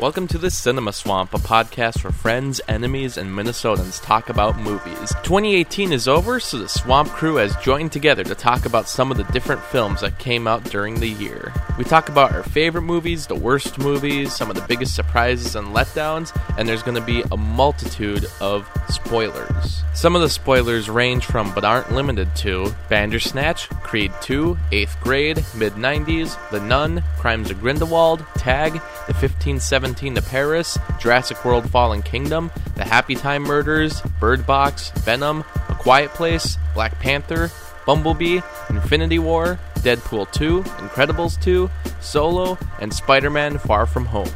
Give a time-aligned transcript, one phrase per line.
[0.00, 5.10] Welcome to the Cinema Swamp, a podcast where friends, enemies, and Minnesotans talk about movies.
[5.24, 9.18] 2018 is over, so the Swamp crew has joined together to talk about some of
[9.18, 11.52] the different films that came out during the year.
[11.76, 15.68] We talk about our favorite movies, the worst movies, some of the biggest surprises and
[15.68, 19.82] letdowns, and there's going to be a multitude of spoilers.
[19.92, 25.44] Some of the spoilers range from, but aren't limited to, Bandersnatch, Creed 2, 8th Grade,
[25.54, 32.02] Mid 90s, The Nun, Crimes of Grindelwald, Tag, The 1517 to Paris, Jurassic World Fallen
[32.02, 37.50] Kingdom, The Happy Time Murders, Bird Box, Venom, A Quiet Place, Black Panther,
[37.86, 41.68] Bumblebee, Infinity War, Deadpool 2, Incredibles 2,
[42.00, 44.30] Solo, and Spider Man Far From Home.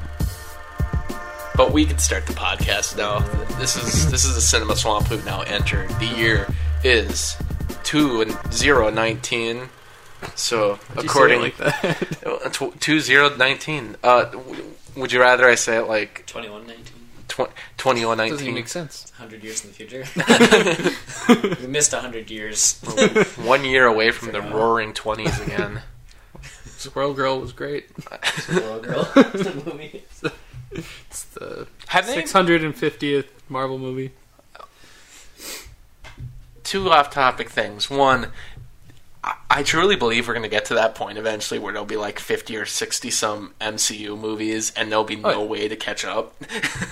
[1.57, 3.21] But we can start the podcast now.
[3.59, 5.89] This is this is the Cinema Swamp we've now entered.
[6.01, 6.49] The year
[6.83, 7.37] is
[7.85, 9.69] two and zero nineteen.
[10.35, 12.75] So according like that.
[12.81, 13.97] Two zero nineteen.
[14.03, 14.27] Uh,
[14.97, 16.85] would you rather I say it like 2119.
[17.29, 19.13] tw- twenty one Doesn't even make sense.
[19.19, 20.05] 100 years in the future.
[21.61, 22.81] we missed 100 years.
[23.37, 25.83] One year away from the roaring twenties again.
[26.67, 27.87] Squirrel Girl was great.
[28.53, 29.05] Little girl.
[29.15, 30.05] the movie.
[30.71, 34.11] It's the Have 650th Marvel movie.
[36.63, 37.89] two off-topic things?
[37.91, 38.29] One,
[39.25, 41.97] I, I truly believe we're going to get to that point eventually where there'll be
[41.97, 45.49] like fifty or sixty some MCU movies, and there'll be oh, no Oh, yeah.
[45.49, 46.35] way to catch up.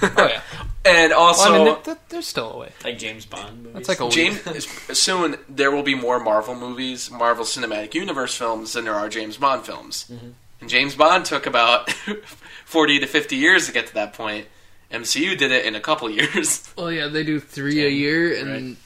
[0.03, 0.41] Oh yeah.
[0.87, 2.73] and also, Well, I mean, they're, they're still away.
[2.85, 3.75] Like James Bond movies.
[3.75, 4.33] That's like a week.
[4.95, 9.37] Soon there will be more Marvel movies, Marvel Cinematic Universe films than there are James
[9.37, 10.07] Bond films.
[10.11, 10.31] Mm-hmm.
[10.63, 11.91] And James Bond took about
[12.65, 14.47] forty to fifty years to get to that point.
[14.91, 16.73] MCU did it in a couple years.
[16.77, 18.77] Well, yeah, they do three a year, and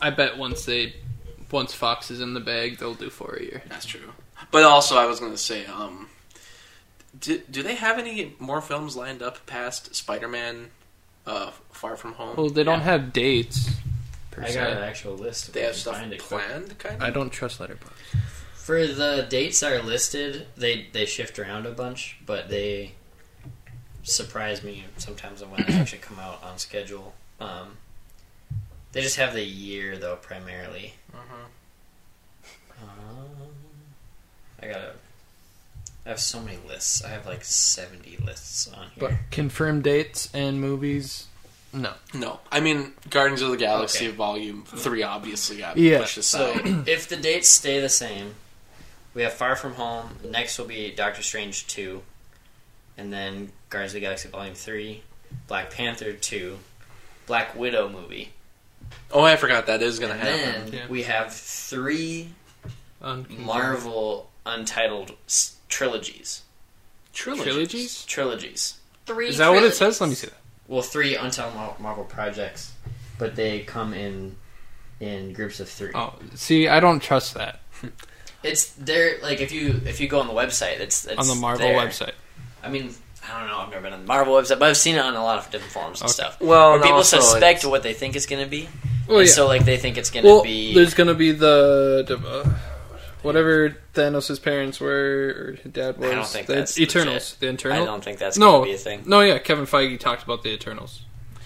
[0.00, 0.94] I bet once they
[1.52, 3.62] once Fox is in the bag, they'll do four a year.
[3.68, 4.12] That's true.
[4.50, 6.08] But also, I was going to say, um,
[7.18, 10.70] do, do they have any more films lined up past Spider-Man,
[11.26, 12.36] uh, Far From Home?
[12.36, 12.84] Well, they don't Yeah.
[12.84, 13.70] have dates.
[14.30, 14.54] Per I se.
[14.54, 15.48] got an actual list.
[15.48, 17.02] if they have stuff find planned, kind of.
[17.02, 17.90] I don't trust Letterboxd.
[18.54, 22.92] For the dates that are listed, they they shift around a bunch, but they
[24.04, 27.14] surprise me sometimes on when they actually come out on schedule.
[27.40, 27.78] Um,
[28.92, 30.94] they just have the year though primarily.
[31.12, 31.46] Mhm.
[32.82, 33.48] Um,
[34.62, 34.92] I gotta.
[36.06, 37.04] I have so many lists.
[37.04, 39.08] I have like seventy lists on here.
[39.08, 41.26] But confirmed dates and movies,
[41.72, 41.92] no.
[42.14, 44.16] No, I mean Guardians of the Galaxy Okay.
[44.16, 46.66] Volume Three obviously got Yeah, pushed So aside.
[46.88, 48.34] if the dates stay the same,
[49.14, 50.16] we have Far From Home.
[50.24, 52.02] Next will be Doctor Strange two,
[52.96, 55.02] and then Guardians of the Galaxy Volume three,
[55.48, 56.58] Black Panther two,
[57.26, 58.32] Black Widow movie,
[59.12, 60.70] oh, I forgot that is going to happen.
[60.70, 60.86] then Yeah.
[60.88, 62.30] we have three
[63.02, 63.46] Unconfirmed.
[63.46, 66.42] Marvel untitled s- trilogies.
[67.12, 67.44] Trilogies.
[67.44, 68.04] trilogies.
[68.06, 68.74] Trilogies.
[69.06, 69.28] Three.
[69.28, 70.00] Is that what it says?
[70.00, 70.36] Let me see that.
[70.68, 72.72] Well, three untitled Mar- Marvel projects,
[73.18, 74.36] but they come in
[75.00, 75.90] in groups of three.
[75.94, 77.60] Oh, see, I don't trust that
[78.42, 79.18] It's there.
[79.22, 81.76] Like if you if you go on the website, it's, it's on the Marvel there.
[81.76, 82.12] website.
[82.62, 82.94] I mean,
[83.32, 83.58] I don't know.
[83.58, 85.50] I've never been on the Marvel website, but I've seen it on a lot of
[85.50, 86.14] different forums and Okay.
[86.14, 86.40] stuff.
[86.40, 88.68] Well, Where people also suspect it's- what they think it's going to be,
[89.08, 89.34] Well, and yeah.
[89.34, 90.74] so like they think it's going to well, be.
[90.74, 92.48] there's gonna be the, the uh,
[93.22, 96.10] whatever Thanos' parents were or his dad was.
[96.10, 97.36] I don't think the that's Eternals.
[97.40, 97.82] The Eternals.
[97.82, 99.02] I don't think that's No, going to be a thing.
[99.06, 99.38] no, yeah.
[99.38, 101.02] Kevin Feige talked about the Eternals.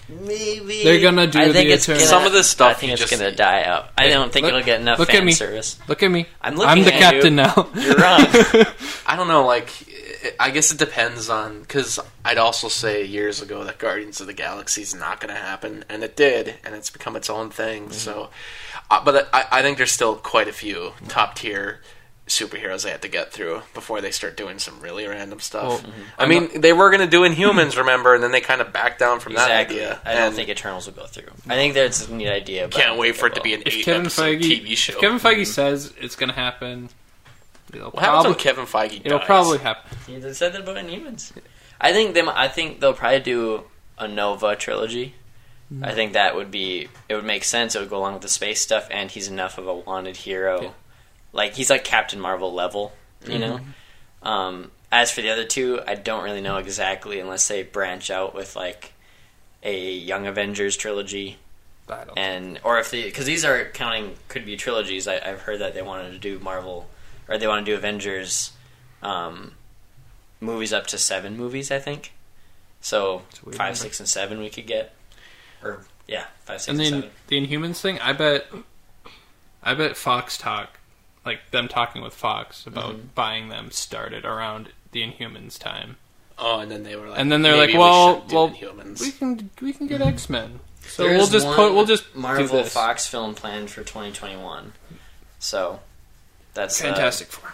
[0.07, 2.09] Maybe They're gonna do I think the it's Eternals.
[2.11, 3.89] gonna, Some of this stuff I think it's just- going to die out.
[3.97, 5.31] I don't think look- it'll get enough look fan at me.
[5.31, 5.77] service.
[5.87, 6.27] Look at me.
[6.41, 7.43] I'm looking I'm the at captain you.
[7.43, 7.67] now.
[7.73, 8.25] You're wrong.
[9.07, 9.45] I don't know.
[9.47, 9.94] Like, it-
[10.39, 14.33] I guess it depends on because I'd also say years ago that Guardians of the
[14.33, 17.83] Galaxy is not going to happen, and it did, and it's become its own thing.
[17.83, 17.93] Mm-hmm.
[17.93, 18.29] So,
[18.89, 21.81] uh, but I, I think there's still quite a few top tier
[22.27, 25.67] superheroes they have to get through before they start doing some really random stuff.
[25.67, 26.01] Well, mm-hmm.
[26.17, 28.99] I mean, they were going to do Inhumans, remember, and then they kind of backed
[28.99, 29.77] down from exactly.
[29.77, 30.01] that idea.
[30.03, 31.29] I don't And think Eternals will go through.
[31.47, 32.67] I think that's a neat idea.
[32.67, 34.93] But can't wait for it to be an if eight Kevin episode Feige, TV show.
[34.93, 35.43] if Kevin Feige mm-hmm.
[35.43, 36.89] says it's gonna happen,
[37.73, 39.27] it'll what happens probably, when Kevin Feige it'll dies?
[39.27, 39.97] probably happen.
[40.07, 41.31] You just said that about Inhumans.
[41.79, 42.29] I think them.
[42.29, 43.63] I think they'll probably do
[43.97, 45.15] a Nova trilogy.
[45.81, 46.89] I think that would be.
[47.09, 47.75] It would make sense.
[47.75, 50.61] It would go along with the space stuff, and he's enough of a wanted hero.
[50.61, 50.69] Yeah.
[51.33, 52.93] Like he's like Captain Marvel level,
[53.27, 53.59] you know.
[54.21, 58.33] Um, as for the other two, I don't really know exactly unless they branch out
[58.35, 58.93] with like
[59.63, 61.37] a Young Avengers trilogy,
[61.89, 62.17] I don't.
[62.17, 65.07] and or if they because these are counting could be trilogies.
[65.07, 66.87] I, I've heard that they wanted to do Marvel
[67.27, 68.51] or they want to do Avengers
[69.01, 69.53] um,
[70.39, 71.71] movies up to seven movies.
[71.71, 72.13] I think
[72.81, 73.23] so.
[73.29, 73.75] It's a weird Five, number.
[73.77, 74.93] six, and seven we could get,
[75.63, 77.15] or yeah, five, six, and and, then seven.
[77.27, 78.45] the Inhumans thing, I bet,
[79.63, 80.79] I bet Fox talk,
[81.25, 83.13] like them talking with Fox about Mhm.
[83.15, 85.97] buying them, started around the Inhumans time.
[86.37, 88.99] Oh, and then they were like, And then they're like, well, we well, Inhumans.
[89.01, 90.59] we can we can get X Men.
[90.87, 92.73] So There we'll just put we'll just Marvel do this.
[92.73, 94.73] Fox film planned for 2021.
[95.39, 95.79] So
[96.55, 97.53] that's uh, Fantastic Four.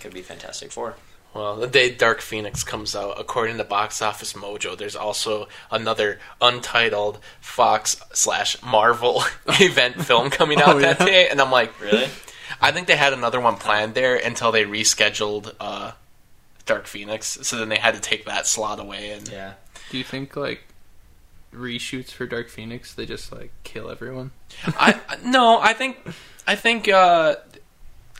[0.00, 0.94] could be Fantastic Four.
[1.34, 6.18] Well, the day Dark Phoenix comes out, according to Box Office Mojo, there's also another
[6.40, 9.22] untitled Fox slash Marvel
[9.60, 11.06] event film coming out Oh, that yeah?
[11.06, 12.08] day, and I'm like, Really?
[12.62, 15.92] I think they had another one planned there until they rescheduled uh,
[16.64, 19.10] Dark Phoenix, so then they had to take that slot away.
[19.12, 19.52] And yeah.
[19.90, 20.62] Do you think like
[21.52, 24.32] reshoots for Dark Phoenix they just like kill everyone?
[24.66, 25.98] I no, I think
[26.46, 27.36] I think uh,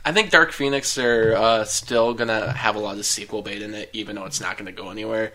[0.05, 3.73] I think Dark Phoenix are uh, still gonna have a lot of sequel bait in
[3.73, 5.33] it, even though it's not gonna go anywhere.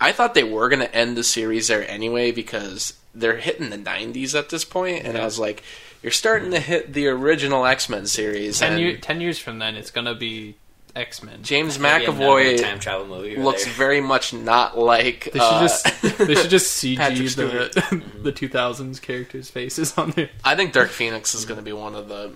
[0.00, 4.38] I thought they were gonna end the series there anyway because they're hitting the '90s
[4.38, 5.62] at this point, and I was like,
[6.02, 9.58] "You're starting to hit the original X Men series." Ten, and year, ten years from
[9.58, 10.56] then, it's gonna be
[10.94, 11.42] X Men.
[11.42, 13.36] James McAvoy time travel movie.
[13.36, 15.24] looks they're- very much not like.
[15.32, 17.72] They should uh, just they should just CG Stewart.
[17.72, 20.30] the the two thousands characters' faces on there.
[20.44, 22.32] I think Dark Phoenix is going to be one of the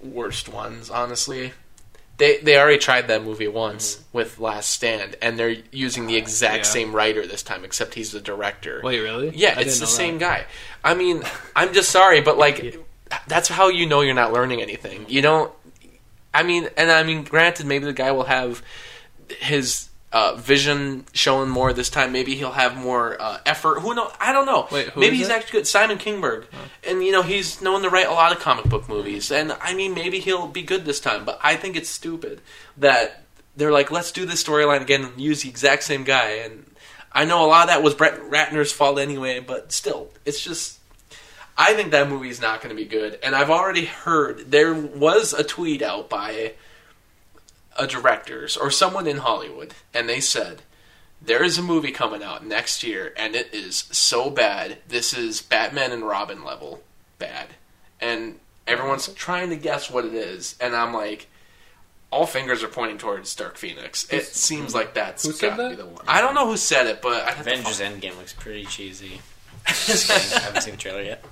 [0.00, 1.52] worst ones, honestly.
[2.18, 4.16] They they already tried that movie once mm-hmm.
[4.16, 6.62] with Last Stand, and they're using the exact Yeah.
[6.62, 8.80] same writer this time, except he's the director.
[8.82, 9.30] Wait, really?
[9.34, 10.46] yeah, I it's the same that.
[10.46, 10.46] guy.
[10.82, 11.22] I mean,
[11.54, 12.78] I'm just sorry, but like,
[13.26, 15.04] that's how you know you're not learning anything.
[15.08, 15.52] You don't.
[16.32, 18.62] I mean, and I mean, granted, maybe the guy will have
[19.40, 22.10] his uh, vision showing more this time.
[22.10, 23.80] Maybe he'll have more uh, effort.
[23.80, 24.10] Who know?
[24.18, 24.66] I don't know.
[24.72, 25.32] Wait, who maybe he's it?
[25.32, 25.66] actually good.
[25.66, 26.46] Simon Kinberg,
[26.88, 29.30] and you know he's known to write a lot of comic book movies.
[29.30, 31.26] And I mean, maybe he'll be good this time.
[31.26, 32.40] But I think it's stupid
[32.78, 33.24] that
[33.56, 36.30] they're like, let's do this storyline again and use the exact same guy.
[36.30, 36.64] And
[37.12, 40.80] I know a lot of that was Brett Ratner's fault anyway, but still, it's just.
[41.58, 43.18] I think that movie is not going to be good.
[43.22, 46.52] And I've already heard there was a tweet out by
[47.78, 50.62] a directors or someone in Hollywood, and they said
[51.20, 54.78] there is a movie coming out next year, and it is so bad.
[54.88, 56.82] This is Batman and Robin level
[57.18, 57.48] bad,
[58.00, 61.28] and everyone's trying to guess what it is, and I'm like.
[62.12, 64.10] All fingers are pointing towards Dark Phoenix.
[64.12, 65.82] It seems like that's Who said gotta be that?
[65.82, 66.04] the one.
[66.06, 68.64] I don't know who said it, but I have to Avengers find- Endgame looks pretty
[68.64, 69.20] cheesy.
[69.66, 71.24] I haven't seen the trailer yet.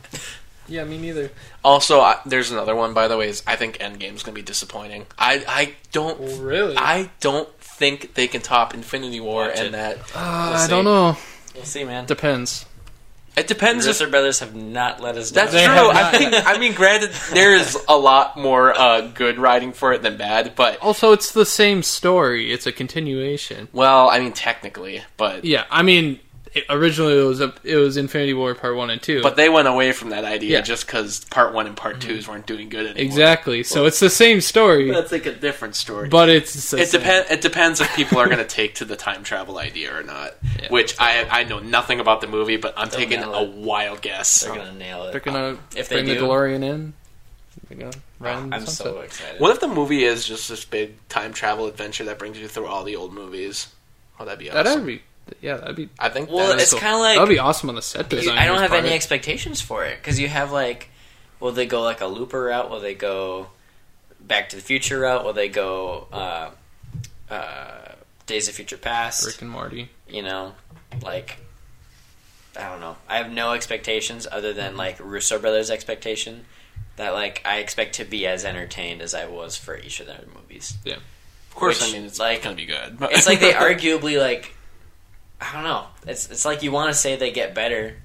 [0.68, 1.30] Yeah, me neither.
[1.62, 2.94] Also, I, there's another one.
[2.94, 5.06] By the way, is I think Endgame's gonna be disappointing.
[5.18, 6.76] I I don't Really?
[6.76, 9.72] I don't think they can top Infinity War Watch and it.
[9.72, 9.96] that.
[10.14, 11.16] Uh, We'll I don't know.
[11.54, 12.06] We'll see, man.
[12.06, 12.66] Depends.
[13.36, 15.46] It depends if Russo brothers have not let us down.
[15.46, 15.74] that's They true.
[15.90, 16.20] I not.
[16.20, 20.54] mean, I mean, granted, there's a lot more uh, good writing for it than bad,
[20.54, 22.52] but Also, it's the same story.
[22.52, 23.66] It's a continuation.
[23.72, 26.20] well, I mean, technically, but Yeah, I mean,
[26.54, 29.22] it, originally it was a, it was Infinity War Part One and Two.
[29.22, 30.60] but they went away from that idea Yeah.
[30.62, 32.32] just because part one and part twos mm-hmm.
[32.32, 33.02] weren't doing good anymore.
[33.04, 33.62] exactly.
[33.64, 36.08] So it's the same story, That's like a different story.
[36.08, 37.00] but it's the it same.
[37.00, 37.30] depends.
[37.30, 40.34] It depends if people are going to take to the time travel idea or not.
[40.60, 40.68] Yeah.
[40.68, 43.50] Which I I know nothing about the movie, but I'm They'll taking a it.
[43.50, 44.40] wild guess.
[44.44, 45.12] They're gonna nail it.
[45.12, 46.92] They're gonna uh, If they bring the do- DeLorean in.
[47.68, 48.86] They're gonna ah, run I'm sunset.
[48.86, 49.40] so excited.
[49.40, 52.66] What if the movie is just this big time travel adventure that brings you through
[52.66, 53.68] all the old movies?
[54.20, 54.64] Oh, that'd be awesome.
[54.64, 55.02] That'd be
[55.40, 56.30] yeah, that'd be I think.
[56.30, 56.80] Well, it's cool.
[56.80, 58.36] kind of like that'd be awesome on the set design.
[58.38, 60.88] I don't have any expectations for it because you have like,
[61.40, 62.70] will they go like a looper route?
[62.70, 63.48] Will they go
[64.20, 65.24] Back to the Future route?
[65.24, 66.50] Will they go uh,
[67.30, 67.92] uh,
[68.26, 69.26] Days of Future Past?
[69.26, 69.88] Rick and Morty.
[70.08, 70.54] You know,
[71.02, 71.38] like
[72.58, 72.96] I don't know.
[73.08, 74.56] I have no expectations other Mm-hmm.
[74.58, 76.44] than like Russo brothers' expectation
[76.96, 80.20] that like I expect to be as entertained as I was for each of their
[80.34, 80.74] movies.
[80.84, 80.96] Yeah.
[80.96, 81.80] Of course.
[81.80, 82.98] which, I mean, it's like- gonna be good.
[82.98, 84.54] But It's like they arguably like
[85.40, 85.86] I don't know.
[86.06, 87.96] It's it's like you want to say they get better,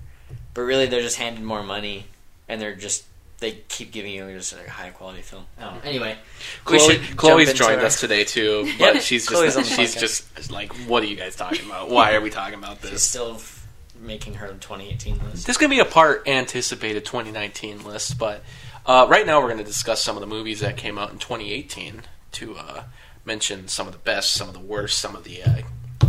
[0.53, 2.05] but really they're just handed more money,
[2.47, 3.05] and they're just
[3.39, 5.45] they keep giving you just a high quality film.
[5.85, 6.17] Anyway,
[6.65, 11.07] Chloe, Chloe's joined our- us today too, but she's just she's just like, what are
[11.07, 11.89] you guys talking about?
[11.89, 12.91] Why are we talking about this?
[12.91, 13.65] She's still f-
[14.01, 15.45] making her 2018 list.
[15.45, 18.43] This is gonna be a part anticipated 2019 list, but
[18.85, 21.19] uh, right now we're going to discuss some of the movies that came out in
[21.19, 22.83] 2018 to uh,
[23.23, 25.61] mention some of the best, some of the worst, some of the uh,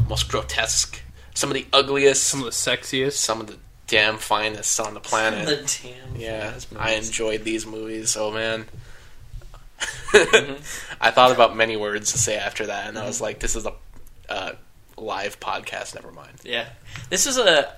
[0.09, 1.03] most grotesque,
[1.41, 3.13] some of the ugliest, Some of the sexiest.
[3.15, 3.57] some of the
[3.87, 5.47] damn finest on the planet.
[5.49, 8.17] The damn Yeah, I enjoyed these movies.
[8.17, 8.67] Oh man,
[10.13, 10.55] Mm-hmm.
[11.01, 13.65] I thought about many words to say after that, and I was like, "This is
[13.65, 13.73] a
[14.29, 14.53] uh,
[14.99, 15.95] live podcast.
[15.95, 16.67] Never mind." Yeah,
[17.09, 17.73] this was a,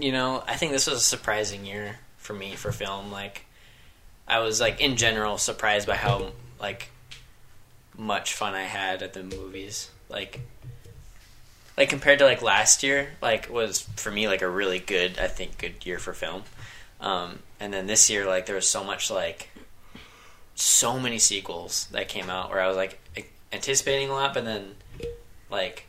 [0.00, 3.12] you know, I think this was a surprising year for me for film.
[3.12, 3.44] Like,
[4.26, 6.90] I was like in general surprised by how like
[7.96, 9.90] much fun I had at the movies.
[10.08, 10.40] Like,
[11.76, 15.28] like compared to like last year, like was for me like a really good, I
[15.28, 16.42] think, good year for film.
[17.00, 19.48] Um, and then this year, like there was so much like
[20.54, 23.00] so many sequels that came out where I was like
[23.52, 24.74] anticipating a lot, but then
[25.50, 25.86] like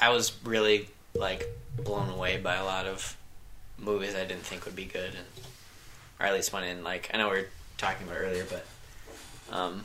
[0.00, 3.16] I was really like blown away by a lot of
[3.78, 5.26] movies I didn't think would be good, and
[6.18, 8.66] or at least went in like I know we were talking about earlier, but
[9.54, 9.84] um,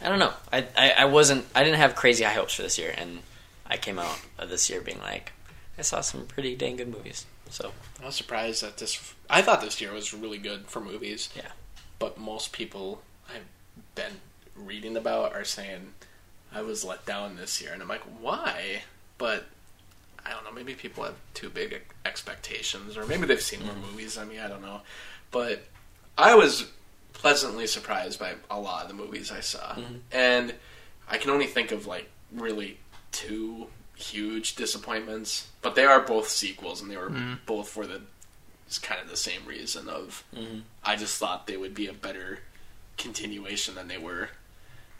[0.00, 0.32] I don't know.
[0.52, 3.20] I, I I wasn't I didn't have crazy high hopes for this year, and
[3.72, 5.32] I came out of this year being like
[5.78, 7.24] I saw some pretty dang good movies.
[7.48, 9.14] So I was surprised that this.
[9.30, 11.30] I thought this year was really good for movies.
[11.34, 11.52] Yeah.
[11.98, 13.46] But most people I've
[13.94, 14.20] been
[14.54, 15.94] reading about are saying
[16.54, 18.82] I was let down this year, and I'm like, why?
[19.16, 19.46] But
[20.24, 20.52] I don't know.
[20.52, 23.90] Maybe people have too big expectations, or maybe they've seen more mm-hmm.
[23.92, 24.18] movies.
[24.18, 24.82] I mean, I don't know.
[25.30, 25.64] But
[26.18, 26.66] I was
[27.14, 29.94] pleasantly surprised by a lot of the movies I saw, mm-hmm.
[30.12, 30.54] and
[31.08, 32.78] I can only think of like really
[33.12, 35.48] two huge disappointments.
[35.60, 37.34] But they are both sequels, and they were mm-hmm.
[37.46, 38.02] both for the
[38.80, 40.60] kind of the same reason of mm-hmm.
[40.82, 42.38] I just thought they would be a better
[42.96, 44.30] continuation than they were.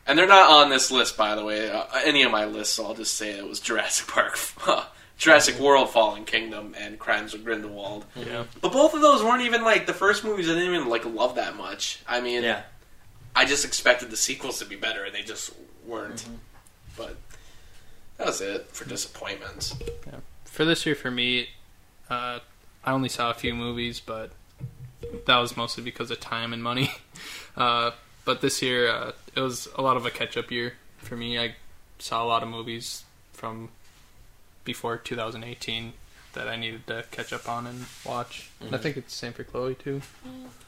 [0.06, 1.70] And they're not on this list, by the way.
[1.70, 4.36] Uh, any of my lists, I'll just say it was Jurassic Park,
[5.16, 5.64] Jurassic mm-hmm.
[5.64, 8.04] World, Fallen Kingdom, and Crimes of Grindelwald.
[8.16, 8.44] Yeah.
[8.60, 10.48] But both of those weren't even like the first movies.
[10.50, 12.00] I didn't even like love that much.
[12.08, 12.62] I mean, yeah,
[13.34, 15.52] I just expected the sequels to be better, and they just
[15.86, 16.26] weren't.
[16.96, 17.16] But
[18.22, 19.74] that was it for disappointments.
[20.44, 21.48] For this year, for me,
[22.08, 22.38] uh,
[22.84, 24.30] I only saw a few movies, but
[25.26, 26.90] that was mostly because of time and money.
[27.54, 27.90] Uh,
[28.24, 31.38] but this year, uh, it was a lot of a catch-up year for me.
[31.38, 31.54] I
[31.98, 33.68] saw a lot of movies from
[34.64, 35.92] before 2018
[36.32, 38.50] that I needed to catch up on and watch.
[38.60, 40.00] And I think it's the same for Chloe too.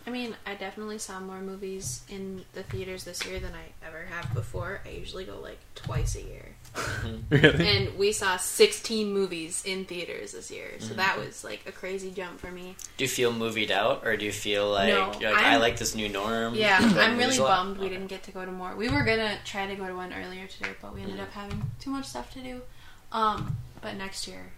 [0.07, 4.05] I mean, I definitely saw more movies in the theaters this year than I ever
[4.11, 4.83] have before.
[4.85, 6.55] I usually go like twice a year.
[6.75, 7.15] Mm-hmm.
[7.31, 7.69] Really?
[7.69, 10.73] And we saw 16 movies in theaters this year.
[10.79, 10.97] So mm-hmm.
[10.97, 12.77] that was like a crazy jump for me.
[12.97, 15.95] do you feel movied out, or do you feel like, No, like I like this
[15.95, 16.55] new norm?
[16.55, 17.95] Yeah, I'm really bummed we Okay.
[17.95, 18.75] didn't get to go to more.
[18.77, 21.25] We were gonna try to go to one earlier today, but we ended mm-hmm.
[21.25, 22.63] up having too much stuff to do.
[23.11, 24.51] Um, but next year,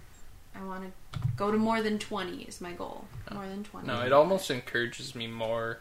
[0.54, 3.04] I want to go to more than 20 is my goal.
[3.32, 3.86] More than 20.
[3.86, 5.80] No, it almost encourages me more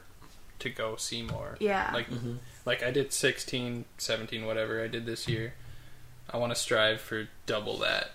[0.59, 1.57] to go see more.
[1.59, 1.91] Yeah.
[1.93, 2.07] Like
[2.65, 5.53] like I did 16, 17, whatever I did this year.
[6.29, 8.11] I want to strive for double that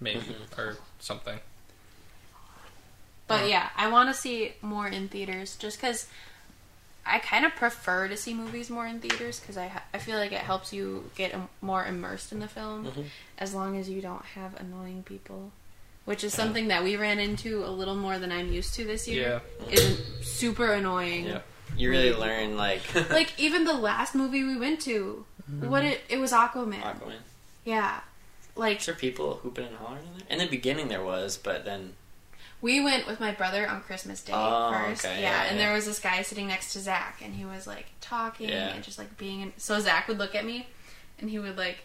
[0.00, 0.60] maybe mm-hmm.
[0.60, 1.40] or something.
[3.26, 6.06] But yeah, I want to see more in theaters just because
[7.04, 10.18] I kind of prefer to see movies more in theaters because I, ha- I feel
[10.18, 13.02] like it helps you get im- more immersed in the film mm-hmm.
[13.38, 15.52] as long as you don't have annoying people.
[16.06, 19.06] Which is something that we ran into a little more than I'm used to this
[19.06, 19.42] year.
[19.70, 21.26] Isn't super annoying.
[21.26, 21.40] Yeah.
[21.76, 25.26] You really learn like Like even the last movie we went to,
[25.60, 25.92] what mm-hmm.
[25.92, 26.80] it it was Aquaman.
[26.80, 27.18] Aquaman.
[27.68, 28.00] Yeah,
[28.56, 30.26] like Is there people hooping and hollering in there?
[30.30, 31.94] In the beginning, there was, but then
[32.60, 35.04] We went with my brother on Christmas Day Oh, first.
[35.04, 35.66] okay, yeah, yeah, and yeah.
[35.66, 38.68] there was this guy sitting next to Zach, and he was like talking Yeah.
[38.74, 39.40] and just like being.
[39.42, 40.66] In- so Zach would look at me,
[41.20, 41.78] and he would like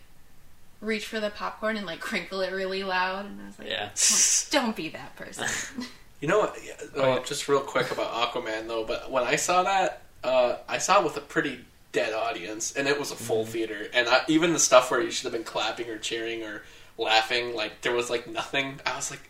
[0.81, 3.89] reach for the popcorn and like crinkle it really loud, and I was like, Yeah.
[3.93, 5.47] don't, don't be that person.
[6.21, 6.57] You know what?
[6.65, 8.85] yeah, Oh, just real quick about Aquaman though.
[8.85, 11.59] But when I saw that, uh, I saw it with a pretty
[11.93, 13.51] dead audience, and it was a full mm-hmm.
[13.51, 13.88] theater.
[13.93, 16.63] And I, even the stuff where you should have been clapping or cheering or
[16.97, 18.81] laughing, like there was like nothing.
[18.85, 19.29] I was like,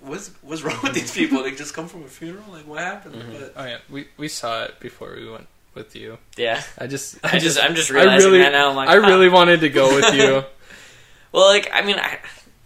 [0.00, 1.42] "What's what's wrong with these people?
[1.42, 2.44] They just come from a funeral.
[2.50, 3.32] Like what happened?" Mm-hmm.
[3.32, 6.18] But Oh yeah, we we saw it before we went with you.
[6.36, 6.62] yeah.
[6.78, 8.70] I just I just I'm just I realizing really that now.
[8.70, 9.08] I'm like, I huh.
[9.08, 10.44] really wanted to go with you.
[11.32, 12.18] well, like I mean, I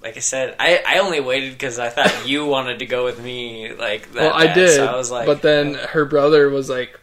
[0.02, 3.22] like I said, I I only waited because I thought you wanted to go with
[3.22, 3.72] me.
[3.72, 6.68] Like that well, I bad, did, So I was like, but then her brother was
[6.68, 7.00] like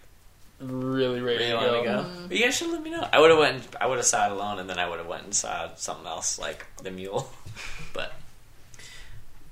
[0.64, 1.78] really ready Really to want go.
[1.84, 2.10] to go?
[2.28, 3.08] But you guys should let me know.
[3.12, 3.68] I would have went.
[3.80, 6.06] I would have saw it alone, and then I would have went and saw something
[6.08, 7.32] else like the Mule.
[7.94, 8.12] But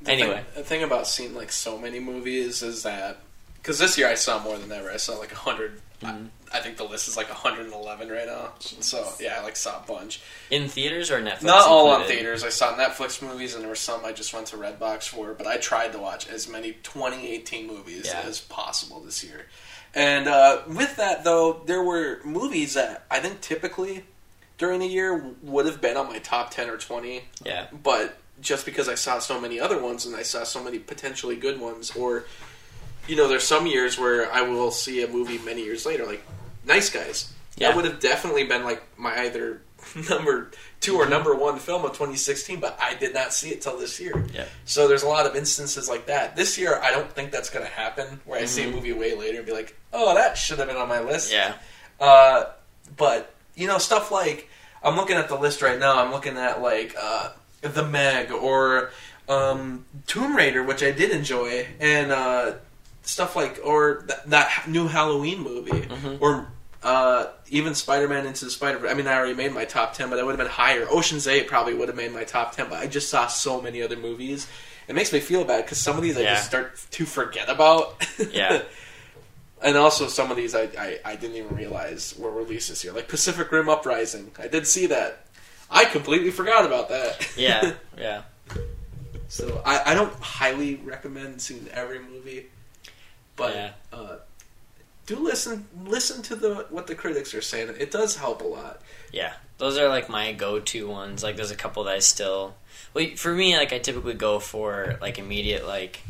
[0.02, 3.20] the anyway, thing, the thing about seeing like so many movies is that
[3.58, 4.90] because this year I saw more than ever.
[4.90, 6.26] I saw like a 100 Mm-hmm.
[6.52, 8.54] I, I think the list is like 111 right now.
[8.60, 10.20] So yeah, I like saw a bunch.
[10.50, 11.44] in theaters or Netflix?
[11.44, 12.44] Not all on theaters.
[12.44, 15.36] I saw Netflix movies, and there were some I just went to Redbox for.
[15.36, 18.22] But I tried to watch as many 2018 movies Yeah.
[18.26, 19.46] as possible this year.
[19.94, 24.06] And uh, with that, though, there were movies that I think typically
[24.58, 27.24] during the year would have been on my top 10 or 20.
[27.44, 27.68] Yeah.
[27.84, 31.36] But just because I saw so many other ones and I saw so many potentially
[31.36, 32.26] good ones, or
[33.08, 36.24] you know, there's some years where I will see a movie many years later, like
[36.66, 37.34] Nice Guys.
[37.58, 37.70] Yeah.
[37.70, 39.62] That would have definitely been like my either
[40.10, 43.78] number two or number one film of 2016, but I did not see it till
[43.78, 44.26] this year.
[44.34, 44.46] Yeah.
[44.66, 46.36] So there's a lot of instances like that.
[46.36, 48.20] This year, I don't think that's going to happen.
[48.26, 48.74] Where I see a Mhm.
[48.74, 51.54] movie way later and be like, "Oh, that should have been on my list." Yeah.
[52.00, 52.46] Uh,
[52.98, 54.50] but you know, stuff like
[54.84, 56.04] I'm looking at the list right now.
[56.04, 57.30] I'm looking at like uh,
[57.62, 58.90] the Meg or
[59.30, 62.54] um, Tomb Raider, which I did enjoy, and uh,
[63.04, 66.18] stuff like or th- that new Halloween movie Mhm.
[66.22, 66.48] or
[66.84, 68.88] Uh, even Spider-Man Into the Spider.
[68.88, 70.88] I mean, I already made my top ten, but that would have been higher.
[70.90, 73.84] Ocean's Eight probably would have made my top ten, but I just saw so many
[73.84, 74.48] other movies.
[74.88, 76.34] It makes me feel bad because some of these I Yeah.
[76.36, 78.04] just start to forget about.
[78.32, 78.64] Yeah.
[79.62, 82.94] and also some of these I, I I didn't even realize were released this year,
[82.94, 84.32] like Pacific Rim Uprising.
[84.40, 85.26] I did see that.
[85.70, 87.30] I completely forgot about that.
[87.38, 88.24] Yeah, yeah.
[89.28, 92.48] So I, I don't highly recommend seeing every movie,
[93.36, 93.72] but Yeah.
[93.94, 94.16] uh,
[95.12, 97.74] do listen listen to the what the critics are saying.
[97.80, 98.82] It does help a lot.
[99.12, 101.24] Yeah, those are like my go-to ones.
[101.24, 102.56] Like, there's a couple that I still.
[102.94, 106.02] Well, for me, like I typically go for like immediate like,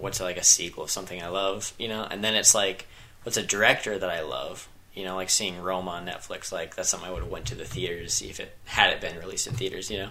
[0.00, 2.86] what's like a sequel of something I love, you know, and then it's like,
[3.22, 6.52] what's a director that I love, you know, like seeing Rome on Netflix.
[6.52, 8.92] Like that's something I would have went to the theater to see if it had
[8.92, 10.10] it been released in theaters, you know.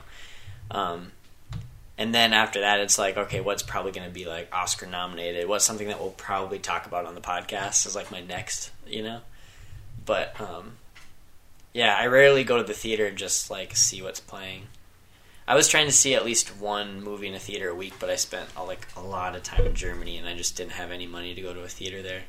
[0.69, 1.11] Um,
[1.97, 5.47] and then after that, it's like, okay, what's probably going to be like Oscar nominated?
[5.47, 9.03] What's something that we'll probably talk about on the podcast is like my next, you
[9.03, 9.21] know.
[10.05, 10.73] But um,
[11.73, 14.63] yeah, I rarely go to the theater and just like see what's playing.
[15.47, 18.09] I was trying to see at least one movie in a theater a week, but
[18.09, 20.91] I spent uh, like a lot of time in Germany, and I just didn't have
[20.91, 22.23] any money to go to a theater there.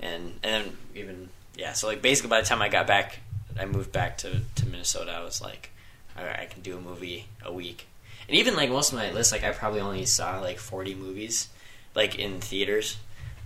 [0.00, 3.20] And and then even yeah, so like basically by the time I got back,
[3.58, 5.12] I moved back to to Minnesota.
[5.12, 5.70] I was like,
[6.18, 7.86] all right, I can do a movie a week.
[8.30, 11.48] And even like most of my list, like I probably only saw like forty movies,
[11.96, 12.96] like in theaters,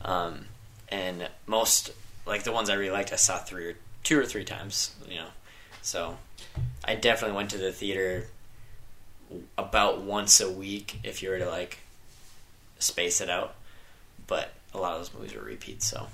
[0.02, 0.44] um,
[0.90, 1.90] and most
[2.26, 4.94] like the ones I really liked, I saw three or two or three times.
[5.08, 5.28] You know,
[5.80, 6.18] so
[6.84, 8.26] I definitely went to the theater
[9.56, 11.78] about once a week if you were to like
[12.78, 13.54] space it out.
[14.26, 16.08] But a lot of those movies were repeats, so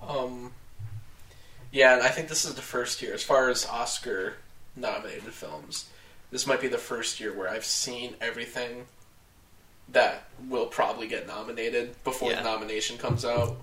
[0.00, 0.52] Um,
[1.72, 4.34] yeah, and I think this is the first year as far as Oscar
[4.76, 5.86] nominated films.
[6.30, 8.86] This might be the first year where I've seen everything
[9.90, 12.42] that will probably get nominated before Yeah.
[12.42, 13.56] the nomination comes out.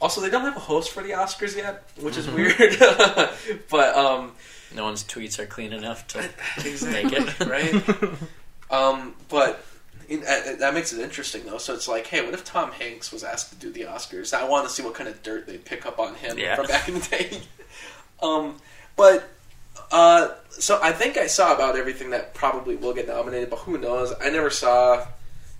[0.00, 2.34] Also, they don't have a host for the Oscars yet, which is Mhm.
[2.34, 3.60] weird.
[3.70, 4.32] but um,
[4.74, 6.18] no one's tweets are clean enough to
[6.84, 7.40] make it.
[7.46, 8.18] right.
[8.70, 9.64] Um, but
[10.08, 11.58] in, uh, that makes it interesting though.
[11.58, 14.32] So it's like, hey, what if Tom Hanks was asked to do the Oscars?
[14.36, 16.54] I want to see what kind of dirt they'd pick up on him Yeah.
[16.56, 17.40] from back in the day.
[18.22, 18.56] um,
[18.94, 19.28] but
[19.90, 23.78] uh, so I think I saw about everything that probably will get nominated, but who
[23.78, 24.12] knows?
[24.20, 25.06] I never saw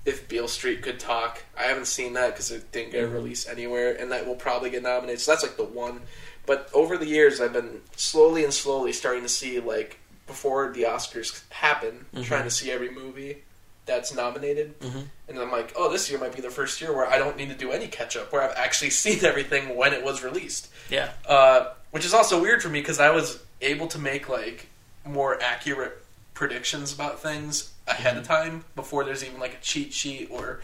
[0.05, 1.43] if Beale Street could talk.
[1.57, 4.83] I haven't seen that because it didn't get released anywhere, and that will probably get
[4.83, 5.21] nominated.
[5.21, 6.01] So that's like the one.
[6.47, 10.83] But over the years, I've been slowly and slowly starting to see like before the
[10.85, 12.25] Oscars happen, Mhm.
[12.25, 13.45] trying to see every movie
[13.87, 15.07] that's nominated, Mhm.
[15.29, 17.49] and I'm like, oh, this year might be the first year where I don't need
[17.49, 20.69] to do any catch up, where I've actually seen everything when it was released.
[20.91, 21.11] Yeah.
[21.27, 24.67] Uh, which is also weird for me because I was able to make like
[25.05, 30.29] more accurate predictions about things ahead of time before there's even like a cheat sheet
[30.31, 30.61] or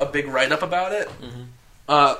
[0.00, 1.08] a big write up about it.
[1.20, 1.46] Mhm.
[1.88, 2.16] Uh,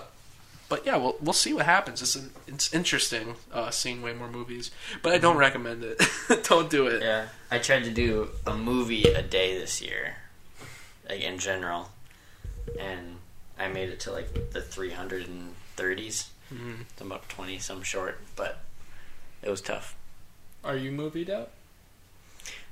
[0.69, 2.01] but yeah, we'll we'll see what happens.
[2.03, 4.71] It's an, it's interesting uh, seeing way more movies,
[5.03, 6.01] but I don't recommend it.
[6.49, 7.03] don't do it.
[7.03, 10.17] Yeah, I tried to do a movie a day this year,
[11.09, 11.91] like in general,
[12.79, 13.17] and
[13.59, 16.27] I made it to like the 330s.
[16.53, 16.85] Mhm.
[17.01, 18.61] I'm about 20 some short, but
[19.43, 19.95] it was tough.
[20.65, 21.51] Are you movied out?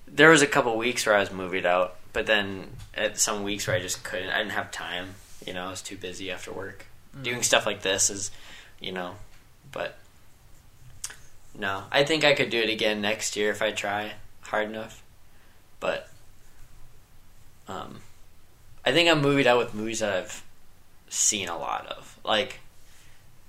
[0.08, 3.66] There was a couple weeks where I was movied out, but then at some weeks
[3.66, 4.30] where I just couldn't.
[4.30, 5.14] I didn't have time.
[5.46, 6.86] You know, I was too busy after work.
[7.22, 8.30] Doing stuff like this is,
[8.80, 9.16] you know,
[9.70, 9.98] but
[11.58, 15.02] no, I think I could do it again next year if I try hard enough.
[15.80, 16.08] But
[17.68, 17.98] um,
[18.86, 20.42] I think I'm movied out with movies that I've
[21.08, 22.18] seen a lot of.
[22.24, 22.60] Like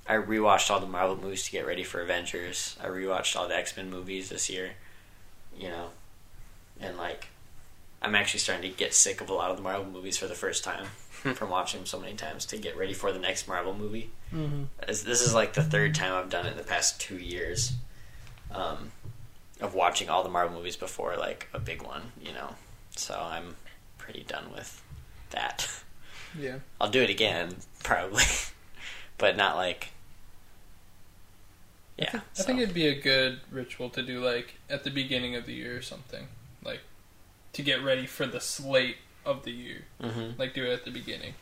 [0.07, 2.77] I rewatched all the Marvel movies to get ready for Avengers.
[2.81, 4.71] I rewatched all the X Men movies this year.
[5.57, 5.89] You know,
[6.79, 7.27] and like
[8.01, 10.35] I'm actually starting to get sick of a lot of the Marvel movies for the
[10.35, 10.85] first time
[11.35, 14.09] from watching them so many times to get ready for the next Marvel movie.
[14.33, 14.63] Mm-hmm.
[14.87, 17.73] This is like the third time I've done it in the past two years
[18.51, 18.91] um,
[19.61, 22.55] of watching all the Marvel movies before like a big one, you know.
[22.95, 23.55] So I'm
[23.97, 24.83] pretty done with
[25.29, 25.69] that.
[26.37, 26.57] Yeah.
[26.81, 28.23] I'll do it again probably,
[29.17, 29.92] but not like
[31.97, 32.09] yeah.
[32.15, 35.45] I so- think it'd be a good ritual to do like at the beginning of
[35.45, 36.27] the year or something.
[36.63, 36.81] Like
[37.53, 39.85] to get ready for the slate of the year.
[40.01, 40.37] Mhm.
[40.39, 41.33] Like do it at the beginning.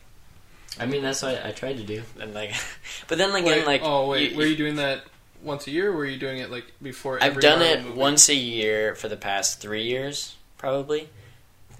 [0.80, 2.54] I mean, that's what I tried to do, and like,
[3.08, 5.04] but then again, Wait, like, oh wait, you- were you doing that
[5.42, 7.98] once a year or were you doing it like before I've every done it movie?
[7.98, 11.08] once a year for the past three years, probably,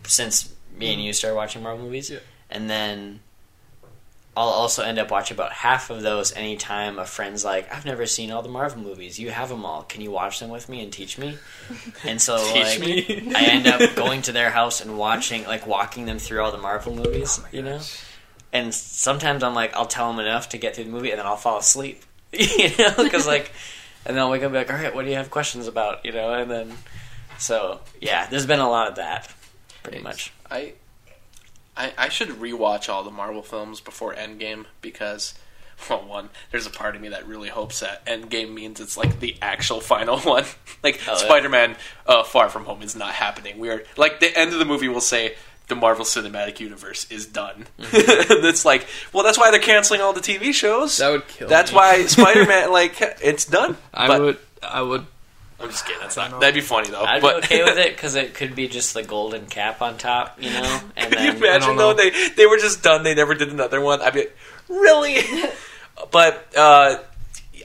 [0.06, 2.18] since me and you started watching Marvel movies, Yeah.
[2.50, 3.20] and then
[4.34, 8.06] I'll also end up watching about half of those anytime a friend's like, "I've never
[8.06, 9.18] seen all the Marvel movies.
[9.18, 9.82] You have them all.
[9.82, 11.36] Can you watch them with me and teach me?"
[12.04, 12.80] And so, like.
[12.82, 16.58] I end up going to their house and watching, like, walking them through all the
[16.58, 17.80] Marvel movies, Oh you know.
[18.54, 21.26] And sometimes I'm like, I'll tell them enough to get through the movie, and then
[21.26, 22.02] I'll fall asleep.
[22.32, 23.52] you know, because like,
[24.06, 25.66] and then I'll wake up and be like, all right, what do you have questions
[25.66, 26.06] about?
[26.06, 26.72] You know, and then
[27.38, 29.32] so yeah, there's been a lot of that,
[29.82, 30.32] pretty much.
[30.50, 30.74] I,
[31.76, 35.34] I I should rewatch all the Marvel films before Endgame because,
[35.90, 39.20] well, one, there's a part of me that really hopes that Endgame means it's like
[39.20, 40.44] the actual final one.
[40.82, 41.16] like Oh.
[41.16, 43.58] Spider-Man: uh, Far From Home is not happening.
[43.58, 45.34] We are like the end of the movie will say.
[45.68, 47.66] The Marvel Cinematic Universe is done.
[47.78, 48.44] Mm-hmm.
[48.44, 50.98] it's like, well, that's why they're canceling all the TV shows.
[50.98, 51.48] That would kill.
[51.48, 51.76] That's me.
[51.76, 53.78] why Spider-Man, like, it's done.
[53.94, 54.38] I But- would.
[54.62, 55.06] I would.
[55.62, 56.00] I'm just kidding.
[56.00, 56.30] That's not.
[56.30, 56.40] know.
[56.40, 57.02] That'd be funny though.
[57.02, 59.96] I'd but be okay with it because it could be just the golden cap on
[59.98, 61.94] top, you know, and Could you imagine though know.
[61.94, 63.02] they they were just done.
[63.04, 64.00] They never did another one.
[64.02, 64.36] I'd be like,
[64.68, 65.18] really?
[66.10, 66.98] but uh,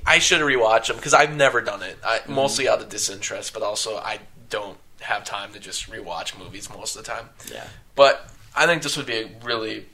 [0.06, 1.98] I should rewatch them because I've never done it.
[2.06, 2.34] I, Mm-hmm.
[2.34, 6.96] Mostly out of disinterest, but also I don't have time to just rewatch movies most
[6.96, 7.30] of the time.
[7.52, 9.86] yeah, But I think this would be a really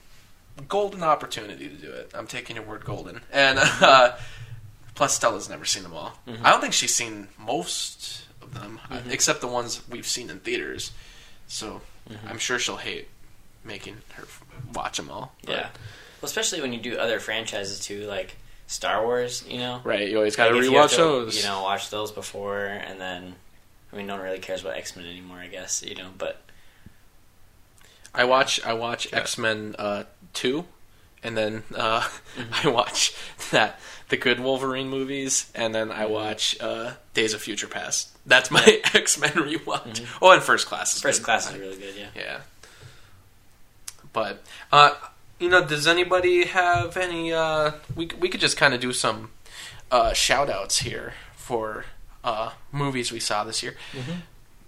[0.68, 2.12] golden opportunity to do it.
[2.14, 3.22] I'm taking your word golden.
[3.32, 4.16] And uh,
[4.96, 6.18] plus, Stella's never seen them all.
[6.28, 6.46] Mm-hmm.
[6.46, 10.40] I don't think she's seen most of them, uh, except the ones we've seen in
[10.40, 10.92] theaters.
[11.48, 12.28] So Mm-hmm.
[12.28, 13.08] I'm sure she'll hate
[13.64, 14.26] making her
[14.74, 15.34] watch them all.
[15.46, 15.70] But- yeah.
[16.22, 18.36] Well, especially when you do other franchises too, like
[18.68, 19.80] Star Wars, you know.
[19.86, 21.38] Right, you always gotta Like, have rewatch to, those.
[21.38, 23.36] You know, watch those before, and then
[23.92, 25.82] I mean, no one really cares about X Men anymore, I guess.
[25.82, 26.42] You know, but
[28.14, 30.04] I watch I watch X Men uh,
[30.34, 30.66] two,
[31.24, 32.02] and then uh,
[32.38, 32.68] Mm-hmm.
[32.68, 33.14] I watch
[33.52, 33.80] that
[34.10, 36.02] the good Wolverine movies, and then Mm-hmm.
[36.02, 38.10] I watch uh, Days of Future Past.
[38.26, 38.64] That's my
[38.94, 40.06] X Men rewatch.
[40.22, 40.94] Oh, and First Class.
[40.94, 41.08] Is Mm-hmm.
[41.08, 41.26] First good.
[41.26, 41.96] Class is really good.
[41.98, 42.08] Yeah.
[42.16, 42.40] Yeah.
[44.12, 44.92] But uh,
[45.40, 47.34] you know, does anybody have any?
[47.34, 49.32] Uh, we we could just kind of do some
[49.92, 51.86] uh, shout outs here for
[52.24, 53.76] uh, movies we saw this year.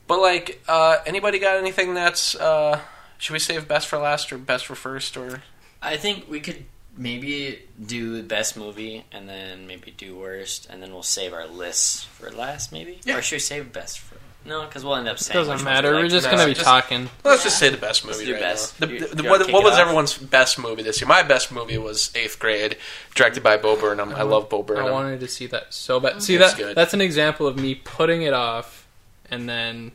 [0.08, 2.36] But like, uh, anybody got anything that's?
[2.36, 2.80] Uh,
[3.18, 5.44] should we save best for last or best for first or?
[5.82, 6.66] I think we could
[6.98, 12.04] maybe do best movie, and then maybe do worst, and then we'll save our lists
[12.04, 13.00] for last, maybe.
[13.04, 13.18] Yeah.
[13.18, 14.16] Or should we save best for?
[14.48, 15.40] No, because we'll end up saying.
[15.44, 15.90] it Doesn't matter.
[15.90, 17.10] we We're liked just gonna be just- talking.
[17.24, 18.80] Let's just say the best movie do right best.
[18.80, 18.86] now.
[18.88, 19.80] The, You- the- the- what what was off?
[19.80, 21.08] everyone's best movie this year?
[21.08, 22.78] My best movie was Eighth Grade,
[23.16, 24.14] directed by Bo Burnham.
[24.14, 26.22] I love Bo Burnham I wanted to see that so bad.
[26.22, 26.76] See It's that good.
[26.78, 28.86] that's an example of me putting it off
[29.32, 29.94] and then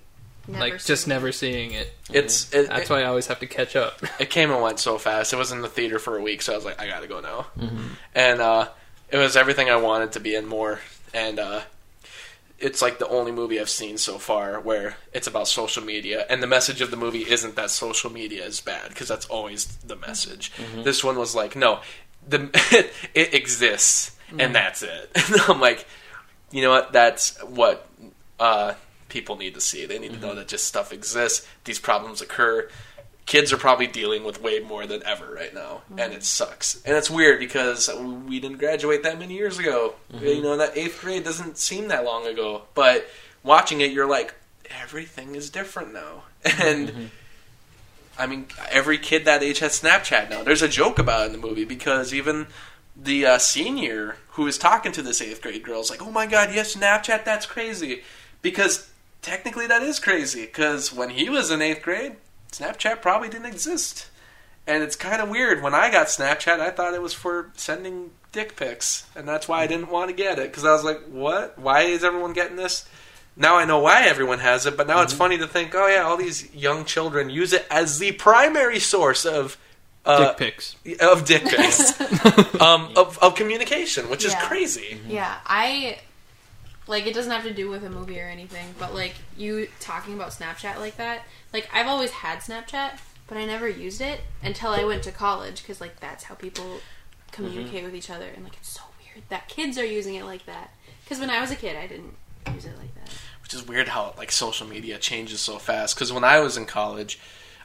[0.53, 1.09] Never like just it.
[1.09, 1.93] never seeing it.
[2.13, 4.01] It's it, That's it, why I always have to catch up.
[4.21, 5.33] it came and went so fast.
[5.33, 7.21] It was in the theater for a week, so I was like, I gotta go
[7.21, 7.47] now.
[8.15, 8.69] And uh,
[9.11, 10.81] it was everything I wanted to be in more.
[11.13, 11.61] And uh,
[12.59, 16.43] it's like the only movie I've seen so far where it's about social media, and
[16.43, 19.97] the message of the movie isn't that social media is bad because that's always the
[19.97, 20.53] message.
[20.85, 21.81] This one was like, no,
[22.29, 22.51] the
[23.15, 25.11] it exists, and that's it.
[25.31, 25.87] And I'm like,
[26.51, 26.93] you know what?
[26.93, 27.89] That's what
[28.39, 28.75] uh,
[29.11, 29.85] people need to see.
[29.87, 30.37] They need to know mm-hmm.
[30.37, 31.47] that just stuff exists.
[31.65, 32.69] These problems occur.
[33.27, 36.13] Kids are probably dealing with way more than ever right now, and mm-hmm.
[36.15, 36.83] it sucks.
[36.85, 37.91] And it's weird because
[38.27, 39.95] we didn't graduate that many years ago.
[40.13, 40.25] Mm-hmm.
[40.25, 43.07] You know, that eighth grade doesn't seem that long ago, but
[43.43, 44.35] watching it, you're like,
[44.83, 46.25] everything is different now.
[46.63, 47.11] And
[48.19, 50.43] I mean, every kid that age has Snapchat now.
[50.43, 52.49] There's a joke about it in the movie because even
[52.95, 56.27] the uh, senior who is talking to this eighth grade girl is like, "Oh my
[56.27, 58.03] god, yes, Snapchat, that's crazy,"
[58.43, 58.90] because
[59.23, 60.43] technically that is crazy.
[60.47, 62.17] Because when he was in eighth grade,
[62.53, 64.09] Snapchat probably didn't exist,
[64.67, 65.63] and it's kind of weird.
[65.63, 69.63] When I got Snapchat, I thought it was for sending dick pics, and that's why
[69.63, 71.59] I didn't want to get it because I was like, "What?
[71.59, 72.87] Why is everyone getting this?"
[73.37, 76.03] Now I know why everyone has it, but now it's funny to think, oh yeah,
[76.03, 79.57] all these young children use it as the primary source of
[80.05, 80.77] uh, Dick pics.
[81.01, 81.99] of dick pics,
[82.61, 84.47] um, of, of communication, which is Yeah.
[84.49, 85.01] crazy.
[85.09, 85.99] Yeah, I
[86.91, 90.13] like it doesn't have to do with a movie or anything, but like you talking
[90.15, 91.23] about Snapchat like that,
[91.53, 95.63] like I've always had Snapchat, but I never used it until I went to college
[95.63, 96.81] because like that's how people
[97.33, 100.45] communicate with each other, and like it's so weird that kids are using it like
[100.47, 100.71] that.
[101.05, 102.15] Because when I was a kid, I didn't
[102.55, 103.11] use it like that.
[103.43, 105.95] which is weird how like social media changes so fast.
[105.95, 107.19] Because when I was in college,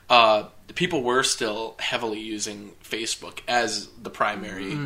[0.09, 4.77] uh, people were still heavily using Facebook as the primary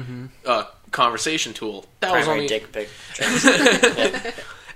[0.46, 1.86] uh, conversation tool.
[2.00, 2.90] That was Primary only dick pic.
[3.20, 3.28] Yeah.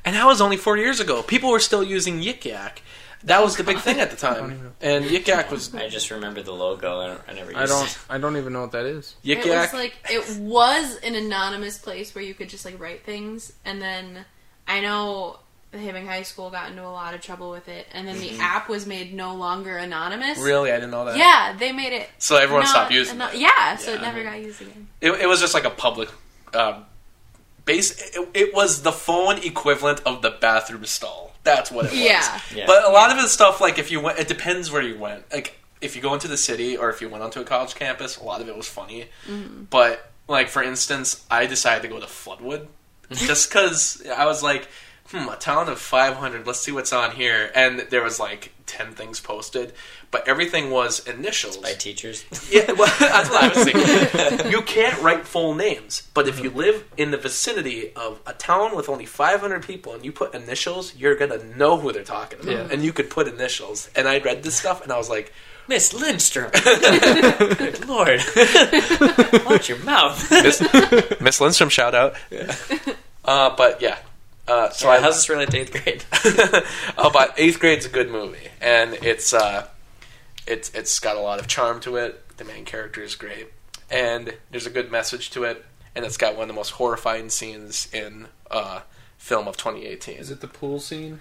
[0.05, 1.21] and that was only four years ago.
[1.23, 2.81] People were still using Yik Yak.
[3.25, 6.41] That was the big thing at the time, and Yik Yak was I just remember
[6.41, 6.99] the logo.
[6.99, 7.87] I, don't, I never used I don't.
[7.87, 7.97] it.
[8.09, 9.15] I don't even know what that is.
[9.23, 9.71] Yik it Yak.
[9.71, 13.81] was like it was an anonymous place where you could just like write things, and
[13.81, 14.25] then
[14.67, 15.39] I know
[15.73, 18.69] Hibbing High School got into a lot of trouble with it, and then the app
[18.69, 20.37] was made no longer anonymous.
[20.39, 21.17] really, I didn't know that.
[21.17, 22.09] Yeah, they made it.
[22.19, 23.39] So everyone not- stopped using not- it.
[23.41, 23.97] Yeah, so Yeah.
[23.97, 24.87] it never got used again.
[25.01, 26.09] It, it was just like a public
[26.53, 26.85] um,
[27.65, 27.91] base.
[28.15, 31.33] It, it was the phone equivalent of the bathroom stall.
[31.43, 31.99] That's what it was.
[31.99, 32.39] Yeah.
[32.55, 32.65] Yeah.
[32.67, 35.31] But a lot of the stuff, like if you went, it depends where you went.
[35.33, 38.17] Like if you go into the city or if you went onto a college campus,
[38.17, 39.07] a lot of it was funny.
[39.27, 39.63] Mm-hmm.
[39.69, 42.67] But like for instance, I decided to go to Floodwood
[43.11, 44.67] just because I was like,
[45.13, 46.45] hmm, a town of 500.
[46.45, 49.73] Let's see what's on here, and there was like 10 things posted,
[50.11, 51.57] but everything was initials.
[51.57, 52.25] By teachers.
[52.49, 53.63] Yeah, well, that's what I was
[54.33, 54.51] thinking.
[54.51, 58.75] you can't write full names, but if you live in the vicinity of a town
[58.75, 62.51] with only 500 people and you put initials, you're gonna know who they're talking about,
[62.51, 62.67] Yeah.
[62.71, 63.89] and you could put initials.
[63.95, 65.31] And I read this stuff, and I was like,
[65.67, 66.51] Miss Lindstrom.
[66.63, 68.19] Good lord.
[69.45, 70.29] Watch your mouth.
[70.29, 70.61] Miss,
[71.21, 72.15] Miss Lindstrom, shout out.
[73.23, 73.97] Uh, but yeah,
[74.47, 76.03] uh, so So I how's this relate to eighth grade?
[76.97, 79.67] oh, but eighth grade's a good movie, and it's uh,
[80.47, 82.21] it's it's got a lot of charm to it.
[82.37, 83.47] The main character is great,
[83.89, 85.63] and there's a good message to it,
[85.95, 88.81] and it's got one of the most horrifying scenes in uh,
[89.17, 90.17] film of 2018.
[90.17, 91.19] Is it the pool scene?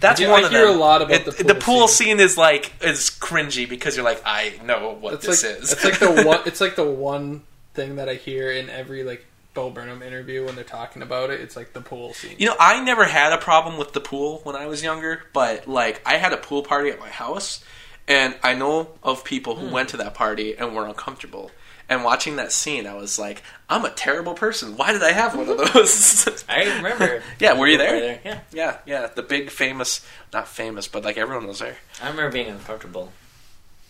[0.00, 0.76] That's do- one I of hear them.
[0.76, 2.18] a lot about It- the the pool pool scene.
[2.18, 5.72] scene is like is cringy because you're like, I know what It's this like is.
[5.72, 6.40] it's like the one.
[6.46, 7.42] It's like the one
[7.74, 9.24] thing that I hear in every like
[9.56, 11.40] Bo Burnham interview when they're talking about it.
[11.40, 12.36] It's like the pool scene.
[12.38, 15.66] You know, I never had a problem with the pool when I was younger, but
[15.66, 17.64] like I had a pool party at my house,
[18.06, 19.72] and I know of people who hmm.
[19.72, 21.50] went to that party and were uncomfortable.
[21.88, 24.76] And watching that scene, I was like, I'm a terrible person.
[24.76, 26.44] Why did I have one of those?
[26.48, 27.22] I remember.
[27.38, 27.92] Yeah, were you there?
[27.92, 28.40] Were Yeah.
[28.52, 29.06] yeah, yeah.
[29.06, 31.76] The big famous, not famous, but like everyone was there.
[32.02, 33.10] I remember being uncomfortable.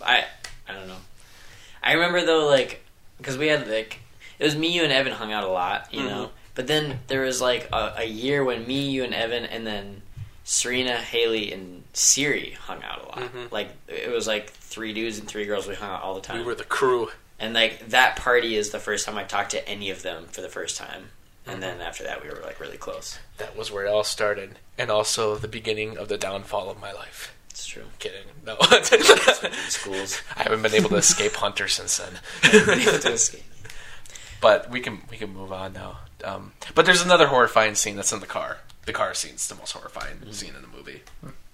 [0.00, 0.26] I
[0.68, 1.00] I don't know.
[1.82, 2.84] I remember though, like
[3.18, 4.00] because we had like
[4.38, 6.08] it was me, you, and Evan hung out a lot, you mm-hmm.
[6.08, 6.30] know.
[6.54, 10.02] But then there was like a, a year when me, you, and Evan, and then
[10.44, 13.18] Serena, Haley, and Siri hung out a lot.
[13.18, 13.54] Mm-hmm.
[13.54, 15.66] Like it was like three dudes and three girls.
[15.66, 16.38] We hung out all the time.
[16.38, 17.08] We were the crew.
[17.38, 20.40] and like that party is the first time I talked to any of them for
[20.40, 21.10] the first time.
[21.46, 21.60] And mm-hmm.
[21.60, 23.18] then after that, we were like really close.
[23.38, 26.92] That was where it all started, and also the beginning of the downfall of my
[26.92, 27.34] life.
[27.50, 27.84] It's true.
[27.98, 28.26] Kidding.
[28.44, 28.56] No.
[29.68, 30.20] Schools.
[30.36, 32.20] I haven't been able to escape Hunter since then.
[34.46, 35.98] but we can we can move on now.
[36.22, 38.58] Um, but there's another horrifying scene that's in the car.
[38.84, 41.02] The car scene's the most horrifying scene in the movie,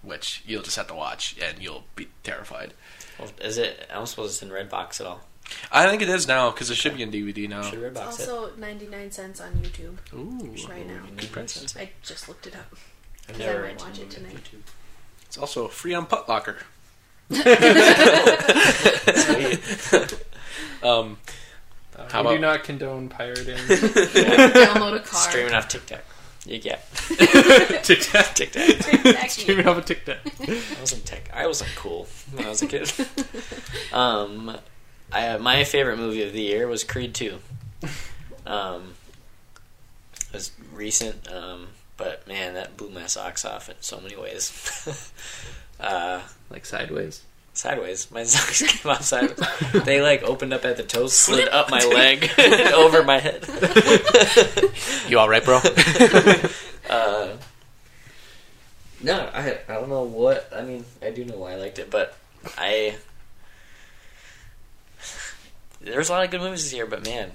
[0.02, 2.74] which you'll just have to watch and you'll be terrified.
[3.18, 3.86] Well, is it?
[3.90, 5.22] I don't suppose it's in Redbox at all.
[5.70, 7.62] I think it is now because it should be in DVD now.
[7.62, 8.28] Should It's Redbox it?
[8.28, 11.00] also 99 cents on YouTube Ooh, right now.
[11.16, 11.74] good price.
[11.78, 12.76] I just looked it up.
[13.30, 14.36] I've Yeah, I never might watch it on tonight.
[14.36, 14.60] YouTube.
[15.26, 16.56] It's also free on Putlocker.
[20.82, 21.16] um,
[22.10, 23.56] how we do not condone pirating.
[23.56, 25.20] Download a car.
[25.30, 26.00] Streaming off TikTok.
[26.44, 27.78] Yeah, yeah.
[27.82, 28.34] TikTok.
[28.34, 29.30] TikTok.
[29.30, 30.18] Streaming off a TikTok.
[30.48, 31.30] I wasn't tech.
[31.32, 32.92] I wasn't cool when I was a kid.
[33.92, 34.56] um,
[35.12, 37.38] I, uh, my favorite movie of the year was Creed Two.
[38.46, 38.94] Um,
[40.28, 44.50] it was recent, um, but man, that blew my socks off in so many ways.
[45.78, 47.22] uh, Like sideways.
[47.52, 48.10] Sideways.
[48.10, 49.38] My socks came out sideways.
[49.84, 53.46] They like opened up at the toes, slid up my leg, and over my head.
[55.08, 55.60] you all right, bro?
[56.88, 57.36] Uh,
[59.02, 60.48] no, I I don't know what.
[60.54, 62.16] I mean, I do know why I liked it, but
[62.58, 62.96] I
[65.80, 66.86] there's a lot of good movies this year.
[66.86, 67.32] But man,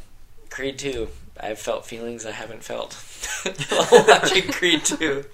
[0.49, 2.93] Creed two, I've felt feelings I haven't felt
[3.69, 5.25] while watching Creed two,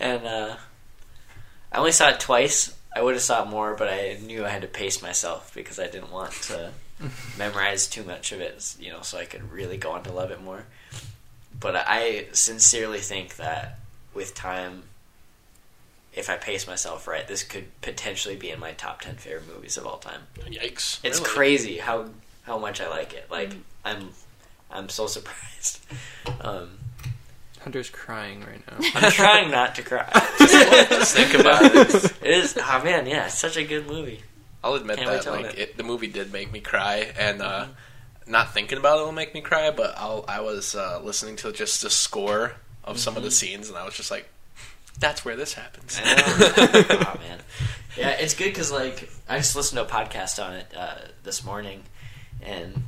[0.00, 0.56] and uh,
[1.72, 2.74] I only saw it twice.
[2.94, 5.86] I would have saw more, but I knew I had to pace myself because I
[5.88, 6.72] didn't want to
[7.38, 10.30] memorize too much of it, you know, so I could really go on to love
[10.30, 10.64] it more.
[11.60, 13.78] But I sincerely think that
[14.14, 14.84] with time,
[16.14, 19.76] if I pace myself right, this could potentially be in my top ten favorite movies
[19.76, 20.22] of all time.
[20.38, 20.98] Yikes!
[21.04, 21.30] It's Really?
[21.30, 22.06] crazy how
[22.42, 23.30] how much I like it.
[23.30, 23.52] Like
[23.84, 24.10] I'm
[24.70, 25.80] I'm so surprised.
[26.40, 26.70] Um,
[27.60, 28.88] Hunter's crying right now.
[28.94, 30.08] I'm trying not to cry.
[30.38, 31.94] Just think about it.
[32.22, 34.22] It is oh man, yeah, it's such a good movie.
[34.62, 35.58] I'll admit Can't that like it.
[35.58, 37.66] it, the movie did make me cry, and uh,
[38.26, 39.70] not thinking about it will make me cry.
[39.70, 42.52] But I'll, I was uh, listening to just the score
[42.84, 44.28] of some of the scenes, and I was just like,
[44.98, 47.04] "That's where this happens." I know.
[47.06, 47.38] oh man,
[47.96, 51.44] yeah, it's good because like I just listened to a podcast on it uh, this
[51.44, 51.82] morning,
[52.42, 52.82] and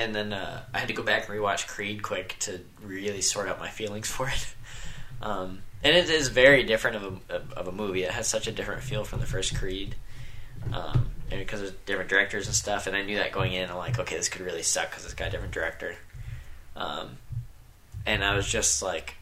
[0.00, 3.48] and then uh, I had to go back and rewatch Creed quick to really sort
[3.48, 4.54] out my feelings for it.
[5.22, 8.04] Um, and it is very different of a of a movie.
[8.04, 9.94] It has such a different feel from the first Creed,
[10.72, 12.86] um, and because of different directors and stuff.
[12.86, 13.68] And I knew that going in.
[13.68, 15.94] I'm like, okay, this could really suck because it's got a different director.
[16.74, 17.18] Um,
[18.06, 19.16] and I was just like,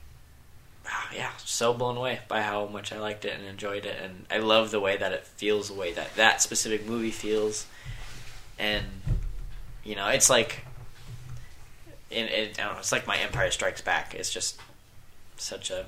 [0.84, 4.26] wow, yeah, so blown away by how much I liked it and enjoyed it, and
[4.30, 7.66] I love the way that it feels, the way that that specific movie feels,
[8.58, 8.84] and
[9.84, 10.64] you know, it's like,
[12.10, 14.14] it, I don't know, it's like my Empire Strikes Back.
[14.14, 14.60] It's just
[15.36, 15.86] such a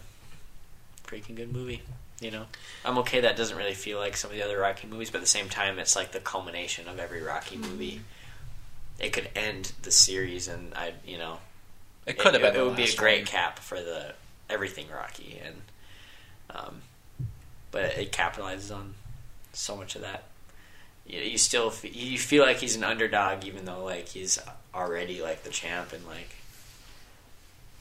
[1.06, 1.83] freaking good movie.
[2.20, 2.44] You know,
[2.85, 3.20] I'm okay.
[3.20, 5.48] That doesn't really feel like some of the other Rocky movies, but at the same
[5.48, 8.02] time, it's like the culmination of every Rocky movie.
[8.98, 11.38] it could end the series, and I, you know,
[12.04, 12.61] It could have it, been.
[12.61, 13.26] It would be a great one.
[13.26, 14.12] cap for the
[14.50, 15.62] everything Rocky, and
[16.50, 16.83] um,
[17.70, 18.94] but it capitalizes on
[19.54, 20.24] so much of that.
[21.07, 24.39] You, you still f- you feel like he's an underdog, even though like he's
[24.75, 26.37] already like the champ, and like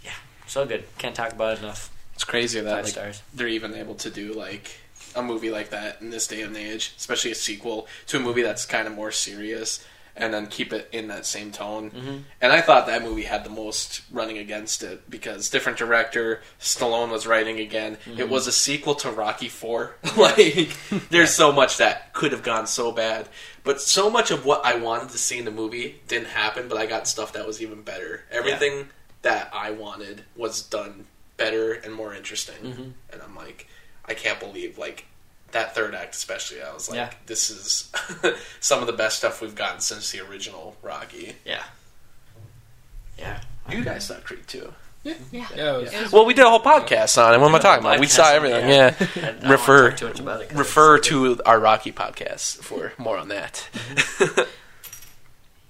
[0.04, 0.12] yeah,
[0.48, 0.86] so good.
[0.98, 1.92] Can't talk about it enough.
[2.16, 3.22] It's crazy that Five like, stars.
[3.34, 4.78] they're even able to do like
[5.16, 8.42] a movie like that in this day and age, especially a sequel to a movie
[8.42, 11.92] that's kind of more serious, and then keep it in that same tone.
[11.92, 12.18] Mm-hmm.
[12.42, 17.12] And I thought that movie had the most running against it because different director, Stallone
[17.12, 17.98] was writing again.
[18.06, 18.20] Mm-hmm.
[18.20, 19.96] It was a sequel to Rocky Four.
[20.18, 20.76] like,
[21.10, 23.30] there's so much that could have gone so bad,
[23.64, 26.68] but so much of what I wanted to see in the movie didn't happen.
[26.68, 28.24] But I got stuff that was even better.
[28.32, 28.90] Everything
[29.22, 31.06] that I wanted was done
[31.38, 32.56] better and more interesting.
[32.62, 32.92] Mhm.
[33.12, 33.68] And I'm like,
[34.06, 35.06] I can't believe like
[35.54, 36.62] that third act, especially.
[36.62, 37.10] I was like, Yeah.
[37.26, 37.92] this is
[38.60, 41.36] some of the best stuff we've gotten since the original Rocky.
[41.46, 41.64] Yeah,
[43.18, 43.42] yeah.
[43.70, 44.74] You guys saw Creed too.
[45.04, 45.48] Yeah, Yeah.
[45.56, 47.40] it was, It Well, we did a whole podcast on it.
[47.40, 48.00] What am I talking about?
[48.00, 48.68] We saw everything.
[48.68, 48.94] yeah.
[49.00, 49.08] Yeah.
[49.24, 51.92] I, I don't Refer- wanna too much about it 'cause Refer it's- to our Rocky
[51.94, 53.68] podcast for more on that.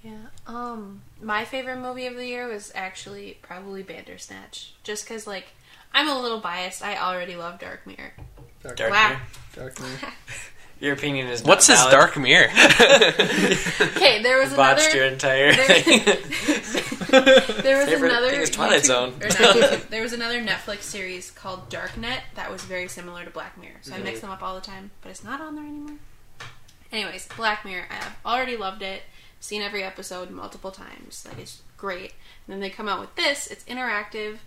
[0.03, 0.13] Yeah.
[0.47, 4.73] Um, my favorite movie of the year was actually probably Bandersnatch.
[4.83, 5.47] Just because, like,
[5.93, 6.81] I'm a little biased.
[6.83, 8.13] I already love Dark Mirror.
[8.63, 9.07] Dark, Dark Wow.
[9.09, 9.21] Mirror.
[9.55, 10.13] Dark Mirror.
[10.79, 11.91] Your opinion is not What's his valid.
[11.91, 12.47] dark mirror?
[12.53, 14.95] Okay, there was Botched another.
[14.95, 15.99] your entire there, thing.
[17.63, 19.13] there was Favorite another thing is Twilight YouTube- Zone.
[19.21, 23.29] or not YouTube, there was another Netflix series called Darknet that was very similar to
[23.29, 23.75] Black Mirror.
[23.81, 25.97] So I mix them up all the time, but it's not on there anymore.
[26.93, 29.01] Anyways, Black Mirror, I have already loved it.
[29.41, 31.25] Seen every episode multiple times.
[31.27, 32.13] Like it's great.
[32.47, 33.47] And then they come out with this.
[33.47, 34.37] It's interactive,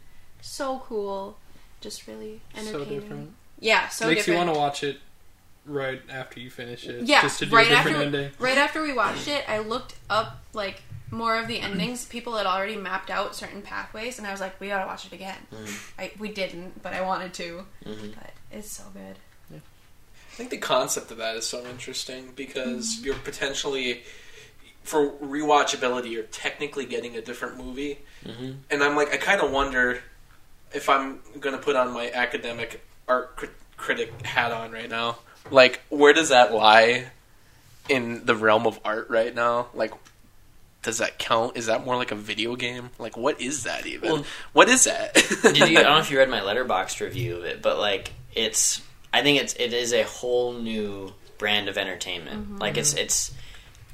[0.41, 1.37] so cool,
[1.83, 3.01] just really so entertaining.
[3.01, 3.33] different.
[3.63, 4.99] Yeah, so Makes you want to watch it
[5.65, 7.05] right after you finish it.
[7.05, 8.31] Yeah, just to do right a different after ending.
[8.41, 12.05] right after we watched it, I looked up like more of the endings.
[12.05, 15.13] People had already mapped out certain pathways, and I was like, "We gotta watch it
[15.13, 15.39] again."
[15.99, 17.65] I, we didn't, but I wanted to.
[17.87, 18.15] Mhm.
[18.17, 19.17] But it's so good.
[19.55, 24.03] I think the concept of that is so interesting because you're potentially,
[24.83, 27.99] for rewatchability, you're technically getting a different movie.
[28.25, 28.57] Mhm.
[28.71, 30.03] And I'm like, I kind of wonder
[30.73, 35.19] if I'm going to put on my academic art crit- critic hat on right now.
[35.51, 37.07] Like, where does that lie
[37.89, 39.69] in the realm of art right now?
[39.75, 39.93] Like,
[40.83, 41.57] does that count?
[41.57, 42.91] Is that more like a video game?
[42.99, 44.13] Like, what is that even?
[44.13, 45.15] Well- what is that?
[45.15, 48.13] Did you, I don't know if you read my letterboxd review of it, but like
[48.35, 48.81] it's
[49.13, 52.41] I think it's it is a whole new brand of entertainment.
[52.45, 52.59] Mm-hmm.
[52.59, 53.33] Like it's it's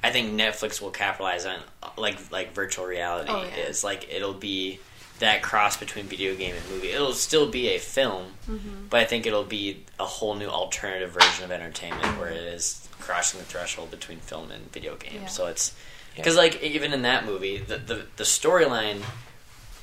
[0.03, 1.59] I think Netflix will capitalize on
[1.97, 3.65] like like virtual reality Oh, yeah.
[3.67, 4.79] is like it'll be
[5.19, 6.91] that cross between video game and movie.
[6.91, 8.87] It'll still be a film, mm-hmm.
[8.91, 12.89] but I think it'll be a whole new alternative version of entertainment where it is
[13.01, 15.23] crossing the threshold between film and video game.
[15.23, 15.27] Yeah.
[15.27, 15.75] So it's
[16.15, 19.03] because like even in that movie, the the, the storyline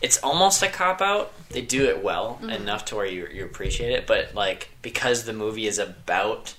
[0.01, 1.33] it's almost a cop out.
[1.49, 2.49] They do it well mm-hmm.
[2.49, 6.53] enough to where you you appreciate it, but like because the movie is about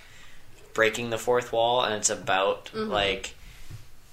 [0.75, 2.91] breaking the fourth wall and it's about mm-hmm.
[2.91, 3.35] like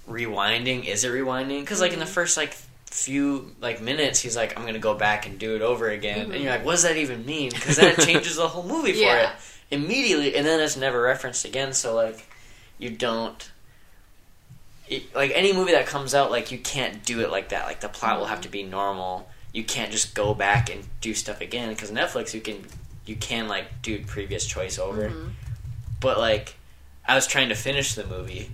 [0.10, 0.86] rewinding.
[0.86, 1.62] Is it rewinding?
[1.62, 2.56] Because like in the first like
[2.93, 6.32] few like minutes, he's like, "I'm gonna go back and do it over again," and
[6.32, 6.43] mm-hmm.
[6.43, 8.99] you're like, "What does that even mean?" Because then it changes the whole movie for
[8.99, 9.32] Yeah.
[9.32, 9.36] it
[9.71, 11.73] immediately, and then it's never referenced again.
[11.73, 12.25] So like,
[12.77, 13.49] you don't.
[14.88, 17.65] It, like any movie that comes out, like you can't do it like that.
[17.65, 18.51] Like the plot will have to mm-hmm.
[18.51, 19.27] be normal.
[19.53, 22.63] You can't just go back and do stuff again because Netflix, you can
[23.06, 25.10] you can like do previous choice over.
[25.10, 25.29] Mm-hmm.
[25.99, 26.56] But like,
[27.08, 28.51] I was trying to finish the movie,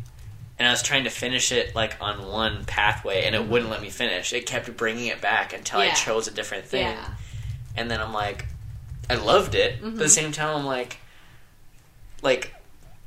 [0.60, 3.82] and I was trying to finish it like on one pathway, and it wouldn't let
[3.82, 4.34] me finish.
[4.34, 7.10] It kept bringing it back until I chose a different thing, Yeah.
[7.76, 8.46] and then I'm like,
[9.10, 10.10] I loved it, but at the mm-hmm.
[10.10, 10.98] same time, I'm like,
[12.22, 12.54] like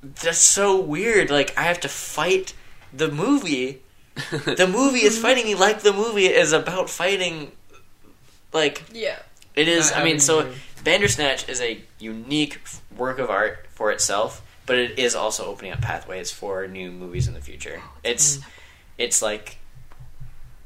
[0.02, 1.30] that's so weird.
[1.30, 2.54] Like I have to fight
[2.92, 3.82] the movie.
[4.30, 5.22] the movie is mm-hmm.
[5.22, 7.52] fighting me like the movie is about fighting.
[8.52, 9.18] Like Yeah.
[9.54, 9.90] it is.
[9.90, 10.50] Not I mean, so
[10.84, 12.60] Bandersnatch is a unique
[12.96, 17.28] work of art for itself, but it is also opening up pathways for new movies
[17.28, 17.82] in the future.
[18.04, 18.40] It's
[18.98, 19.58] it's like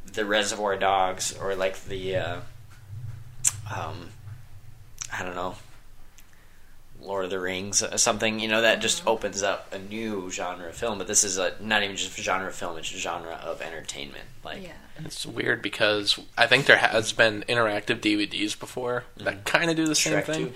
[0.04, 2.40] the Reservoir Dogs or like the uh,
[3.74, 4.10] um,
[5.12, 5.56] I don't know.
[7.06, 10.68] Lord of the Rings, uh, something you know that just opens up a new genre
[10.68, 10.98] of film.
[10.98, 13.62] But this is a not even just a genre of film; it's a genre of
[13.62, 14.24] entertainment.
[14.44, 14.72] Like, Yeah.
[15.04, 19.86] It's weird because I think there has been interactive DVDs before that kind of do
[19.86, 20.54] the same thing.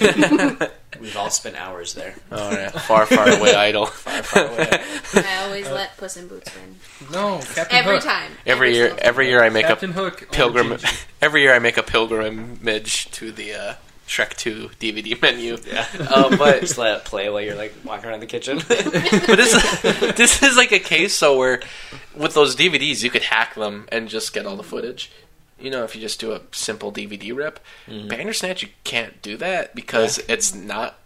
[1.00, 2.14] we've all spent hours there.
[2.30, 3.86] oh yeah, far, far away, idol.
[3.86, 4.68] Far, far away.
[5.14, 6.76] I always let Puss in Boots win
[7.10, 8.04] No, Captain every Hook.
[8.04, 8.32] time.
[8.44, 10.28] Every year, every year I make Captain a Hook.
[10.30, 10.76] pilgrim.
[11.22, 13.74] Every year I make a pilgrimage to the uh,
[14.14, 15.58] Shrek Two DVD menu.
[15.66, 15.86] Yeah.
[16.14, 18.58] Um, but Just let it play while you're like walking around the kitchen.
[18.68, 19.82] but this
[20.16, 21.60] this is like a case so where
[22.14, 25.10] with those DVDs you could hack them and just get all the footage.
[25.58, 28.08] You know, if you just do a simple DVD rip, mm-hmm.
[28.08, 30.98] Bandersnatch you can't do that because it's not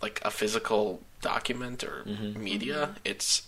[0.00, 2.42] like a physical document or mm-hmm.
[2.42, 2.74] media.
[2.74, 2.98] Mm-hmm.
[3.04, 3.42] It's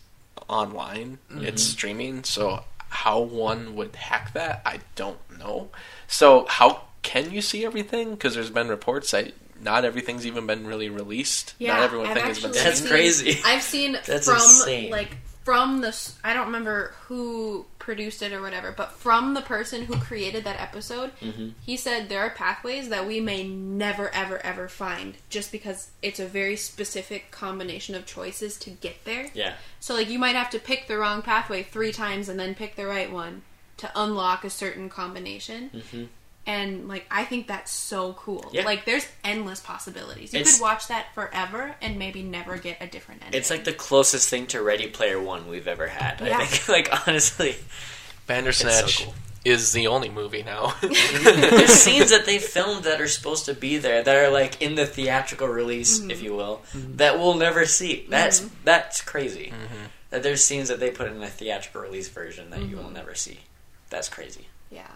[0.48, 1.18] online.
[1.30, 2.24] It's streaming.
[2.24, 5.70] So how one would hack that, I don't know.
[6.07, 8.11] So how can you see everything?
[8.11, 9.32] Because there's been reports that
[9.62, 11.55] not everything's even been really released.
[11.59, 12.64] Yeah, not everyone I've thing has been actually seen.
[12.64, 13.40] That's seen- crazy.
[13.44, 14.90] I've seen That's from insane.
[14.90, 15.94] like from the
[16.24, 20.59] I don't remember who produced it or whatever, but from the person who created that
[20.59, 21.50] episode, Mm-hmm.
[21.61, 26.18] he said there are pathways that we may never ever ever find just because it's
[26.18, 29.28] a very specific combination of choices to get there.
[29.34, 29.52] yeah.
[29.80, 32.74] So like you might have to pick the wrong pathway 3 times and then pick
[32.76, 33.42] the right one
[33.76, 36.09] to unlock a certain combination.
[36.47, 38.40] And like I think that's so cool.
[38.42, 38.55] Mm-hmm.
[38.57, 38.64] Yeah.
[38.64, 40.32] Like there's endless possibilities.
[40.34, 43.38] You It's- could watch that forever and maybe never get a different ending.
[43.40, 46.20] It's like the closest thing to Ready Player One we've ever had.
[46.20, 46.36] Yeah.
[46.38, 47.57] I think, like honestly,
[48.26, 49.14] Bandersnatch so cool.
[49.45, 50.74] is the only movie now.
[50.82, 54.74] there's scenes that they filmed that are supposed to be there that are like in
[54.74, 56.11] the theatrical release, Mm-hmm.
[56.11, 58.07] if you will, that we'll never see.
[58.09, 59.53] That's that's crazy.
[60.11, 62.95] That there's scenes that they put in a theatrical release version that you will Mm-hmm.
[62.95, 63.40] never see.
[63.90, 64.47] That's crazy.
[64.70, 64.86] Yeah.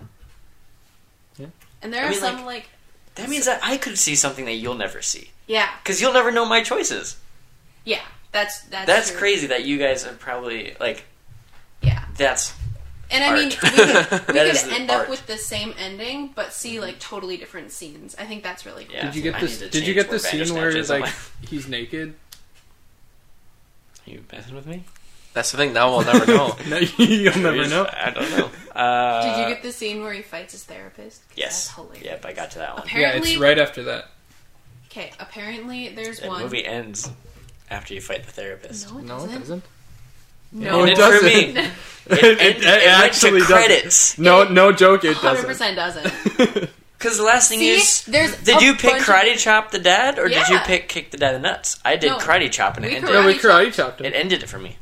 [1.39, 1.47] Yeah.
[1.82, 2.68] And there I are mean, some like- like,
[3.14, 6.30] That means that I could see something that you'll never see yeah, because you'll never
[6.30, 7.16] know my choices.
[7.84, 8.01] yeah.
[8.30, 9.18] That's that's That's true.
[9.18, 11.05] crazy that you guys have probably like.
[11.80, 12.05] Yeah.
[12.18, 12.53] That's
[13.11, 13.70] And I mean, we could,
[14.28, 15.05] we could end art.
[15.05, 16.82] up with the same ending, but see mm-hmm.
[16.82, 18.14] like totally different scenes.
[18.18, 18.97] I think that's really cool.
[18.97, 19.07] Yeah.
[19.07, 19.59] Did you get this?
[19.59, 21.16] Did you get the scene where Bandersnatch is on like my-
[21.49, 22.14] he's naked?
[24.07, 24.84] Are you messing with me?
[25.32, 25.72] That's the thing.
[25.72, 26.57] Now we'll never know.
[26.68, 27.89] No, you'll never know.
[27.91, 28.51] I don't know.
[28.79, 31.22] Uh, Did you get the scene where he fights his therapist?
[31.29, 31.66] 'Cause Yes.
[31.66, 32.05] That's hilarious.
[32.05, 32.87] Yep, I got to that one.
[32.87, 34.09] Yeah, Apparently, it's right after that.
[34.91, 35.12] okay.
[35.18, 36.43] Apparently, there's The one.
[36.43, 37.11] movie ends
[37.70, 38.91] after you fight the therapist.
[38.93, 39.31] No, it No, doesn't.
[39.35, 39.64] it doesn't.
[40.53, 41.24] No, it Ended for doesn't.
[41.26, 41.35] me.
[41.61, 41.70] It,
[42.11, 44.16] It, it, it, it went actually to credits.
[44.16, 45.05] No, no joke.
[45.05, 45.47] It Hundred doesn't.
[45.47, 46.70] percent doesn't.
[46.99, 49.70] Because the last thing See, is, there's did a you pick bunch of- Karate Chop
[49.70, 50.64] the dad, or did you Yeah.
[50.66, 51.79] pick Kick the Dad in the Nuts?
[51.85, 52.18] I did No.
[52.18, 53.11] Karate Chop, and it ended.
[53.12, 54.12] No, we Karate karate chopped It him.
[54.16, 54.79] ended it for me.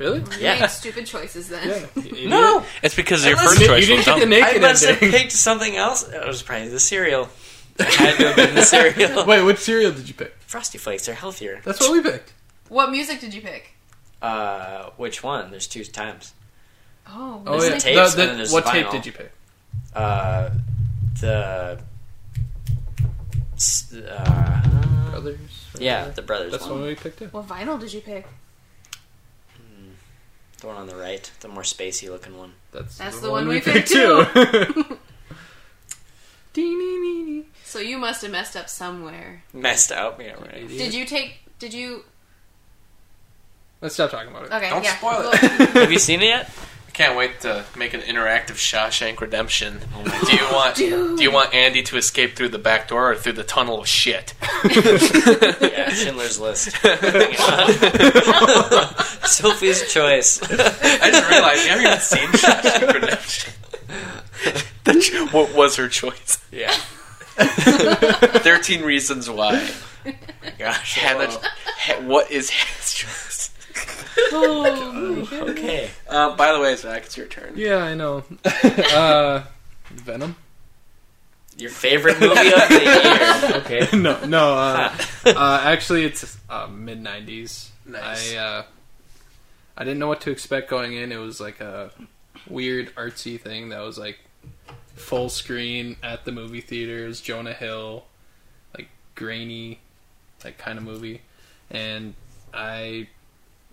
[0.00, 0.18] Really?
[0.20, 0.58] You Yeah.
[0.60, 1.68] made stupid choices then.
[1.94, 2.02] Yeah.
[2.02, 2.28] you.
[2.28, 4.30] No, It's because your Unless first You choice didn't was get the dumb.
[4.30, 5.10] naked I must have ending.
[5.20, 6.08] picked something else.
[6.08, 7.28] It was probably the cereal.
[7.78, 9.24] It had to have been the cereal.
[9.26, 10.34] Wait, what cereal did you pick?
[10.46, 11.60] Frosty Flakes are healthier.
[11.64, 12.32] That's what we picked.
[12.68, 13.72] What music did you pick?
[14.22, 15.50] Uh, which one?
[15.50, 16.32] There's two times.
[17.06, 17.74] Oh, Oh There's yeah.
[17.74, 18.92] the tapes The- and then there's what the tape vinyl.
[18.92, 19.32] did you pick?
[19.94, 20.50] Uh,
[21.20, 21.78] the.
[23.54, 25.38] s- Uh, Brothers.
[25.74, 26.14] or yeah, whatever?
[26.16, 26.88] the brothers That's the one one.
[26.88, 27.28] we picked too.
[27.32, 28.26] what vinyl did you pick?
[30.60, 32.52] The one on the right, the more spacey looking one.
[32.72, 33.88] That's, That's the one we picked,
[36.52, 37.44] Dee-nee-nee-nee.
[37.64, 39.44] So you must have messed up somewhere.
[39.52, 40.20] Messed up.
[40.20, 40.66] Yeah, right.
[40.68, 41.38] Did you take?
[41.58, 42.04] Did you?
[43.80, 44.52] Let's stop talking about it.
[44.52, 44.96] Okay, Don't yeah.
[44.96, 46.50] spoil Well, Have you seen it yet?
[47.00, 49.80] I can't wait to make an interactive Shawshank Redemption.
[49.94, 51.16] Oh Do you want Dude.
[51.16, 53.88] Do you want Andy to escape through the back door or through the tunnel of
[53.88, 54.34] shit?
[54.70, 56.72] Yeah, Schindler's List.
[59.26, 60.42] Sophie's Choice.
[60.42, 63.52] I just realized you haven't even seen Shawshank Redemption.
[64.84, 66.36] The what was her choice?
[66.52, 66.72] yeah.
[68.42, 69.70] Thirteen Reasons Why.
[70.58, 70.96] Gosh.
[70.96, 71.30] Hannah,
[72.02, 73.39] what is Hannah's choice?
[74.32, 75.90] oh, Okay.
[76.08, 77.52] Uh, by the way, Zach, it's your turn.
[77.56, 78.24] Yeah, I know.
[78.94, 79.42] uh,
[79.90, 80.36] Venom.
[81.56, 83.60] Your favorite movie of the year.
[83.60, 83.96] Okay.
[83.96, 84.54] no, no.
[84.54, 84.92] Uh,
[85.26, 87.68] uh, actually, it's uh, mid '90s.
[87.84, 88.34] Nice.
[88.34, 88.62] I uh,
[89.76, 91.12] I didn't know what to expect going in.
[91.12, 91.90] It was like a
[92.48, 94.18] weird artsy thing that was like
[94.94, 97.20] full screen at the movie theaters.
[97.20, 98.04] Jonah Hill,
[98.76, 99.80] like grainy,
[100.44, 101.20] like kind of movie,
[101.70, 102.14] and
[102.54, 103.08] I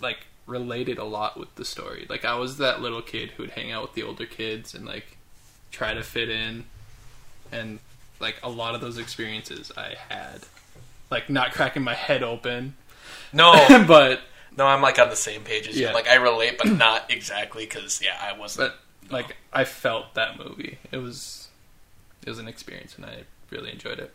[0.02, 2.06] like related a lot with the story.
[2.10, 4.86] Like I was that little kid who would hang out with the older kids and
[4.86, 5.18] like
[5.72, 6.66] try to fit in,
[7.52, 7.80] and
[8.20, 10.42] like a lot of those experiences I had.
[11.10, 12.76] Like not cracking my head open,
[13.32, 13.54] No,
[13.88, 14.22] but
[14.58, 15.88] no, I'm like on the same page as you.
[15.94, 18.72] Like I relate, but not exactly because yeah, I wasn't.
[18.72, 20.80] but like I felt that movie.
[20.92, 21.48] It was
[22.26, 23.20] it was an experience, and I
[23.50, 24.14] really enjoyed it.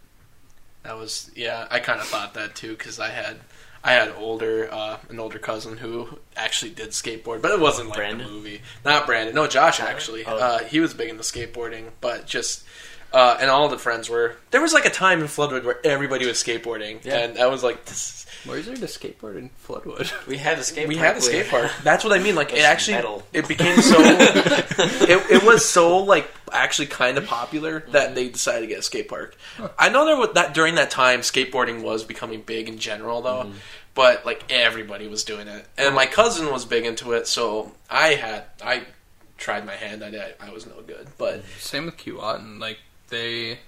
[0.83, 1.67] That was yeah.
[1.71, 3.41] I kind of thought that too because I had
[3.85, 7.97] I had older uh, an older cousin who actually did skateboard, but it wasn't like
[7.99, 8.27] Brandon?
[8.27, 8.61] the movie.
[8.85, 9.35] Not Brandon.
[9.35, 10.25] No, Josh actually.
[10.25, 10.37] Oh.
[10.37, 12.65] Uh, he was big into skateboarding, but just
[13.13, 14.37] uh, and all the friends were.
[14.53, 17.19] There was like a time in Floodwood where everybody was skateboarding, Yeah.
[17.19, 20.13] and I was like, this, Where's there to skateboard in Floodwood?
[20.27, 20.89] We had a skate.
[20.89, 21.71] we park had a skate park.
[21.83, 22.35] That's what I mean.
[22.35, 23.23] Like it With actually, metal.
[23.33, 23.97] it became so.
[24.01, 28.15] it, it was so like actually kind of popular that mm-hmm.
[28.15, 29.37] they decided to get a skate park.
[29.79, 33.45] I know there was that during that time, skateboarding was becoming big in general, though.
[33.45, 33.59] Mm-hmm.
[33.95, 38.15] But like everybody was doing it, and my cousin was big into it, so I
[38.15, 38.85] had I
[39.37, 40.03] tried my hand.
[40.03, 42.59] I did, I was no good, but Same with Keewatin.
[42.59, 42.79] Like
[43.09, 43.59] they,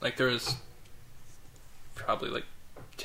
[0.00, 0.56] like there was
[1.94, 2.44] probably like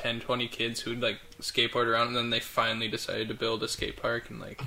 [0.01, 3.67] 10, 20 kids who'd like skateboard around, and then they finally decided to build a
[3.67, 4.61] skate park in like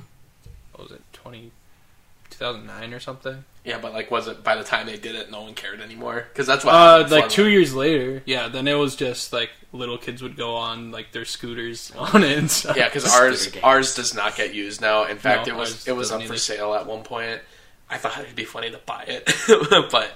[0.72, 1.50] what was it 20,
[2.30, 3.44] 2009 or something.
[3.64, 6.26] yeah, but like was it by the time they did it, no one cared anymore
[6.32, 8.48] because that's what Uh, like two years later, yeah.
[8.48, 12.38] Then it was just like little kids would go on like their scooters on it
[12.38, 12.76] and stuff.
[12.76, 15.04] Yeah, because ours ours does not get used now.
[15.04, 17.40] In fact, No, it was it was doesn't up for sale at one point.
[17.90, 19.30] I thought it'd be funny to buy it,
[19.92, 20.12] but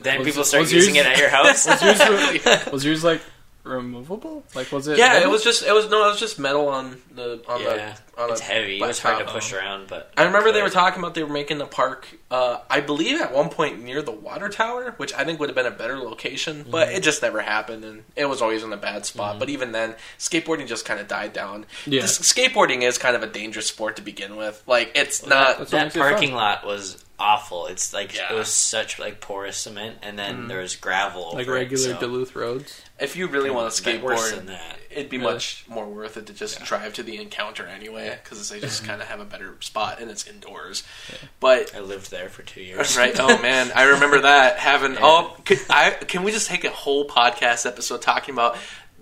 [0.00, 1.66] Then Was- people start using yours- it at your house.
[2.72, 3.20] was yours like
[3.64, 4.44] removable?
[4.54, 4.98] Like was it?
[4.98, 7.94] yeah, it was just it was no, it was just metal on the on yeah,
[7.96, 8.78] the on it's the heavy.
[8.78, 11.32] It was hard to push around, but I remember they were talking about they were
[11.32, 12.08] making the park.
[12.30, 15.56] Uh, I believe at one point near the water tower, which I think would have
[15.56, 16.96] been a better location, but mm-hmm.
[16.96, 19.32] it just never happened, and it was always in a bad spot.
[19.32, 19.38] Mm-hmm.
[19.38, 21.66] But even then, skateboarding just kind of died down.
[21.86, 22.02] Yeah.
[22.02, 24.62] This, skateboarding is kind of a dangerous sport to begin with.
[24.66, 25.58] Like it's not.
[25.58, 26.10] That's what that makes it fun.
[26.10, 27.66] parking lot was awful.
[27.66, 28.32] It's like Yeah.
[28.32, 30.48] it was such like porous cement, and then mm-hmm.
[30.48, 32.82] there was gravel, like over it, regular so- Duluth roads.
[32.98, 34.78] If you really want to But worse than skateboard, that.
[34.90, 35.34] it'd be Really?
[35.34, 39.00] much more worth it to just drive to the encounter anyway, because they just kind
[39.00, 40.82] of have a better spot and it's indoors.
[41.40, 42.96] But I lived there for two years.
[42.96, 44.88] right, oh man, I remember that having.
[44.98, 45.00] Yeah.
[45.02, 48.56] Oh, could, I can we just take a whole podcast episode talking about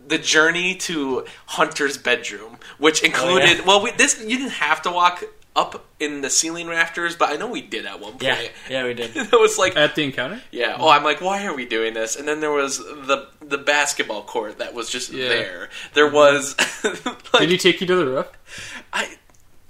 [0.08, 3.48] the journey to Hunter's bedroom, which oh, included.
[3.48, 3.62] Oh, yeah.
[3.66, 5.24] Well, we, this you didn't have to walk
[5.56, 8.22] up in the ceiling rafters, but I know we did at one point.
[8.22, 9.12] Yeah, yeah, we did.
[9.16, 10.42] it was like At the encounter?
[10.52, 10.76] yeah.
[10.78, 12.14] Oh, I'm like, why are we doing this?
[12.16, 15.28] And then there was the the basketball court that was just Yeah.
[15.28, 15.68] there.
[15.94, 16.14] There mm-hmm.
[16.14, 16.54] was.
[17.32, 18.26] like, Did he take you to the roof?
[18.98, 19.08] I,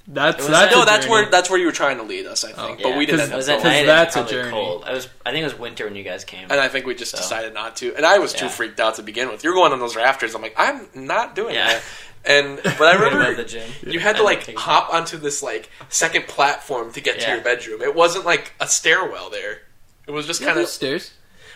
[0.08, 1.10] That's was that's that- no, that's journey.
[1.22, 2.44] where that's where you were trying to lead us.
[2.44, 2.82] I think, oh.
[2.82, 3.20] but Yeah, we didn't.
[3.22, 3.58] End It up was going.
[3.58, 3.82] at 'Cause night.
[3.82, 4.50] It that's a journey.
[4.50, 4.84] cold.
[4.86, 5.08] I was.
[5.26, 6.48] I think it was winter when you guys came.
[6.50, 7.94] and I think we just So- decided not to.
[7.96, 9.42] And I was too freaked out to begin with.
[9.42, 10.34] You're going on those rafters.
[10.34, 11.66] I'm like, I'm not doing Yeah.
[11.72, 11.82] that.
[12.24, 13.68] And but I Right remember the gym.
[13.86, 17.82] you had to like hop onto this like second platform to get to your bedroom.
[17.82, 19.62] It wasn't like a stairwell there.
[20.06, 20.68] It was just Yeah, kind of.
[20.68, 21.12] stairs.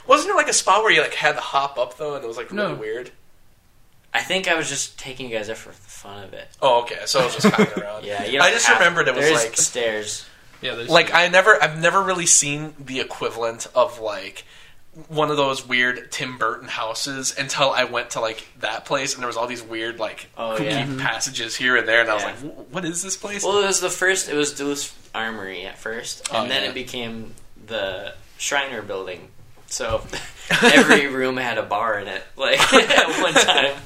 [0.08, 2.26] Wasn't there like a spot where you like had to hop up though, and it
[2.26, 2.74] was like really No.
[2.74, 3.10] weird?
[4.12, 6.48] I think I was just taking you guys there for the fun of it.
[6.62, 7.00] Oh, okay.
[7.06, 8.04] So it was just hopping around.
[8.04, 10.26] Yeah, you I don't just have- remembered it was there's like stairs.
[10.62, 14.44] Yeah, there's like I never I've never really seen the equivalent of like
[15.08, 19.22] one of those weird Tim Burton houses until I went to like that place and
[19.22, 20.84] there was all these weird like Oh, kooky yeah.
[20.84, 20.98] Mm-hmm.
[20.98, 22.28] passages here and there and I was Yeah.
[22.30, 23.44] like, "Wh- what is this place?
[23.44, 24.28] Well, it was the first.
[24.28, 26.70] It was Duluth Armory at first, and Oh, then yeah.
[26.70, 27.34] it became
[27.66, 29.28] the Shriner Building.
[29.68, 30.02] So
[30.62, 33.76] every room had a bar in it, like at one time.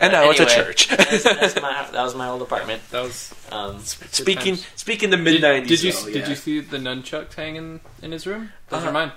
[0.00, 0.88] And now it's a Anyway, church.
[0.88, 2.82] That's, that's my, that was my old apartment.
[2.90, 3.34] that was.
[3.52, 4.66] Um, speaking times.
[4.76, 5.80] speaking the mid nineties.
[5.80, 6.28] did you though, did yeah.
[6.28, 8.52] you see the nunchucks hanging in his room?
[8.68, 8.88] Those Uh-huh.
[8.90, 9.12] are mine.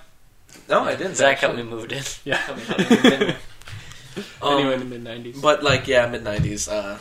[0.68, 1.16] No, I didn't.
[1.16, 1.56] Zach actually.
[1.58, 2.04] helped me moved in.
[2.26, 2.38] Yeah.
[2.38, 3.36] Helped me- helped me move in.
[4.42, 5.42] Um, anyway, in the mid '90s.
[5.42, 7.00] But like, yeah, mid nineties, uh,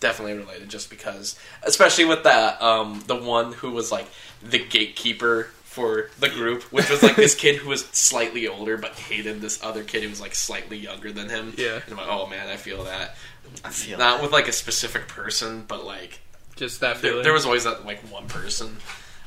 [0.00, 0.68] definitely related.
[0.68, 4.06] Just because, especially with that um, the one who was like
[4.42, 8.92] the gatekeeper for the group, which was like this kid who was slightly older but
[8.96, 11.54] hated this other kid who was like slightly younger than him.
[11.56, 11.76] Yeah.
[11.76, 13.14] and I'm like, oh man, I feel that.
[13.64, 16.18] I feel Not with like a specific person, but like
[16.56, 18.78] just that there, there was always that like one person.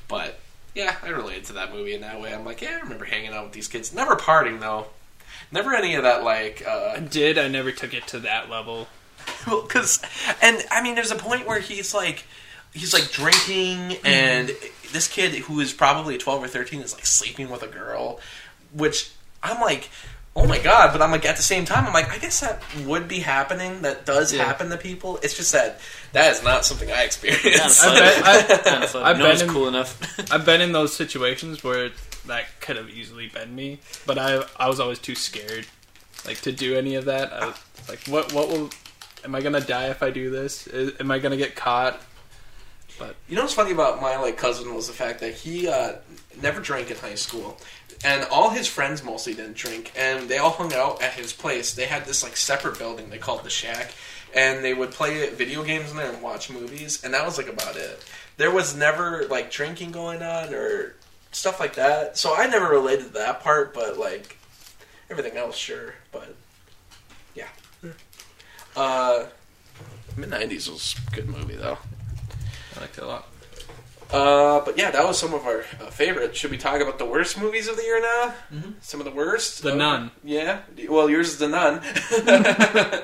[0.09, 0.37] But
[0.75, 2.33] yeah, I related to that movie in that way.
[2.33, 3.93] I'm like, yeah, I remember hanging out with these kids.
[3.93, 4.87] Never partying though.
[5.49, 6.61] Never any of that like.
[6.67, 7.37] Uh, I did.
[7.37, 8.87] I never took it to that level.
[9.47, 10.01] Well, because,
[10.41, 12.25] and I mean, there's a point where he's like,
[12.73, 14.05] he's like drinking, mm-hmm.
[14.07, 14.49] and
[14.91, 18.19] this kid who is probably 12 or 13 is like sleeping with a girl,
[18.73, 19.11] which
[19.41, 19.89] I'm like,
[20.35, 22.61] oh my god, but I'm like, at the same time, I'm like, I guess that
[22.85, 23.81] would be happening.
[23.83, 24.43] That does Yeah.
[24.45, 25.19] happen to people.
[25.21, 25.79] It's just that
[26.13, 27.83] that is not something I Not experienced.
[27.83, 27.95] fun.
[27.95, 29.03] I bet- Not fun.
[29.03, 30.31] I've no been in- cool enough.
[30.31, 31.91] I've been in those situations where
[32.25, 35.65] that could have easily been me, but I I was always too scared,
[36.25, 37.31] like to do any of that.
[37.33, 37.55] I was
[37.89, 38.69] like, what what will?
[39.25, 40.67] Am I gonna die if I do this?
[40.67, 41.99] Is, am I gonna get caught?
[43.27, 45.93] You know what's funny about my like cousin was the fact that he uh,
[46.41, 47.57] never drank in high school,
[48.03, 51.73] and all his friends mostly didn't drink, and they all hung out at his place.
[51.73, 53.93] They had this like separate building they called the Shack,
[54.35, 57.47] and they would play video games in there and watch movies, and that was like
[57.47, 58.03] about it.
[58.37, 60.95] There was never like drinking going on or
[61.31, 64.37] stuff like that, so I never related to that part, but like
[65.09, 65.95] everything else, sure.
[66.11, 66.35] But
[67.35, 67.47] yeah,
[68.75, 69.25] uh,
[70.17, 71.77] mid '90s was a good movie though.
[72.75, 73.27] I liked it a lot.
[74.11, 76.35] Uh, but yeah, that was some of our uh, favorite.
[76.35, 78.33] Should we talk about the worst movies of the year now?
[78.53, 78.71] Mm-hmm.
[78.81, 79.63] Some of the worst.
[79.63, 80.11] The Uh, Nun.
[80.23, 80.59] Yeah.
[80.87, 81.81] Well, yours is the Nun.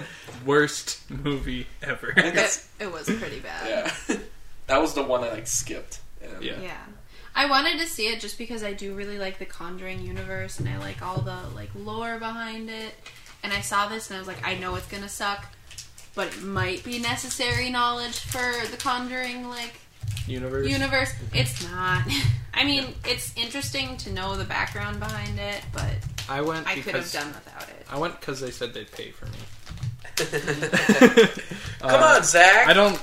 [0.46, 2.14] Worst movie ever.
[2.16, 3.68] It, it was pretty bad.
[4.08, 4.18] yeah.
[4.68, 6.00] that was the one I like skipped.
[6.22, 6.62] And- Yeah.
[6.62, 6.78] Yeah.
[7.36, 10.68] I wanted to see it just because I do really like the Conjuring universe and
[10.68, 12.94] I like all the like lore behind it.
[13.44, 15.46] And I saw this and I was like, I know it's gonna suck,
[16.16, 19.74] but it might be necessary knowledge for the Conjuring like
[20.28, 20.68] Universe.
[20.68, 21.12] universe.
[21.34, 22.04] It's not.
[22.54, 25.94] I mean, it's interesting to know the background behind it, but
[26.28, 27.86] I went I could have done without it.
[27.90, 29.38] I went because they said they'd pay for me.
[31.80, 32.68] Come Uh, on, Zach.
[32.68, 33.02] I don't.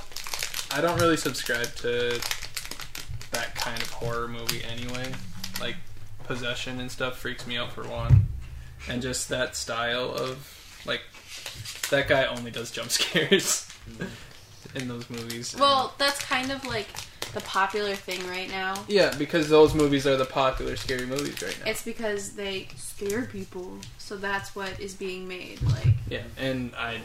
[0.71, 2.19] I don't really subscribe to
[3.31, 5.11] that kind of horror movie anyway.
[5.59, 5.75] Like
[6.25, 8.27] possession and stuff freaks me out for one,
[8.89, 11.01] and just that style of like
[11.89, 13.67] that guy only does jump scares
[14.75, 15.55] in those movies.
[15.57, 16.87] Well, that's kind of like
[17.33, 18.83] the popular thing right now.
[18.87, 21.69] yeah, because those movies are the popular scary movies right now.
[21.71, 25.61] It's because they scare people, so that's what is being made.
[25.61, 26.99] Like, yeah, and I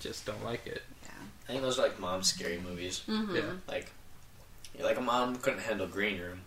[0.00, 0.82] just don't like it.
[1.04, 1.10] Yeah,
[1.48, 3.02] I think those are like mom scary movies.
[3.08, 3.34] mhm.
[3.34, 3.42] Yeah.
[3.68, 3.90] Like,
[4.80, 6.40] like a mom couldn't handle Green Room,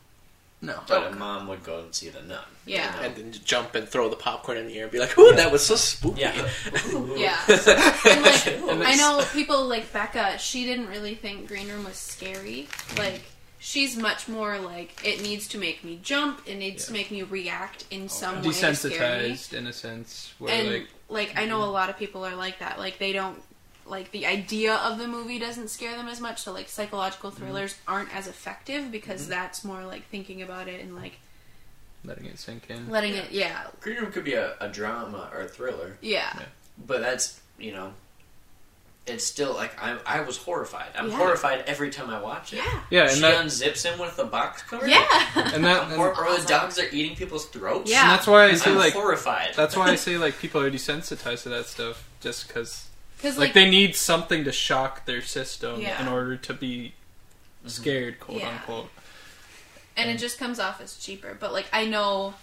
[0.62, 0.82] No.
[0.88, 1.08] but Oh.
[1.08, 2.40] a mom would go and see the Nun.
[2.66, 3.02] Yeah.
[3.02, 5.52] and then jump and throw the popcorn in the air and be like, "Ooh, that
[5.52, 6.34] was so spooky." Yeah.
[7.16, 7.40] Yeah.
[7.48, 10.38] and like, I know people like Becca.
[10.38, 12.68] She didn't really think Green Room was scary.
[12.98, 13.22] Like,
[13.60, 16.42] she's much more like it needs to make me jump.
[16.46, 18.70] It needs to make me react in some way to scare
[19.22, 19.30] me.
[19.32, 22.36] Desensitized in a sense, where And like like, I know a lot of people are
[22.36, 22.78] like that.
[22.80, 23.42] Like they don't
[23.90, 26.42] like the idea of the movie doesn't scare them as much.
[26.42, 27.44] So like psychological mm-hmm.
[27.44, 29.32] thrillers aren't as effective because mm-hmm.
[29.32, 31.20] that's more like thinking about it and like
[32.04, 32.90] letting it sink in.
[32.90, 33.32] letting it.
[33.32, 33.68] Yeah.
[33.82, 36.32] Green Room could be a, a drama or a thriller, Yeah.
[36.86, 37.94] but that's you know,
[39.06, 40.90] it's still like I I was horrified.
[40.96, 41.18] I'm Yeah.
[41.18, 42.58] horrified every time I watch it.
[42.58, 42.82] Yeah.
[42.90, 44.88] Yeah, and she that unzips him with the box cover.
[44.88, 45.06] Yeah.
[45.54, 46.46] and that and, hor- or the Awesome.
[46.46, 47.90] dogs are eating people's throats.
[47.90, 48.04] Yeah.
[48.04, 49.56] and that's why I I'm say like horrified.
[49.56, 52.89] that's why I say like people are desensitized to that stuff just because
[53.22, 56.02] Because like, like, they need something to shock their system Yeah.
[56.02, 56.94] in order to be
[57.60, 57.68] mm-hmm.
[57.68, 58.50] scared, quote Yeah.
[58.50, 58.90] unquote.
[59.98, 61.36] and it just comes off as cheaper.
[61.38, 62.34] But like I know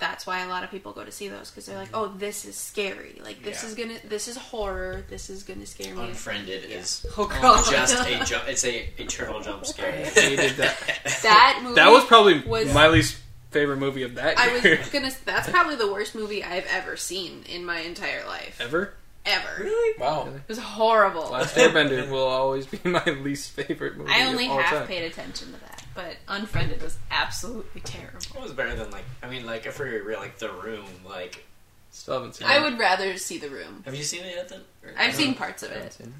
[0.00, 2.12] that's why a lot of people go to see those because they're like, mm-hmm.
[2.14, 3.20] oh, this is scary.
[3.22, 3.68] Like this Yeah.
[3.68, 5.04] is gonna, this is horror.
[5.08, 6.08] This is gonna scare me.
[6.08, 8.48] Unfriended is Oh god, just a jump.
[8.48, 9.92] It's a eternal jump scare.
[9.92, 10.76] Hated that.
[11.22, 11.76] that movie.
[11.76, 13.18] That was probably was- my least
[13.52, 15.12] favorite movie of that I was gonna.
[15.24, 18.60] That's probably the worst movie I've ever seen in my entire life.
[18.60, 18.94] Ever.
[19.26, 19.62] Ever.
[19.64, 19.98] Really?
[19.98, 20.28] Wow.
[20.34, 21.30] It was horrible.
[21.30, 24.10] Last Airbender will always be my least favorite movie.
[24.12, 24.86] I only of all half time.
[24.86, 28.18] paid attention to that, but Unfriended was absolutely terrible.
[28.36, 30.84] It was better than like I mean like if we were real like The Room
[31.08, 31.44] like
[31.90, 32.50] Still haven't seen it.
[32.50, 32.62] I it.
[32.64, 33.82] would rather see The Room.
[33.86, 34.48] have you seen it yet?
[34.50, 35.18] Then Or- I've no?
[35.18, 35.92] seen parts of it.
[35.94, 36.12] seen it.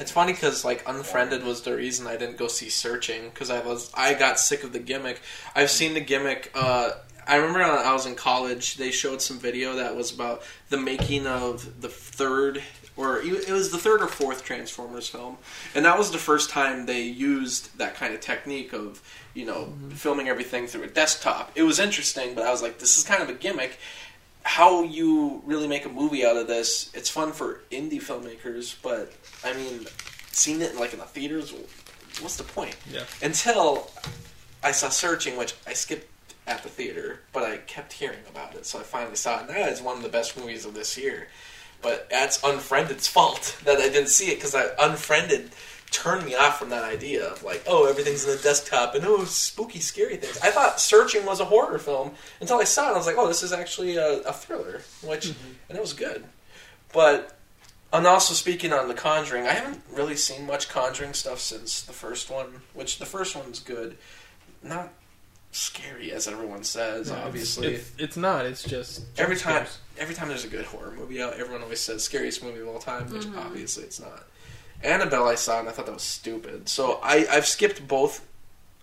[0.00, 3.60] It's funny because like Unfriended was the reason I didn't go see Searching because I
[3.60, 5.20] was I got sick of the gimmick.
[5.54, 6.50] I've seen the gimmick.
[6.54, 6.92] Uh,
[7.26, 10.76] I remember when I was in college, they showed some video that was about the
[10.76, 12.62] making of the third
[12.96, 15.36] or it was the third or fourth Transformers film,
[15.74, 19.02] and that was the first time they used that kind of technique of
[19.34, 19.90] you know mm-hmm.
[19.90, 21.50] filming everything through a desktop.
[21.56, 23.80] It was interesting, but I was like, this is kind of a gimmick
[24.44, 26.90] how you really make a movie out of this.
[26.94, 29.12] It's fun for indie filmmakers, but
[29.42, 29.86] I mean,
[30.30, 31.52] seeing it in, like in the theaters,
[32.20, 32.76] what's the point?
[32.88, 33.04] Yeah.
[33.22, 33.90] Until
[34.62, 36.06] I saw Searching, which I skipped
[36.46, 39.40] at the theater, but I kept hearing about it, so I finally saw it.
[39.42, 41.28] And that is one of the best movies of this year.
[41.80, 45.50] But that's Unfriended's fault that I didn't see it because I Unfriended
[45.90, 49.24] turned me off from that idea of like, oh, everything's in the desktop and oh,
[49.24, 50.38] spooky, scary things.
[50.42, 52.94] I thought Searching was a horror film until I saw it.
[52.94, 55.52] I was like, oh, this is actually a, a thriller, which mm-hmm.
[55.68, 56.24] and it was good.
[56.92, 57.36] But
[57.92, 61.92] and also speaking on The Conjuring, I haven't really seen much Conjuring stuff since the
[61.92, 63.96] first one, which the first one's good,
[64.64, 64.92] not
[65.54, 67.10] scary as everyone says.
[67.10, 68.44] No, obviously, it's, it's not.
[68.46, 69.78] It's just every time scares.
[69.98, 72.78] every time there's a good horror movie out, everyone always says scariest movie of all
[72.78, 74.24] time, which obviously it's not.
[74.82, 76.68] Annabelle I saw and I thought that was stupid.
[76.68, 78.26] So I I've skipped both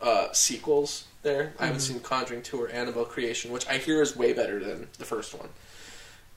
[0.02, 1.54] uh, sequels there.
[1.60, 4.88] I haven't seen Conjuring 2 or Annabelle Creation, which I hear is way better than
[4.98, 5.50] the first one.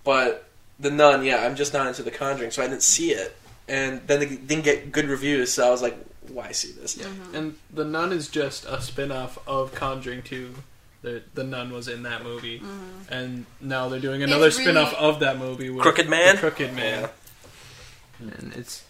[0.02, 0.46] But
[0.78, 3.34] The Nun, yeah, I'm just not into The Conjuring, so I didn't see it.
[3.66, 5.96] And then it didn't get good reviews, so I was like,
[6.28, 6.96] why see this?
[6.96, 7.34] Mm-hmm.
[7.34, 10.54] And The Nun is just a spin off of Conjuring 2.
[11.02, 12.60] The, the Nun was in that movie.
[12.60, 13.12] Mm-hmm.
[13.12, 16.36] And now they're doing another It's spin off of that movie with Crooked Man?
[16.36, 17.08] the Crooked Man.
[18.20, 18.84] And it's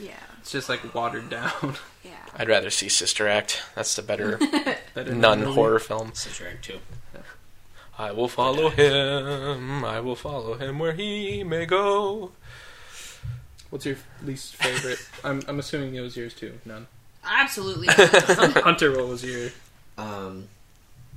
[0.00, 1.74] Yeah, it's just like watered down.
[2.04, 2.12] yeah.
[2.36, 3.60] I'd rather see Sister Act.
[3.74, 4.38] That's the better
[4.94, 5.52] better nun movie.
[5.54, 6.12] horror film.
[6.14, 6.78] Sister Act two.
[7.98, 9.84] I will follow him.
[9.84, 12.32] I will follow him where he may go.
[13.70, 14.98] What's your least favorite?
[15.24, 16.58] I'm, I'm assuming it was yours too.
[16.64, 16.86] None.
[17.24, 17.86] Absolutely.
[17.90, 19.50] Hunter, what was your?
[19.98, 20.48] Um,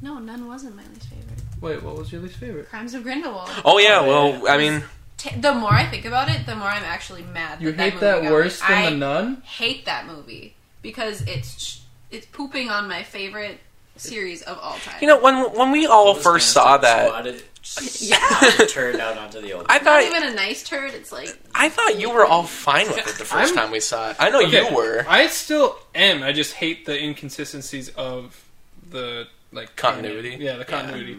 [0.02, 1.40] no, none wasn't my least favorite.
[1.62, 2.70] Wait, what was your least favorite?
[2.70, 3.50] Crimes of Grindelwald.
[3.66, 4.08] Oh yeah, Oh,
[4.40, 4.48] well.
[4.50, 4.84] I mean,
[5.18, 7.62] T- the more I think about it, the more I'm actually mad.
[7.62, 8.70] You that hate movie that worse made.
[8.70, 9.42] than I the Nun?
[9.46, 11.82] hate that movie because it's
[12.12, 13.60] it's pooping on my favorite
[13.96, 14.96] series of all time.
[15.02, 17.44] you know, when when we all first saw that, swatted,
[18.00, 18.18] Yeah.
[18.68, 19.66] turned out onto the old.
[19.70, 20.94] I It's not thought even a nice turd.
[20.94, 23.80] It's like I thought you were all fine with it the 1st I'm- time we
[23.80, 24.18] saw it.
[24.20, 25.06] I know Okay, you were.
[25.08, 26.24] I still am.
[26.24, 28.44] I just hate the inconsistencies of
[28.90, 30.38] the like Continuity?
[30.40, 31.18] Yeah, the continuity.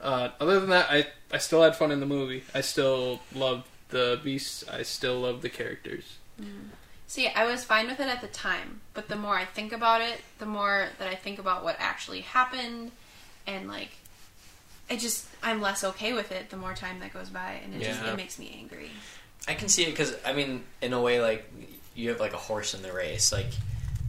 [0.00, 2.42] Uh, other than that, I I still had fun in the movie.
[2.54, 4.64] I still loved the beasts.
[4.68, 6.16] I still love the characters.
[7.06, 10.00] See, I was fine with it at the time, but the more I think about
[10.00, 12.90] it, the more that I think about what actually happened,
[13.46, 13.90] and like,
[14.88, 17.82] I just I'm less okay with it the more time that goes by, and it
[17.82, 18.90] just it makes me angry.
[19.48, 21.50] I can see it because I mean, in a way, like
[21.94, 23.32] you have like a horse in the race.
[23.32, 23.46] Like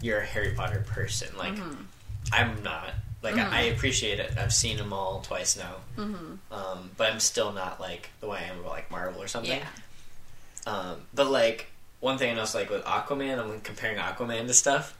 [0.01, 1.29] you're a Harry Potter person.
[1.37, 1.83] Like Mm-hmm.
[2.31, 2.93] I'm not.
[3.23, 4.37] Like I, I appreciate it.
[4.37, 5.75] I've seen them all twice now.
[5.97, 6.53] Mm-hmm.
[6.53, 9.59] Um, but I'm still not like the way I am about like Marvel or something.
[9.59, 10.71] Yeah.
[10.71, 11.67] Um, but like
[11.99, 14.97] one thing I noticed, like with Aquaman, I'm comparing Aquaman to stuff.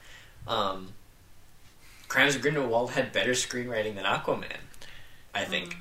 [0.48, 0.94] Um,
[2.08, 4.58] Crimes of Grindelwald had better screenwriting than Aquaman.
[5.38, 5.74] I think.
[5.74, 5.78] Mm.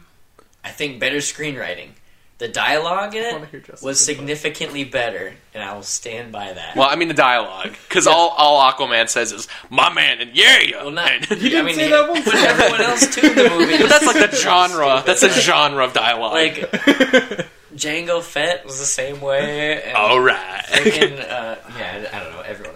[0.65, 1.91] I think better screenwriting.
[2.39, 4.19] The dialogue in it wanna hear Justin's was input.
[4.19, 6.77] significantly better, and I will stand by that.
[6.77, 10.59] Well, I mean the dialogue, because all all Aquaman says is "my man" and "yeah,
[10.61, 11.13] yeah." Well, not.
[11.13, 12.25] And- I didn't mean, say that once.
[12.27, 13.27] But everyone else too.
[13.27, 13.79] in The movie.
[13.79, 15.03] but that's like the genre.
[15.07, 16.33] That's a genre of dialogue.
[16.35, 16.57] like
[17.75, 19.83] Jango Fett was the same way.
[19.83, 20.63] And all right.
[20.67, 22.41] freaking, uh, yeah, I I don't know.
[22.43, 22.76] Everyone of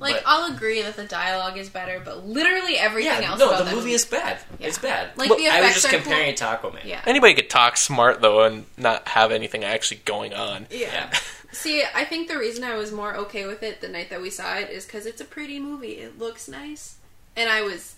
[0.00, 3.48] Like but, I'll agree that the dialogue is better, but literally everything yeah, else no,
[3.48, 4.38] about the that movie is bad.
[4.58, 4.66] Yeah.
[4.68, 5.10] It's bad.
[5.16, 6.30] Like, Well, the I was just comparing cool.
[6.30, 6.84] it to Aquaman.
[6.84, 7.00] Yeah.
[7.06, 10.66] Anybody could talk smart though and not have anything actually going on.
[10.70, 11.10] Yeah.
[11.50, 14.30] See, I think the reason I was more okay with it the night that we
[14.30, 15.92] saw it is because it's a pretty movie.
[15.92, 16.96] It looks nice,
[17.34, 17.96] and I was,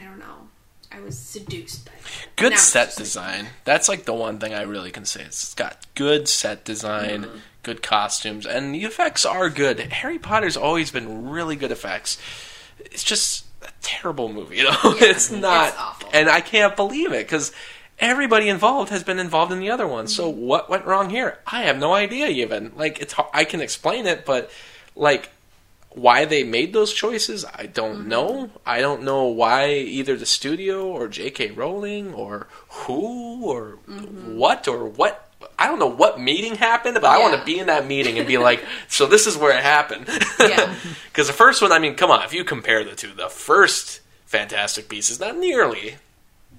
[0.00, 0.48] I don't know,
[0.92, 2.28] I was seduced by it.
[2.36, 3.46] Good Now set just like- design.
[3.64, 5.22] That's like the one thing I really can say.
[5.22, 7.38] It's got good set design, Mm-hmm.
[7.64, 9.80] Good costumes, and the effects are good.
[9.80, 12.18] Harry Potter's always been really good effects.
[12.78, 14.76] It's just a terrible movie, you know.
[14.84, 17.50] Yeah, it's not, it's and I can't believe it because
[17.98, 20.06] everybody involved has been involved in the other one.
[20.06, 20.40] So Mm-hmm.
[20.42, 21.38] what went wrong here?
[21.46, 22.28] I have no idea.
[22.28, 24.50] Even like it's, I can explain it, but
[24.94, 25.30] like
[25.90, 28.08] why they made those choices, I don't Mm-hmm.
[28.08, 28.50] know.
[28.66, 31.52] I don't know why either the studio or J.K.
[31.52, 34.36] Rowling or who or Mm-hmm.
[34.36, 35.23] what or what.
[35.64, 38.28] I don't know what meeting happened, but I want to be in that meeting and
[38.28, 40.08] be like, so this is where it happened.
[40.38, 40.74] Yeah.
[41.06, 44.00] Because the first one, I mean, come on, if you compare the two, the first
[44.26, 45.94] Fantastic Beasts is not nearly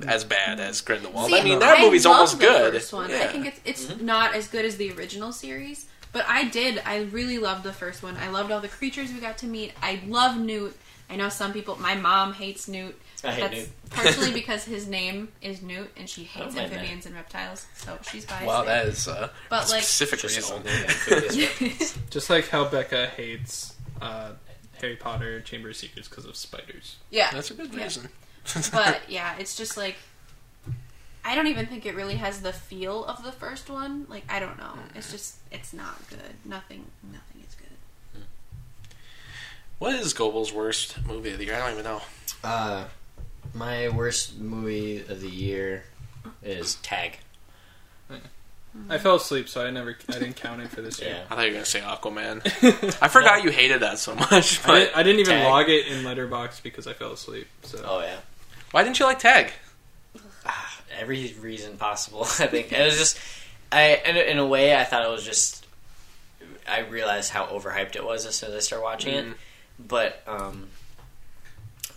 [0.08, 1.30] as bad as Grindelwald.
[1.30, 2.74] See, I mean, that movie's love almost the good.
[2.74, 3.12] First one.
[3.12, 4.06] I think it's it's mm-hmm.
[4.06, 6.82] not as good as the original series, but I did.
[6.86, 8.16] I really loved the first one.
[8.16, 9.74] I loved all the creatures we got to meet.
[9.84, 10.78] I love Newt.
[11.10, 11.76] I know some people.
[11.76, 12.97] My mom hates Newt.
[13.24, 13.70] I hate That's Newt.
[13.91, 16.76] partially because his name is Newt, and she hates don't mind that.
[16.78, 17.66] amphibians and reptiles.
[17.78, 18.45] So she's biased.
[18.45, 18.84] Wow, there.
[18.84, 20.57] that is uh, But, a like- specific Just reason.
[20.57, 21.97] only amphibious weapons.
[22.09, 24.32] Just like how Becca hates uh,
[24.82, 26.97] Harry Potter Chamber of Secrets because of spiders.
[27.11, 27.30] yeah.
[27.32, 27.84] That's a good Yeah.
[27.84, 28.09] reason.
[28.72, 29.95] but yeah, it's just like
[31.24, 34.05] I don't even think it really has the feel of the first one.
[34.09, 34.74] Like I don't know.
[34.93, 36.20] It's just it's not good.
[36.43, 38.22] Nothing nothing is good.
[39.80, 41.55] What is Goebel's worst movie of the year?
[41.55, 42.01] I don't even know.
[42.43, 42.86] Uh,
[43.56, 45.84] my worst movie of the year
[46.43, 47.18] is Tag.
[48.89, 51.12] I fell asleep, so I never, I didn't count it for this year.
[51.12, 51.24] Yeah.
[51.32, 52.97] I thought you were gonna say Aquaman.
[53.01, 54.60] I forgot you hated that so much.
[54.66, 55.45] I, But didn't, I didn't even Tag.
[55.45, 57.47] log it in Letterbox because I fell asleep.
[57.64, 58.18] So Oh yeah.
[58.72, 59.53] why didn't you like Tag?
[60.45, 62.22] Ah, every reason possible.
[62.24, 63.18] I think it was just,
[63.72, 65.66] I in a, in a way I thought it was just.
[66.68, 69.26] I realized how overhyped it was as soon as I started watching it,
[69.80, 70.68] but um,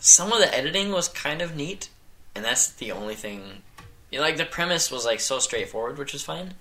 [0.01, 1.89] some of the editing was kind of neat,
[2.35, 3.63] and that's the only thing.
[4.13, 6.55] Like the premise was like so straightforward, which was fine,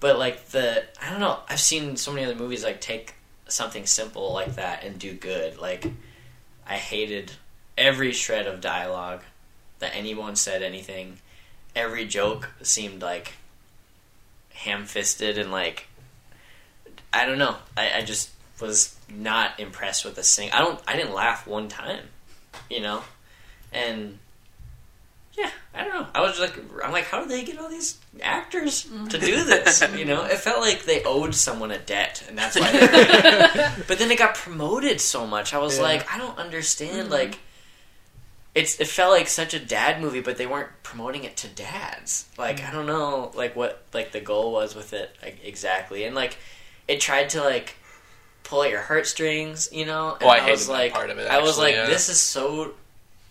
[0.00, 1.40] but like the I don't know.
[1.48, 3.14] I've seen so many other movies like take
[3.48, 5.58] something simple like that and do good.
[5.58, 5.86] Like
[6.66, 7.32] I hated
[7.76, 9.22] every shred of dialogue
[9.80, 11.18] that anyone said anything.
[11.76, 13.34] Every joke seemed like
[14.54, 15.88] ham fisted and like
[17.12, 17.56] I don't know.
[17.76, 18.30] I, I just
[18.60, 20.50] was not impressed with the sing.
[20.52, 20.80] I don't.
[20.86, 22.00] I didn't laugh one time,
[22.70, 23.02] you know,
[23.72, 24.18] and
[25.36, 26.06] yeah, I don't know.
[26.14, 29.48] I was like, I'm like, how did they get all these actors to do mm-hmm.
[29.48, 29.84] this?
[29.96, 32.70] You know, it felt like they owed someone a debt, and that's why.
[32.70, 35.52] They but then it got promoted so much.
[35.52, 35.84] I was Yeah.
[35.84, 37.04] like, I don't understand.
[37.04, 37.12] Mm-hmm.
[37.12, 37.38] Like,
[38.54, 42.26] it's it felt like such a dad movie, but they weren't promoting it to dads.
[42.38, 42.68] Like, mm.
[42.68, 46.36] I don't know, like what like the goal was with it like, exactly, and like
[46.86, 47.74] it tried to like
[48.44, 50.14] pull at your heartstrings, you know.
[50.14, 51.86] And Oh, I hated was that like, part of it, I was like, yeah.
[51.86, 52.72] this is so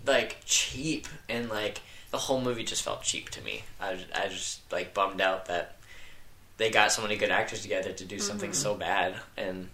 [0.05, 3.63] like cheap, and like the whole movie just felt cheap to me.
[3.79, 5.77] I was, I was just like bummed out that
[6.57, 8.61] they got so many good actors together to do something Mm-hmm.
[8.61, 9.69] so bad, and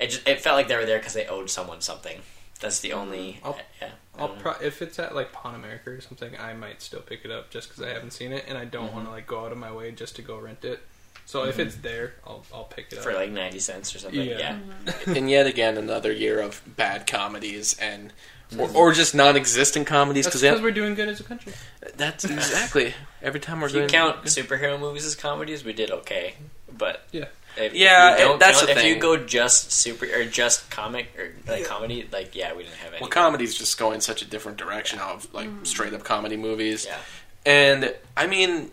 [0.00, 2.20] it just it felt like they were there because they owed someone something.
[2.60, 3.38] That's the only.
[3.44, 3.90] I'll- yeah.
[4.16, 7.24] I I'll pro- if it's at like Pawn America or something, I might still pick
[7.24, 8.94] it up just because I haven't seen it and I don't Mm-hmm.
[8.96, 10.80] want to like go out of my way just to go rent it.
[11.28, 13.04] So if it's there, I'll I'll pick it up.
[13.04, 14.26] for like ninety cents or something.
[14.26, 14.56] Yeah.
[14.86, 14.92] Yeah.
[15.14, 18.14] and yet again, another year of bad comedies and
[18.52, 18.76] or, mm-hmm.
[18.76, 21.52] or just non-existent comedies That's because because we're doing good as a country.
[21.98, 25.90] that's exactly every time we're If you doing count superhero movies as comedies, we did
[25.90, 26.32] okay.
[26.74, 27.26] But Yeah.
[27.58, 31.08] if, Yeah, if you that's count- the if you go just super or just comic
[31.18, 33.02] or like comedy, like yeah, we didn't have any.
[33.02, 35.64] Well, comedy's just going such a different direction of like mm-hmm.
[35.64, 36.86] straight up comedy movies.
[36.86, 36.96] Yeah.
[37.44, 38.70] And I mean,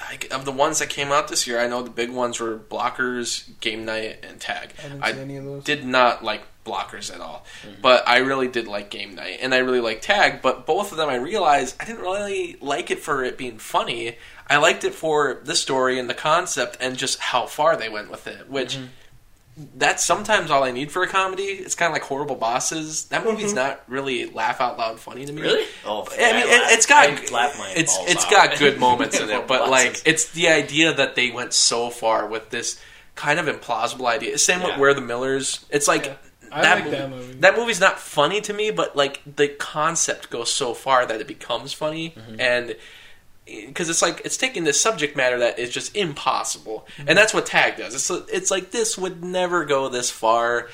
[0.00, 2.56] like, of the ones that came out this year, I know the big ones were
[2.56, 4.72] Blockers, Game Night, and Tag.
[4.78, 5.64] I haven't I seen any of those.
[5.64, 7.80] did not like Blockers at all, mm-hmm.
[7.80, 10.40] but I really did like Game Night, and I really like Tag.
[10.42, 14.16] But both of them, I realized I didn't really like it for it being funny.
[14.48, 18.10] I liked it for the story and the concept, and just how far they went
[18.10, 18.76] with it, which.
[18.76, 18.86] Mm-hmm.
[19.76, 21.42] That's sometimes all I need for a comedy.
[21.44, 23.06] It's kind of like Horrible Bosses.
[23.06, 25.42] That movie's not really laugh out loud funny to me.
[25.42, 25.66] Really?
[25.84, 27.12] Oh, I mean, It, it's got I
[27.58, 28.30] my it's balls it's off.
[28.30, 31.90] got good moments in it, but Lots like it's the idea that they went so
[31.90, 32.80] far with this
[33.16, 34.38] kind of implausible idea.
[34.38, 35.64] Same with We're the Millers.
[35.70, 36.14] It's like Yeah.
[36.52, 37.32] I that, like movie, that movie.
[37.40, 41.26] that movie's not funny to me, but like the concept goes so far that it
[41.26, 42.40] becomes funny Mm-hmm.
[42.40, 42.76] and.
[43.66, 47.08] Because it's like it's taking this subject matter that is just impossible, Mm-hmm.
[47.08, 47.94] and that's what Tag does.
[47.94, 50.68] It's it's like this would never go this far,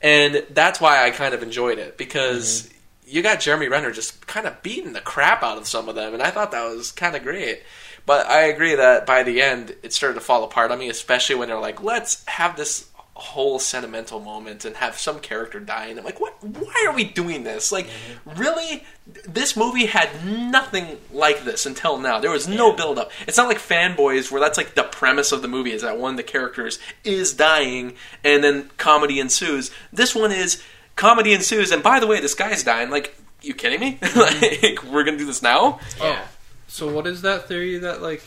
[0.00, 3.16] and that's why I kind of enjoyed it because Mm-hmm.
[3.16, 6.14] you got Jeremy Renner just kind of beating the crap out of some of them,
[6.14, 7.62] and I thought that was kind of great.
[8.06, 11.34] But I agree that by the end, it started to fall apart on me, especially
[11.36, 12.86] when they're like, "Let's have this
[13.20, 16.42] whole sentimental moment and have some character die." And I'm like, "What?
[16.42, 17.70] Why are we doing this?
[17.70, 18.40] Like, mm-hmm.
[18.40, 18.84] really?
[19.28, 22.20] This movie had nothing like this until now.
[22.20, 22.76] There was no Yeah.
[22.76, 23.10] build up.
[23.26, 26.12] It's not like Fanboys, where that's like the premise of the movie is that one
[26.12, 27.94] of the characters is dying,
[28.24, 29.70] and then comedy ensues.
[29.92, 30.62] This one is
[30.96, 32.90] comedy ensues, and by the way, this guy's dying.
[32.90, 33.98] Like, you kidding me?
[34.02, 34.64] Mm-hmm.
[34.84, 35.80] like, we're gonna do this now?
[35.98, 36.18] Yeah.
[36.22, 36.28] Oh.
[36.68, 38.22] So what is that theory that like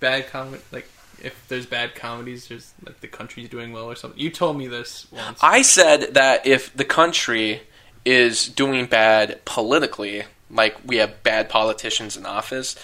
[0.00, 0.88] bad comedy like
[1.22, 4.18] if there's bad comedies there's like the country's doing well or something?
[4.18, 5.38] You told me this once.
[5.42, 7.62] I said that if the country
[8.04, 12.76] is doing bad politically, like we have bad politicians in office,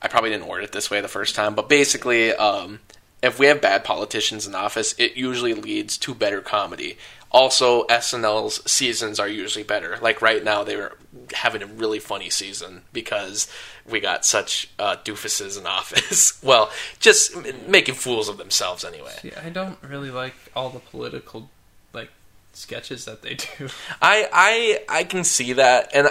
[0.00, 2.80] I probably didn't word it this way the first time, but basically, um,
[3.22, 6.98] if we have bad politicians in office, it usually leads to better comedy.
[7.32, 9.96] Also, SNL's seasons are usually better.
[10.02, 10.96] Like right now, they were
[11.32, 13.50] having a really funny season because
[13.88, 16.40] we got such uh, doofuses in office.
[16.42, 16.70] well,
[17.00, 19.12] just m- making fools of themselves anyway.
[19.22, 21.48] See, I don't really like all the political
[21.94, 22.10] like
[22.52, 23.68] sketches that they do.
[24.02, 26.08] I I I can see that, and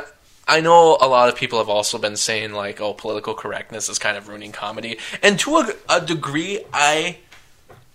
[0.48, 4.00] I know a lot of people have also been saying like, "Oh, political correctness is
[4.00, 7.20] kind of ruining comedy," and to a, a degree, I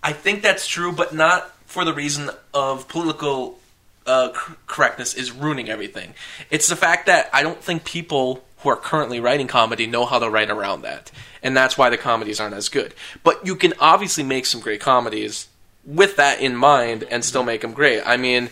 [0.00, 3.58] I think that's true, but not for the reason of political
[4.06, 4.30] uh,
[4.66, 6.14] correctness is ruining everything.
[6.50, 10.18] It's the fact that I don't think people who are currently writing comedy know how
[10.18, 11.10] to write around that,
[11.42, 12.94] and that's why the comedies aren't as good.
[13.22, 15.48] But you can obviously make some great comedies
[15.84, 18.02] with that in mind and still make them great.
[18.04, 18.50] I mean,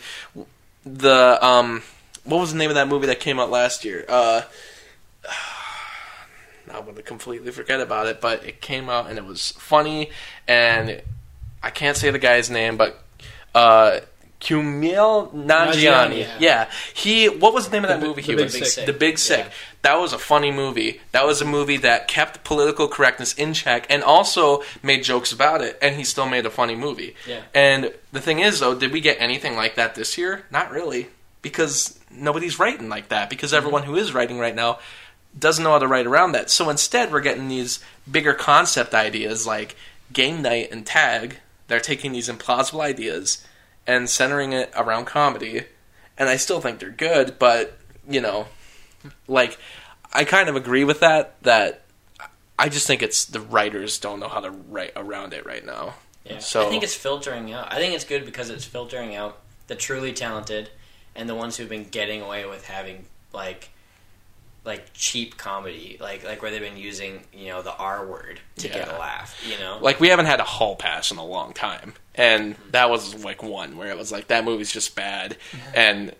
[0.84, 1.82] the um,
[2.24, 4.04] what was the name of that movie that came out last year?
[4.08, 4.42] Uh,
[6.72, 10.10] I'm gonna completely forget about it, but it came out and it was funny,
[10.48, 11.02] and
[11.62, 13.03] I can't say the guy's name, but
[13.54, 14.00] uh,
[14.40, 15.72] Kumail Nanjiani.
[15.72, 16.68] Nanjiani, Yeah.
[16.92, 17.28] he.
[17.28, 18.20] What was the name of that The- movie?
[18.22, 18.86] The he Big was Sick.
[18.86, 19.46] The Big Sick.
[19.46, 19.52] Yeah.
[19.82, 21.00] That was a funny movie.
[21.12, 25.60] That was a movie that kept political correctness in check and also made jokes about
[25.62, 27.14] it, and he still made a funny movie.
[27.26, 27.40] Yeah.
[27.54, 30.44] And the thing is, though, did we get anything like that this year?
[30.50, 31.08] Not really,
[31.42, 33.30] because nobody's writing like that.
[33.30, 34.78] Because everyone who is writing right now
[35.38, 36.50] doesn't know how to write around that.
[36.50, 37.80] So instead, we're getting these
[38.10, 39.74] bigger concept ideas like
[40.12, 41.38] game night and tag.
[41.68, 43.46] They're taking these implausible ideas
[43.86, 45.64] and centering it around comedy.
[46.16, 48.46] And I still think they're good, but you know,
[49.26, 49.58] like
[50.12, 51.40] I kind of agree with that.
[51.42, 51.82] That
[52.58, 55.94] I just think it's the writers don't know how to write around it right now.
[56.24, 56.38] Yeah.
[56.38, 57.72] So- I think it's filtering out.
[57.72, 60.70] I think it's good because it's filtering out the truly talented
[61.16, 63.70] and the ones who've been getting away with having like
[64.64, 68.68] like cheap comedy, like like where they've been using you know the R word to
[68.68, 69.42] get a laugh.
[69.48, 72.90] You know, Like we haven't had a hall pass in a long time, and that
[72.90, 75.36] was like one where it was like that movie's just bad,
[75.74, 76.14] and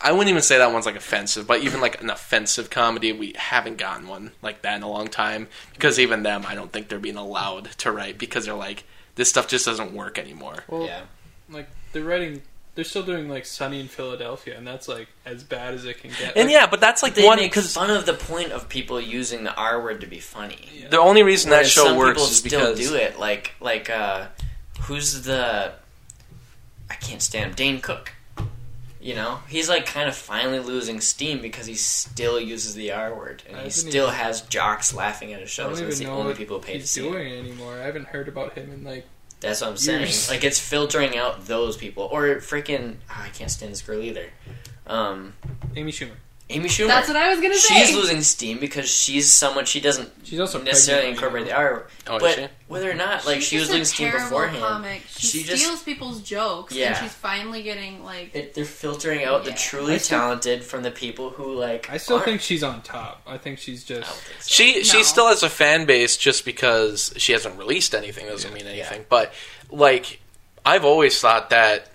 [0.00, 3.34] I wouldn't even say that one's like offensive, but even like an offensive comedy, we
[3.36, 6.88] haven't gotten one like that in a long time because even them, I don't think
[6.88, 8.84] they're being allowed to write because they're like
[9.14, 10.64] this stuff just doesn't work anymore.
[10.68, 11.02] Well, yeah,
[11.50, 12.42] like they're writing.
[12.74, 16.10] They're still doing like Sunny in Philadelphia, and that's like as bad as it can
[16.10, 16.36] get.
[16.36, 18.68] And Like, yeah, but that's like They one make because fun of the point of
[18.68, 20.68] people using the R word to be funny.
[20.74, 20.88] Yeah.
[20.88, 23.18] the only reason that Whereas show some works people is still because do it.
[23.18, 24.28] Like like uh,
[24.82, 25.72] who's the?
[26.88, 27.54] I can't stand him.
[27.56, 28.12] Dane Cook.
[29.00, 33.12] You know, he's like kind of finally losing steam because he still uses the R
[33.14, 35.80] word, and I he haven't still even- has jocks laughing at his I don't shows.
[35.80, 37.04] and It's even the know only what people who pay to he's see.
[37.04, 37.12] him.
[37.12, 37.74] doing anymore.
[37.80, 39.06] I haven't heard about him in like.
[39.42, 40.00] That's what I'm saying.
[40.00, 40.30] Years.
[40.30, 42.96] Like it's filtering out those people, or freaking.
[43.10, 44.30] oh, I can't stand this girl either.
[44.86, 45.34] Um,
[45.76, 46.12] Amy Schumer.
[46.52, 46.88] Amy Schumer.
[46.88, 47.74] That's what I was gonna say.
[47.86, 51.54] She's losing steam because she's someone she doesn't She's also necessarily pregnant right incorporate the
[51.56, 51.90] art.
[52.08, 52.12] R.
[52.14, 52.48] Oh, is but she?
[52.68, 55.02] whether or not, like She's she was losing steam terrible beforehand, Comic.
[55.08, 56.88] She, She just- steals people's jokes, Yeah.
[56.88, 58.34] and she's finally getting like.
[58.34, 61.88] it, they're filtering out the truly still- talented from the people who like.
[61.90, 62.26] I still aren't.
[62.26, 63.22] think she's on top.
[63.26, 64.10] I think she's just.
[64.10, 64.48] think so.
[64.52, 64.82] She No.
[64.82, 68.54] she still has a fan base just because she hasn't released anything doesn't Yeah.
[68.56, 69.04] mean anything.
[69.08, 69.32] But
[69.70, 70.20] like
[70.64, 71.88] I've always thought that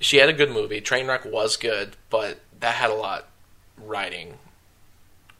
[0.00, 0.80] she had a good movie.
[0.80, 3.26] Trainwreck was good, but that had a lot
[3.82, 4.34] riding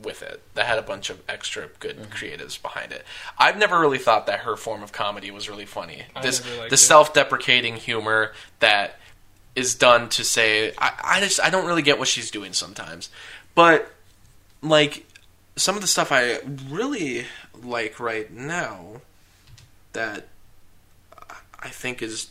[0.00, 0.42] with it.
[0.54, 2.12] That had a bunch of extra good Mm-hmm.
[2.12, 3.04] creatives behind it.
[3.38, 6.02] I've never really thought that her form of comedy was really funny.
[6.14, 8.98] I This never liked the self-deprecating humor that
[9.54, 13.08] is done to say I, I just I don't really get what she's doing sometimes.
[13.54, 13.90] But
[14.60, 15.06] like
[15.56, 17.24] some of the stuff I really
[17.62, 19.00] like right now
[19.94, 20.28] that
[21.58, 22.28] I think is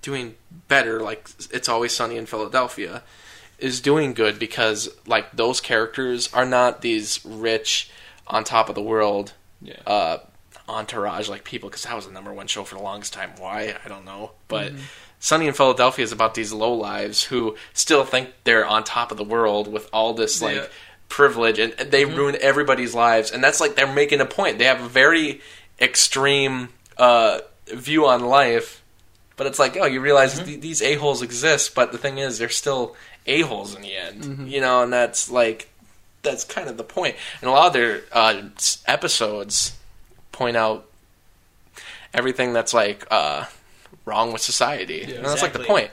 [0.00, 0.34] doing
[0.68, 3.02] better, like It's Always Sunny in Philadelphia,
[3.62, 7.90] is doing good because like those characters are not these rich,
[8.26, 9.76] on top of the world Yeah.
[9.86, 10.18] uh,
[10.68, 13.30] entourage like people because that was the number one show for the longest time.
[13.38, 14.72] Why I don't know, but
[15.18, 19.16] Sunny in Philadelphia is about these low lives who still think they're on top of
[19.18, 20.66] the world with all this like Yeah.
[21.08, 24.58] privilege and and they ruin everybody's lives and that's like they're making a point.
[24.58, 25.40] They have a very
[25.80, 28.82] extreme uh, view on life,
[29.36, 32.38] but it's like oh you realize th- these a holes exist, but the thing is
[32.38, 32.94] they're still
[33.26, 35.68] a holes in the end, you know, and that's like
[36.22, 37.16] that's kind of the point.
[37.40, 38.42] And a lot of their uh,
[38.86, 39.76] episodes
[40.30, 40.86] point out
[42.14, 43.44] everything that's like uh,
[44.04, 45.04] wrong with society.
[45.08, 45.16] Yeah.
[45.16, 45.90] and that's like the point.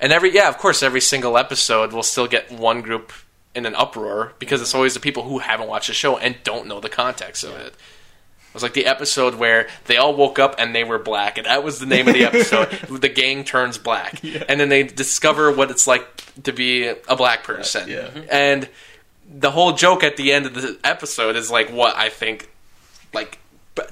[0.00, 3.12] And every yeah, of course, every single episode will still get one group
[3.54, 6.66] in an uproar because it's always the people who haven't watched the show and don't
[6.66, 7.74] know the context of it.
[8.48, 11.46] It was like the episode where they all woke up and they were black, and
[11.46, 12.70] that was the name of the episode.
[13.00, 16.06] the gang turns black, and then they discover what it's like
[16.44, 17.88] to be a black person.
[17.88, 18.08] Yeah.
[18.08, 18.20] Mm-hmm.
[18.30, 18.68] And
[19.30, 22.48] the whole joke at the end of the episode is like what I think,
[23.12, 23.38] like,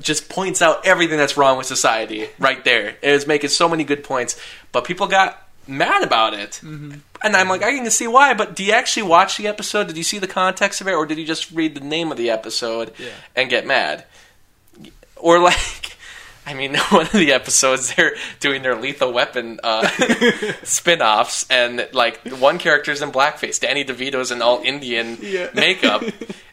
[0.00, 2.96] just points out everything that's wrong with society right there.
[3.02, 4.40] It was making so many good points,
[4.72, 6.60] but people got mad about it.
[6.64, 6.94] Mm-hmm.
[7.22, 9.86] And I'm like, I can see why, but do you actually watch the episode?
[9.88, 12.16] Did you see the context of it, or did you just read the name of
[12.18, 13.10] the episode Yeah.
[13.36, 14.04] and get mad?
[15.16, 15.96] Or like,
[16.46, 19.88] I mean, one of the episodes they're doing their Lethal Weapon uh,
[20.62, 25.48] spin-offs, and like one character's in blackface, Danny DeVito's in all Indian Yeah.
[25.54, 26.02] makeup.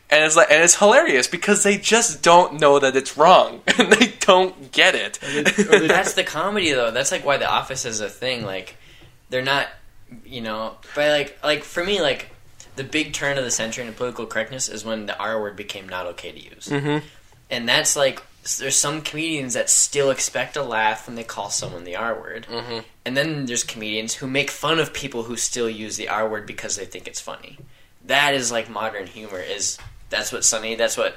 [0.09, 3.91] And it's like, and it's hilarious because they just don't know that it's wrong, and
[3.91, 5.20] they don't get it.
[5.22, 6.91] That's the comedy though.
[6.91, 8.45] That's like why The Office is a thing.
[8.45, 8.76] Like
[9.30, 9.68] they're not,
[10.26, 12.28] you know, but like like for me like
[12.76, 15.89] the big turn of the century in political correctness is when the R word became
[15.89, 16.68] not okay to use.
[16.68, 17.01] Mhm.
[17.49, 18.22] And that's like
[18.60, 22.48] there's some comedians that still expect a laugh when they call someone the R word.
[22.50, 22.84] Mhm.
[23.06, 26.46] And then there's comedians who make fun of people who still use the R word
[26.46, 27.58] because they think it's funny.
[28.06, 29.39] That is like modern humor.
[29.39, 29.78] Is
[30.10, 30.76] that's what Sunny?
[30.76, 31.16] That's what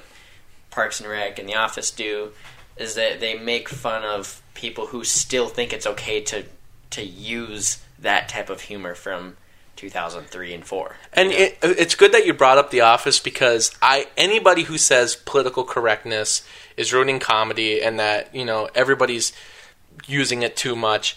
[0.71, 2.33] Parks and Rec and The Office do.
[2.77, 6.45] Is that they make fun of people who still think it's okay to
[6.91, 9.37] to use that type of humor from
[9.77, 10.97] 2003 and four.
[11.13, 15.17] And it, it's good that you brought up The Office because I anybody who says
[15.17, 16.43] political correctness
[16.77, 19.33] is ruining comedy and that you know everybody's
[20.07, 21.17] using it too much.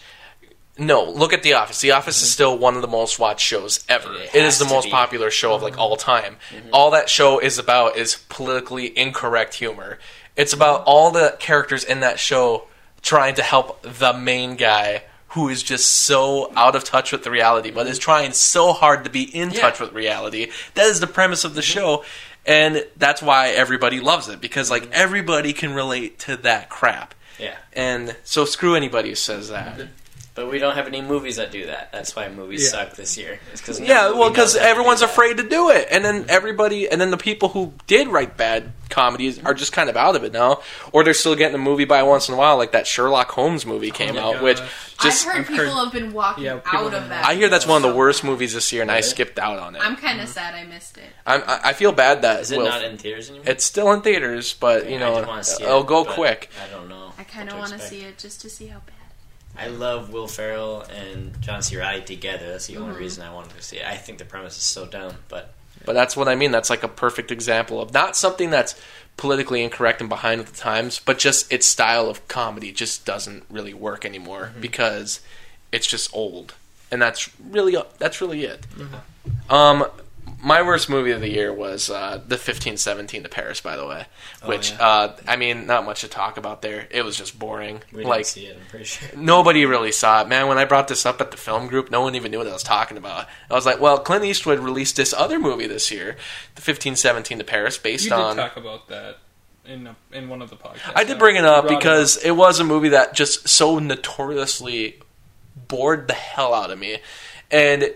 [0.78, 1.80] No, look at The Office.
[1.80, 2.32] The Office is mm-hmm.
[2.32, 4.14] still one of the most watched shows ever.
[4.14, 4.90] It it is the most be.
[4.90, 5.82] popular show of like mm-hmm.
[5.82, 6.36] all time.
[6.50, 6.70] Mm-hmm.
[6.72, 9.98] All that show is about is politically incorrect humor.
[10.36, 12.68] It's about all the characters in that show
[13.02, 17.30] trying to help the main guy who is just so out of touch with the
[17.30, 19.60] reality, but is trying so hard to be in Yeah.
[19.60, 20.50] touch with reality.
[20.74, 22.04] That is the premise of the show,
[22.46, 24.92] and that's why everybody loves it because like mm-hmm.
[24.94, 27.14] everybody can relate to that crap.
[27.38, 27.56] Yeah.
[27.72, 29.88] And so screw anybody who says that.
[30.40, 31.92] But we don't have any movies that do that.
[31.92, 32.70] That's why movies Yeah.
[32.70, 33.38] suck this year.
[33.52, 37.10] It's because Yeah, well, because everyone's afraid to do it, and then everybody, and then
[37.10, 40.62] the people who did write bad comedies are just kind of out of it now,
[40.92, 43.66] or they're still getting a movie by once in a while, like that Sherlock Holmes
[43.66, 44.42] movie oh came my out, gosh.
[44.42, 44.62] which
[45.02, 47.26] just I've heard I've people heard- have been walking Yeah, out of that.
[47.26, 49.76] I hear that's one of the worst movies this year, and I skipped out on
[49.76, 49.82] it.
[49.84, 50.32] I'm kind of mm-hmm.
[50.32, 51.04] sad I missed it.
[51.26, 53.44] I'm, I I feel bad that Is it Will- not in theaters anymore?
[53.46, 56.48] it's still in theaters, but you know did wanna see it'll it, go quick.
[56.66, 57.12] I don't know.
[57.18, 58.94] I kind of want to see it just to see how bad.
[59.60, 61.76] I love Will Ferrell and John C.
[61.76, 62.50] Reilly together.
[62.50, 62.98] That's the only Mhm.
[62.98, 63.86] reason I wanted to see it.
[63.86, 65.52] I think the premise is so dumb, but
[65.84, 66.50] But that's what I mean.
[66.50, 68.74] That's like a perfect example of not something that's
[69.16, 73.44] politically incorrect and behind with the times, but just its style of comedy just doesn't
[73.48, 75.20] really work anymore because
[75.72, 76.52] it's just old,
[76.90, 78.66] and that's really that's really it.
[79.48, 79.86] Um,
[80.42, 83.60] my worst movie of the year was uh, the fifteen seventeen to Paris.
[83.60, 84.06] By the way,
[84.42, 84.86] Oh, which yeah.
[84.86, 86.86] uh, I mean, not much to talk about there.
[86.90, 87.82] It was just boring.
[87.92, 88.56] we didn't like see it.
[88.60, 89.08] I'm pretty sure.
[89.16, 90.48] nobody really saw it, man.
[90.48, 92.52] When I brought this up at the film group, no one even knew what I
[92.52, 93.26] was talking about.
[93.50, 96.16] I was like, "Well, Clint Eastwood released this other movie this year,
[96.54, 99.18] the fifteen seventeen to Paris, based You did on." talk about that
[99.66, 100.92] in a, in one of the podcasts.
[100.94, 103.78] I did bring it up You brought because it was a movie that just so
[103.78, 104.98] notoriously
[105.68, 106.98] bored the hell out of me,
[107.50, 107.92] and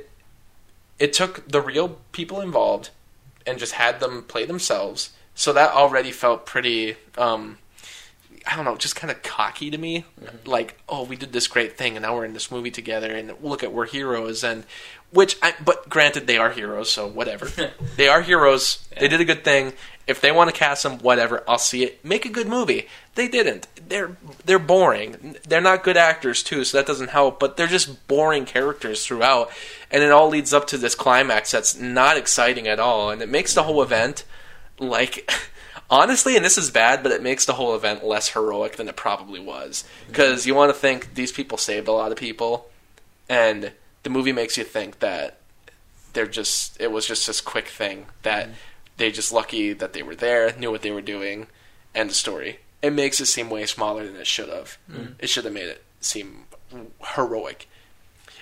[0.98, 2.90] it took the real people involved
[3.46, 5.10] and just had them play themselves.
[5.34, 6.96] So that already felt pretty.
[7.18, 7.58] Um,
[8.46, 10.04] I don't know, just kind of cocky to me.
[10.44, 13.32] Like, oh, we did this great thing, and now we're in this movie together, and
[13.40, 14.64] look at we're heroes, and
[15.10, 17.48] which, I, but granted, they are heroes, so whatever.
[17.96, 18.86] they are heroes.
[18.98, 19.72] They did a good thing.
[20.06, 22.04] If they want to cast them, whatever, I'll see it.
[22.04, 22.88] Make a good movie.
[23.14, 23.66] They didn't.
[23.88, 25.36] They're they're boring.
[25.48, 27.40] They're not good actors too, so that doesn't help.
[27.40, 29.50] But they're just boring characters throughout,
[29.90, 33.28] and it all leads up to this climax that's not exciting at all, and it
[33.28, 34.24] makes the whole event
[34.78, 35.30] like
[35.90, 38.96] honestly and this is bad but it makes the whole event less heroic than it
[38.96, 42.68] probably was because you want to think these people saved a lot of people
[43.28, 45.38] and the movie makes you think that
[46.12, 48.54] they're just it was just this quick thing that mm-hmm.
[48.96, 51.46] They just lucky that they were there knew what they were doing
[51.94, 55.12] end of story it makes it seem way smaller than it should have mm-hmm.
[55.18, 56.44] it should have made it seem
[57.14, 57.68] heroic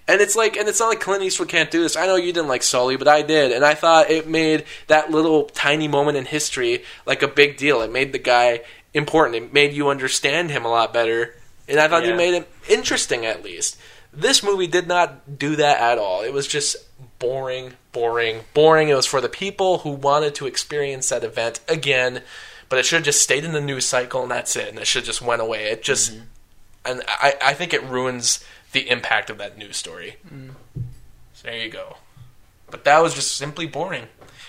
[0.09, 1.97] and it's like, and it's not like Clint Eastwood can't do this.
[1.97, 5.11] I know you didn't like Sully, but I did, and I thought it made that
[5.11, 7.81] little tiny moment in history like a big deal.
[7.83, 9.37] It made the guy important.
[9.37, 11.37] It made you understand him a lot better,
[11.69, 13.79] and I thought you made him interesting at least.
[14.13, 16.23] This movie did not do that at all.
[16.23, 16.77] It was just
[17.23, 18.89] boring, boring, boring.
[18.89, 22.23] It was for the people who wanted to experience that event again,
[22.69, 24.69] but it should have just stayed in the news cycle, and that's it.
[24.69, 25.71] And it should have just went away.
[25.71, 26.25] It just, mm-hmm.
[26.85, 30.17] and I, I think it ruins the impact of that news story.
[30.35, 30.51] Mm.
[31.35, 31.99] So there you go.
[32.69, 34.09] But that was just simply boring.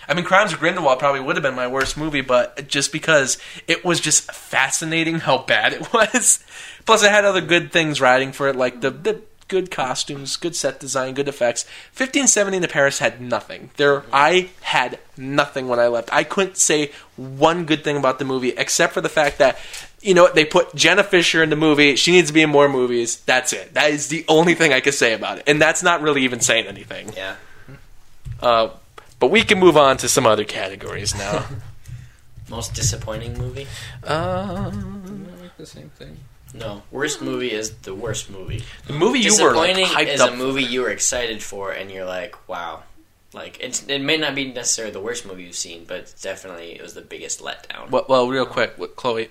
[0.09, 3.38] I mean, Crimes of Grindelwald probably would have been my worst movie, but just because
[3.67, 6.43] it was just fascinating how bad it was.
[6.86, 9.21] Plus, it had other good things riding for it, like the, the
[9.53, 11.63] good costumes, good set design, good effects.
[11.89, 13.69] 1570 to Paris had nothing.
[13.77, 16.11] There, I had nothing when I left.
[16.11, 19.59] I couldn't say one good thing about the movie except for the fact that
[20.01, 21.95] you know they put Jenna Fischer in the movie.
[21.95, 23.17] She needs to be in more movies.
[23.27, 23.75] That's it.
[23.75, 26.39] That is the only thing I could say about it, and that's not really even
[26.39, 27.13] saying anything.
[27.15, 27.35] Yeah.
[28.41, 28.69] Uh,
[29.19, 31.45] but we can move on to some other categories now.
[32.49, 33.67] Most disappointing movie?
[34.03, 36.17] um, I like the same thing.
[36.53, 36.83] No.
[36.91, 38.63] Worst movie is the worst movie.
[38.87, 40.33] the movie you were like, Disappointing hyped is up.
[40.33, 42.83] a movie you were excited for, and you're like, wow.
[43.33, 46.73] Like it's, it may not be necessarily the worst movie you've seen, but it's definitely
[46.73, 47.89] it was the biggest letdown.
[47.89, 49.29] Well, well, real quick, what, Chloe,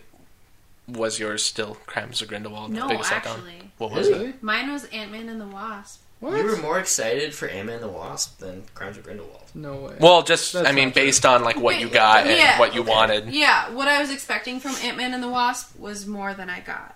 [0.88, 2.72] was yours still Crimes of Grindelwald?
[2.72, 3.16] No, biggest letdown?
[3.36, 3.70] actually.
[3.78, 4.12] What was it?
[4.12, 4.32] Really?
[4.40, 6.00] Mine was Ant Man and the Wasp.
[6.18, 6.36] What?
[6.36, 9.42] You were more excited for Ant-Man and the Wasp than Crimes of Grindelwald.
[9.56, 9.96] no way.
[9.98, 11.02] Well, just That's I mean, not true.
[11.02, 12.90] based on like what you Wait, got and yeah, what you okay.
[12.90, 13.32] wanted.
[13.34, 16.60] Yeah, what I was expecting from Ant Man and the Wasp was more than I
[16.60, 16.94] got.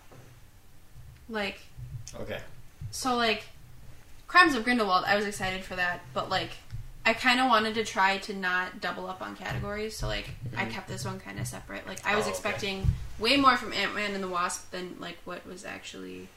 [1.29, 1.61] Like,
[2.15, 2.41] Okay.
[2.91, 3.45] so like,
[4.29, 6.51] Crimes of Grindelwald, I was excited for that, but like,
[7.05, 10.65] I kind of wanted to try to not double up on categories, so like, I
[10.65, 11.87] kept this one kind of separate.
[11.87, 12.31] Like, I was Oh, okay.
[12.37, 12.87] expecting
[13.19, 16.29] way more from Ant Man and the Wasp than like what was actually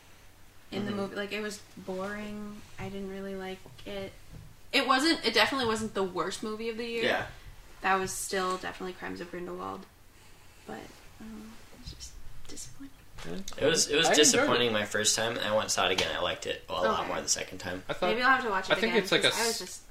[0.71, 1.15] in the movie.
[1.15, 2.57] Like, it was boring.
[2.79, 4.11] I didn't really like it.
[4.71, 5.25] It wasn't.
[5.25, 7.03] It definitely wasn't the worst movie of the year.
[7.03, 7.25] Yeah.
[7.81, 9.85] that was still definitely Crimes of Grindelwald,
[10.67, 10.75] but
[11.21, 12.11] um, it was just
[12.47, 12.91] disappointing.
[13.57, 15.85] It was it was I enjoyed disappointing my first time, and I went and saw
[15.87, 16.09] it again.
[16.15, 17.07] I liked it a lot Okay.
[17.07, 17.83] more the second time.
[17.89, 19.03] I thought Maybe I'll have to watch it I think again.
[19.03, 19.81] it's like a 'cause I was s- just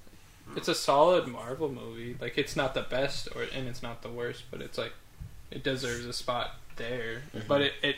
[0.57, 2.17] it's a solid Marvel movie.
[2.21, 4.93] Like it's not the best, or and it's not the worst, but it's like
[5.51, 7.23] it deserves a spot there.
[7.35, 7.47] Mm-hmm.
[7.49, 7.97] But it, it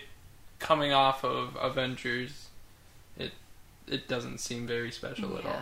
[0.58, 2.48] coming off of Avengers,
[3.16, 3.32] it
[3.86, 5.52] it doesn't seem very special at all.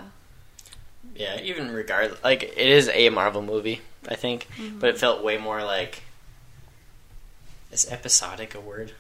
[1.15, 1.37] yeah.
[1.37, 4.79] Yeah, even regardless, like it is a Marvel movie, I think, Mm-hmm.
[4.81, 6.03] but it felt way more like.
[7.71, 8.93] Is episodic a word?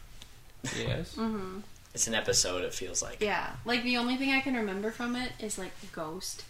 [0.77, 1.15] Yes.
[1.15, 1.61] hmm
[1.95, 2.65] It's an episode.
[2.65, 3.21] It feels like.
[3.21, 6.45] Yeah, like the only thing I can remember from it is like Ghost.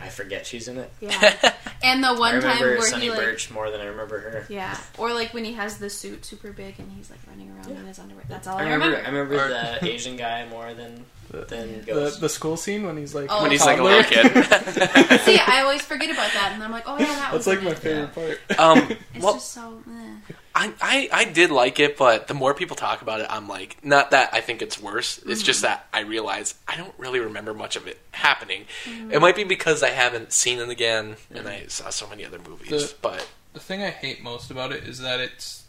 [0.00, 0.90] I forget she's in it.
[1.00, 1.52] Yeah,
[1.84, 4.46] and the I one time where Sunny he like Birch more than I remember her.
[4.48, 7.70] yeah, or like when he has the suit super big and he's like running around
[7.70, 8.24] in his underwear.
[8.28, 8.96] That's all I I, remember.
[8.96, 9.34] I remember.
[9.34, 12.20] remember Or- the Asian guy more than than The, Ghost.
[12.22, 14.32] the school scene when he's like Oh, when he's like a little kid.
[15.20, 17.64] See, I always forget about that, and I'm like, oh yeah, that was That's like
[17.64, 17.78] my it.
[17.78, 18.14] favorite
[18.48, 18.58] part.
[18.58, 19.82] um, It's well, just so.
[19.88, 20.32] Eh.
[20.54, 23.82] I, I I did like it, but the more people talk about it, I'm like,
[23.84, 25.18] not that I think it's worse.
[25.26, 25.72] It's just mm-hmm.
[25.72, 28.66] that I realize I don't really remember much of it happening.
[29.10, 32.38] It might be because I haven't seen it again, and I saw so many other
[32.38, 32.68] movies.
[32.68, 35.64] The- but The thing I hate most about it is that it's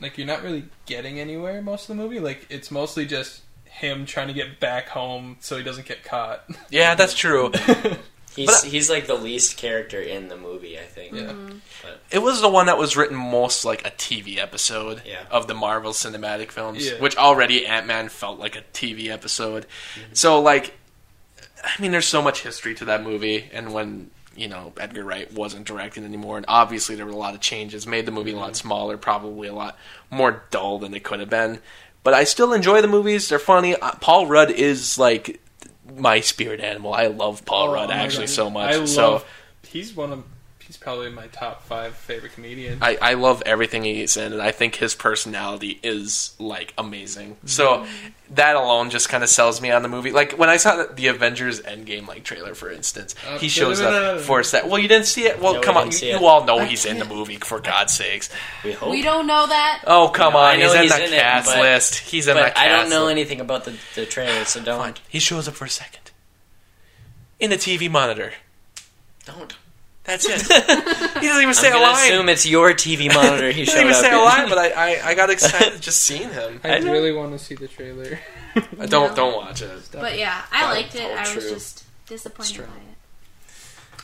[0.00, 2.20] like you're not really getting anywhere most of the movie.
[2.20, 6.44] Like it's mostly just him trying to get back home so he doesn't get caught.
[6.70, 7.52] yeah, that's true.
[8.38, 11.14] He's But- he's like the least character in the movie, I think.
[11.14, 11.22] Yeah.
[11.22, 11.58] Mm-hmm.
[12.12, 15.22] It was the one that was written most like a TV episode Yeah.
[15.30, 17.00] of the Marvel Cinematic Films, Yeah.
[17.00, 19.66] which already Ant Man felt like a TV episode.
[19.94, 20.14] Mm-hmm.
[20.14, 20.74] So like,
[21.64, 25.32] I mean, there's so much history to that movie, and when you know Edgar Wright
[25.32, 28.36] wasn't directing anymore, and obviously there were a lot of changes, made the movie a
[28.36, 28.54] lot mm-hmm.
[28.54, 29.76] smaller, probably a lot
[30.10, 31.58] more dull than it could have been.
[32.04, 33.74] But I still enjoy the movies; they're funny.
[33.74, 35.40] Uh, Paul Rudd is like
[35.96, 36.92] my spirit animal.
[36.94, 38.34] I love Paul Oh Rudd actually God.
[38.34, 38.74] so much.
[38.74, 38.88] I love.
[38.88, 39.22] so
[39.66, 40.24] He's one of.
[40.68, 42.80] He's probably my top five favorite comedian.
[42.82, 47.38] I, I love everything he's in, and I think his personality is like amazing.
[47.46, 47.86] So
[48.34, 50.12] that alone just kind of sells me on the movie.
[50.12, 53.80] Like when I saw the, the Avengers Endgame like trailer, for instance, Uh, he shows
[53.80, 54.68] up for a set.
[54.68, 55.40] Well, you didn't see it.
[55.40, 56.22] Well, No, we come on, didn't you, see you it.
[56.22, 57.36] all know he's in the movie.
[57.36, 58.28] For God's sakes!
[58.62, 58.90] We hope.
[58.90, 59.84] We don't know that.
[59.86, 61.94] Oh come No, I on, know he's in he's the in it, cast but- list.
[62.00, 63.12] He's in the but cast I don't know list.
[63.12, 66.10] anything about the, the trailer, so don't He shows up for a second
[67.40, 68.34] in the TV monitor.
[69.24, 69.56] don't.
[70.08, 70.40] That's it.
[71.20, 72.04] he doesn't even say I'm a gonna line.
[72.06, 73.50] assume it's your TV monitor.
[73.50, 75.82] He he showed doesn't even up say a line, but I, I, I got excited
[75.82, 76.60] just seeing him.
[76.64, 78.18] I, I really want to see the trailer.
[78.80, 79.70] I don't don't watch it.
[79.92, 81.10] But yeah, I liked it.
[81.10, 82.64] I was just disappointed True.
[82.64, 82.87] by it.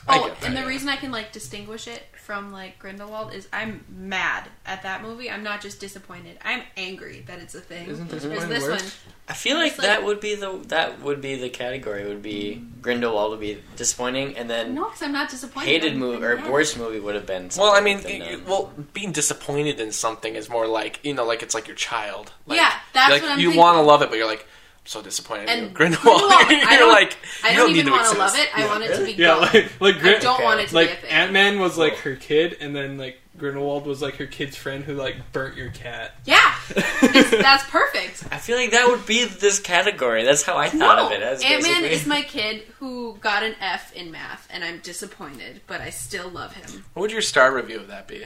[0.07, 0.67] I Oh, get that, and the yeah.
[0.67, 5.31] reason I can like distinguish it from like Grindelwald is I'm mad at that movie.
[5.31, 6.39] I'm not just disappointed.
[6.45, 7.89] I'm angry that it's a thing.
[7.89, 8.91] Isn't Whereas disappointed this one,
[9.29, 12.07] I feel like like- that would be the that would be the category.
[12.07, 15.69] Would be Grindelwald would be disappointing, and then no, because I'm not disappointed.
[15.69, 16.51] hated I'm- movie or mad.
[16.51, 17.51] worst movie would have been.
[17.57, 21.15] Well, I mean, with you- you- well, being disappointed in something is more like you
[21.15, 22.33] know, like it's like your child.
[22.47, 24.49] Like, Yeah, that's like, what I'm You want to love it, but you're like, I'm
[24.85, 25.49] so disappointed.
[25.49, 28.35] in Grindelwald, Grindelwald, you're I don't- like, I you don't, need even want to love
[28.37, 28.49] it.
[28.55, 29.41] I want it to be Yeah, gone.
[29.81, 31.11] like like I don't want it to like be a thing.
[31.11, 34.85] Ant Man was like her kid, and then like Grindelwald was like her kid's friend
[34.85, 36.13] who like burnt your cat.
[36.25, 36.55] yeah,
[37.01, 38.25] that's perfect.
[38.31, 40.23] I feel like that would be this category.
[40.25, 41.23] That's how I thought No, of it.
[41.23, 44.79] As Ant Man basically- is my kid who got an F in math, and I'm
[44.81, 46.85] disappointed, but I still love him.
[46.95, 48.25] What would your star review of that be?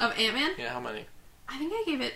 [0.00, 1.04] Of Ant Man, Yeah, how many?
[1.48, 2.14] I think I gave it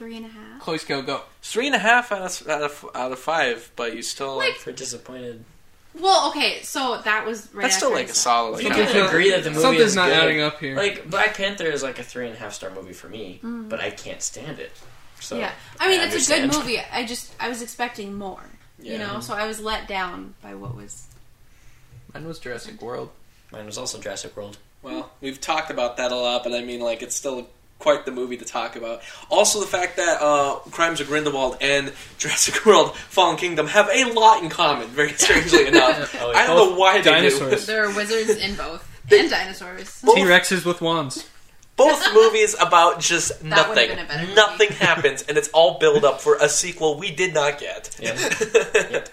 [0.00, 0.60] three and a half.
[0.62, 1.20] Chloe Scale, go.
[1.42, 4.54] Three and a half out of out of, out of five, but you still Like-
[4.56, 5.44] for disappointed.
[5.92, 8.22] Well, okay, so that was right that's still after like I a saw-
[8.52, 8.58] solid.
[8.64, 10.18] We Like, can agree that the movie Something's is not good.
[10.22, 10.74] adding up here.
[10.76, 13.68] Like Black Panther is like a three and a half star movie for me, mm.
[13.68, 14.72] but I can't stand it.
[15.20, 16.78] So yeah, I mean it's a good movie.
[16.80, 18.40] I just I was expecting more,
[18.80, 18.98] you Yeah.
[19.14, 21.06] know, so I was let down by what was.
[22.14, 23.10] Mine was Jurassic World.
[23.52, 24.56] Mine was also Jurassic World.
[24.82, 27.48] Well, we've talked about that a lot, but I mean, like, it's still
[27.80, 29.02] quite the movie to talk about.
[29.28, 34.04] Also, the fact that uh, Crimes of Grindelwald and Jurassic World: Fallen Kingdom have a
[34.12, 34.86] lot in common.
[34.88, 37.66] Very strangely enough, Oh, I don't know both why they dinosaurs.
[37.66, 40.00] There are wizards in both and dinosaurs.
[40.02, 41.28] T Rexes with wands.
[41.76, 44.06] Both movies about just That would've nothing.
[44.06, 44.34] been a.
[44.34, 47.96] Nothing happens, and it's all build up for a sequel we did not get.
[47.98, 49.04] Yeah.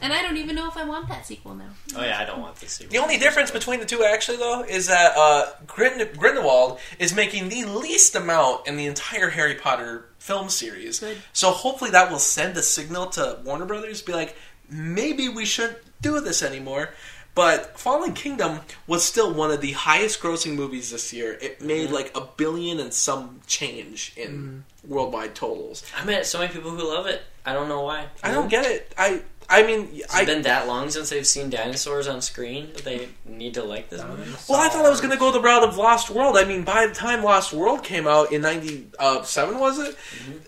[0.00, 1.70] And I don't even know if I want that sequel now.
[1.96, 2.78] Oh yeah, I don't want this.
[2.78, 7.48] The only difference between the two, actually, though, is that uh, Grind- Grindelwald is making
[7.48, 11.00] the least amount in the entire Harry Potter film series.
[11.00, 11.18] Good.
[11.32, 14.36] So hopefully that will send a signal to Warner Brothers, be like,
[14.70, 16.90] maybe we shouldn't do this anymore.
[17.34, 21.38] But Fallen Kingdom was still one of the highest grossing movies this year.
[21.40, 25.84] It made like a billion and some change in worldwide totals.
[25.96, 27.22] I met so many people who love it.
[27.46, 28.06] I don't know why.
[28.24, 28.92] I don't get it.
[28.98, 32.84] I I mean, It's I been that long since they've seen dinosaurs on screen that
[32.84, 34.30] they need to like this movie.
[34.48, 36.36] Well, I thought I was going to go the route of Lost World.
[36.36, 39.96] I mean, by the time Lost World came out in '97, uh, was it?
[39.96, 40.38] Mm-hmm.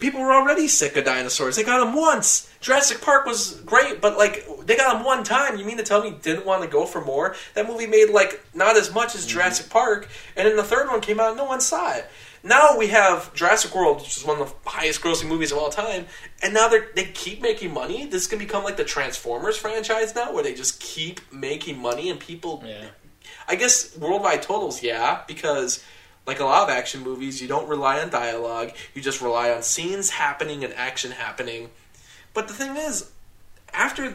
[0.00, 1.56] People were already sick of dinosaurs.
[1.56, 2.50] They got them once.
[2.60, 5.56] Jurassic Park was great, but like they got them one time.
[5.56, 7.36] You mean to tell me didn't want to go for more?
[7.54, 9.38] That movie made like not as much as mm-hmm.
[9.38, 12.06] Jurassic Park, and then the third one came out, and no one saw it.
[12.42, 15.68] Now we have Jurassic World, which is one of the highest grossing movies of all
[15.70, 16.06] time,
[16.42, 18.06] and now they they keep making money.
[18.06, 22.18] This can become like the Transformers franchise now, where they just keep making money, and
[22.18, 22.86] people Yeah.
[23.46, 25.82] I guess worldwide totals, yeah, because
[26.26, 28.72] like a lot of action movies, you don't rely on dialogue.
[28.94, 31.70] You just rely on scenes happening and action happening.
[32.34, 33.10] But the thing is,
[33.72, 34.14] after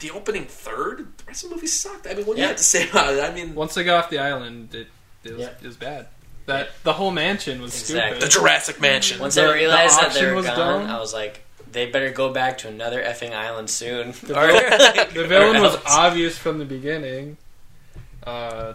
[0.00, 2.06] the opening third, the rest of the movie sucked.
[2.06, 3.20] I mean, what do you have to say about it?
[3.24, 4.88] I mean, Once they got off the island, it,
[5.24, 5.48] it, was, Yeah.
[5.60, 6.08] it was bad.
[6.48, 8.20] That the whole mansion was Exactly.
[8.20, 8.28] the.
[8.28, 9.20] Jurassic Mansion.
[9.20, 10.90] Once The- I realized the that they auction were was gone, done.
[10.90, 14.12] I was like, they better go back to another effing island soon.
[14.22, 15.84] The Or, vil- like, The villain or was else.
[15.86, 17.36] obvious from the beginning.
[18.26, 18.74] Uh,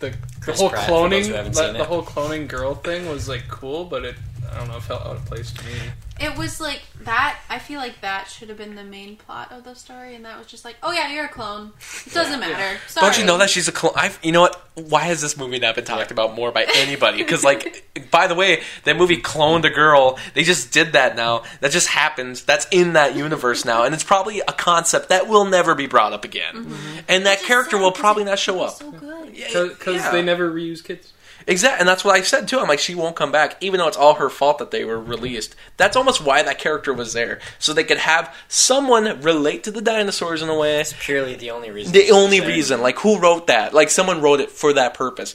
[0.00, 1.86] the, the Chris whole Pratt, for those cloning who haven't the, seen the it.
[1.86, 4.14] whole cloning girl thing was like cool, but it
[4.52, 5.72] I don't know felt out of place to me.
[6.20, 7.38] It was like that.
[7.48, 10.36] I feel like that should have been the main plot of the story, and that
[10.38, 11.72] was just like, oh yeah, you're a clone.
[12.06, 12.78] It doesn't matter.
[12.88, 13.06] Sorry.
[13.06, 13.92] Don't you know that she's a clone?
[13.96, 14.60] I've, you know what?
[14.74, 17.18] Why has this movie not been talked about more by anybody?
[17.18, 20.18] Because, like, by the way, that movie cloned a girl.
[20.34, 21.44] They just did that now.
[21.60, 22.42] That just happened.
[22.46, 26.12] That's in that universe now, and it's probably a concept that will never be brought
[26.12, 26.54] up again.
[26.54, 26.98] Mm-hmm.
[27.08, 28.74] And that character sad will 'cause probably not show up.
[28.74, 29.32] So good.
[29.34, 30.10] Because Yeah.
[30.10, 31.12] they never reuse kids.
[31.48, 32.60] Exactly, and that's what I said too.
[32.60, 35.00] I'm like, she won't come back, even though it's all her fault that they were
[35.00, 35.56] released.
[35.78, 39.80] That's almost why that character was there, so they could have someone relate to the
[39.80, 40.78] dinosaurs in a way.
[40.80, 41.94] It's purely the only reason.
[41.94, 42.48] The only there.
[42.48, 43.72] reason, like, who wrote that?
[43.72, 45.34] Like, someone wrote it for that purpose.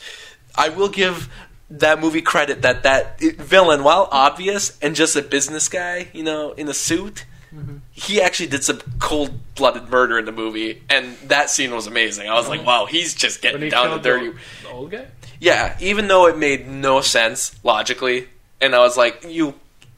[0.55, 1.29] I will give
[1.71, 6.51] that movie credit that that villain, while obvious and just a business guy, you know,
[6.51, 7.77] in a suit, mm-hmm.
[7.91, 12.29] he actually did some cold-blooded murder in the movie, and that scene was amazing.
[12.29, 12.67] I was like, mm-hmm.
[12.67, 14.29] wow, he's just When getting he down to dirty.
[14.29, 15.07] the, the old guy.
[15.39, 18.27] Yeah, even though it made no sense logically,
[18.61, 19.55] and I was like, you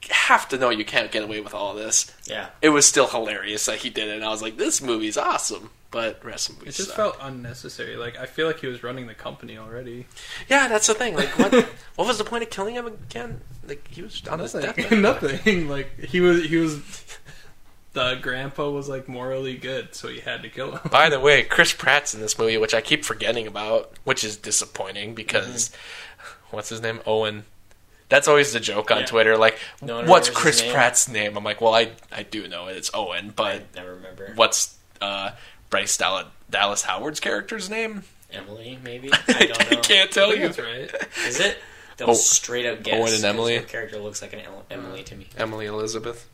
[0.09, 2.13] have to know you can't get away with all this.
[2.25, 2.47] Yeah.
[2.61, 5.69] It was still hilarious that he did it, and I was like, this movie's awesome.
[5.91, 6.95] But rest of the It just suck.
[6.97, 7.95] felt unnecessary.
[7.95, 10.07] Like I feel like he was running the company already.
[10.49, 11.15] Yeah, that's the thing.
[11.15, 11.53] Like, what?
[11.95, 13.39] what was the point of killing him again?
[13.65, 14.91] Like, he was on his deathbed.
[15.01, 15.69] Nothing.
[15.69, 16.43] Like he was.
[16.43, 16.81] He was.
[17.95, 20.89] The grandpa was like morally good, so he had to kill him.
[20.91, 24.38] By the way, Chris Pratt's in this movie, which I keep forgetting about, which is
[24.38, 25.72] disappointing because
[26.51, 26.99] what's his name?
[27.07, 27.45] Owen.
[28.09, 29.05] That's always the joke on Yeah.
[29.05, 29.38] Twitter.
[29.38, 30.73] Like, No what's Chris name.
[30.73, 31.35] Pratt's name?
[31.38, 32.77] I'm like, well, I I do know it.
[32.77, 34.34] It's Owen, but I never remember.
[34.35, 35.31] what's uh,
[35.69, 38.03] Bryce Dallas, Dallas Howard's character's name?
[38.31, 39.09] Emily, maybe.
[39.30, 39.80] I don't know.
[39.81, 40.49] can't tell you.
[40.49, 40.91] That's right.
[41.26, 41.57] Is it?
[41.97, 42.99] That Oh, straight up guess.
[43.01, 43.55] Owen and Emily?
[43.55, 45.27] Her character looks like an Emily to me.
[45.38, 46.27] Emily Elizabeth.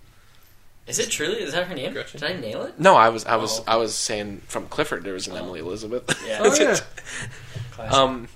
[0.92, 1.42] Is it truly?
[1.42, 1.94] Is that her name?
[1.94, 2.20] Gretchen.
[2.20, 2.80] Did I nail it?
[2.80, 3.64] No, I was I was Oh.
[3.68, 5.38] I was saying from Clifford there was an Oh.
[5.38, 6.04] Emily Elizabeth.
[6.28, 6.40] Yeah.
[6.44, 6.78] Oh yeah.
[7.72, 7.94] Classic.
[7.98, 8.28] um,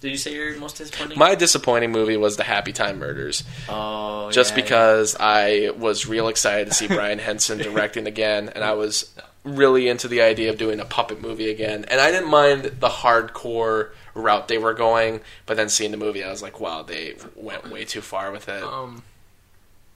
[0.00, 1.18] Did you say your most disappointing?
[1.18, 3.44] my disappointing movie was the Happy Time Murders.
[3.68, 8.64] oh, just yeah, because I was real excited to see Brian Henson directing again, and
[8.64, 11.84] I was really into the idea of doing a puppet movie again.
[11.88, 16.24] And I didn't mind the hardcore route they were going, but then seeing the movie,
[16.24, 18.62] I was like, wow, they went way too far with it.
[18.62, 19.02] Um,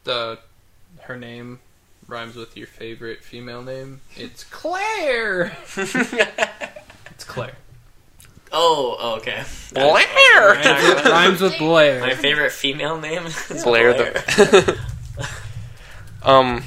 [0.05, 0.39] the
[1.03, 1.61] her name
[2.09, 4.01] rhymes with your favorite female name.
[4.17, 5.57] It's Claire.
[5.77, 7.55] it's Claire.
[8.51, 9.45] Oh, oh, okay.
[9.75, 10.55] Blair!
[10.55, 12.01] Rhymes, rhymes with Blair.
[12.01, 14.79] My favorite female name is Blair the.
[16.23, 16.65] um,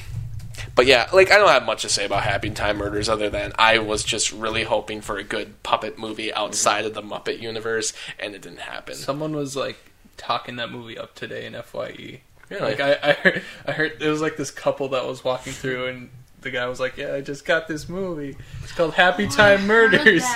[0.76, 3.51] but yeah, like I don't have much to say about Happy Time Murders other than
[3.57, 7.93] I was just really hoping for a good puppet movie outside of the Muppet universe,
[8.19, 8.93] and it didn't happen.
[8.93, 9.77] Someone was like
[10.18, 12.22] talking that movie up today in Fye.
[12.52, 12.76] Really?
[12.76, 15.88] Like I, I heard, I heard it was like this couple that was walking through,
[15.88, 16.10] and
[16.41, 18.36] the guy was like, "Yeah, I just got this movie.
[18.64, 20.23] It's called Happy Time Murders."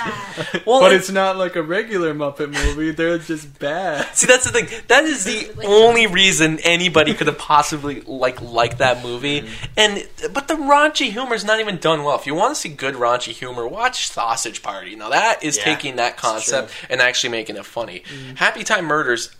[0.64, 2.90] Well, but it's- it's not like a regular Muppet movie.
[2.90, 4.06] They're just bad.
[4.14, 4.68] See, that's the thing.
[4.88, 9.42] That is the only reason anybody could have possibly like liked that movie.
[9.42, 9.64] Mm-hmm.
[9.76, 12.16] And but the raunchy humor is not even done well.
[12.18, 14.96] If you want to see good raunchy humor, watch Sausage Party.
[14.96, 18.00] Now that is Yeah, taking that concept and actually making it funny.
[18.00, 18.34] Mm-hmm.
[18.36, 19.30] Happy Time Murders.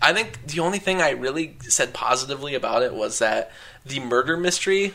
[0.00, 3.50] I think the only thing I really said positively about it was that
[3.84, 4.94] the murder mystery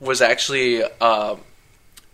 [0.00, 1.36] was actually uh,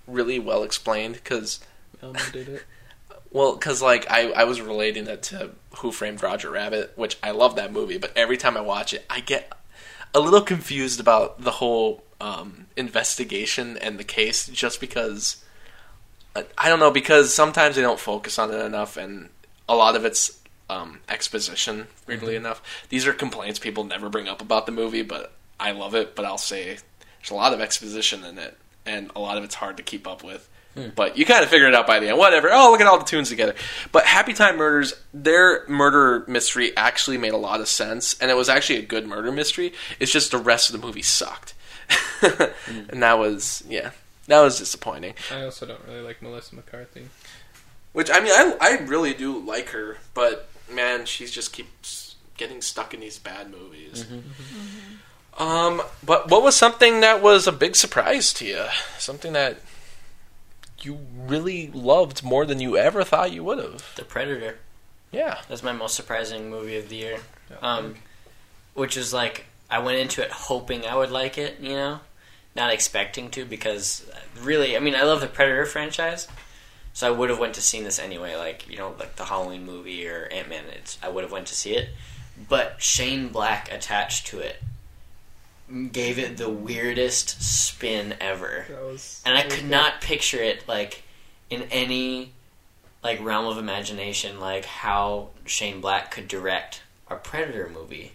[0.06, 1.60] really well explained because
[2.02, 2.64] Elmo did it.
[3.30, 7.32] well, because like I, I was relating it to Who Framed Roger Rabbit, which I
[7.32, 9.52] love that movie, but every time I watch it, I get
[10.14, 15.44] a little confused about the whole um, investigation and the case, just because
[16.36, 19.28] I, I don't know because sometimes they don't focus on it enough, and
[19.68, 20.38] a lot of it's
[20.68, 21.88] um, exposition.
[22.06, 22.46] Weirdly mm-hmm.
[22.46, 26.14] enough, these are complaints people never bring up about the movie, but I love it.
[26.14, 26.78] But I'll say
[27.18, 30.06] there's a lot of exposition in it, and a lot of it's hard to keep
[30.06, 30.48] up with.
[30.74, 30.88] Hmm.
[30.94, 32.18] But you kind of figure it out by the end.
[32.18, 32.48] Whatever.
[32.50, 33.54] Oh, look at all the tunes together.
[33.92, 38.34] But Happy Time Murders, their murder mystery actually made a lot of sense, and it
[38.34, 39.72] was actually a good murder mystery.
[40.00, 41.54] It's just the rest of the movie sucked,
[42.20, 42.42] hmm.
[42.88, 43.90] and that was yeah,
[44.26, 45.14] that was disappointing.
[45.30, 47.08] I also don't really like Melissa McCarthy.
[47.92, 52.60] Which I mean, I I really do like her, but man, she just keeps getting
[52.62, 54.06] stuck in these bad movies.
[55.38, 58.64] Um, but what was something that was a big surprise to you?
[58.98, 59.58] Something that
[60.80, 63.94] you really loved more than you ever thought you would have?
[63.96, 64.58] The Predator.
[65.10, 65.38] Yeah.
[65.48, 67.18] That's my most surprising movie of the year.
[67.62, 67.96] Um,
[68.74, 72.00] which is like I went into it hoping I would like it, you know,
[72.54, 74.08] not expecting to because
[74.40, 76.28] really, I mean, I love the Predator franchise,
[76.94, 78.36] so I would have went to see this anyway.
[78.36, 80.64] Like you know, like the Halloween movie or Ant Man.
[80.72, 81.90] It's I would have went to see it,
[82.48, 84.62] but Shane Black attached to it
[85.92, 91.02] gave it the weirdest spin ever was and I could not picture it like
[91.48, 92.32] in any
[93.04, 98.12] like realm of imagination, like how Shane Black could direct a Predator movie,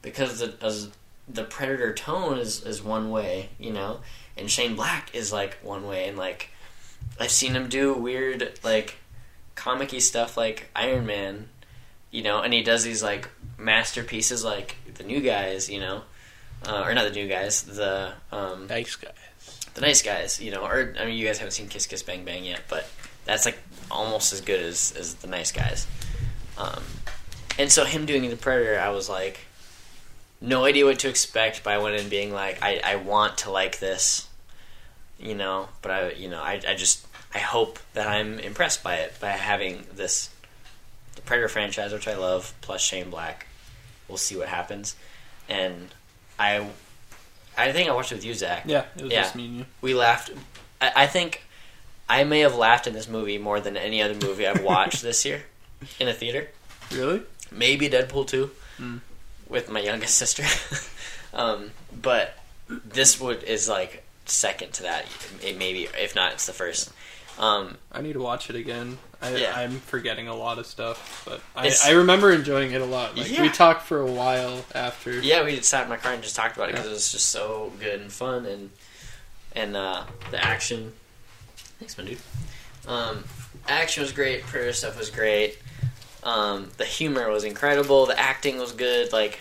[0.00, 0.88] because the as
[1.28, 4.00] the Predator tone is is one way, you know,
[4.36, 6.48] and Shane Black is like one way, and like
[7.20, 8.96] I've seen him do weird like
[9.54, 11.50] comic-y stuff like Iron Man,
[12.10, 13.28] you know, and he does these like
[13.58, 16.02] masterpieces like the new guys, you know,
[16.66, 19.12] uh, or not the new guys, the um, Nice guys.
[19.74, 22.24] the nice guys, you know, or I mean, you guys haven't seen Kiss Kiss Bang
[22.24, 22.88] Bang yet, but
[23.26, 23.58] that's like
[23.90, 25.86] almost as good as as the nice guys.
[26.56, 26.82] Um,
[27.58, 29.40] and so him doing the Predator, I was like,
[30.40, 33.50] no idea what to expect, but I went in being like, I I want to
[33.50, 34.26] like this,
[35.18, 38.96] you know, but I you know I I just I hope that I'm impressed by
[38.96, 40.30] it by having this
[41.16, 43.46] the Predator franchise, which I love, plus Shane Black.
[44.08, 44.96] We'll see what happens,
[45.48, 45.88] and
[46.38, 46.66] I.
[47.58, 49.22] I think I watched it with you, Zach Yeah, it was Yeah.
[49.22, 49.66] just me and you.
[49.82, 50.30] we laughed.
[50.80, 51.42] I, I think
[52.08, 55.24] I may have laughed in this movie more than any other movie I've watched this
[55.26, 55.42] year
[55.98, 56.48] in a theater.
[56.90, 57.22] Really?
[57.50, 58.50] Maybe Deadpool two
[58.80, 59.00] Mm.
[59.48, 60.44] with my youngest sister,
[61.34, 62.38] um, but
[62.68, 65.04] this would is like second to that.
[65.42, 66.90] It maybe if not, it's the first.
[67.38, 68.98] Um, I need to watch it again.
[69.22, 69.52] I, Yeah.
[69.54, 73.16] I'm forgetting a lot of stuff, but I, I remember enjoying it a lot.
[73.16, 73.42] Like Yeah.
[73.42, 75.20] we talked for a while after.
[75.20, 76.90] yeah, we sat in my car and just talked about it because Yeah.
[76.92, 78.70] it was just so good and fun and
[79.54, 80.92] and uh, the action.
[81.78, 82.18] Thanks, my dude.
[82.86, 83.24] Um,
[83.68, 84.42] action was great.
[84.42, 85.58] Prayer stuff was great.
[86.22, 88.06] Um, the humor was incredible.
[88.06, 89.12] The acting was good.
[89.12, 89.40] Like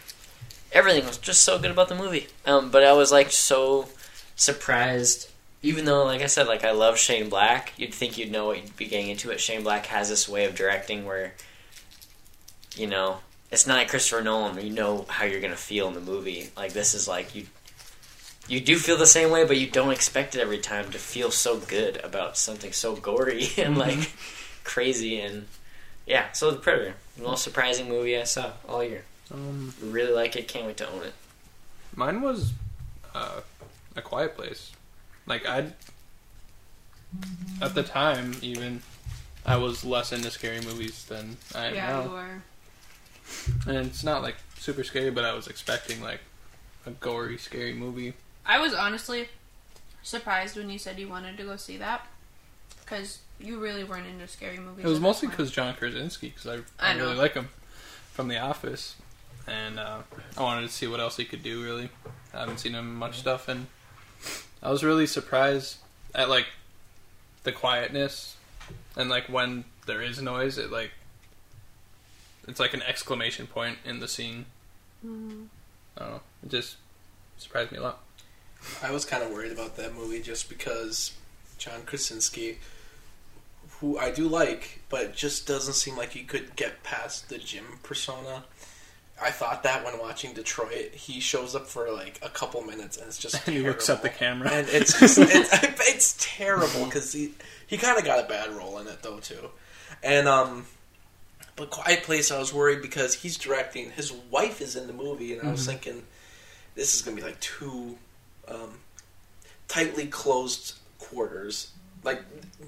[0.72, 2.28] everything was just so good about the movie.
[2.46, 3.88] Um, but I was like so
[4.36, 5.30] surprised.
[5.62, 8.62] Even though, like I said, like I love Shane Black, you'd think you'd know what
[8.62, 9.30] you'd be getting into.
[9.32, 11.34] It Shane Black has this way of directing where,
[12.76, 13.18] you know,
[13.52, 16.50] it's not like Christopher Nolan where you know how you're gonna feel in the movie.
[16.56, 17.48] Like this is like you,
[18.48, 21.30] you do feel the same way, but you don't expect it every time to feel
[21.32, 24.12] so good about something so gory and like
[24.64, 25.48] crazy and
[26.06, 26.32] yeah.
[26.32, 29.04] So the Predator, the most surprising movie I saw all year.
[29.32, 30.48] Um, Really like it.
[30.48, 31.14] Can't wait to own it.
[31.96, 32.54] mine was
[33.14, 33.42] uh,
[33.96, 34.72] a Quiet Place.
[35.30, 35.68] Like I,
[37.62, 38.82] at the time, even
[39.46, 42.04] I was less into scary movies than I am yeah, now.
[42.04, 42.42] you were.
[43.68, 46.22] And it's not like super scary, but I was expecting like
[46.86, 48.14] a gory, scary movie.
[48.46, 49.30] I was honestly
[50.02, 52.08] surprised when you said you wanted to go see that
[52.82, 54.84] because you really weren't into scary movies.
[54.84, 56.48] It was mostly because John Krasinski, because
[56.80, 57.50] I, I I, really like him
[58.14, 58.96] from The Office,
[59.48, 60.00] and uh,
[60.36, 61.64] I wanted to see what else he could do.
[61.64, 61.90] Really,
[62.34, 63.68] I haven't seen him much stuff, and
[64.62, 65.78] I was really surprised
[66.14, 66.48] at like
[67.44, 68.36] the quietness
[68.96, 70.92] and like when there is noise, it like
[72.48, 74.46] it's like an exclamation point in the scene.
[75.06, 75.48] Mm.
[75.98, 76.22] I don't know.
[76.44, 76.78] It just
[77.38, 78.00] surprised me a lot.
[78.84, 81.14] I was kind of worried about that movie just because
[81.58, 82.58] John Krasinski,
[83.80, 87.66] who I do like, but just doesn't seem like he could get past the Jim
[87.84, 88.44] persona.
[89.22, 93.08] I thought that when watching Detroit, he shows up for like a couple minutes and
[93.08, 94.50] it's just And he looks at the camera.
[94.52, 95.50] and it's just, it's,
[95.90, 97.34] it's terrible because he
[97.68, 99.50] he kind of got a bad role in it though too,
[100.04, 100.66] and um.
[101.56, 103.92] But Quiet Place, I was worried because he's directing.
[103.92, 106.04] His wife is in the movie, and I was thinking,
[106.74, 107.98] this is gonna be like two
[108.48, 108.80] um,
[109.68, 111.72] tightly closed quarters.
[112.04, 112.22] Like,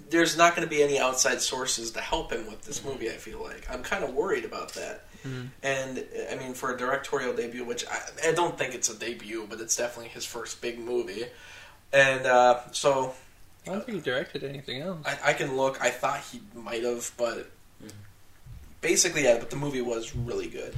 [0.10, 3.10] there's not going to be any outside sources to help him with this movie.
[3.10, 5.06] I feel like I'm kind of worried about that.
[5.64, 9.46] And I mean, for a directorial debut, which I, I don't think it's a debut,
[9.50, 11.26] but it's definitely his first big movie.
[11.94, 13.14] And uh, so
[13.68, 15.06] I don't think he directed anything else.
[15.06, 15.80] I, I can look.
[15.82, 17.52] I thought he might have, but
[18.82, 19.38] basically, yeah.
[19.38, 20.76] But the movie was really good.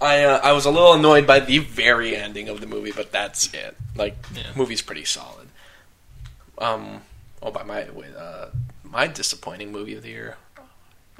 [0.00, 3.12] I uh, I was a little annoyed by the very ending of the movie, but
[3.12, 3.76] that's it.
[3.94, 4.42] Like, Yeah.
[4.56, 5.48] movie's pretty solid.
[6.58, 7.02] Um.
[7.42, 8.46] Oh, by my with uh,
[8.84, 10.36] my disappointing movie of the year.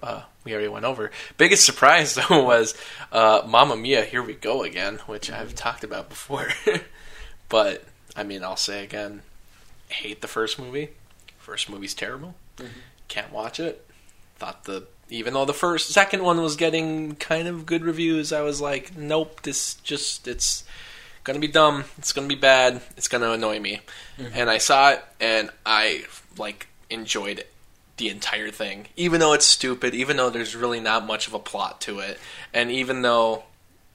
[0.03, 1.11] Uh, we already went over.
[1.39, 2.75] Biggest surprise though was
[3.13, 6.49] uh, Mamma Mia, Here We Go Again, which I've talked about before.
[7.49, 7.85] but
[8.17, 9.23] I mean, I'll say again,
[9.89, 10.91] hate the first movie.
[11.39, 12.35] First movie's terrible.
[13.09, 13.87] Can't watch it.
[14.37, 18.41] Thought the even though the first second one was getting kind of good reviews, I
[18.41, 20.65] was like, nope, this just it's
[21.25, 21.85] gonna be dumb.
[21.99, 22.81] It's gonna be bad.
[22.97, 23.81] It's gonna annoy me.
[24.33, 26.05] And I saw it, and I
[26.39, 27.52] like enjoyed it
[28.03, 31.39] the entire thing, even though it's stupid, even though there's really not much of a
[31.39, 32.19] plot to it,
[32.53, 33.45] and even though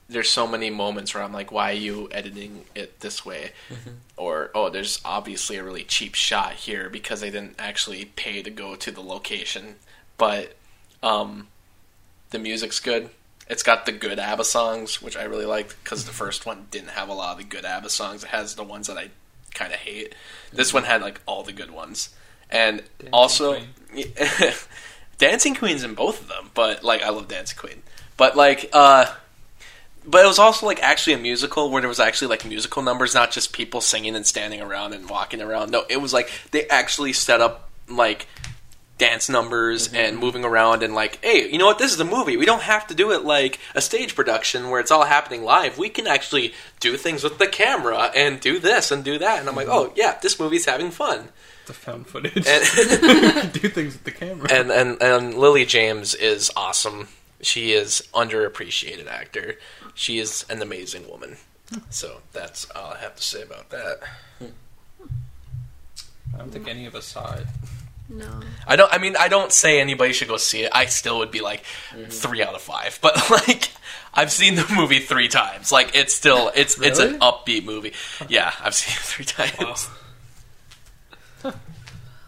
[0.08, 3.52] there's so many moments where I'm like, why are you editing it this way?
[3.70, 3.90] Mm-hmm.
[4.16, 8.50] Or, oh, there's obviously a really cheap shot here because they didn't actually pay to
[8.50, 9.76] go to the location.
[10.18, 10.56] But
[11.04, 11.50] um,
[12.30, 13.10] the music's good.
[13.50, 16.18] It's got the good ABBA songs, which I really liked because the mm-hmm.
[16.18, 18.24] first one didn't have a lot of the good ABBA songs.
[18.24, 19.10] It has the ones that I
[19.54, 20.16] kind of hate.
[20.54, 20.78] This mm-hmm.
[20.78, 22.12] one had like all the good ones.
[22.50, 23.62] And Dancing also,
[23.92, 24.14] Queen.
[25.18, 27.84] Dancing Queen's in both of them, but like I love Dancing Queen.
[28.16, 29.08] But like uh
[30.06, 33.14] but it was also like actually a musical where there was actually like musical numbers,
[33.14, 35.72] not just people singing and standing around and walking around.
[35.72, 38.28] No, it was like they actually set up like
[38.98, 41.78] dance numbers and moving around and like, hey, you know what?
[41.78, 42.38] This is a movie.
[42.38, 45.78] We don't have to do it like a stage production where it's all happening live.
[45.78, 49.40] We can actually do things with the camera and do this and do that.
[49.40, 51.30] And I'm like, oh yeah, this movie's having fun.
[51.68, 52.48] The found footage.
[52.48, 54.48] And Do things with the camera.
[54.52, 57.10] and and and Lily James is awesome.
[57.42, 59.56] She is underappreciated actor.
[59.94, 61.38] She is an amazing woman.
[61.90, 64.00] So that's all I have to say about that.
[66.34, 67.48] I don't think any of us saw it.
[68.10, 68.40] No.
[68.66, 68.94] I don't.
[68.94, 70.72] I mean, I don't say anybody should go see it.
[70.74, 72.10] I still would be like mm-hmm.
[72.10, 73.00] three out of five.
[73.08, 73.72] But like,
[74.14, 75.72] I've seen the movie three times.
[75.72, 77.94] Like, it's still it's it's an upbeat movie.
[78.30, 79.26] Yeah, I've seen it three
[79.58, 79.90] times.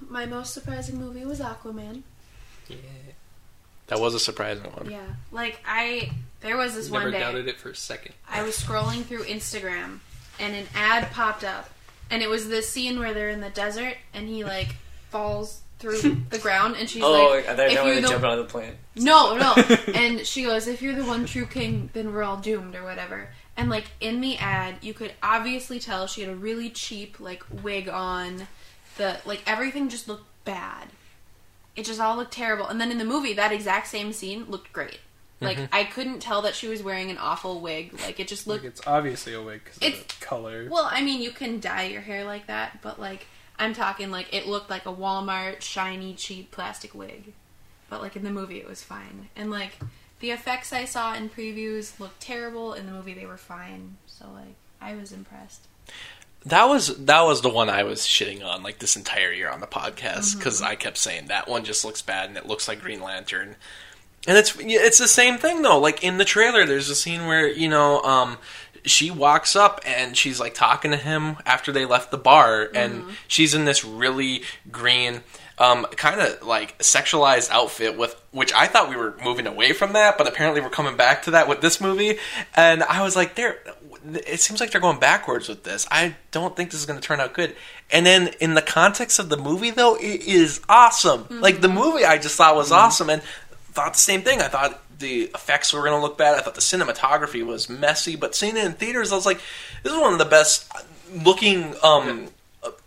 [0.09, 2.01] My most surprising movie was Aquaman.
[2.67, 2.75] Yeah.
[3.87, 4.89] That was a surprising one.
[4.89, 5.01] Yeah.
[5.31, 8.13] Like I there was this Never one day doubted it for a second.
[8.29, 9.99] I was scrolling through Instagram
[10.39, 11.69] and an ad popped up
[12.09, 14.75] and it was this scene where they're in the desert and he like
[15.09, 18.07] falls through the ground and she's Oh, like I thought if you you're were the
[18.07, 18.73] jumping on the plane.
[18.95, 19.53] No, no.
[19.93, 23.29] and she goes, if you're the one true king, then we're all doomed or whatever.
[23.57, 27.43] And like in the ad, you could obviously tell she had a really cheap like
[27.63, 28.47] wig on.
[28.99, 30.89] The like everything just looked bad.
[31.75, 32.67] It just all looked terrible.
[32.67, 34.99] And then in the movie, that exact same scene looked great.
[35.41, 35.73] Like mm-hmm.
[35.73, 37.97] I couldn't tell that she was wearing an awful wig.
[38.01, 38.63] Like it just looked.
[38.63, 40.67] Like it's obviously a wig because of the color.
[40.69, 43.25] well, I mean, you can dye your hair like that, but like
[43.57, 47.33] I'm talking like it looked like a Walmart shiny cheap plastic wig.
[47.89, 49.29] But like in the movie it was fine.
[49.35, 49.79] And like
[50.19, 53.95] the effects I saw in previews looked terrible, in the movie they were fine.
[54.07, 55.67] So like I was impressed.
[56.45, 59.59] That was that was the one I was shitting on like this entire year on
[59.59, 62.79] the podcast because I kept saying that one just looks bad and it looks like
[62.79, 63.57] Green Lantern,
[64.25, 65.79] and it's it's the same thing though.
[65.79, 68.37] Like in the trailer, there's a scene where you know um,
[68.85, 73.03] she walks up and she's like talking to him after they left the bar, and
[73.27, 75.21] she's in this really green.
[75.57, 79.91] Um, kind of like sexualized outfit with which I thought we were moving away from
[79.91, 82.17] that, but apparently we're coming back to that with this movie.
[82.55, 83.57] And I was like, there,
[84.15, 85.87] it seems like they're going backwards with this.
[85.91, 87.55] I don't think this is going to turn out good.
[87.91, 91.27] And then in the context of the movie, though, it is awesome.
[91.29, 93.21] Like the movie, I just thought was awesome, and
[93.71, 94.41] thought the same thing.
[94.41, 96.35] I thought the effects were going to look bad.
[96.35, 99.41] I thought the cinematography was messy, but seeing it in theaters, I was like,
[99.83, 100.71] this is one of the best
[101.13, 101.75] looking.
[101.83, 102.29] Um,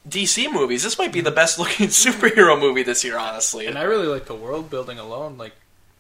[0.09, 0.83] DC movies.
[0.83, 3.67] This might be the best looking superhero movie this year, honestly.
[3.67, 5.55] And I really like the world building alone, like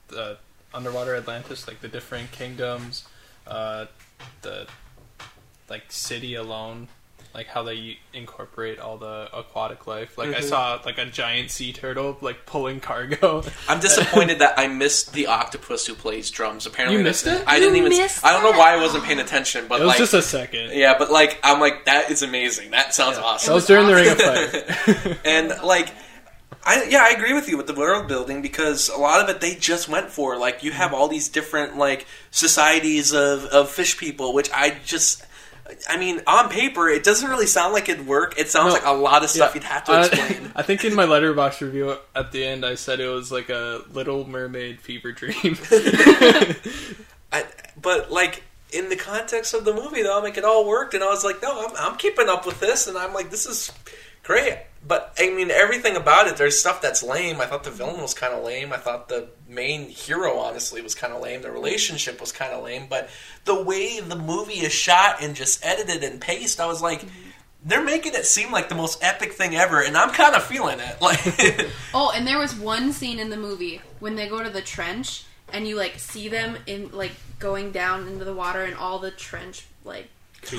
[0.08, 0.38] the
[0.74, 3.06] underwater Atlantis, like the different kingdoms,
[3.46, 3.86] uh,
[4.42, 4.66] the
[5.70, 6.88] like city alone,
[7.34, 10.18] like how they incorporate all the aquatic life.
[10.18, 10.48] Like I Mhm.
[10.48, 13.42] saw like a giant sea turtle like pulling cargo.
[13.68, 16.66] I'm disappointed that I missed the octopus who plays drums.
[16.66, 17.42] Apparently, You missed it?
[17.46, 17.98] I didn't You even.
[17.98, 20.20] missed I don't know why I wasn't paying attention, but it was like, just a
[20.22, 20.72] second.
[20.72, 22.72] yeah, but like, I'm like, that is amazing.
[22.72, 23.54] That sounds That awesome.
[23.54, 25.18] was during the Ring of Fire.
[25.24, 25.88] and like
[26.64, 29.40] I yeah, I agree with you with the world building because a lot of it
[29.40, 33.96] they just went for like you have all these different like societies of of fish
[33.96, 35.24] people which I just
[35.88, 38.38] I mean, on paper, it doesn't really sound like it'd work.
[38.38, 38.80] It sounds No.
[38.80, 39.60] like a lot of stuff Yeah.
[39.60, 40.52] you'd have to explain.
[40.56, 43.82] I think in my Letterboxd review at the end, I said it was like a
[43.92, 45.56] Little Mermaid fever dream.
[47.32, 47.44] I,
[47.80, 48.42] but like
[48.72, 51.24] in the context of the movie, though, I'm like it all worked, and I was
[51.24, 53.70] like, no, I'm, I'm keeping up with this, and I'm like, this is
[54.22, 54.58] great.
[54.86, 57.40] But I mean, everything about it, there's stuff that's lame.
[57.40, 58.72] I thought the villain was kind of lame.
[58.72, 61.42] I thought the main hero, honestly, was kind of lame.
[61.42, 62.86] The relationship was kind of lame.
[62.90, 63.08] But
[63.44, 67.04] the way the movie is shot and just edited and paced, I was like.
[67.64, 70.80] They're making it seem like the most epic thing ever, and I'm kind of feeling
[70.80, 70.96] it.
[71.00, 71.20] Like,
[71.94, 75.22] Oh, and there was one scene in the movie when they go to the trench
[75.52, 79.12] and you like see them in like going down into the water and all the
[79.12, 80.08] trench like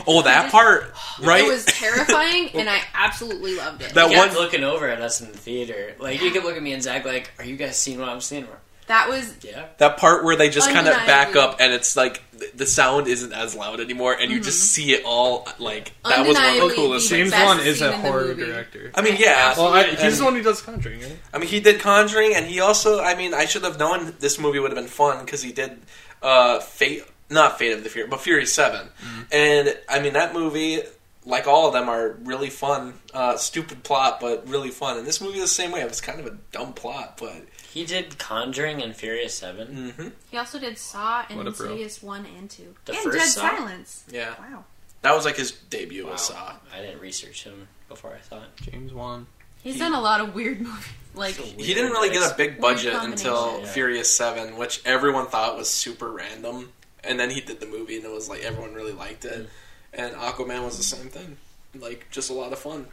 [0.08, 1.44] oh, that part, right?
[1.44, 3.94] It was terrifying and I absolutely loved it.
[3.94, 5.96] That one- looking over at us in the theater.
[6.00, 8.22] Like, you could look at me and Zach like, are you guys seeing what I'm
[8.22, 8.48] seeing?
[8.88, 9.68] That was Yeah.
[9.78, 12.22] that part where they just kind of back up and it's like
[12.54, 16.36] the sound isn't as loud anymore and you just see it all like that was
[16.36, 17.32] one of the coolest the things.
[17.32, 18.92] James Wan is scene a horror director.
[18.94, 19.54] I mean, yeah.
[19.58, 21.18] Well, I, and- he's the one who does Conjuring, right?
[21.34, 23.02] I mean, he did Conjuring, and he also.
[23.02, 25.80] I mean, I should have known this movie would have been fun because he did
[26.22, 28.88] uh, Fate, not Fate of the Fury, but Fury 7
[29.32, 30.82] and I mean that movie.
[31.26, 34.98] Like all of them are really fun, uh, stupid plot, but really fun.
[34.98, 35.80] And this movie is the same way.
[35.80, 39.94] It was kind of a dumb plot, but He did Conjuring and Furious 7.
[39.98, 41.68] hmm he also did Saw and What a bro.
[41.68, 42.76] Insidious one and two.
[42.84, 43.40] The and Dead Saw?
[43.56, 44.04] Silence.
[44.12, 44.66] yeah, Wow.
[45.02, 46.12] that was like his debut Wow.
[46.12, 46.56] with Saw.
[46.76, 48.50] I didn't research him before I saw it.
[48.62, 49.28] James Wan.
[49.64, 50.84] He's He- done a lot of weird movies.
[51.16, 53.60] Like He didn't really get a big budget until.
[53.62, 53.68] Yeah.
[53.68, 56.74] Furious Seven, which everyone thought was super random.
[57.04, 59.44] And then he did the movie, and it was like everyone really liked it.
[59.44, 59.48] Mm.
[59.94, 61.38] And Aquaman was the same thing,
[61.76, 62.88] like just a lot of fun.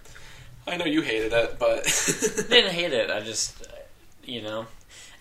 [0.66, 3.10] I know you hated it, but I didn't hate it.
[3.10, 3.66] I just,
[4.24, 4.66] you know,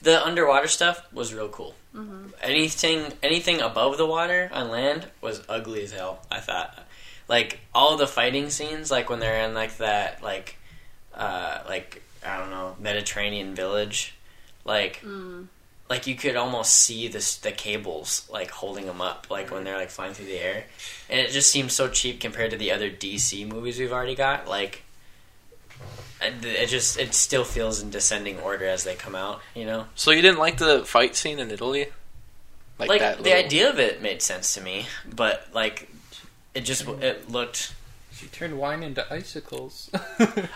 [0.02, 1.76] the underwater stuff was real cool.
[1.96, 2.28] Mm-hmm.
[2.42, 6.20] Anything, anything above the water on land was ugly as hell.
[6.30, 6.86] I thought,
[7.28, 10.58] like all the fighting scenes, like when they're in like that, like,
[11.16, 14.16] uh, like I don't know, Mediterranean village,
[14.66, 15.02] like.
[15.02, 15.48] Mm.
[15.90, 19.78] Like you could almost see the the cables like holding them up, like when they're
[19.78, 20.66] like flying through the air,
[21.10, 24.48] and it just seems so cheap compared to the other DC movies we've already got.
[24.48, 24.84] Like,
[26.22, 29.42] it it just it still feels in descending order as they come out.
[29.56, 31.88] You know, so you didn't like the fight scene in Italy,
[32.88, 35.90] like, that the little- idea of it made sense to me, but like
[36.54, 37.74] it just it looked.
[38.14, 39.90] She turned wine into icicles.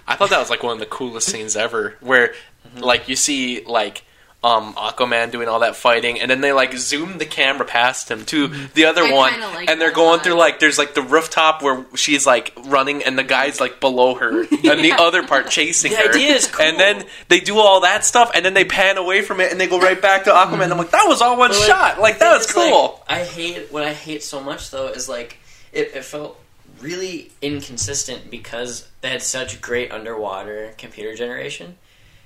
[0.07, 2.30] I thought that was like one of the coolest scenes ever, where
[2.68, 2.80] mm-hmm.
[2.80, 4.03] like you see like
[4.43, 8.25] um Aquaman doing all that fighting, and then they like zoom the camera past him
[8.25, 10.23] to the other I one, like and they're going lot.
[10.23, 14.15] through like there's like the rooftop where she's like running, and the guy's like below
[14.15, 16.09] her, and the other part chasing The her.
[16.09, 16.65] idea is cool.
[16.65, 19.59] and then they do all that stuff, and then they pan away from it, and
[19.61, 20.71] they go right back to Aquaman.
[20.71, 23.03] I'm like, that was all one But, shot, like the that was is, like, cool.
[23.07, 25.37] I hate what I hate so much though is like
[25.71, 26.39] it, it felt
[26.81, 31.77] really inconsistent because they had such great underwater computer generation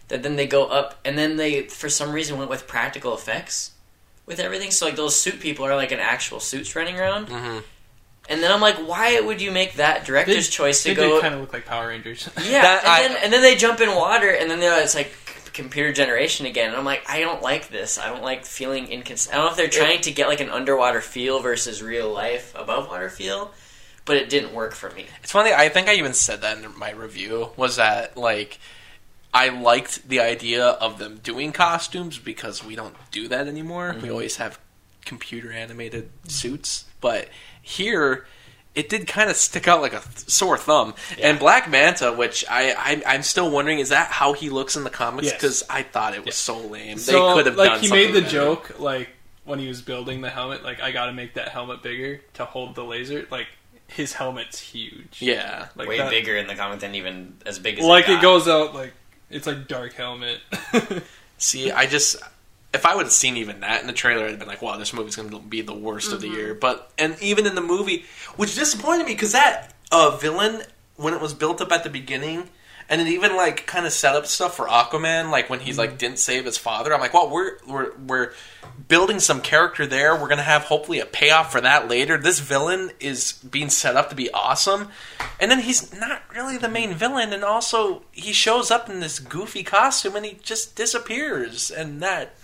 [0.09, 3.71] that then they go up and then they for some reason went with practical effects
[4.25, 4.71] with everything.
[4.71, 7.27] So like those suit people are like an actual suits running around.
[7.27, 7.63] Mhm.
[8.29, 11.13] And then I'm like, why would you make that director's choice to they go?
[11.15, 12.29] did kind of look like Power Rangers.
[12.43, 14.95] Yeah, That and, I- then, and then they jump in water, and then they're, it's
[14.95, 15.13] like
[15.53, 16.67] computer generation again.
[16.67, 17.97] And I'm like, I don't like this.
[17.97, 19.33] I don't like feeling inconsistent.
[19.33, 22.53] I don't know if they're trying to get like an underwater feel versus real life
[22.55, 23.53] above water feel,
[24.03, 25.05] but it didn't work for me.
[25.23, 25.53] It's funny.
[25.53, 27.51] I think I even said that in my review.
[27.55, 28.59] Was that like
[29.37, 33.91] I liked the idea of them doing costumes because we don't do that anymore.
[33.93, 34.01] Mm-hmm.
[34.01, 34.59] We always have
[35.05, 37.29] computer animated suits, but
[37.61, 38.25] here
[38.75, 40.93] it did kind of stick out like a th- sore thumb.
[41.21, 44.83] And Black Manta, which I, I I'm still wondering, is that how he looks in
[44.83, 45.27] the comics?
[45.27, 45.33] Yes.
[45.35, 46.31] Because I thought it was Yeah.
[46.53, 46.97] so lame.
[46.97, 48.31] So, they could have like done he made the better.
[48.31, 49.09] joke like
[49.45, 52.45] when he was building the helmet, like I got to make that helmet bigger to
[52.45, 53.25] hold the laser.
[53.31, 53.47] Like
[53.87, 55.21] his helmet's huge.
[55.21, 55.67] Yeah.
[55.75, 58.21] like Way that- bigger in the comic than even as big as Like it, it
[58.21, 58.93] goes out like
[59.29, 60.39] it's like dark helmet.
[61.37, 62.17] See, I just
[62.73, 64.77] if I would have seen even that in the trailer, I'd have been like, "Wow,
[64.77, 67.61] this movie's going to be the worst of the year." But and even in the
[67.61, 68.05] movie,
[68.35, 70.63] which disappointed me because that uh, villain
[70.95, 72.49] when it was built up at the beginning.
[72.89, 75.93] And it even like kind of set up stuff for Aquaman, like when he's like
[75.93, 75.97] mm.
[75.97, 76.93] didn't save his father.
[76.93, 78.33] I'm like, well, we're we're we're
[78.87, 80.15] building some character there.
[80.15, 82.17] We're gonna have hopefully a payoff for that later.
[82.17, 84.89] This villain is being set up to be awesome,
[85.39, 87.33] and then he's not really the main villain.
[87.33, 92.35] And also, he shows up in this goofy costume and he just disappears, and that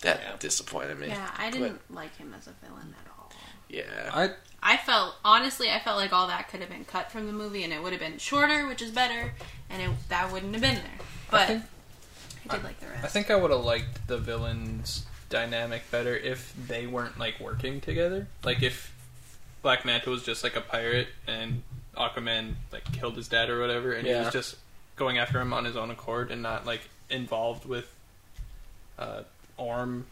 [0.00, 0.36] that Yeah.
[0.38, 1.08] disappointed me.
[1.08, 3.32] Yeah, I didn't like him as a villain at all.
[3.68, 4.10] Yeah.
[4.12, 4.30] I
[4.64, 7.62] I felt honestly, I felt like all that could have been cut from the movie,
[7.64, 9.34] and it would have been shorter, which is better,
[9.68, 10.98] and it, that wouldn't have been there.
[11.30, 11.62] But I, think-
[12.50, 13.04] did like the rest.
[13.04, 17.80] I think I would have liked the villains dynamic better if they weren't like working
[17.80, 18.26] together.
[18.42, 18.94] Like if
[19.62, 21.62] Black Manta was just like a pirate and
[21.96, 24.56] Aquaman like killed his dad or whatever, and he was just
[24.96, 27.92] going after him on his own accord and not like involved with
[28.98, 29.22] uh,
[29.56, 30.06] Orm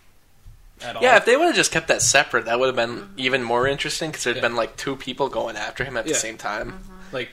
[0.84, 1.02] at all.
[1.02, 3.18] Yeah, if they would have just kept that separate, that would have been mm-hmm.
[3.18, 4.42] even more interesting because there'd Yeah.
[4.42, 6.72] been like two people going after him at the same time.
[6.72, 7.14] Mm-hmm.
[7.14, 7.28] like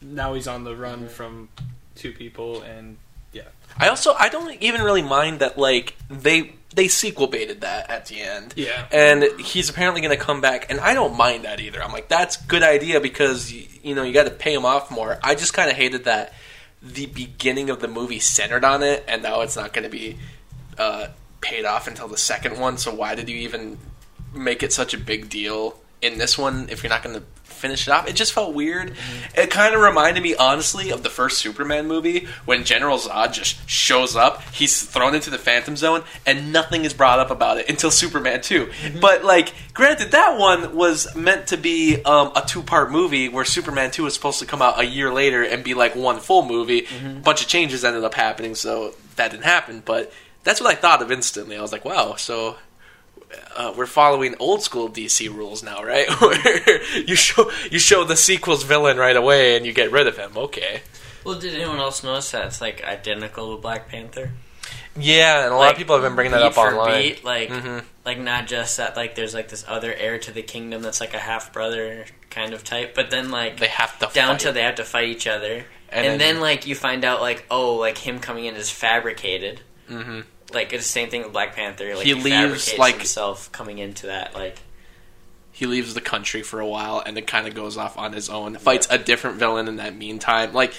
[0.00, 1.08] now he's on the run mm-hmm.
[1.08, 1.48] from
[1.96, 2.96] two people and
[3.32, 3.42] yeah.
[3.76, 8.06] I also I don't even really mind that like they they sequel baited that at
[8.06, 8.54] the end.
[8.56, 8.86] Yeah.
[8.92, 11.82] And he's apparently going to come back, and I don't mind that either.
[11.82, 14.64] I'm like, that's a good idea because y- you know you got to pay him
[14.64, 15.18] off more.
[15.22, 16.32] I just kind of hated that
[16.82, 20.18] the beginning of the movie centered on it, and now it's not going to be
[20.78, 21.08] uh,
[21.40, 22.78] paid off until the second one.
[22.78, 23.78] So why did you even
[24.34, 27.86] make it such a big deal in this one if you're not going to finish
[27.86, 28.08] it off?
[28.08, 28.90] It just felt weird.
[28.90, 29.40] Mm-hmm.
[29.40, 33.68] It kind of reminded me, honestly, of the first Superman movie when General Zod just
[33.68, 34.42] shows up.
[34.52, 38.40] He's thrown into the Phantom Zone, and nothing is brought up about it until Superman
[38.40, 38.66] 2.
[38.66, 39.00] Mm-hmm.
[39.00, 43.44] But, like, granted, that one was meant to be um, a two part movie where
[43.44, 46.44] Superman 2 was supposed to come out a year later and be like one full
[46.44, 46.86] movie.
[47.04, 49.82] A bunch of changes ended up happening, so that didn't happen.
[49.84, 50.12] But
[50.44, 51.56] that's what I thought of instantly.
[51.56, 52.56] I was like, wow, so
[53.56, 56.08] uh, we're following old school DC rules now, right?
[56.20, 60.16] Where you show you show the sequel's villain right away and you get rid of
[60.16, 60.32] him.
[60.36, 60.82] Okay.
[61.24, 64.30] Well, did anyone else notice that it's like identical to Black Panther?
[65.00, 67.02] Yeah, and a lot of people have been bringing that up for online.
[67.02, 67.84] Beat, like, Mhm.
[68.04, 68.96] like not just that.
[68.96, 72.52] Like, there's like this other heir to the kingdom that's like a half brother kind
[72.52, 74.40] of type, but then like They have to down fight.
[74.40, 77.20] to they have to fight each other, And and, then- then, like you find out
[77.20, 79.60] like oh like him coming in is fabricated.
[79.88, 80.24] Mhm.
[80.52, 81.94] Like it's the same thing with Black Panther.
[81.94, 84.56] Like He he, leaves, like- himself coming into that like
[85.52, 88.30] he leaves the country for a while and then kind of goes off on his
[88.30, 88.54] own.
[88.56, 90.52] Fights a different villain in that meantime.
[90.52, 90.72] Like,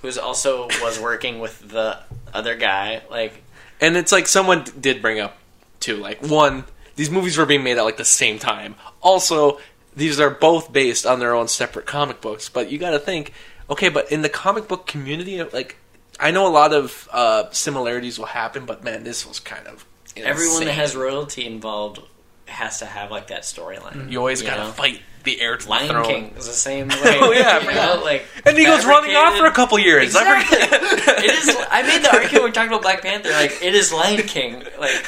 [0.00, 1.98] who's also was working with the
[2.32, 3.02] other guy.
[3.10, 3.42] Like
[3.80, 5.36] and it's like someone did bring up
[5.80, 5.96] too.
[5.96, 6.64] Like, one,
[6.96, 8.74] these movies were being made at like the same time.
[9.02, 9.58] Also,
[9.94, 12.48] these are both based on their own separate comic books.
[12.48, 13.32] But you got to think,
[13.68, 15.76] okay, but in the comic book community, like,
[16.22, 19.84] I know a lot of uh, similarities will happen, but man, this was kind of
[20.16, 22.00] everyone that has royalty involved
[22.46, 24.10] has to have like that storyline.
[24.10, 24.70] You always you gotta know?
[24.70, 26.04] fight the heir to the Lion throne.
[26.04, 26.96] King is the same way.
[27.04, 30.14] Oh, yeah, you know, like And he goes running off for a couple years.
[30.14, 30.58] I Exactly.
[31.24, 31.56] it is.
[31.70, 33.30] I made the argument when we talked about Black Panther.
[33.30, 34.62] Like it is Lion King.
[34.78, 35.06] Like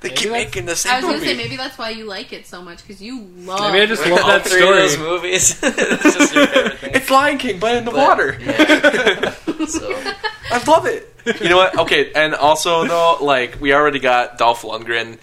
[0.00, 2.32] They Maybe keep making the same I was gonna say maybe that's why you like
[2.32, 3.72] it so much because you love.
[3.72, 4.76] Maybe I just all love that three story.
[4.84, 5.58] of those movies.
[5.62, 6.90] it's just your favorite thing.
[6.94, 8.38] It's Lion King, but in the But- water.
[8.40, 9.66] yeah.
[9.66, 9.90] so
[10.52, 11.12] I love it.
[11.42, 11.76] You know what?
[11.80, 15.18] Okay, and also though, like we already got Dolph Lundgren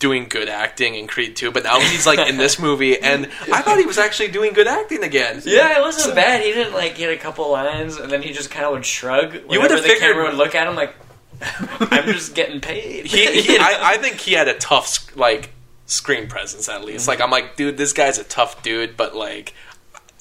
[0.00, 3.62] doing good acting in Creed 2, but now he's like in this movie, and I
[3.62, 5.40] thought he was actually doing good acting again.
[5.46, 6.42] yeah, it wasn't bad.
[6.42, 9.34] He didn't like get a couple lines, and then he just kind of would shrug.
[9.46, 10.94] Whenever would've the figured- camera would look at him like,
[11.80, 15.50] "I'm just getting paid." He, he I, I think he had a tough like
[15.86, 17.08] screen presence at least.
[17.08, 19.54] Like I'm like, dude, this guy's a tough dude, but like,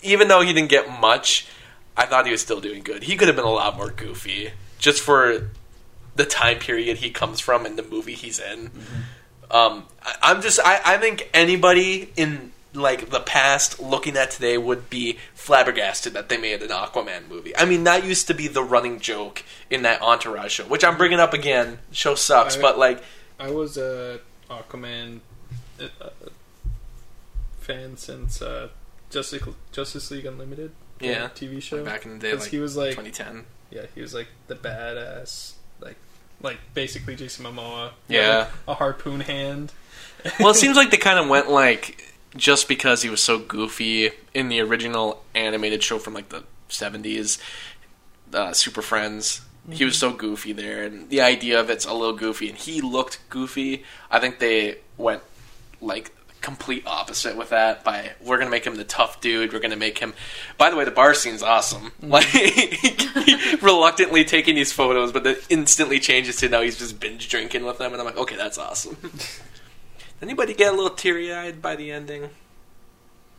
[0.02, 1.48] even though he didn't get much,
[1.95, 3.03] I thought he was still doing good.
[3.03, 5.49] He could have been a lot more goofy, just for
[6.15, 8.72] the time period he comes from and the movie he's in.
[9.49, 14.58] Um, I, I'm just, I, I think anybody in like the past looking at today
[14.58, 17.56] would be flabbergasted that they made an Aquaman movie.
[17.58, 20.98] I mean, that used to be the running joke in that Entourage show, which I'm
[20.98, 21.80] bringing up again.
[21.91, 23.02] Show sucks, I- but like,
[23.40, 25.20] I was a Aquaman
[25.80, 25.86] uh,
[27.60, 28.70] fan since uh,
[29.10, 30.72] Justice Justice League Unlimited.
[30.99, 31.30] Yeah.
[31.36, 31.84] TV show.
[31.86, 33.45] back in the day, like he was like, 2010.
[33.70, 35.95] yeah, he was like the badass, like,
[36.41, 37.91] like basically Jason Momoa.
[38.08, 38.48] Yeah.
[38.68, 39.74] a harpoon hand.
[40.40, 42.07] well, it seems like they kind of went like
[42.38, 47.39] just because he was so goofy in the original animated show from like the seventies,
[48.34, 49.41] uh, Super Friends.
[49.69, 52.80] He was so goofy there, and the idea of it's a little goofy, and he
[52.80, 53.84] looked goofy.
[54.09, 55.23] I think they went
[55.81, 59.51] like complete opposite with that by we're gonna make him the tough dude.
[59.51, 60.14] We're gonna make him.
[60.57, 61.91] By the way, the bar scene's awesome.
[62.01, 62.31] Like
[63.61, 67.77] reluctantly taking these photos, but then instantly changes to now he's just binge drinking with
[67.77, 68.95] them, and I'm like, okay, that's awesome.
[70.19, 72.30] Anybody get a little teary eyed by the ending?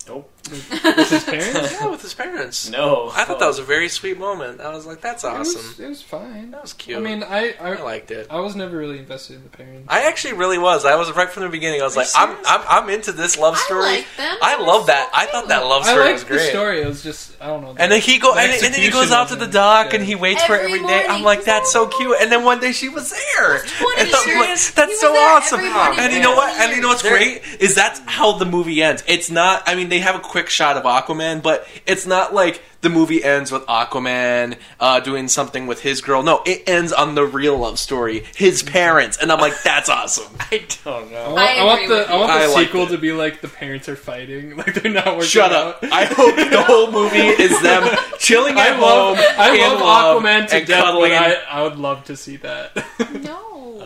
[0.09, 0.31] Nope.
[0.51, 1.73] With his parents.
[1.73, 2.71] Yeah, with his parents.
[2.71, 3.11] No.
[3.15, 4.63] I thought that was a very sweet moment.
[4.63, 5.57] I was like, that's It awesome.
[5.63, 6.53] was, it was fine.
[6.53, 6.97] That was cute.
[6.97, 8.29] I mean, I I, I liked it.
[8.31, 9.85] I was never really invested in the parents.
[9.89, 10.87] I actually really was.
[10.87, 11.83] I was right from the beginning.
[11.83, 12.37] I was Are like, I'm.
[12.47, 13.83] I'm, I'm into this love I story.
[13.83, 14.37] like them.
[14.41, 15.11] I They're love so that.
[15.13, 15.69] I thought that cute.
[15.69, 16.49] love I story liked was the great.
[16.51, 16.81] story.
[16.81, 17.75] It was just I don't know.
[17.79, 20.01] And then he go the and, and then he goes out to the dock good.
[20.01, 21.05] and he waits for it Every every day.
[21.09, 22.17] I'm like, that's so cute.
[22.23, 23.53] And then one day she was there.
[23.83, 25.61] What, And I'm like, that's He so awesome.
[25.61, 26.59] And you know what?
[26.59, 29.05] And you know what's great is that's how the movie ends.
[29.07, 29.63] It's not.
[29.67, 33.25] I mean, they have a quick shot of Aquaman, but it's not like the movie
[33.25, 36.23] ends with Aquaman uh, doing something with his girl.
[36.23, 40.33] No, it ends on the real love story, his parents, and I'm like, that's awesome.
[40.41, 41.35] I don't know.
[41.35, 42.39] want, I I want agree the with I want the.
[42.59, 42.89] I sequel it.
[42.91, 45.23] to be like the parents are fighting, like they're not working.
[45.23, 45.83] Shut out.
[45.83, 45.93] up!
[45.93, 47.89] I hope the whole movie is them
[48.19, 49.27] chilling at I love home.
[49.39, 51.11] I in love Aquaman to and death, cuddling.
[51.13, 52.77] but I, I would love to see that.
[53.23, 53.85] No.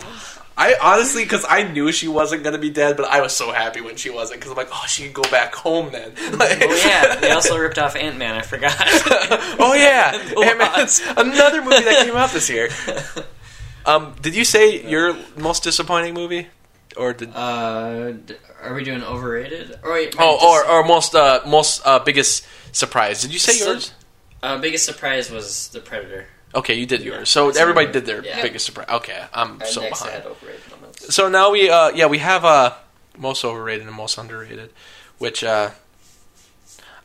[0.56, 3.52] I honestly, because I knew she wasn't going to be dead, but I was so
[3.52, 6.12] happy when she wasn't because I'm like, oh, she can go back home then.
[6.38, 8.34] Like- Oh yeah, they also ripped off Ant Man.
[8.34, 8.74] I forgot.
[8.78, 10.12] oh yeah,
[10.46, 12.68] Ant-Man's another movie that came out this year.
[13.86, 16.48] Um, did you say your most disappointing movie,
[16.96, 18.12] or did Uh,
[18.62, 19.78] are we doing overrated?
[19.82, 23.22] Or wait, oh, just- or or most uh, most uh, biggest surprise?
[23.22, 23.92] Did you say yours?
[24.42, 26.26] uh, biggest surprise was the Predator.
[26.54, 27.30] Okay, you did yours.
[27.30, 28.42] So everybody did their Yeah.
[28.42, 28.88] biggest surprise.
[28.90, 30.22] Okay, I'm And so next I behind.
[30.24, 31.14] had overrated moments.
[31.14, 32.74] So now we, uh, yeah, we have uh,
[33.16, 34.70] most overrated and most underrated,
[35.18, 35.70] which, uh,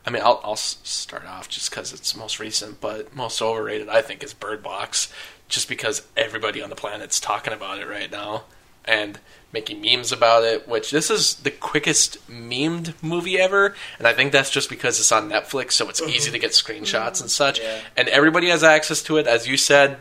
[0.06, 3.88] I mean, I'll, I'll s- start off just because it's most recent, but most overrated,
[3.88, 5.12] I think, is Bird Box,
[5.48, 8.44] just because everybody on the planet's talking about it right now
[8.88, 9.20] and
[9.52, 10.66] making memes about it.
[10.66, 15.12] Which this is the quickest memed movie ever, and I think that's just because it's
[15.12, 17.80] on Netflix, so it's easy to get screenshots and such, Yeah.
[17.96, 19.26] and everybody has access to it.
[19.26, 19.98] As you said,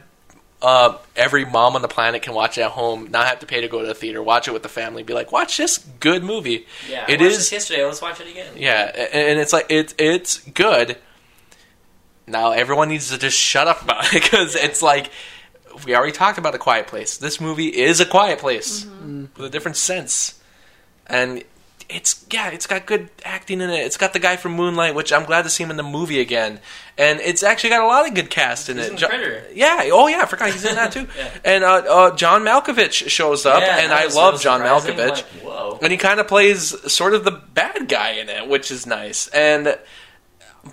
[0.62, 3.62] uh, every mom on the planet can watch it at home, not have to pay
[3.62, 6.24] to go to the theater, watch it with the family, be like, watch this good
[6.24, 6.66] movie.
[6.90, 7.86] Yeah, I watched is- this yesterday.
[7.86, 8.54] Let's watch it again.
[8.56, 10.98] Yeah, and it's like it it's good.
[12.26, 15.12] Now everyone needs to just shut up about it because it's like
[15.86, 17.18] we already talked about a quiet place.
[17.18, 20.40] This movie is a quiet place with a different sense,
[21.06, 21.44] and
[21.90, 23.86] it's yeah, it's got good acting in it.
[23.86, 26.20] It's got the guy from Moonlight, which I'm glad to see him in the movie
[26.20, 26.60] again,
[26.98, 28.92] and it's actually got a lot of good cast in He's it.
[28.92, 29.46] in Jo- Predator.
[29.54, 31.08] yeah, oh yeah, I forgot he's in that too.
[31.18, 31.30] Yeah.
[31.46, 34.62] And uh, uh, John Malkovich shows up, Yeah, and I love so John.
[34.62, 35.10] Malkovich.
[35.10, 35.80] Like, whoa.
[35.82, 39.28] and he kind of plays sort of the bad guy in it, which is nice.
[39.30, 39.78] And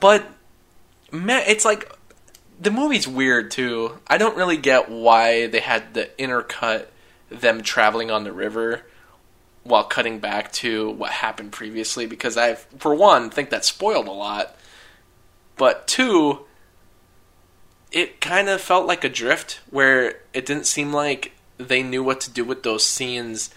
[0.01, 0.27] but
[1.13, 1.89] man, it's like
[2.61, 3.99] the movie's weird too.
[4.07, 6.87] I don't really get why they had to intercut
[7.31, 8.83] them traveling on the river
[9.63, 14.13] while cutting back to what happened previously because I, for one, think that spoiled a
[14.13, 14.57] lot.
[15.57, 16.41] But two,
[17.91, 22.31] it kind of felt like Adrift where it didn't seem like they knew what to
[22.31, 23.51] do with those scenes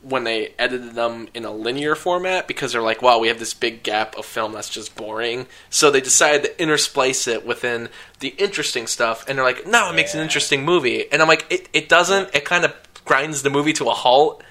[0.00, 3.54] when they edited them in a linear format because they're like, wow, we have this
[3.54, 5.46] big gap of film that's just boring.
[5.70, 7.88] So they decided to intersplice it within
[8.20, 11.10] the interesting stuff, and they're like, no, it makes an interesting movie.
[11.10, 12.34] And I'm like, it, it doesn't.
[12.34, 14.42] It kind of grinds the movie to a halt.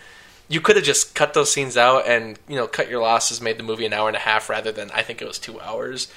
[0.49, 3.57] You could have just cut those scenes out and you know cut your losses, made
[3.57, 6.11] the movie an hour and a half rather than I think it was two hours.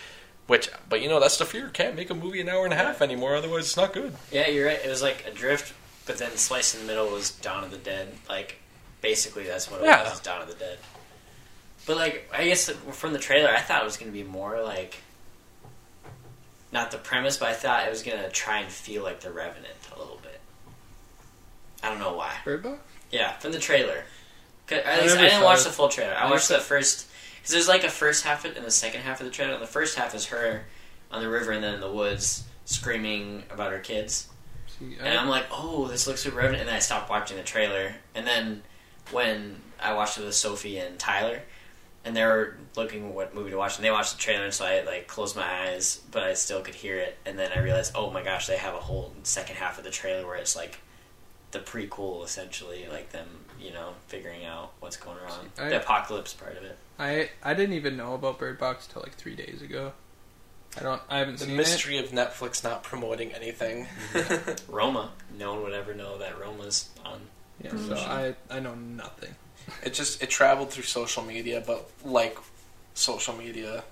[0.47, 1.69] Which, but you know that's the fear.
[1.69, 4.15] Can't make a movie an hour and a half anymore, otherwise it's not good.
[4.33, 4.81] Yeah, you're right.
[4.85, 5.73] It was like Adrift,
[6.07, 8.15] but then sliced in the middle was Dawn of the Dead.
[8.29, 8.60] Like,
[9.01, 10.03] basically, that's what it Yeah.
[10.09, 10.79] was Dawn of the Dead.
[11.87, 14.63] But, like, I guess from the trailer, I thought it was going to be more
[14.63, 14.99] like.
[16.73, 19.33] Not the premise, but I thought it was going to try and feel like The
[19.33, 20.41] Revenant a little bit.
[21.83, 22.33] I don't know why.
[22.45, 22.79] Bird Box?
[23.11, 24.05] Yeah, from the trailer.
[24.71, 25.65] I At least I, never didn't watch it.
[25.65, 26.15] the full trailer.
[26.15, 27.09] I I watched the first.
[27.39, 29.55] Because there's like a first half and the second half of the trailer.
[29.55, 30.63] And The first half is her
[31.11, 34.29] on the river and then in the woods screaming about her kids.
[34.79, 36.61] See, And I'm like, oh, this looks super revenant.
[36.61, 37.97] And then I stopped watching the trailer.
[38.15, 38.63] And then
[39.13, 41.43] when I watched it with Sophie and Tyler,
[42.05, 44.65] and they were looking what movie to watch, and they watched the trailer, and so
[44.65, 47.19] I like closed my eyes, but I still could hear it.
[47.27, 49.91] And then I realized, oh my gosh, they have a whole second half of the
[49.91, 50.81] trailer where it's like
[51.51, 53.27] the prequel, essentially, like them,
[53.61, 56.79] you know, figuring out what's going on, I- the apocalypse part of it.
[56.99, 59.93] I I didn't even know about Bird Box till like three days ago.
[60.79, 61.03] I don't.
[61.09, 63.89] I haven't The seen mystery of Netflix not promoting anything.
[64.69, 67.23] Roma, no one would ever know that Roma's on.
[67.61, 67.67] It.
[67.67, 67.89] Yeah, mm-hmm.
[67.89, 69.35] so I I know nothing.
[69.85, 72.39] It just it traveled through social media, but like
[72.95, 73.85] social media,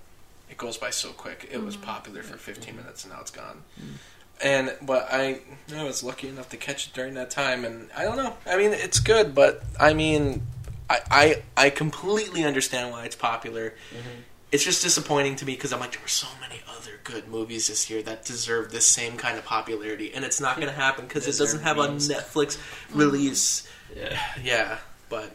[0.50, 1.48] it goes by so quick.
[1.50, 1.84] It was mm-hmm.
[1.84, 3.62] popular for 15 minutes and now it's gone.
[3.80, 3.94] Mm.
[4.40, 5.40] And but I,
[5.74, 8.34] I was lucky enough to catch it during that time, and I don't know.
[8.46, 10.46] I mean, it's good, but I mean,
[10.88, 13.70] I I, I completely understand why it's popular.
[13.90, 14.20] Mm-hmm.
[14.50, 17.68] It's just disappointing to me because I'm like, there were so many other good movies
[17.68, 21.06] this year that deserve this same kind of popularity, and it's not going to happen
[21.06, 21.88] because it doesn't Deserve have a.
[21.88, 22.58] Netflix
[22.94, 23.68] release.
[23.94, 24.18] Yeah.
[24.42, 24.78] Yeah,
[25.10, 25.32] but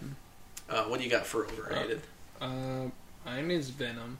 [0.69, 2.01] uh, what do you got for overrated?
[2.41, 2.85] Uh,
[3.25, 4.17] mine is Venom.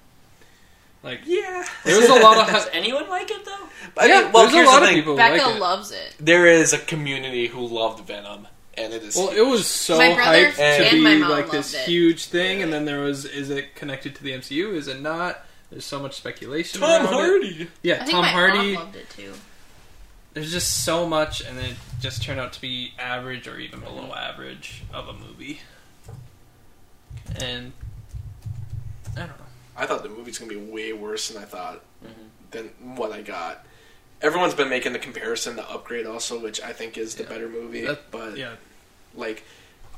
[1.03, 3.67] Like Yeah, there was a lot of Does anyone like it though?
[3.97, 4.21] I yeah.
[4.21, 5.59] mean, well, there's a lot the of people who Becca like it.
[5.59, 6.15] loves it.
[6.17, 8.47] There is a community who loved Venom,
[8.77, 9.15] and it is.
[9.15, 9.37] Well, huge.
[9.37, 11.81] it was so My brother hyped and to be my mom like this it.
[11.85, 14.73] huge thing, and then there was, is it connected to the MCU?
[14.73, 15.39] Is it not?
[15.69, 16.81] There's so much speculation.
[16.81, 17.09] Tom around it.
[17.13, 17.67] Hardy.
[17.81, 18.73] Yeah, I think Tom my Hardy.
[18.75, 19.33] mom loved it too.
[20.33, 24.13] There's just so much, and it just turned out to be average or even below
[24.13, 25.61] average of a movie.
[27.39, 27.71] And
[29.15, 29.33] I don't know.
[29.77, 32.51] I thought the movie's gonna be way worse than I thought Mhm.
[32.51, 33.65] than what I got.
[34.23, 37.29] Everyone's been making the comparison to Upgrade also, which I think is the Yeah.
[37.29, 37.85] better movie.
[37.85, 38.55] That- but Yeah,
[39.13, 39.43] like,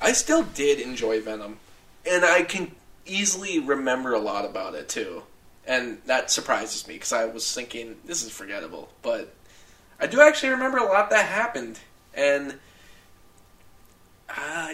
[0.01, 1.59] I still did enjoy Venom,
[2.05, 2.75] and I can
[3.05, 5.23] easily remember a lot about it too,
[5.67, 9.31] and that surprises me because I was thinking this is forgettable, but
[9.99, 11.79] I do actually remember a lot that happened,
[12.13, 12.59] and
[14.29, 14.73] uh,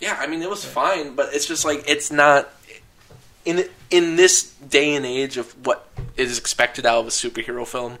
[0.00, 2.50] yeah, I mean it was fine, but it's just like it's not
[3.44, 5.86] in in this day and age of what
[6.16, 7.98] is expected out of a superhero film.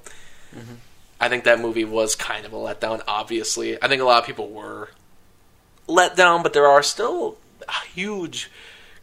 [1.20, 3.02] I think that movie was kind of a letdown.
[3.08, 4.90] Obviously, I think a lot of people were
[5.88, 7.38] let down, but there are still
[7.68, 8.50] a huge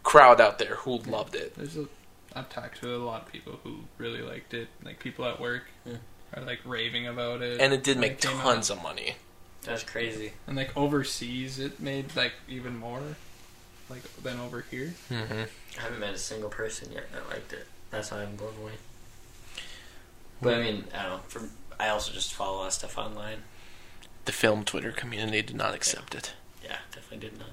[0.04, 1.56] crowd out there who loved it.
[1.56, 1.88] there's a.
[2.36, 4.68] I've talked to a lot of people who really liked it.
[4.84, 5.98] Like people at work Yeah.
[6.36, 8.78] are like raving about it, And it did make came tons out.
[8.78, 9.16] of money.
[9.64, 10.34] That's crazy.
[10.48, 13.02] And like overseas, it made like even more,
[13.90, 14.94] like than over here.
[15.12, 15.44] Mm-hmm.
[15.78, 17.66] I haven't met a single person yet that liked it.
[17.92, 18.74] That's why I'm blown away.
[20.42, 21.20] But I mean, I don't know.
[21.28, 21.42] For,
[21.84, 23.44] I also just follow a lot of stuff online.
[24.24, 26.34] The film Twitter community did not accept it.
[26.64, 27.50] Yeah, definitely did not.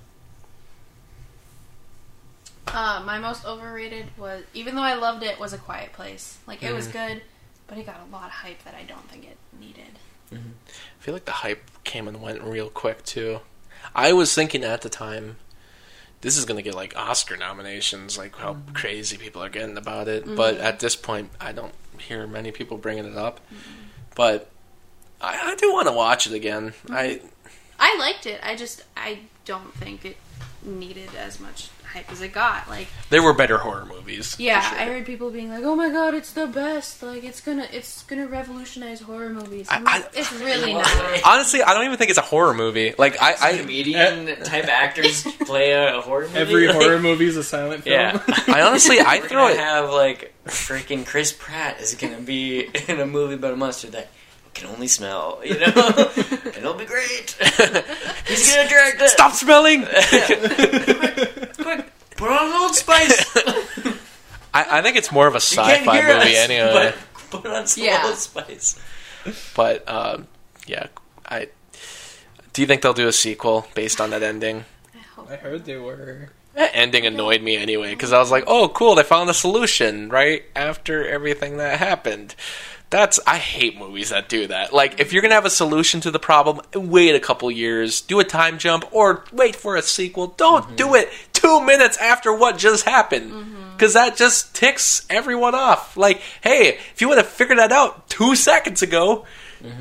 [2.68, 6.38] Uh, my most overrated was, even though I loved it, was A Quiet Place.
[6.46, 6.92] Like it was Mhm.
[6.92, 7.22] good,
[7.66, 9.98] but it got a lot of hype that I don't think it needed.
[10.32, 10.38] I
[11.00, 13.40] feel like the hype came and went real quick too.
[13.96, 15.38] I was thinking at the time,
[16.20, 20.36] this is gonna get like Oscar nominations, like how crazy people are getting about it.
[20.36, 23.40] But at this point, I don't hear many people bringing it up.
[24.14, 24.50] But
[25.20, 26.70] I, I do want to watch it again.
[26.70, 26.92] Mm-hmm.
[26.92, 27.20] I
[27.78, 28.40] I liked it.
[28.42, 30.16] I just I don't think it
[30.62, 32.68] needed as much hype as it got.
[32.68, 34.36] Like, There were better horror movies.
[34.38, 34.78] yeah, sure.
[34.78, 37.02] I heard people being like, "Oh my god, it's the best!
[37.02, 41.20] Like, it's gonna, it's gonna revolutionize horror movies." I'm I- it's really Well, not.
[41.26, 42.94] Honestly, I don't even think it's a horror movie.
[42.98, 46.38] Like I, I, comedian uh, type actors play a, a horror movie.
[46.38, 47.94] Every Like, horror movie is a silent film.
[47.94, 48.22] Yeah.
[48.48, 49.56] I honestly, I We're throw it.
[49.58, 54.08] have like freaking Chris Pratt is gonna be in a movie about a monster that
[54.54, 55.66] can only smell, you know,
[56.16, 57.36] and it'll be great.
[58.26, 59.08] He's gonna direct it.
[59.10, 59.84] Stop smelling.
[61.56, 63.36] Quick, put on Old Spice.
[64.52, 66.92] I, I think it's more of a sci-fi hear movie us, anyway.
[67.30, 68.02] But put on some Yeah.
[68.06, 68.80] Old Spice.
[69.54, 70.26] But um,
[70.66, 70.86] yeah,
[71.28, 71.48] I.
[72.52, 74.64] Do you think they'll do a sequel based on that ending?
[74.94, 76.30] I hope I heard they were.
[76.54, 78.96] That ending annoyed me anyway because I was like, "Oh, cool!
[78.96, 82.34] They found a solution right after everything that happened."
[82.90, 84.72] That's I hate movies that do that.
[84.72, 88.18] Like, if you're gonna have a solution to the problem, wait a couple years, do
[88.18, 90.28] a time jump, or wait for a sequel.
[90.36, 90.96] Don't do mm-hmm.
[90.96, 93.72] it two minutes after what just happened, mm-hmm.
[93.72, 95.96] because that just ticks everyone off.
[95.96, 99.24] Like, hey, if you would have figured that out two seconds ago.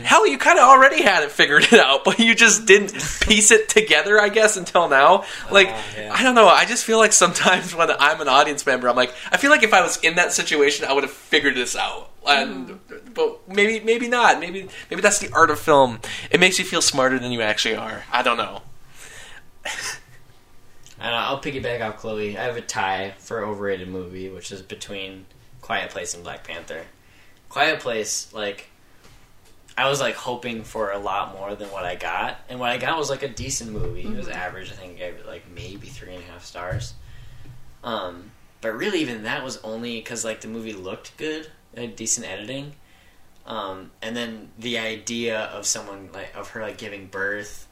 [0.04, 3.52] Hell, you kind of already had it figured it out, but you just didn't piece
[3.52, 5.24] it together, I guess, until now.
[5.50, 6.14] Like, ah, yeah.
[6.14, 6.48] I don't know.
[6.48, 9.64] I just feel like sometimes when I'm an audience member, I'm like, I feel like
[9.64, 12.10] if I was in that situation, I would have figured this out.
[12.28, 12.98] And hmm.
[13.14, 14.40] but maybe maybe not.
[14.40, 16.00] Maybe maybe that's the art of film.
[16.30, 18.04] It makes you feel smarter than you actually are.
[18.12, 18.62] I don't know.
[21.00, 22.38] I don't know, I'll piggyback off Chloe.
[22.38, 25.26] I have a tie for overrated movie, which is between
[25.62, 26.84] Quiet Place and Black Panther.
[27.48, 28.69] Quiet Place, like,
[29.80, 32.78] I was like hoping for a lot more than what I got, and what I
[32.78, 34.02] got was like a decent movie.
[34.02, 34.70] It was average.
[34.72, 36.94] I think I gave it like maybe three and a half stars.
[37.84, 38.32] Um,
[38.62, 42.28] but really, even that was only because like the movie looked good, it had decent
[42.28, 42.74] editing.
[43.46, 47.68] Um, and then the idea of someone like of her like giving birth,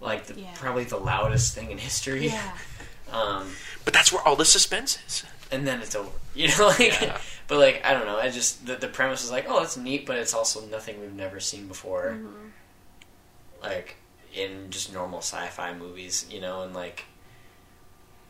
[0.00, 0.54] like the, Yeah.
[0.54, 2.28] probably the loudest thing in history.
[2.28, 2.52] yeah.
[3.10, 3.50] Um,
[3.86, 5.24] But that's where all the suspense is.
[5.50, 6.10] And then it's over.
[6.34, 7.18] You know, like, Yeah.
[7.48, 8.16] but like I don't know.
[8.18, 11.12] I just the, the premise is like, oh, it's neat, but it's also nothing we've
[11.12, 12.16] never seen before.
[12.16, 12.50] Mhm.
[13.62, 13.96] Like
[14.34, 17.04] in just normal sci-fi movies, you know, and like.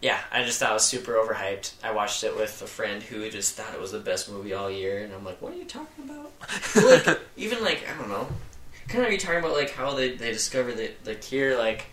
[0.00, 1.72] Yeah, I just thought it was super overhyped.
[1.82, 4.70] I watched it with a friend who just thought it was the best movie all
[4.70, 6.30] year, and I'm like, "What are you talking about?"
[7.06, 8.28] like, even like I don't know,
[8.86, 11.58] kind of are you talking about like how they they discover the the cure?
[11.58, 11.86] Like,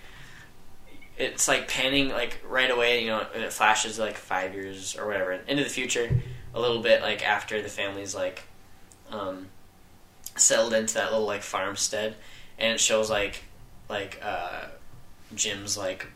[1.17, 5.07] it's like panning like right away, you know, and it flashes like five years or
[5.07, 6.09] whatever into the future,
[6.53, 8.43] a little bit like after the family's like
[9.11, 9.47] um,
[10.35, 12.15] settled into that little like farmstead,
[12.57, 13.43] and it shows like
[13.89, 14.65] like uh,
[15.33, 16.07] Jim's like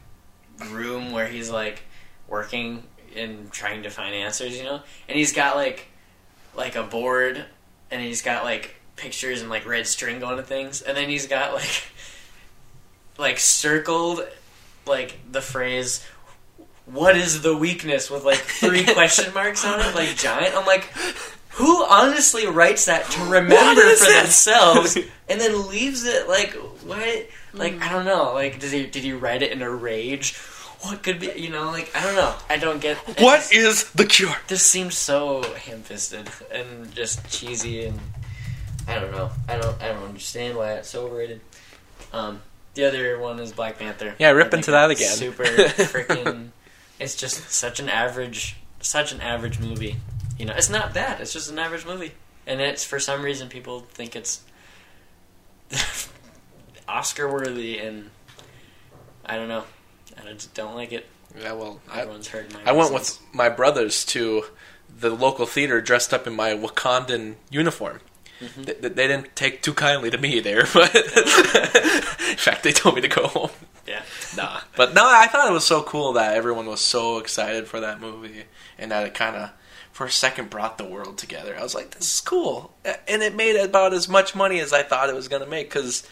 [0.70, 1.84] room where he's like
[2.28, 2.84] working
[3.16, 5.88] and trying to find answers, you know, and he's got like
[6.56, 7.46] like a board,
[7.90, 11.28] and he's got like pictures and like red string going to things, and then he's
[11.28, 11.84] got like
[13.18, 14.22] like circled
[14.90, 16.06] like the phrase
[16.86, 20.86] what is the weakness with like three question marks on it like giant i'm like
[21.54, 24.06] who honestly writes that to remember for this?
[24.22, 24.96] themselves
[25.30, 26.52] and then leaves it like
[26.86, 30.36] what like i don't know like did he did he write it in a rage
[30.82, 33.90] what could be you know like i don't know i don't get What just- is
[33.92, 34.36] the cure?
[34.48, 38.00] this seems so ham-fisted and just cheesy and
[38.88, 39.30] I don't know.
[39.48, 39.80] I don't.
[39.84, 41.42] I don't understand why it's so overrated.
[42.12, 42.42] Um,
[42.74, 44.16] the other one is Black Panther.
[44.20, 45.16] Yeah, rip into that again.
[45.16, 46.50] Super freaking.
[47.00, 49.98] It's just such an average, such an average movie.
[50.38, 51.22] You know, it's not bad.
[51.22, 52.14] It's just an average movie,
[52.46, 54.44] and it's for some reason people think it's
[56.88, 58.10] Oscar worthy, and
[59.26, 59.64] I don't know.
[60.18, 61.06] I just don't like it.
[61.40, 62.60] Yeah, well, I, Everyone's heard my.
[62.66, 64.46] I went with my brothers to
[65.00, 68.00] the local theater dressed up in my Wakandan uniform.
[68.40, 68.64] Mm-hmm.
[68.64, 73.02] They, they didn't take too kindly to me there, but in fact, they told me
[73.02, 73.50] to go home.
[73.88, 74.02] Yeah.
[74.38, 77.80] Nah, but no, I thought it was so cool that everyone was so excited for
[77.80, 78.44] that movie,
[78.78, 79.50] and that it kind of,
[79.92, 81.56] for a second, brought the world together.
[81.58, 82.74] I was like, "This is cool,"
[83.08, 85.70] and it made about as much money as I thought it was going to make
[85.70, 86.08] because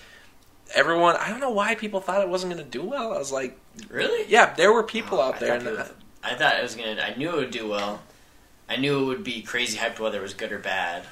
[0.76, 1.16] everyone.
[1.18, 3.14] I don't know why people thought it wasn't going to do well.
[3.14, 3.58] I was like,
[3.90, 4.26] Really?
[4.30, 5.94] "Yeah, there were people Oh, out I there." thought And people-
[6.24, 6.99] I thought it was gonna.
[7.02, 8.02] I knew it would do well.
[8.68, 11.04] I knew it would be crazy hyped whether it was good or bad.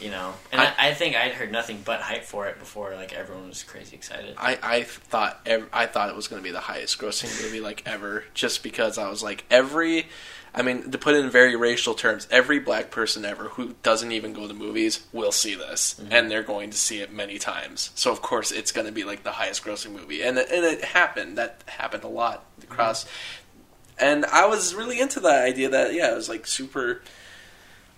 [0.00, 2.94] You know, and I, I think I'd heard nothing but hype for it before.
[2.94, 4.34] Like everyone was crazy excited.
[4.38, 7.60] I, I thought ev- I thought it was going to be the highest grossing movie
[7.60, 10.06] like ever, just because I was like every,
[10.54, 14.12] I mean to put it in very racial terms, every black person ever who doesn't
[14.12, 16.12] even go to movies will see this, mm-hmm.
[16.12, 17.90] and they're going to see it many times.
[17.94, 20.64] So of course it's going to be like the highest grossing movie, and it, and
[20.64, 21.38] it happened.
[21.38, 24.04] That happened a lot across, mm-hmm.
[24.04, 27.02] and I was really into that idea that yeah, it was like super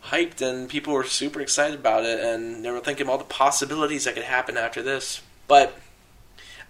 [0.05, 4.05] hyped and people were super excited about it and they were thinking all the possibilities
[4.05, 5.23] that could happen after this.
[5.47, 5.79] But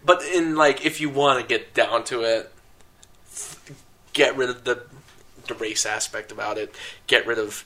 [0.05, 2.53] but in like if you want to get down to it,
[4.13, 4.85] get rid of the
[5.47, 6.75] the race aspect about it,
[7.07, 7.65] get rid of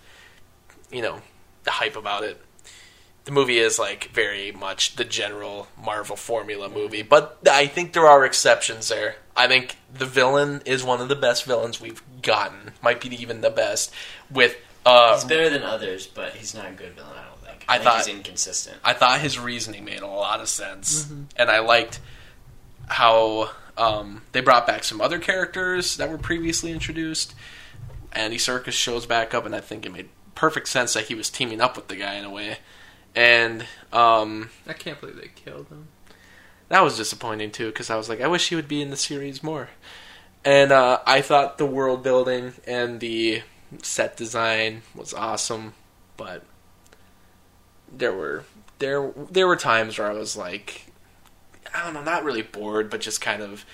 [0.90, 1.20] you know
[1.64, 2.40] the hype about it.
[3.24, 8.06] The movie is like very much the general Marvel formula movie, but I think there
[8.06, 9.16] are exceptions there.
[9.34, 13.40] I think the villain is one of the best villains we've gotten, might be even
[13.40, 13.92] the best.
[14.30, 17.12] With uh, He's better than others, but he's not a good villain.
[17.16, 17.64] I don't think.
[17.68, 18.76] I I, think thought- he's inconsistent.
[18.84, 22.00] I thought his reasoning made a lot of sense, and I liked
[22.86, 27.34] how um, they brought back some other characters that were previously introduced.
[28.12, 31.30] Andy Serkis shows back up, and I think it made perfect sense that he was
[31.30, 32.58] teaming up with the guy in a way.
[33.16, 35.88] And um, I can't believe they killed him.
[36.68, 38.96] that was disappointing too, because I was like, I wish he would be in the
[38.96, 39.70] series more.
[40.44, 43.42] And uh, I thought the world building and the
[43.82, 45.74] set design was awesome,
[46.16, 46.44] but
[47.90, 48.44] there were
[48.78, 50.86] there there were times where I was like,
[51.74, 53.64] I don't know, not really bored, but just kind of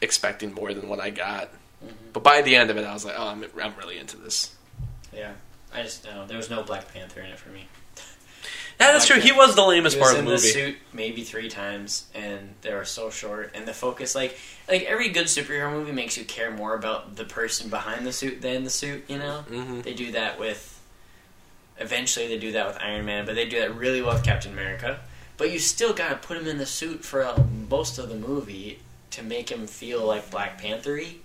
[0.00, 1.52] expecting more than what I got.
[1.84, 2.10] Mm-hmm.
[2.12, 4.54] But by the end of it, I was like, oh, I'm I'm really into this.
[5.12, 5.32] Yeah,
[5.74, 6.26] I just no.
[6.26, 7.66] There was no Black Panther in it for me.
[8.80, 9.20] Yeah, that's true.
[9.20, 10.48] He was the lamest He was part of in the movie.
[10.48, 13.52] suit maybe three times, and they were so short.
[13.54, 14.38] And the focus, like,
[14.68, 18.40] like every good superhero movie, makes you care more about the person behind the suit
[18.40, 19.04] than the suit.
[19.08, 20.78] You know, hmm they do that with.
[21.78, 24.52] Eventually, they do that with Iron Man, but they do that really well with Captain
[24.52, 25.00] America.
[25.38, 28.80] But you still gotta put him in the suit for uh, most of the movie
[29.12, 31.20] to make him feel like Black Panthery.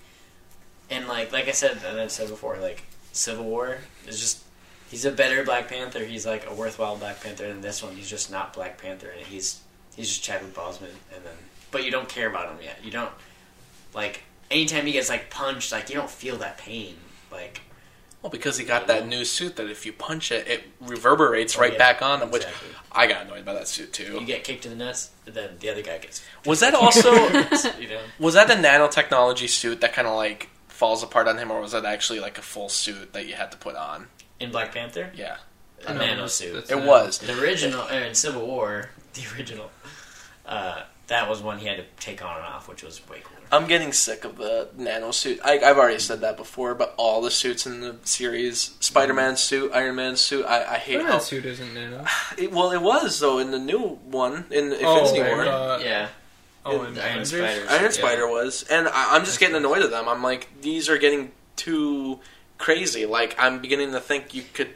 [0.90, 4.44] And like, like I said, and I said before, like Civil War is just
[4.96, 6.06] he's a better Black Panther.
[6.06, 7.98] He's like a worthwhile Black Panther than this one.
[7.98, 9.60] He's just not Black Panther, and he's
[9.94, 10.96] he's just Chadwick Boseman.
[11.14, 11.36] And then,
[11.70, 12.80] but you don't care about him yet.
[12.82, 13.12] You don't
[13.94, 16.96] like anytime he gets like punched, like you don't feel that pain.
[17.30, 17.60] Like
[18.22, 21.62] Well, because he got that new suit that if you punch it, it reverberates oh,
[21.62, 22.32] right Oh, yeah, back on him.
[22.32, 22.70] Which exactly.
[22.90, 24.14] I got annoyed by that suit too.
[24.22, 26.24] you get kicked in the nuts, then the other guy gets.
[26.46, 27.12] Was that also
[27.80, 31.52] you know, was that a nanotechnology suit that kind of like falls apart on him,
[31.52, 34.08] or was that actually like a full suit that you had to put on?
[34.40, 35.38] In Black Panther, Yeah,
[35.86, 36.70] a nano that's- suit.
[36.70, 37.18] it not- was.
[37.20, 39.72] The original uh, in Civil War, the original,
[40.46, 43.32] uh, that was one he had to take on and off, which was way cooler.
[43.52, 45.40] I'm getting sick of the nano suit.
[45.46, 49.72] I, I've already said that before, but all the suits in the series, Spider-Man suit,
[49.72, 51.20] Iron Man suit, I, I hate Spider-Man how.
[51.20, 52.06] suit isn't nano.
[52.40, 53.80] It, well, it was though in the new
[54.10, 55.46] one in Oh, Infinity right, War.
[55.46, 56.08] uh, yeah,
[56.66, 57.66] oh, and the Iron Spider.
[57.70, 57.90] Iron yeah.
[57.92, 60.10] Spider was, and I, I'm just getting annoyed at them.
[60.10, 62.20] I'm like, these are getting too
[62.66, 63.06] crazy.
[63.06, 64.72] Like, I'm beginning to think you could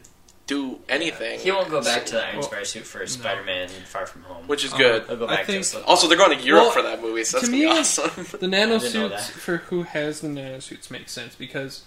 [0.45, 1.39] do anything.
[1.39, 4.47] He won't go back to the Iron Well, Spider suit for Spider-Man Far From Home.
[4.47, 5.05] which is Uh, good.
[5.07, 7.37] He'll go I think- to Also, they're going to Europe Well, for that movie, so
[7.39, 8.11] that's to gonna be me- awesome.
[8.31, 11.81] The didn't know nanosuits for who has the nanosuits makes sense because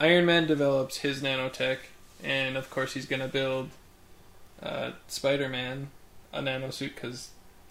[0.00, 1.78] Iron Man develops his nanotech,
[2.22, 3.70] and of course he's gonna build
[4.62, 5.90] uh, Spider-Man
[6.32, 7.28] a nanosuit because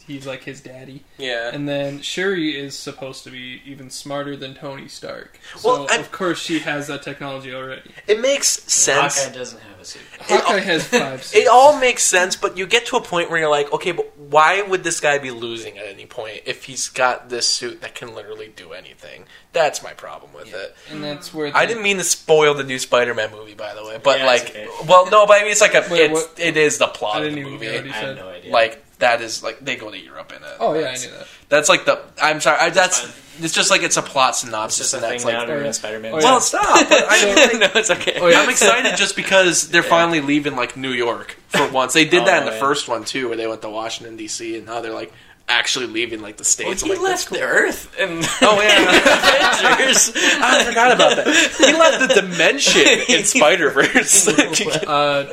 [0.08, 1.04] he's like his daddy.
[1.18, 1.50] yeah.
[1.54, 5.40] And then Shuri is supposed to be even smarter than Tony Stark.
[5.58, 7.92] So Well, I- of course she has that technology already.
[8.08, 9.18] It makes sense.
[9.24, 10.02] Hawkeye doesn't have a suit.
[10.20, 11.24] Hawkeye has five.
[11.24, 11.36] Suits.
[11.44, 14.18] It all makes sense, but you get to a point where you're like, okay, but
[14.18, 17.96] why would this guy be losing at any point if he's got this suit that
[17.96, 19.26] can literally do anything?
[19.54, 20.76] That's my problem with it.
[20.92, 24.00] and that's where I didn't mean to spoil the new Spider-Man movie, by the way,
[24.04, 24.68] but Yeah, like, okay.
[24.88, 27.16] well, no, but I mean, it's like a, Wait, it's, what- it is the plot
[27.18, 27.66] I of didn't the even movie.
[27.68, 28.52] hear what he I have no idea.
[28.52, 30.50] Like that is like they go to Europe in it.
[30.60, 31.28] Oh yeah, I That's- knew that.
[31.48, 32.02] That's like the.
[32.22, 32.58] I'm sorry.
[32.60, 33.44] I, that's fine.
[33.46, 35.48] it's just like it's a plot it's synopsis, just a and that's now like.
[35.48, 35.72] to Oh, ruin yeah.
[35.74, 36.14] Spider-Man.
[36.14, 36.24] Oh, yeah.
[36.24, 36.90] Well, stop.
[36.90, 38.18] But I mean, like, no, it's okay.
[38.20, 38.40] Oh, yeah.
[38.42, 39.90] I'm excited just because they're Yeah.
[39.90, 41.94] finally leaving like New York for once.
[41.94, 42.60] They did Oh, that in the yeah.
[42.60, 44.58] first one too, where they went to Washington D.C.
[44.58, 45.14] and now they're like
[45.48, 46.82] actually leaving like the Well, states.
[46.82, 49.76] he like, left the Earth and Oh, yeah.
[49.76, 50.12] Avengers.
[50.16, 51.28] I forgot about that.
[51.60, 54.28] He left the dimension in Spider Verse.
[54.28, 55.32] Uh,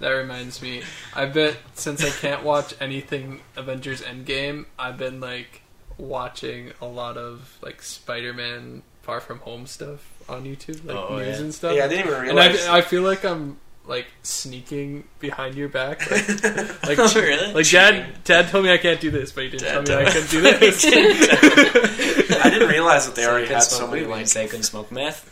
[0.00, 0.82] that reminds me.
[1.14, 5.62] I bet since I can't watch anything Avengers Endgame, I've been like
[5.96, 11.26] watching a lot of like Spider-Man Far From Home stuff on YouTube, like Oh, news
[11.38, 11.42] yeah.
[11.44, 11.76] and stuff.
[11.76, 12.60] yeah, I didn't even realize.
[12.66, 12.78] and I.
[12.78, 13.56] I feel like I'm
[13.86, 16.10] like sneaking behind your back.
[16.10, 16.28] Like,
[16.84, 17.54] like, Oh, really?
[17.54, 20.06] like Dad, Dad told me I can't do this, but he didn't Dad tell me
[20.06, 20.84] I told- couldn't do this.
[22.44, 24.26] I didn't realize that they So already had so many weed, like.
[24.28, 25.24] Say you can smoke meth.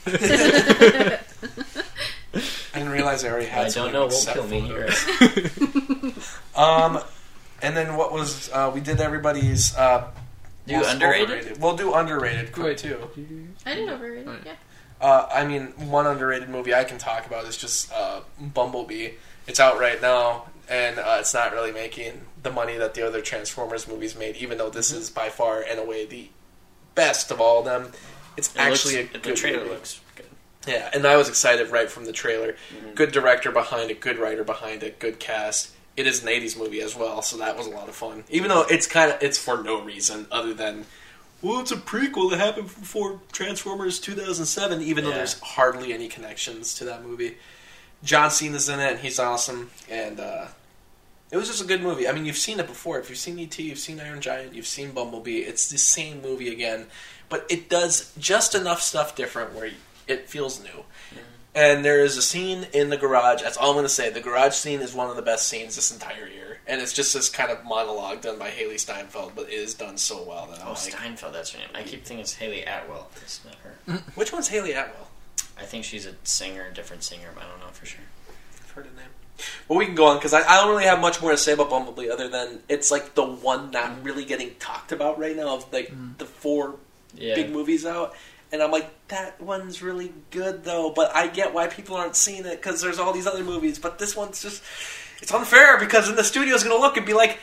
[2.76, 3.66] I didn't realize they already had.
[3.66, 3.92] I so don't
[4.52, 4.86] many, know.
[4.86, 6.10] like, Won't kill me.
[6.10, 6.32] photos.
[6.56, 7.00] Um,
[7.62, 10.10] and then what was uh, we did everybody's uh,
[10.66, 11.30] Do most underrated?
[11.30, 11.60] overrated.
[11.62, 12.78] We'll do underrated quick Wait.
[12.78, 12.98] too.
[13.66, 14.38] I didn't overrate it.
[14.46, 14.52] Yeah.
[15.00, 19.10] Uh, I mean, one underrated movie I can talk about is just uh, Bumblebee.
[19.46, 23.20] It's out right now, and uh, it's not really making the money that the other
[23.20, 24.36] Transformers movies made.
[24.36, 26.30] Even though this is by far and away the
[26.94, 27.92] best of all of them,
[28.38, 29.70] it's It actually looks, a the trailer movie.
[29.70, 30.02] looks good.
[30.66, 32.56] Yeah, and I was excited right from the trailer.
[32.94, 35.72] Good director behind it, good writer behind it, good cast.
[35.96, 38.24] It is an '80s movie as well, so that was a lot of fun.
[38.28, 40.84] Even though it's kind of it's for no reason other than
[41.42, 46.74] well, it's a prequel that happened before Transformers 2007, even though there's hardly any connections
[46.74, 47.36] to that movie.
[48.02, 49.70] John Cena's in it, and he's awesome.
[49.90, 50.46] And uh,
[51.30, 52.08] it was just a good movie.
[52.08, 52.98] I mean, you've seen it before.
[52.98, 55.38] If you've seen E.T., you've seen Iron Giant, you've seen Bumblebee.
[55.38, 56.86] It's the same movie again,
[57.28, 59.70] but it does just enough stuff different where
[60.08, 60.68] it feels new.
[60.68, 61.18] Mm-hmm.
[61.54, 63.40] And there is a scene in the garage.
[63.42, 64.10] That's all I'm going to say.
[64.10, 67.14] The garage scene is one of the best scenes this entire year, and it's just
[67.14, 70.60] this kind of monologue done by Hailee Steinfeld, but it is done so well that
[70.60, 71.68] I'm Oh, like, Steinfeld, that's her name.
[71.74, 73.08] I keep thinking it's Hayley Atwell.
[73.22, 74.02] It's not her.
[74.16, 75.08] which one's Hayley Atwell?
[75.58, 78.04] I think she's a singer, a different singer, but I don't know for sure.
[78.62, 79.08] I've heard the name.
[79.66, 81.52] But we can go on because I, I don't really have much more to say
[81.52, 85.56] about Bumblebee other than it's like the one not really getting talked about right now
[85.56, 86.16] of like mm.
[86.18, 86.76] the four
[87.14, 87.34] Yeah.
[87.34, 88.14] big movies out.
[88.52, 92.46] And I'm like, that one's really good though, but I get why people aren't seeing
[92.46, 93.78] it because there's all these other movies.
[93.78, 94.62] But this one's just,
[95.20, 97.38] it's unfair because then the studio's going to look and be like,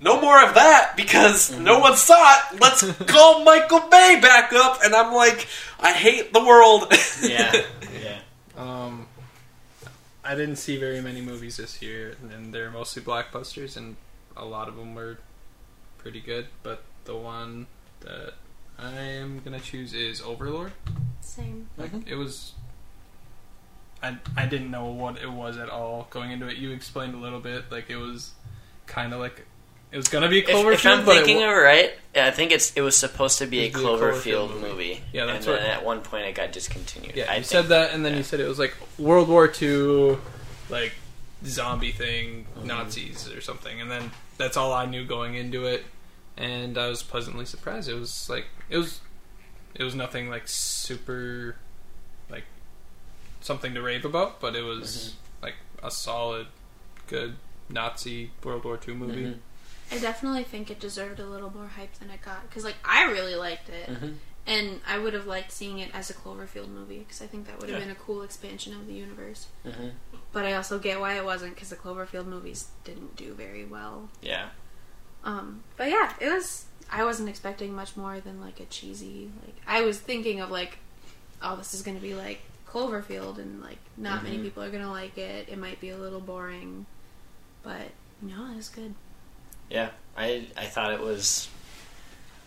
[0.00, 2.60] no more of that because no one saw it.
[2.60, 4.80] Let's call Michael Bay back up.
[4.82, 5.46] And I'm like,
[5.78, 6.92] I hate the world.
[7.22, 7.52] Yeah,
[8.02, 8.18] yeah.
[8.56, 9.06] Um,
[10.24, 13.96] I didn't see very many movies this year, and they're mostly blockbusters, and
[14.36, 15.18] a lot of them were
[15.98, 16.46] pretty good.
[16.62, 17.66] But the one
[18.00, 18.34] that
[18.82, 20.72] I am gonna choose is Overlord.
[21.20, 21.68] Same.
[21.76, 22.52] Like it was.
[24.02, 26.56] I I didn't know what it was at all going into it.
[26.56, 28.32] You explained a little bit, like it was
[28.86, 29.44] kind of like
[29.92, 31.60] it was gonna be a If, Cloverfield, if I'm but it thinking wa- of it
[31.60, 34.54] right, I think it's it was supposed to be a It'd be a Cloverfield Cloverfield
[34.54, 34.68] movie.
[34.68, 35.02] movie.
[35.12, 37.14] Yeah, that's and what- then at one point it got discontinued.
[37.16, 37.46] Yeah, I you think.
[37.46, 38.18] said that, and then yeah.
[38.18, 40.16] you said it was like World War II,
[40.70, 40.94] like
[41.44, 42.66] zombie thing, Mm-hmm.
[42.68, 45.84] Nazis or something, and then that's all I knew going into it,
[46.40, 47.88] and I was pleasantly surprised.
[47.88, 49.00] It was like it was,
[49.74, 51.56] it was nothing like super,
[52.30, 52.44] like
[53.40, 55.44] something to rave about, but it was Mm-hmm.
[55.44, 56.46] like a solid,
[57.06, 57.36] good
[57.68, 59.24] Nazi World War II movie.
[59.24, 59.38] Mhm.
[59.92, 63.10] I definitely think it deserved a little more hype than it got because, like, I
[63.10, 64.16] really liked it, Mhm.
[64.46, 67.58] and I would have liked seeing it as a Cloverfield movie because I think that
[67.60, 67.86] would have Yeah.
[67.86, 69.48] been a cool expansion of the universe.
[69.64, 69.92] Mhm.
[70.32, 74.10] But I also get why it wasn't because the Cloverfield movies didn't do very well.
[74.22, 74.50] Yeah.
[75.24, 76.64] Um, but yeah, it was.
[76.92, 79.30] I wasn't expecting much more than like a cheesy.
[79.44, 80.78] Like I was thinking of like,
[81.42, 84.42] oh, this is gonna be like Cloverfield, and like not many Mhm.
[84.42, 85.48] people are gonna like it.
[85.48, 86.86] It might be a little boring,
[87.62, 87.90] but
[88.22, 88.94] no, it was good.
[89.68, 91.48] Yeah, I I thought it was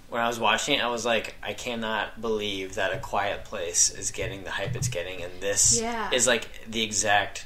[0.09, 3.89] when I was watching it, I was like, I cannot believe that a quiet place
[3.89, 6.11] is getting the hype it's getting, and this Yeah.
[6.11, 7.45] is like the exact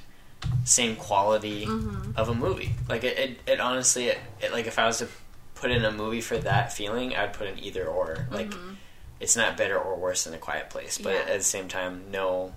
[0.63, 2.15] same quality Mhm.
[2.15, 2.75] of a movie.
[2.87, 5.07] Like it, it, it honestly, it, it like if I was to
[5.55, 8.27] put in a movie for that feeling, I'd put in either or.
[8.31, 8.53] Like
[9.19, 11.19] it's not better or worse than a quiet place, but Yeah.
[11.33, 12.53] at the same time, no,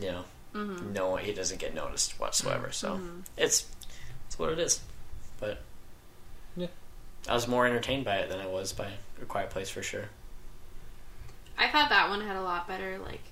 [0.00, 0.24] you know,
[0.54, 0.92] Mhm.
[0.92, 2.72] no, he doesn't get noticed whatsoever.
[2.72, 3.22] So Mhm.
[3.36, 3.66] it's
[4.26, 4.80] it's what it is.
[5.38, 5.62] But
[6.56, 6.66] Yeah.
[7.28, 10.08] I was more entertained by it than I was by A Quiet Place for sure.
[11.58, 13.22] I thought that one had a lot better like.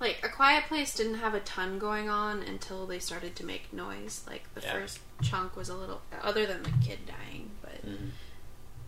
[0.00, 3.70] Like a quiet place didn't have a ton going on until they started to make
[3.72, 4.22] noise.
[4.26, 4.72] Like the Yeah.
[4.72, 8.10] first chunk was a little, other than the kid dying, but Mhm.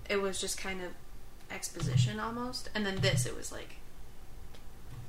[0.09, 0.93] it was just kind of
[1.51, 2.71] exposition almost.
[2.75, 3.77] And then this, it was like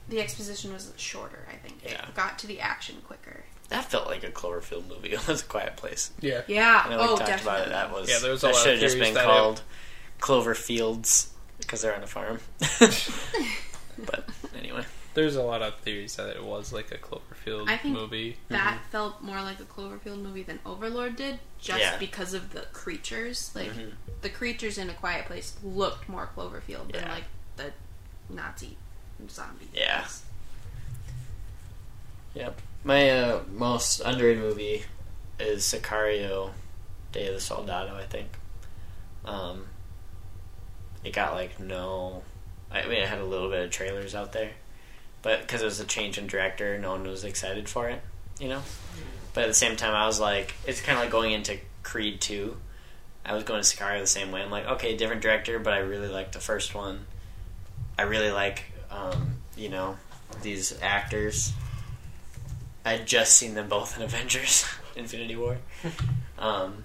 [0.09, 1.47] the exposition was shorter.
[1.49, 2.05] I think Yeah.
[2.09, 3.45] it got to the action quicker.
[3.69, 5.09] That felt like a Cloverfield movie.
[5.13, 6.11] It was A Quiet Place.
[6.19, 6.83] Yeah, Yeah.
[6.85, 7.61] I know we oh, talked definitely.
[7.61, 7.69] about it.
[7.71, 9.25] That was Yeah, there was a that lot of should have just theories been that
[9.25, 9.61] called
[10.19, 11.27] Cloverfields
[11.59, 12.41] because they're on a farm.
[14.05, 14.27] but
[14.57, 18.37] anyway, there's a lot of theories that it was like a Cloverfield I think movie.
[18.49, 21.97] that felt more like a Cloverfield movie than Overlord did, just Yeah.
[21.97, 23.51] because of the creatures.
[23.55, 23.93] Like Mhm.
[24.21, 27.25] the creatures in A Quiet Place looked more Cloverfield than like
[27.57, 27.71] the
[28.29, 28.77] Nazi
[29.29, 29.69] zombie.
[29.73, 30.01] Yeah.
[30.01, 30.23] things.
[32.35, 32.59] Yep.
[32.83, 34.83] My uh, most underrated movie
[35.39, 36.51] is Sicario,
[37.11, 37.95] Day of the Soldado.
[37.95, 38.27] I think.
[39.25, 39.67] Um,
[41.03, 42.23] it got like no.
[42.71, 44.51] I mean, it had a little bit of trailers out there,
[45.23, 48.01] but because it was a change in director, no one was excited for it.
[48.39, 48.61] You know.
[49.33, 52.21] But at the same time, I was like, it's kind of like going into Creed
[52.21, 52.57] two.
[53.25, 54.43] I was going to Sicario the same way.
[54.43, 57.07] I'm like, okay, different director, but I really like the first one.
[57.97, 59.97] I really like, um, you know,
[60.43, 61.53] these actors.
[62.85, 65.57] I'd just seen them both in Avengers: Infinity War.
[66.35, 66.83] Um,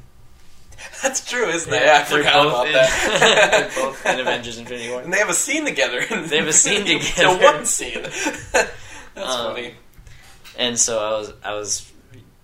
[1.03, 1.83] That's true, isn't it?
[1.83, 3.71] Yeah, I they're forgot both about in- that.
[3.75, 5.01] they're both in Avengers: Infinity War.
[5.03, 6.01] And they have a scene together.
[6.27, 6.99] They have a scene together.
[6.99, 7.45] The together.
[7.57, 8.03] one scene.
[8.03, 8.55] That's
[9.17, 9.75] Um, funny.
[10.57, 11.93] And so I was, I was,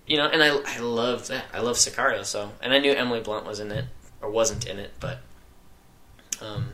[0.07, 1.45] you know, and I, I loved that.
[1.53, 2.23] I love Sicario.
[2.25, 3.85] So, and I knew Emily Blunt was in it
[4.21, 5.19] or wasn't in it, but
[6.41, 6.71] um,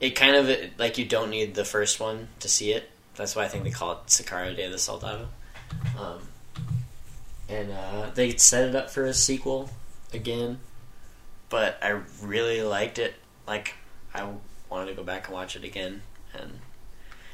[0.00, 0.48] it kind of
[0.78, 2.88] like you don't need the first one to see it.
[3.16, 5.28] That's why I think they call it Sicario Day of the Soldado.
[5.98, 6.20] Um,
[7.48, 9.68] and uh, they set it up for a sequel
[10.14, 10.60] again,
[11.48, 13.14] but I really liked it.
[13.46, 13.74] Like
[14.14, 14.28] I
[14.68, 16.02] wanted to go back and watch it again,
[16.34, 16.60] and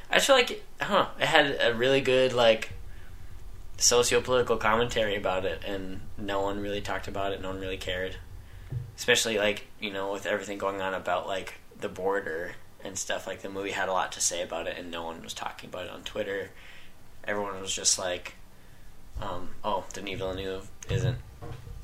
[0.09, 1.09] I feel like I don't know.
[1.19, 2.73] It had a really good like
[3.77, 7.41] socio-political commentary about it, and no one really talked about it.
[7.41, 8.17] No one really cared,
[8.95, 13.27] especially like you know with everything going on about like the border and stuff.
[13.27, 15.69] Like the movie had a lot to say about it, and no one was talking
[15.69, 16.51] about it on Twitter.
[17.23, 18.35] Everyone was just like,
[19.21, 21.17] um, "Oh, Denis Villeneuve isn't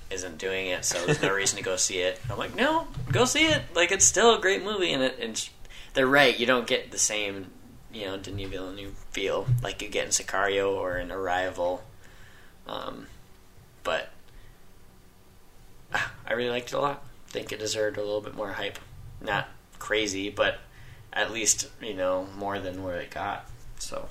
[0.09, 3.25] isn't doing it, so there's no reason to go see it." I'm like, "No, go
[3.25, 3.63] see it.
[3.75, 5.49] Like it's still a great movie, and it, it's
[5.93, 6.37] they're right.
[6.37, 7.47] You don't get the same,
[7.91, 11.83] you know, Denis Villeneuve feel like you get in Sicario or in Arrival,
[12.67, 13.07] um,
[13.83, 14.09] but
[15.93, 17.03] ah, I really liked it a lot.
[17.27, 18.79] think it deserved a little bit more hype.
[19.21, 19.47] Not
[19.79, 20.59] crazy, but
[21.11, 23.45] at least you know more than what it got.
[23.79, 24.09] So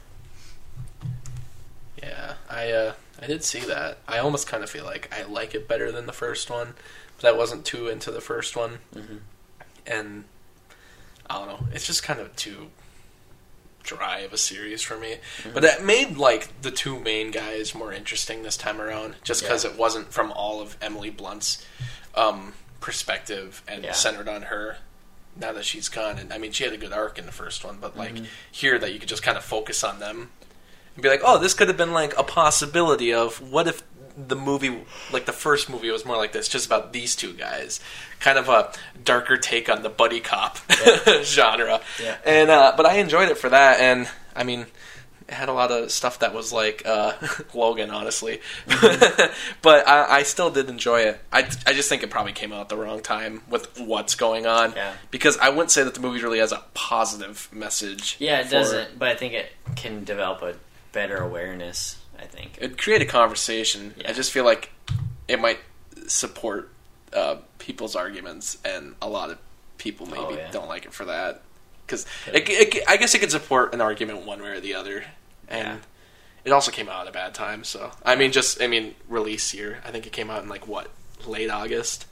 [2.02, 2.92] Yeah, I uh,
[3.22, 3.98] I did see that.
[4.08, 6.74] I almost kind of feel like I like it better than the first one,
[7.20, 9.20] but I wasn't too into the first one, Mhm.
[9.86, 10.24] and
[11.30, 11.66] I don't know.
[11.72, 12.70] It's just kind of too
[13.84, 15.18] dry of a series for me.
[15.52, 19.64] But that made like the two main guys more interesting this time around, just because
[19.64, 19.70] Yeah.
[19.70, 21.64] it wasn't from all of Emily Blunt's
[22.14, 23.92] um, perspective and Yeah.
[23.92, 24.78] centered on her.
[25.34, 27.64] Now that she's gone, and I mean, she had a good arc in the first
[27.64, 28.24] one, but like Mm-hmm.
[28.50, 30.30] here, that you could just kind of focus on them
[30.94, 33.82] and be like, oh, this could have been like a possibility of what if
[34.16, 34.78] the movie,
[35.10, 37.80] like the first movie, was more like this, just about these two guys,
[38.20, 38.70] kind of a
[39.02, 40.58] darker take on the buddy cop
[41.22, 41.80] genre.
[42.02, 42.18] Yeah.
[42.24, 44.06] And uh, but I enjoyed it for that, and
[44.36, 44.66] I mean,
[45.28, 47.14] it had a lot of stuff that was like uh,
[47.54, 48.42] Logan, honestly.
[49.62, 51.20] but I, I still did enjoy it.
[51.32, 54.46] I, I just think it probably came out at the wrong time with what's going
[54.46, 54.72] on.
[54.76, 54.92] Yeah.
[55.10, 58.16] Because I wouldn't say that the movie really has a positive message.
[58.18, 58.98] yeah, it for- doesn't.
[58.98, 60.54] But I think it can develop a
[60.92, 61.98] better awareness.
[62.18, 62.58] I think.
[62.60, 63.94] It create a conversation.
[64.06, 64.70] I just feel like
[65.26, 65.58] it might
[66.06, 66.70] support
[67.12, 69.38] uh, people's arguments, and a lot of
[69.78, 70.50] people maybe Oh, yeah.
[70.52, 71.42] don't like it for that.
[71.86, 72.40] Because I
[72.96, 75.04] guess it could support an argument one way or the other,
[75.48, 75.76] and Yeah.
[76.44, 77.64] it also came out at a bad time.
[77.64, 79.80] So I mean, just I mean, release year.
[79.84, 80.90] I think it came out in like what
[81.26, 82.06] late August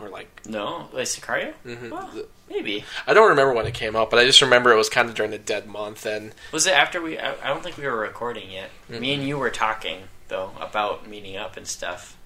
[0.00, 1.52] or like No, like Sicario.
[1.64, 1.90] mhm.
[1.90, 2.10] Well,
[2.50, 5.08] maybe I don't remember when it came out, but I just remember it was kind
[5.08, 7.18] of during the dead month, and was it after we?
[7.18, 8.70] I, I don't think we were recording yet.
[8.88, 12.16] Me and you were talking though about meeting up and stuff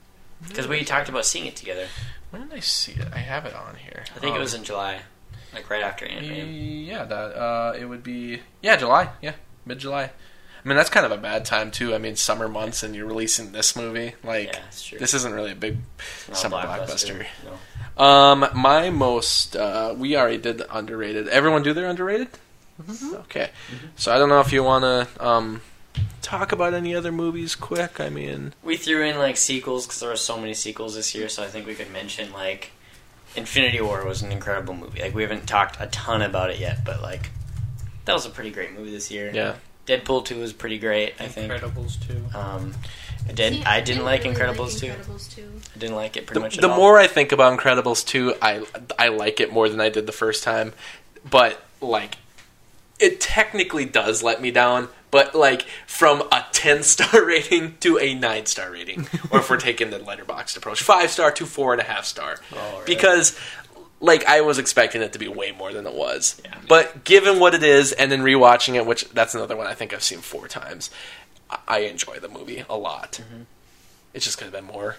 [0.48, 1.86] because we talked about seeing it together.
[2.30, 3.08] when did I see it?
[3.14, 4.04] I have it on here.
[4.14, 5.00] I think Um, it was in July,
[5.54, 6.48] like right after Ant Man.
[6.52, 9.34] Yeah, that uh, it would be yeah July, yeah
[9.66, 10.10] mid July.
[10.64, 11.94] I mean that's kind of a bad time too.
[11.94, 15.56] I mean summer months and you're releasing this movie like Yeah, this isn't really a
[15.56, 15.78] big
[16.28, 17.26] Not summer blockbuster.
[17.44, 18.02] No.
[18.02, 21.28] Um, my most uh, we already did the underrated.
[21.28, 22.28] Everyone do their underrated.
[22.82, 23.14] Mm-hmm.
[23.16, 23.50] Okay,
[23.94, 25.60] so I don't know if you want to um
[26.22, 28.00] talk about any other movies quick.
[28.00, 31.28] I mean, We threw in like sequels because there were so many sequels this year,
[31.28, 32.72] so I think we could mention like
[33.36, 35.02] Infinity War was an incredible movie.
[35.02, 37.30] Like we haven't talked a ton about it yet, but like
[38.06, 39.30] that was a pretty great movie this year.
[39.32, 39.54] yeah,
[39.86, 41.14] Deadpool two was pretty great.
[41.20, 41.50] I think.
[41.52, 42.24] Incredibles too.
[42.36, 42.74] Um,
[43.28, 43.54] I did.
[43.54, 44.86] See, I didn't like really Incredibles two.
[44.88, 45.50] Incredibles 2.
[45.74, 46.56] I didn't like it pretty the, much.
[46.58, 46.76] the all.
[46.76, 48.64] more I think about Incredibles 2, I
[48.98, 50.72] I like it more than I did the first time.
[51.28, 52.16] But like
[53.00, 58.14] it technically does let me down, but like from a 10 star rating to a
[58.14, 59.06] 9 star rating.
[59.30, 62.36] or if we're taking the Letterboxd approach, 5 star to four and a half star.
[62.52, 62.86] Oh, right.
[62.86, 63.38] Because
[64.00, 66.40] like I was expecting it to be way more than it was.
[66.44, 66.54] Yeah.
[66.68, 69.92] But given what it is and then rewatching it, which that's another one I think
[69.92, 70.90] I've seen four times,
[71.68, 73.20] I- enjoy the movie a lot.
[73.22, 73.42] Mm-hmm.
[74.12, 74.96] It just could have been more.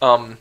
[0.00, 0.38] Um,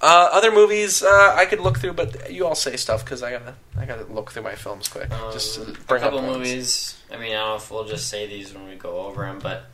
[0.00, 3.32] uh, other movies uh, I could look through, but you all say stuff because I
[3.32, 5.10] gotta I gotta look through my films quick.
[5.10, 6.96] Um, just to a couple up movies.
[7.10, 9.38] I mean, I don't know if we'll just say these when we go over them,
[9.40, 9.66] but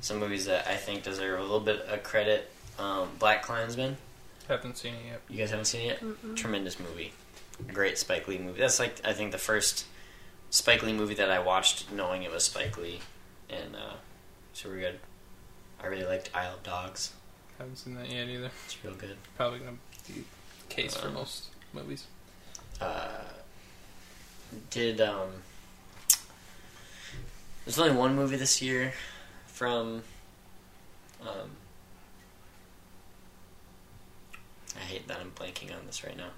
[0.00, 2.50] some movies that I think deserve a little bit of credit.
[2.78, 3.96] Um, Black Klansman.
[4.52, 5.20] Haven't seen it yet.
[5.28, 6.00] You guys haven't seen it yet?
[6.02, 6.36] Mm-mm.
[6.36, 7.12] Tremendous movie.
[7.72, 8.60] Great Spike Lee movie.
[8.60, 9.86] That's like I think the first
[10.50, 13.00] Spike Lee movie that I watched knowing it was Spike Lee,
[13.48, 13.94] and uh,
[14.52, 14.98] super good.
[15.82, 17.12] I really liked Isle of Dogs.
[17.58, 18.50] Haven't seen that yet either.
[18.66, 19.16] It's real good.
[19.36, 19.76] Probably gonna
[20.06, 22.06] be the case for Um, most movies.
[22.80, 23.08] Uh,
[24.70, 25.28] did um,
[27.64, 28.92] there's only one movie this year
[29.46, 30.02] from
[31.22, 31.50] um,
[34.82, 36.30] I hate that I'm blanking on this right now.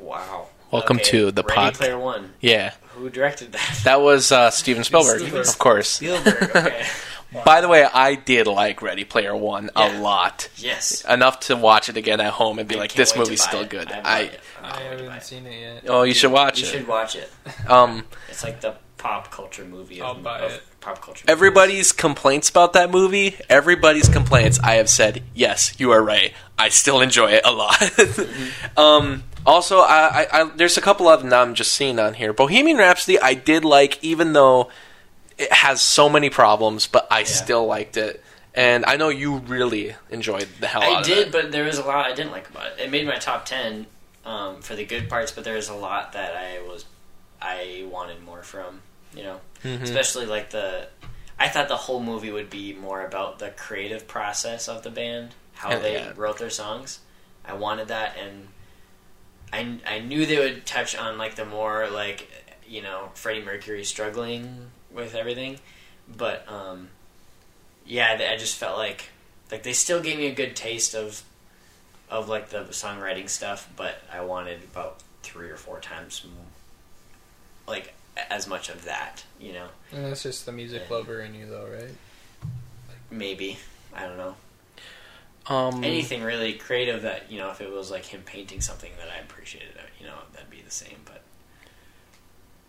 [0.00, 0.48] Wow.
[0.72, 2.32] Welcome to the Ready pod- Player One.
[2.40, 3.80] Yeah, Who directed that?
[3.84, 5.46] that was uh, Steven Spielberg, Spielberg.
[5.46, 5.88] of course.
[5.88, 6.42] Spielberg.
[6.56, 6.84] Okay.
[7.44, 9.98] By the way, I did like Ready Player One Yeah.
[9.98, 11.04] a lot, yes.
[11.04, 13.70] enough to watch it again at home and be I like, "This movie's still it.
[13.70, 14.30] good." I, I
[14.62, 15.84] I, I haven't seen it yet.
[15.88, 16.72] oh, you should watch You it.
[16.72, 17.30] You should watch it.
[17.68, 20.00] Um, It's like the pop culture movie.
[20.00, 20.62] Of, I'll buy of it.
[20.80, 21.24] Pop culture.
[21.28, 26.32] Everybody's complaints about that movie, everybody's complaints, I have said, yes, you are right.
[26.58, 27.82] I still enjoy it a lot.
[28.76, 32.14] um, also, I, I, I, there's a couple of them that I'm just seeing on
[32.14, 32.32] here.
[32.32, 34.70] Bohemian Rhapsody, I did like, even though
[35.38, 38.22] it has so many problems, but I still liked it.
[38.54, 41.32] And I know you really enjoyed the hell out I of did, it.
[41.32, 42.80] but there was a lot I didn't like about it.
[42.80, 43.86] It made my top ten
[44.24, 46.86] um, for the good parts, but there was a lot that I was
[47.40, 48.80] I wanted more from.
[49.16, 49.82] You know, Mm-hmm.
[49.84, 50.86] especially like the.
[51.38, 55.34] I thought the whole movie would be more about the creative process of the band,
[55.54, 56.12] how they yeah.
[56.16, 57.00] wrote their songs.
[57.44, 58.48] I wanted that, and
[59.52, 62.28] I I knew they would touch on like the more like
[62.66, 65.58] you know Freddie Mercury struggling with everything,
[66.16, 66.88] but um,
[67.84, 69.10] yeah, I just felt like
[69.50, 71.22] like they still gave me a good taste of
[72.10, 76.24] of like the songwriting stuff, but I wanted about three or four times
[77.66, 77.94] like
[78.30, 79.66] as much of that, you know.
[79.92, 81.94] And that's just the music lover in you, though, right?
[83.10, 83.58] Maybe
[83.94, 84.34] I don't know
[85.48, 89.08] Um, anything really creative that you know if it was like him painting something that
[89.08, 90.98] I appreciated, uh, you know, that'd be the same.
[91.04, 91.22] But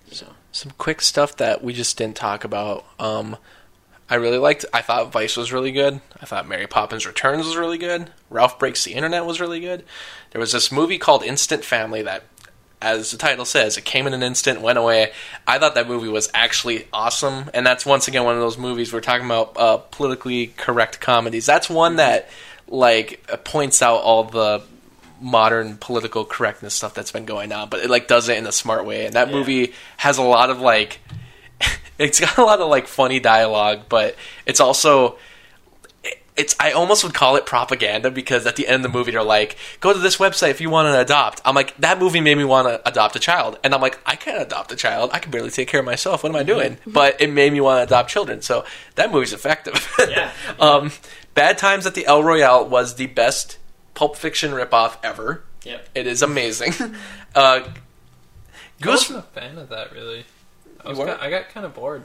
[0.10, 2.86] you know, some quick stuff that we just didn't talk about.
[3.00, 3.38] Um,
[4.10, 4.64] I really liked.
[4.74, 6.00] I thought Vice was really good.
[6.22, 8.10] I thought Mary Poppins Returns was really good.
[8.30, 9.84] Ralph Breaks the Internet was really good.
[10.32, 12.24] There was this movie called Instant Family that,
[12.82, 15.12] as the title says, it came in an instant, went away.
[15.48, 18.94] I thought that movie was actually awesome, and that's once again one of those movies
[18.94, 21.46] we're talking about uh, politically correct comedies.
[21.46, 22.30] That's one that
[22.68, 24.62] like points out all the
[25.20, 28.52] modern political correctness stuff that's been going on, but it like does it in a
[28.52, 29.06] smart way.
[29.06, 29.34] And that Yeah.
[29.36, 31.00] movie has a lot of like
[31.98, 35.18] it's got a lot of like funny dialogue, but it's also
[36.38, 39.24] it's I almost would call it propaganda because at the end of the movie they're
[39.24, 41.42] like, go to this website if you want to adopt.
[41.44, 43.58] I'm like, that movie made me want to adopt a child.
[43.64, 45.10] And I'm like, I can't adopt a child.
[45.14, 46.24] I can barely take care of myself.
[46.24, 46.78] What am I doing?
[46.86, 48.42] But it made me want to adopt children.
[48.42, 48.66] So
[48.96, 49.92] that movie's effective.
[50.00, 50.32] Yeah.
[50.60, 50.92] um,
[51.34, 53.58] Bad Times at the El Royale was the best
[53.96, 55.44] Pulp Fiction ripoff ever.
[55.64, 55.88] yep.
[55.96, 56.74] It is amazing.
[57.36, 57.68] uh, I
[58.80, 60.26] Goose, wasn't a fan of that, really.
[60.84, 61.22] I, was You ki- weren't?
[61.22, 62.04] I got kind of bored.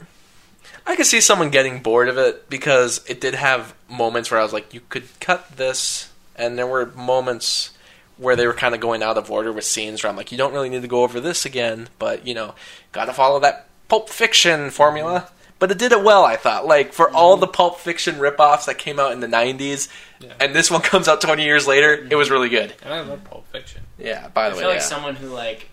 [0.85, 4.43] I could see someone getting bored of it because it did have moments where I
[4.43, 7.71] was like, you could cut this, and there were moments
[8.17, 10.37] where they were kind of going out of order with scenes where I'm like, you
[10.37, 12.55] don't really need to go over this again, but you know,
[12.91, 15.29] got to follow that Pulp Fiction formula.
[15.59, 16.65] But it did it well, I thought.
[16.65, 17.41] Like for all mm-hmm.
[17.41, 19.87] the Pulp Fiction ripoffs that came out in the '90s,
[20.19, 20.33] Yeah.
[20.39, 22.17] and this one comes out 20 years later, it mm-hmm.
[22.17, 22.73] was really good.
[22.83, 23.81] And I love Pulp Fiction.
[23.97, 24.27] Yeah.
[24.29, 24.83] By I the way, feel like yeah.
[24.83, 25.69] someone who like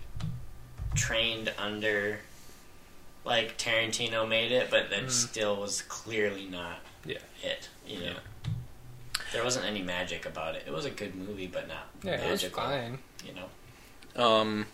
[0.95, 2.21] trained under
[3.31, 7.19] like Tarantino made it, but that still was clearly not Yeah.
[7.43, 7.69] it.
[7.86, 8.16] You know,
[9.32, 10.65] there wasn't any magic about it.
[10.66, 12.62] It was a good movie, but not Yeah, it was magical.
[12.62, 12.98] fine.
[13.24, 14.66] You know, um,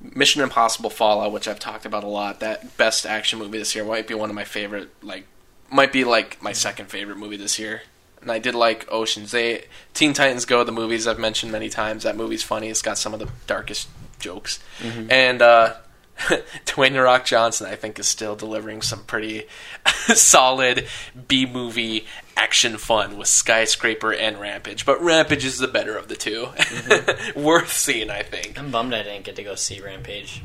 [0.00, 2.40] Mission Impossible Fallout, which I've talked about a lot.
[2.40, 4.88] That best action movie this year might be one of my favorite.
[5.02, 5.26] Like,
[5.70, 7.82] might be like my second favorite movie this year.
[8.22, 12.02] And I did like Ocean's Eight, Teen Titans Go, the movies I've mentioned many times.
[12.02, 12.68] That movie's funny.
[12.68, 13.88] It's got some of the darkest
[14.18, 15.74] jokes, and uh,
[16.66, 19.46] Dwayne The Rock Johnson, I think, is still delivering some pretty
[20.14, 20.86] solid
[21.28, 22.06] B movie
[22.36, 24.84] action fun with Skyscraper and Rampage.
[24.86, 26.48] But Rampage is the better of the 2
[27.40, 28.58] Worth seeing, I think.
[28.58, 30.42] I'm bummed I didn't get to go see Rampage.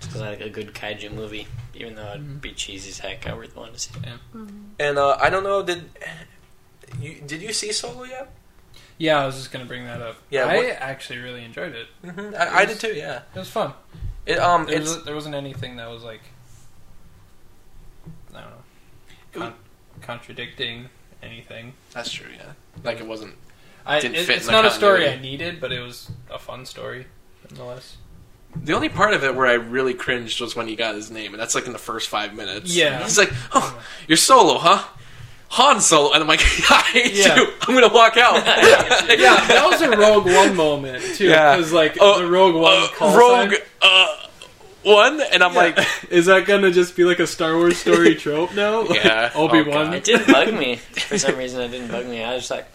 [0.00, 3.26] Because I like a good kaiju movie, even though it'd be cheesy as heck.
[3.26, 4.48] I really wanted to see it.
[4.78, 5.90] And uh, I don't know, did
[6.98, 8.32] you did you see Solo yet?
[8.96, 10.16] Yeah, I was just gonna bring that up.
[10.30, 11.86] Yeah, I what- actually really enjoyed it.
[12.04, 12.34] Mm-hmm.
[12.34, 12.94] I, I did too.
[12.94, 13.22] Yeah.
[13.34, 13.74] It was fun.
[14.26, 16.20] It um There, it's was, there wasn't anything that was like
[18.34, 18.56] I don't know
[19.32, 19.54] con-
[20.02, 20.88] contradicting
[21.22, 21.74] anything.
[21.92, 22.26] that's true.
[22.34, 22.52] Yeah.
[22.84, 23.34] Like it wasn't.
[23.86, 26.10] I, Didn't it- fit it's in the not a story I needed, but it was
[26.30, 27.06] a fun story
[27.50, 27.96] nonetheless.
[28.56, 31.32] The only part of it where I really cringed was when he got his name,
[31.32, 32.74] and that's like in the first five minutes.
[32.74, 33.02] Yeah.
[33.04, 34.84] He's like, "Oh, you're Solo, huh?"
[35.50, 36.40] Han Solo, and I'm like,
[36.70, 37.36] "I hate Yeah.
[37.36, 37.52] you.
[37.62, 41.56] I'm gonna walk out." yeah, that was a Rogue One moment too, Yeah.
[41.56, 44.16] because like Oh, the Rogue One uh, call Rogue sign- uh,
[44.82, 45.78] one, and I'm like,
[46.10, 48.82] is that gonna just be like a Star Wars story trope now?
[48.82, 49.30] Like, Yeah.
[49.34, 49.86] Oh, Obi Wan.
[49.86, 49.94] God.
[49.94, 50.76] It didn't bug me.
[50.76, 52.22] For some reason, it didn't bug me.
[52.24, 52.66] I was just like,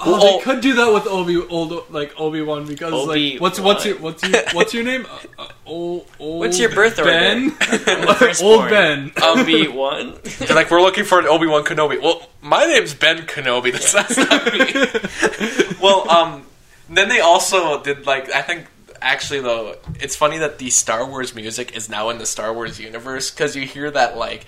[0.00, 3.84] Oh, they could do that with Obi old like Obi Wan because like what's what's
[3.84, 5.06] your what's your what's your name?
[5.38, 7.10] Uh, uh, old, old What's your birth order?
[7.10, 7.48] Ben?
[7.48, 9.12] the old Ben.
[9.22, 10.18] Obi Wan.
[10.38, 12.00] they're like, we're looking for an Obi Wan Kenobi.
[12.00, 13.72] Well, my name's Ben Kenobi.
[13.72, 15.76] That's, that's not me.
[15.82, 16.46] well, um,
[16.88, 18.66] then they also did like I think
[19.02, 22.78] actually though it's funny that the Star Wars music is now in the Star Wars
[22.80, 24.46] universe because you hear that like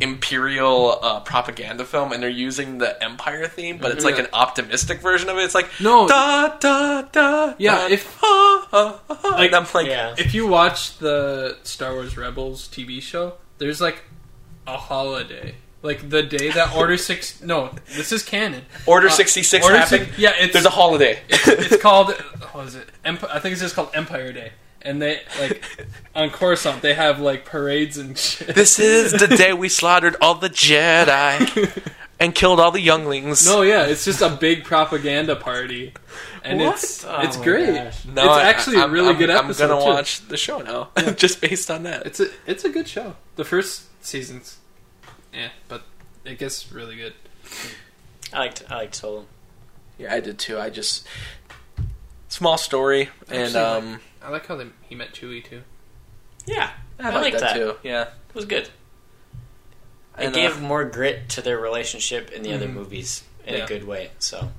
[0.00, 4.24] imperial uh, propaganda film and they're using the Empire theme, but it's like Yeah.
[4.24, 5.42] an optimistic version of it.
[5.44, 6.08] It's like No.
[6.08, 7.54] da da da.
[7.58, 10.14] Yeah, da, if- ah, uh, uh, Like- and I'm like, Yeah.
[10.18, 14.02] If you watch the Star Wars Rebels TV show, there's like
[14.66, 15.54] a holiday.
[15.82, 17.42] Like the day that Order Six.
[17.42, 18.62] No, this is canon.
[18.86, 20.06] Order Uh, 66 Order happened.
[20.06, 21.18] Six- yeah, it's There's a holiday.
[21.28, 22.12] it's called
[22.52, 22.88] what is it?
[23.04, 24.52] Emp- I think it's just called Empire Day.
[24.84, 25.64] And they like
[26.14, 28.54] on Coruscant they have like parades and shit.
[28.54, 31.88] this is the day we slaughtered all the Jedi
[32.20, 33.44] and killed all the younglings.
[33.46, 35.94] No, yeah, it's just a big propaganda party,
[36.44, 36.74] and What?
[36.76, 37.74] it's Oh it's my great.
[37.74, 38.04] gosh.
[38.06, 39.68] No, it's I- actually a I'm- really I'm- good I'm episode.
[39.68, 39.86] gonna too.
[39.90, 42.04] watch the show now, just based on that.
[42.06, 43.14] It's a it's a good show.
[43.36, 44.58] The first seasons,
[45.32, 45.82] yeah, but
[46.24, 47.14] it gets really good.
[48.32, 49.26] I liked I liked Solo.
[49.98, 50.58] Yeah, I did too.
[50.58, 51.06] I just
[52.28, 55.62] small story, and Actually, um, I like how they, he met Chewie too.
[56.46, 57.54] Yeah, I, I like like that, that.
[57.54, 57.74] too.
[57.82, 58.64] Yeah, it was good.
[60.18, 62.74] It And, gave uh, more grit to their relationship in the other Mhm.
[62.74, 63.64] movies in Yeah.
[63.64, 64.10] a good way.
[64.18, 64.50] So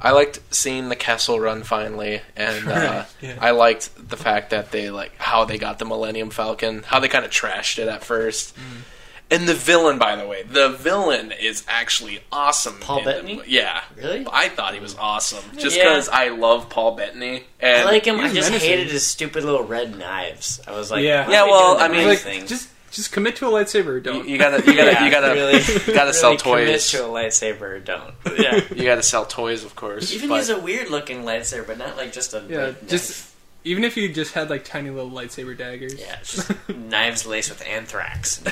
[0.00, 3.36] I liked seeing the Kessel Run finally, and uh, yeah.
[3.40, 7.08] I liked the fact that they like how they got the Millennium Falcon, how they
[7.08, 8.54] kind of trashed it at first.
[9.28, 12.76] And the villain, by the way, the villain is actually awesome.
[12.80, 13.40] Paul in the Bettany?
[13.48, 15.82] yeah, really, I thought he was awesome just Yeah.
[15.84, 17.42] because I love Paul Bettany.
[17.58, 18.20] And I like him.
[18.20, 18.68] I just menacing.
[18.70, 20.60] hated his stupid little red knives.
[20.68, 21.28] I was like, Yeah.
[21.28, 24.28] Yeah, well, I mean, Like just just commit to a lightsaber or don't.
[24.28, 26.90] you gotta, you gotta, Yeah, you gotta, really- you gotta sell really commit toys.
[26.92, 28.14] to a lightsaber or don't.
[28.38, 28.60] Yeah.
[28.74, 30.12] You gotta sell toys, of course.
[30.12, 33.10] Even but- use a weird looking lightsaber, but not like just a Yeah, red just-
[33.10, 33.32] knife.
[33.66, 35.94] Even if you just had like tiny little lightsaber daggers.
[35.98, 38.42] yeah, it's just knives laced with anthrax.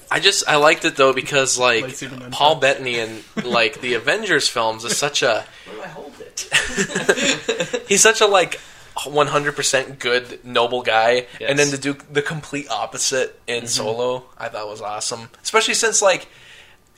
[0.10, 2.30] I just I liked it though because like Lightsaber.
[2.30, 7.84] Paul Bettany and like the Avengers films is such a Where do I hold it?
[7.88, 8.60] he's such a like
[8.96, 11.50] 100% good noble guy Yes.
[11.50, 13.66] and then to do the complete opposite in Mm-hmm.
[13.66, 16.28] Solo I thought was awesome especially since like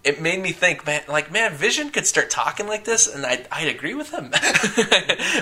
[0.06, 3.46] it made me think man like man Vision could start talking like this and I'd,
[3.52, 4.32] I'd agree with him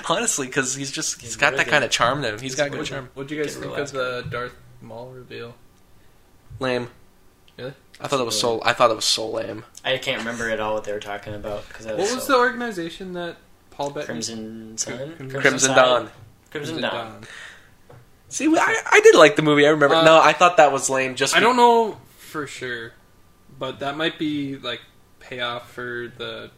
[0.09, 1.70] honestly because he's just he's got that brilliant.
[1.70, 3.73] kind of charm to him he's got good What'd, charm what'd you guys Get think
[3.74, 3.95] relaxed.
[3.95, 5.55] of the Darth Maul reveal?
[6.59, 6.89] lame
[7.57, 7.74] Really?
[8.01, 10.59] I thought it was so I thought it was so lame I can't remember at
[10.61, 13.36] all what they were talking about because What was the organization that
[13.70, 14.07] Paul Bettany?
[14.07, 15.77] Crimson Sun, Crimson Crimson Tide?
[15.77, 16.11] Dawn
[16.51, 17.20] Crimson, Dawn.
[18.28, 19.66] See, I, I did like the movie.
[19.66, 19.97] I remember.
[19.97, 21.15] Uh, no, I thought that was lame.
[21.16, 22.93] Just I don't know for sure,
[23.59, 24.81] but that might be like
[25.21, 26.51] payoff for the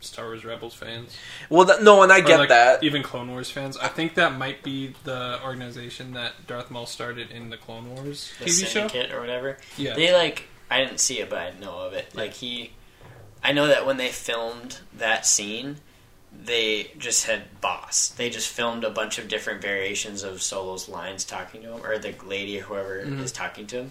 [0.00, 1.16] Star Wars Rebels fans.
[1.48, 2.82] Well, that, no, and I Or, get like, that.
[2.82, 3.76] Even Clone Wars fans.
[3.76, 8.32] I think that might be the organization that Darth Maul started in the Clone Wars
[8.40, 9.14] the TV show.
[9.16, 9.58] Or whatever.
[9.76, 9.94] Yeah.
[9.94, 12.14] They like I didn't see it, but I know of it.
[12.14, 12.72] Like he,
[13.44, 15.76] I know that when they filmed that scene,
[16.32, 18.08] they just had boss.
[18.08, 21.98] They just filmed a bunch of different variations of Solo's lines talking to him, or
[21.98, 23.20] the lady or whoever Mhm.
[23.22, 23.90] is talking to him.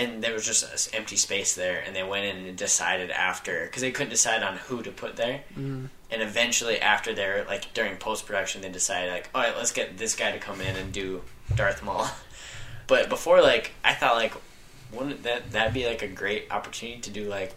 [0.00, 3.64] And there was just an empty space there, and they went in and decided after
[3.66, 5.42] because they couldn't decide on who to put there.
[5.58, 5.88] Mhm.
[6.10, 9.98] And eventually, after their like during post production, they decided like, all right, let's get
[9.98, 11.22] this guy to come in and do
[11.54, 12.08] Darth Maul.
[12.86, 14.32] But before, like, I thought like,
[14.92, 17.54] wouldn't that that be like a great opportunity to do like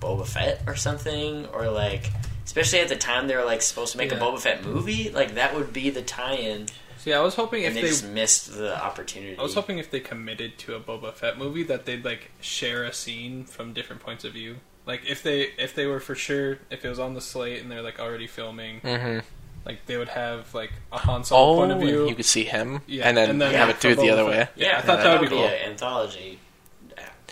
[0.00, 2.10] Boba Fett or something, or like,
[2.44, 4.16] especially at the time they were like supposed to make Yeah.
[4.16, 6.66] a Boba Fett movie, like that would be the tie-in,
[7.02, 9.36] See, I was hoping if and they, they, just missed the opportunity.
[9.36, 12.84] I was hoping if they committed to a Boba Fett movie that they'd like share
[12.84, 14.58] a scene from different points of view.
[14.86, 17.70] Like if they if they were for sure if it was on the slate and
[17.70, 19.18] they're like already filming, Mm-hmm.
[19.66, 22.08] like they would have like a Han Solo Oh, point of view.
[22.08, 24.02] you could see him, Yeah, and then, and then have yeah, it do it the
[24.02, 24.56] Boba other Fett.
[24.56, 24.64] way.
[24.64, 25.44] yeah, I thought that would be cool.
[25.44, 26.38] an anthology.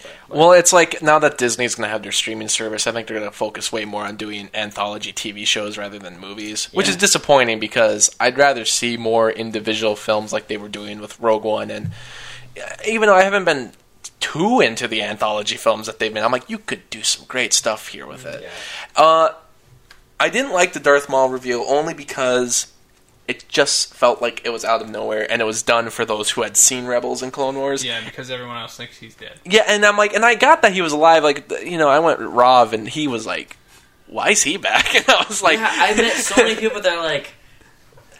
[0.05, 2.93] Yeah, but- Well, it's like now that Disney's going to have their streaming service, I
[2.93, 6.67] think they're going to focus way more on doing anthology TV shows rather than movies,
[6.73, 11.19] which is disappointing because I'd rather see more individual films like they were doing with
[11.21, 11.71] Rogue One.
[11.71, 11.91] And
[12.87, 13.73] even though I haven't been
[14.21, 17.53] too into the anthology films that they've been, I'm like, you could do some great
[17.53, 18.43] stuff here with it.
[18.43, 19.03] yeah.
[19.03, 19.35] Uh,
[20.19, 22.71] I didn't like the Darth Maul reveal only because
[23.31, 26.31] it just felt like it was out of nowhere and it was done for those
[26.31, 27.85] who had seen Rebels and Clone Wars.
[27.85, 29.39] Yeah, because everyone else thinks he's dead.
[29.45, 31.23] Yeah, and I'm like, and I got that he was alive.
[31.23, 33.57] Like, you know, I went with Rob, and he was like,
[34.09, 36.93] "Why is he back?" And I was like, yeah, I met so many people that
[36.93, 37.35] are like,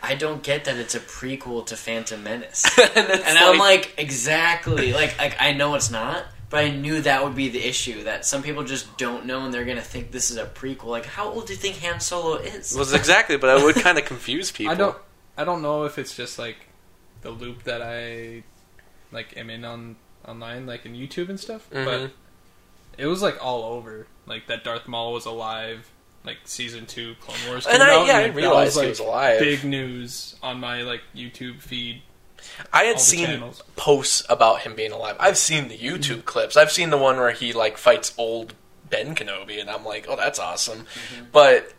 [0.01, 2.65] I don't get that it's a prequel to Phantom Menace.
[2.79, 4.93] and, it's And I'm like, exactly.
[4.93, 8.05] Like, like I know it's not, but I knew that would be the issue.
[8.05, 10.87] That some people just don't know, and they're gonna think this is a prequel.
[10.87, 12.75] Like, how old do you think Han Solo is?
[12.77, 14.73] was exactly, but I would kind of confuse people.
[14.73, 14.97] I don't
[15.39, 16.57] I don't know if it's just like
[17.23, 18.43] the loop that I
[19.13, 19.97] like am in on
[20.27, 21.69] online, like in YouTube and stuff.
[21.71, 21.85] Mhm.
[21.85, 22.11] But
[22.99, 25.91] it was like all over, like that Darth Maul was alive.
[26.23, 27.67] Like season two, Clone Wars.
[27.67, 29.39] And came I- out, yeah, I like, that realized he was alive.
[29.39, 32.03] Big news on my like YouTube feed.
[32.73, 33.63] I had seen channels.
[33.77, 35.17] posts about him being alive.
[35.21, 36.57] I've seen the YouTube clips.
[36.57, 38.55] I've seen the one where he like fights old
[38.89, 40.87] Ben Kenobi, and I'm like, oh, that's awesome.
[41.33, 41.73] But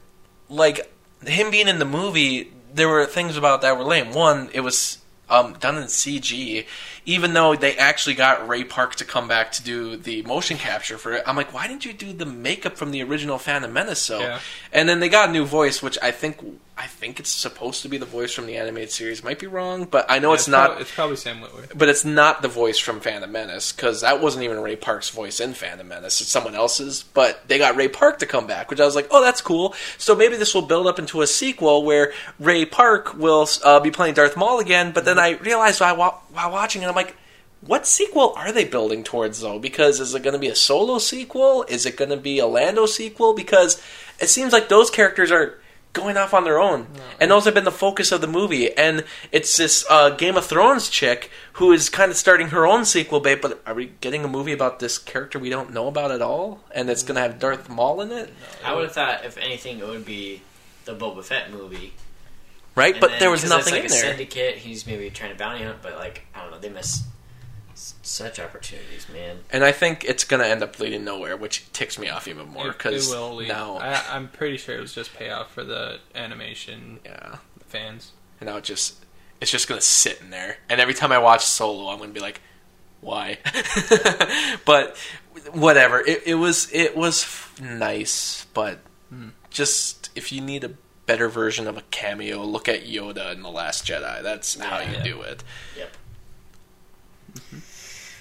[0.50, 0.92] like
[1.26, 4.14] him being in the movie there were things about that were lame.
[4.14, 4.98] One, it was
[5.30, 6.66] um, done in CG,
[7.06, 10.98] even though they actually got Ray Park to come back to do the motion capture
[10.98, 11.24] for it.
[11.28, 14.00] I'm like, why didn't you do the makeup from the original Phantom Menace?
[14.02, 14.40] So, Yeah.
[14.72, 16.38] and then they got a new voice, which I think
[16.82, 19.24] I think it's supposed to be the voice from the animated series.
[19.24, 20.72] Might be wrong, but I know it's, not.
[20.72, 21.78] prob- it's probably Sam Witwer.
[21.78, 25.40] but it's not the voice from Phantom Menace because that wasn't even Ray Park's voice
[25.40, 26.22] in Phantom Menace.
[26.22, 27.04] It's someone else's.
[27.04, 29.76] But they got Ray Park to come back, which I was like, oh, that's cool.
[30.00, 33.92] So maybe this will build up into a sequel where Ray Park will uh, be
[33.92, 34.92] playing Darth Maul again.
[34.92, 37.16] But then I realized while, while watching it, I'm like.
[37.64, 39.60] What sequel are they building towards though?
[39.60, 41.64] Because is it going to be a solo sequel?
[41.70, 43.36] Is it going to be a Lando sequel?
[43.36, 43.80] Because
[44.20, 45.61] it seems like those characters are
[45.94, 46.88] going off on their own,
[47.20, 48.72] and those have been the focus of the movie.
[48.78, 52.86] And it's this uh, Game of Thrones chick who is kind of starting her own
[52.86, 53.42] sequel, bait.
[53.42, 56.62] But are we getting a movie about this character we don't know about at all,
[56.74, 59.80] and it's going to have Darth Maul in it, I would have thought, if anything,
[59.80, 60.42] it would be
[60.86, 61.94] the Boba Fett movie.
[62.76, 62.94] right?
[62.94, 64.02] And but then- there was nothing it's like in a there.
[64.12, 64.56] syndicate.
[64.58, 67.04] He's maybe trying to bounty hunt, but like I don't know, they miss s-
[68.02, 69.40] such opportunities, man.
[69.52, 72.50] And I think it's going to end up leading nowhere, which ticks me off even
[72.50, 76.00] more because it will now, I, I'm pretty sure it was just payoff for the
[76.14, 77.38] animation yeah,
[77.68, 78.12] fans.
[78.40, 79.04] and now it just
[79.40, 80.58] it's just going to sit in there.
[80.70, 82.42] And every time I watch Solo, I'm going to be like,
[83.02, 83.40] why?
[84.66, 84.96] but
[85.52, 86.00] whatever.
[86.00, 88.80] It, it was it was f- nice, but
[89.10, 89.30] hmm.
[89.50, 90.72] just if you need a
[91.08, 94.22] better version of a cameo, look at Yoda in the Last Jedi.
[94.22, 95.04] That's how you Yeah.
[95.04, 95.44] do it.
[95.76, 95.98] Yep.
[97.34, 97.58] Mm-hmm.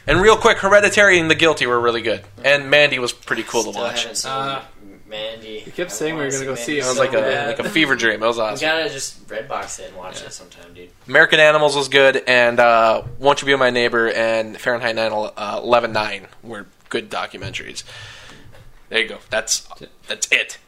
[0.07, 3.65] And real quick, Hereditary and The Guilty were really good, and Mandy was pretty cool
[3.65, 4.01] to Still watch.
[4.03, 4.63] haven't seen Uh,
[5.07, 5.63] Mandy.
[5.67, 6.85] you kept I saying we were gonna go see it.
[6.85, 8.23] It was so like a like a fever dream.
[8.23, 8.65] It was awesome.
[8.65, 8.83] You awesome.
[8.85, 10.91] gotta just red box it and watch it sometime, dude.
[11.09, 15.61] American Animals was good, and uh, Won't You Be My Neighbor and Fahrenheit 9 uh,
[15.63, 17.83] 11 9 were good documentaries.
[18.89, 19.19] There you go.
[19.31, 19.69] That's
[20.09, 20.59] that's it.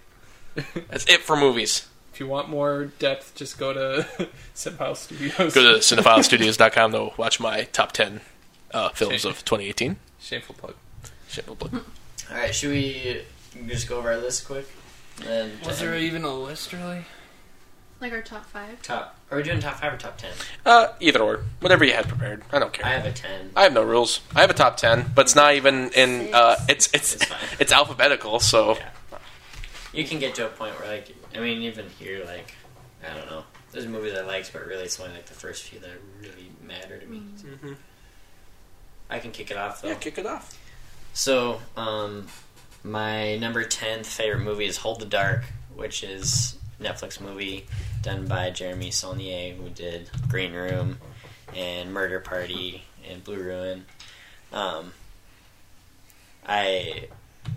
[0.89, 1.87] That's it for movies.
[2.13, 5.55] If you want more depth, just go to Simhouse Studios.
[5.55, 8.21] Go to cinephilestudios.com to watch my top 10
[8.73, 9.97] uh, films of 2018.
[10.21, 10.75] Shameful plug.
[11.29, 11.85] Shameful plug.
[12.31, 13.23] All right, should we
[13.67, 14.67] just go over our list quick?
[15.27, 17.05] And Was there even a list really?
[18.01, 18.83] Like our top five.
[18.83, 19.17] top?
[19.31, 20.33] Are we doing top five or top ten?
[20.67, 21.45] Uh, either or.
[21.61, 22.43] Whatever you had prepared.
[22.53, 22.85] I don't care.
[22.85, 23.51] I have a ten.
[23.55, 24.21] I have no rules.
[24.35, 26.35] I have a top 10, but it's not even in.
[26.35, 27.39] Uh, it's it's It's fine.
[27.61, 28.75] it's alphabetical, so.
[28.77, 28.89] Yeah.
[29.93, 32.55] You can get to a point where, like, I mean, even here, like,
[33.09, 33.45] I don't know.
[33.73, 35.91] There's movies I liked, but really, it's only like the first few that
[36.21, 37.23] really matter to me.
[39.11, 39.89] I can kick it off though.
[39.89, 40.59] Yeah, kick it off.
[41.15, 42.27] So, um,
[42.83, 47.67] my number 10 favorite movie is Hold the Dark, which is Netflix movie
[48.03, 50.99] done by Jeremy Saulnier, who did Green Room
[51.55, 53.85] and Murder Party and Blue Ruin.
[54.53, 54.93] Um,
[56.47, 57.09] I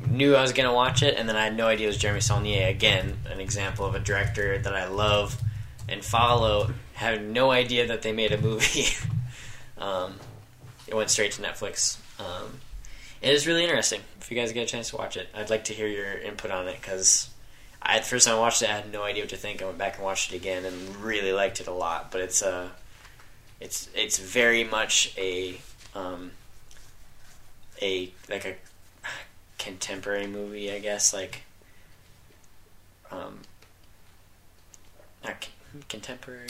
[0.07, 1.97] knew I was going to watch it, and then I had no idea it was
[1.97, 2.67] Jeremy Saulnier.
[2.67, 5.41] Again, an example of a director that I love
[5.87, 6.73] and follow.
[6.93, 8.85] Had no idea that they made a movie.
[9.77, 10.15] um,
[10.87, 11.97] it went straight to Netflix.
[12.19, 12.59] Um,
[13.21, 14.01] it is really interesting.
[14.19, 16.51] If you guys get a chance to watch it, I'd like to hear your input
[16.51, 17.29] on it because
[17.81, 19.61] I the first time I watched it, I had no idea what to think.
[19.61, 22.11] I went back and watched it again and really liked it a lot.
[22.11, 22.69] But it's uh,
[23.59, 25.57] it's it's very much a
[25.93, 26.31] um,
[27.81, 28.55] a like a
[29.57, 31.13] contemporary movie, I guess.
[31.13, 31.43] Like
[33.11, 33.39] um,
[35.23, 36.49] not con- contemporary,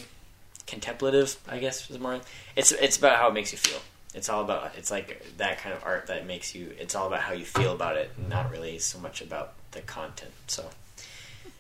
[0.68, 1.38] contemplative.
[1.48, 2.22] I guess is more.
[2.56, 3.80] It's it's about how it makes you feel.
[4.16, 6.74] It's all about it's like that kind of art that makes you.
[6.80, 10.32] It's all about how you feel about it, not really so much about the content.
[10.48, 10.70] So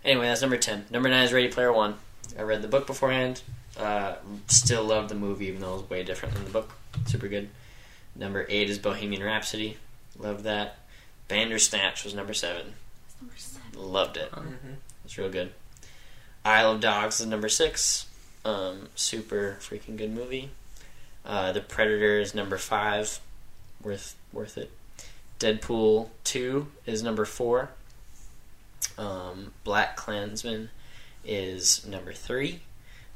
[0.04, 0.86] anyway, that's number ten.
[0.90, 1.96] Number nine is Ready Player One.
[2.40, 3.42] I read the book beforehand.
[3.78, 4.16] Uh,
[4.48, 6.72] still love the movie, even though it was way different than the book.
[7.06, 7.50] Super good.
[8.16, 9.78] Number eight is Bohemian Rhapsody.
[10.18, 10.78] Love that.
[11.28, 12.76] Bandersnatch was number seven.
[13.20, 13.62] Number seven.
[13.76, 14.32] Loved it.
[15.04, 15.52] It's real good.
[16.46, 18.08] Isle of Dogs is number six.
[18.46, 20.52] Um, super freaking good movie.
[21.26, 23.20] Uh, the Predator is number five.
[23.82, 24.72] Worth worth it.
[25.40, 27.72] Deadpool two is number four.
[28.98, 30.70] Um, Black Klansman
[31.26, 32.62] is number three.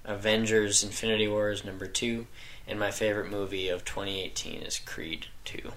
[0.05, 2.25] Avengers Infinity War is number two.
[2.67, 5.71] And my favorite movie of 2018 is Creed 2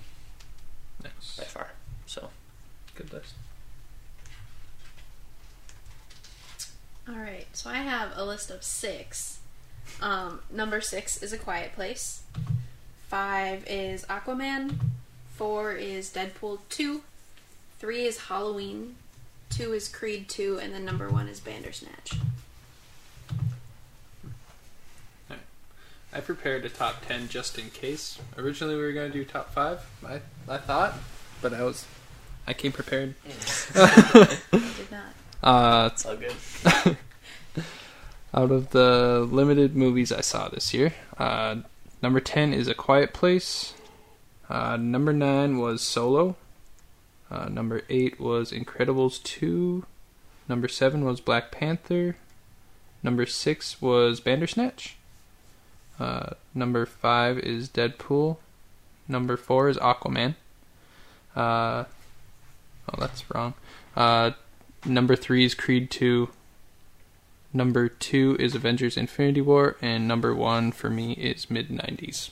[1.02, 1.36] Nice.
[1.38, 1.68] by far.
[2.04, 2.28] So,
[2.94, 3.32] Good list.
[7.08, 9.38] All right, so I have a list of six.
[10.02, 12.22] Um, number six is A Quiet Place.
[13.08, 14.76] Five is Aquaman.
[15.36, 17.02] Four is Deadpool 2.
[17.78, 18.96] Three is Halloween.
[19.48, 20.58] Two is Creed 2.
[20.60, 22.14] And then number one is Bandersnatch.
[26.14, 28.18] I prepared a top ten just in case.
[28.36, 29.80] Originally, we were going to do top five.
[30.06, 30.94] I I thought,
[31.40, 31.86] but I was
[32.46, 33.14] I came prepared.
[33.74, 35.04] I did not.
[35.42, 36.36] Uh, it's all good.
[38.34, 41.56] Out of the limited movies I saw this year, uh,
[42.02, 43.74] number 10 is A Quiet Place.
[44.48, 46.36] Uh, number 9 was Solo.
[47.30, 49.84] Uh, number 8 was Incredibles 2.
[50.48, 52.16] Number 7 was Black Panther.
[53.02, 54.96] Number 6 was Bandersnatch.
[56.00, 58.38] Uh, number 5 is Deadpool.
[59.08, 60.36] Number 4 is Aquaman.
[61.36, 61.84] Uh,
[62.88, 63.52] oh, that's wrong.
[63.94, 64.30] Uh,
[64.86, 66.30] number 3 is Creed 2.
[67.52, 69.76] Number 2 is Avengers Infinity War.
[69.82, 72.30] And number 1 for me is mid 90s.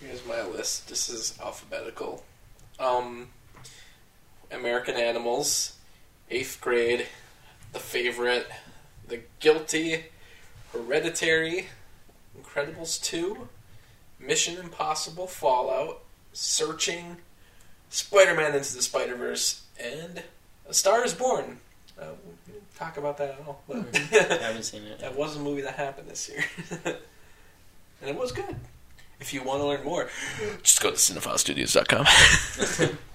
[0.00, 0.88] Here's my list.
[0.88, 2.24] This is alphabetical.
[2.78, 3.28] Um,
[4.52, 5.76] American Animals,
[6.30, 7.06] eighth grade,
[7.72, 8.46] The Favorite,
[9.08, 10.04] The Guilty,
[10.72, 11.66] Hereditary,
[12.40, 13.48] Incredibles 2,
[14.20, 17.16] Mission Impossible Fallout, Searching,
[17.90, 20.22] Spider Man Into the Spider Verse, and
[20.68, 21.60] A Star is Born.
[22.00, 22.12] Uh,
[22.76, 23.62] talk about that at all.
[23.68, 23.78] But
[24.12, 24.98] I haven't seen it.
[25.00, 26.44] that was a movie that happened this year.
[26.84, 28.56] and it was good.
[29.18, 30.10] If you want to learn more,
[30.62, 32.96] just go to cinephilestudios.com.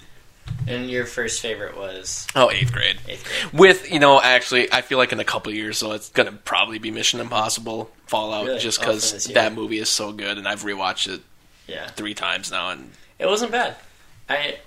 [0.68, 2.98] And your first favorite was Oh, eighth grade.
[3.08, 3.54] eighth grade.
[3.60, 6.28] With, you know, actually, I feel like in a couple of years, so it's going
[6.30, 8.60] to probably be Mission Impossible Fallout, Really?
[8.60, 9.36] just Oh, because this year.
[9.36, 11.22] that movie is so good, and I've rewatched it
[11.68, 13.76] Yeah, three times now, and it wasn't bad.
[14.30, 14.60] I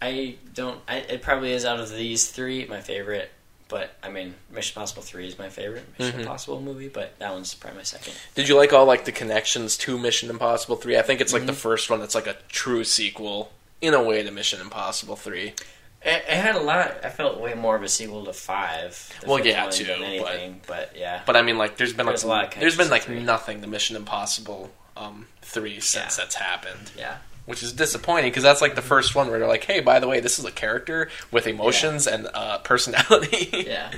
[0.00, 0.80] I don't.
[0.88, 3.30] I, it probably is out of these three my favorite.
[3.68, 6.20] But I mean, Mission Impossible Three is my favorite Mission Mhm.
[6.20, 6.88] Impossible movie.
[6.88, 8.14] But that one's probably my second.
[8.34, 10.96] Did you like all like the connections to Mission Impossible Three?
[10.96, 11.46] I think it's like Mm-hmm.
[11.48, 15.54] the first one that's like a true sequel in a way to Mission Impossible Three.
[16.02, 17.04] It, it had a lot.
[17.04, 19.12] I felt way more of a sequel to Five.
[19.26, 22.26] Well, yeah, too, than but- But, yeah, But I mean, like, there's been like a
[22.28, 26.22] lot of there's been like nothing to Mission Impossible um, Three since Yeah.
[26.24, 29.64] that's happened, yeah, which is disappointing because that's like the first one where they're like,
[29.64, 33.48] hey, by the way, this is a character with emotions and uh, personality.
[33.66, 33.90] yeah.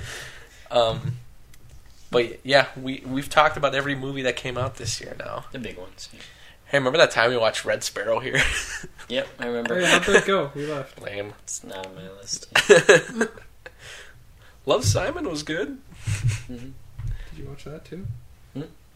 [0.71, 1.17] Um,
[2.11, 5.45] but yeah, we we've talked about every movie that came out this year now.
[5.53, 6.09] The big ones.
[6.67, 8.41] Hey, remember that time we watched Red Sparrow here?
[9.11, 9.81] Yep, I remember.
[9.81, 10.51] Hey, how'd that go?
[10.55, 11.01] We left.
[11.01, 11.33] Lame.
[11.43, 12.47] It's not on my list.
[14.67, 15.79] Love Simon was good.
[16.47, 16.75] Did
[17.35, 18.07] you watch that too?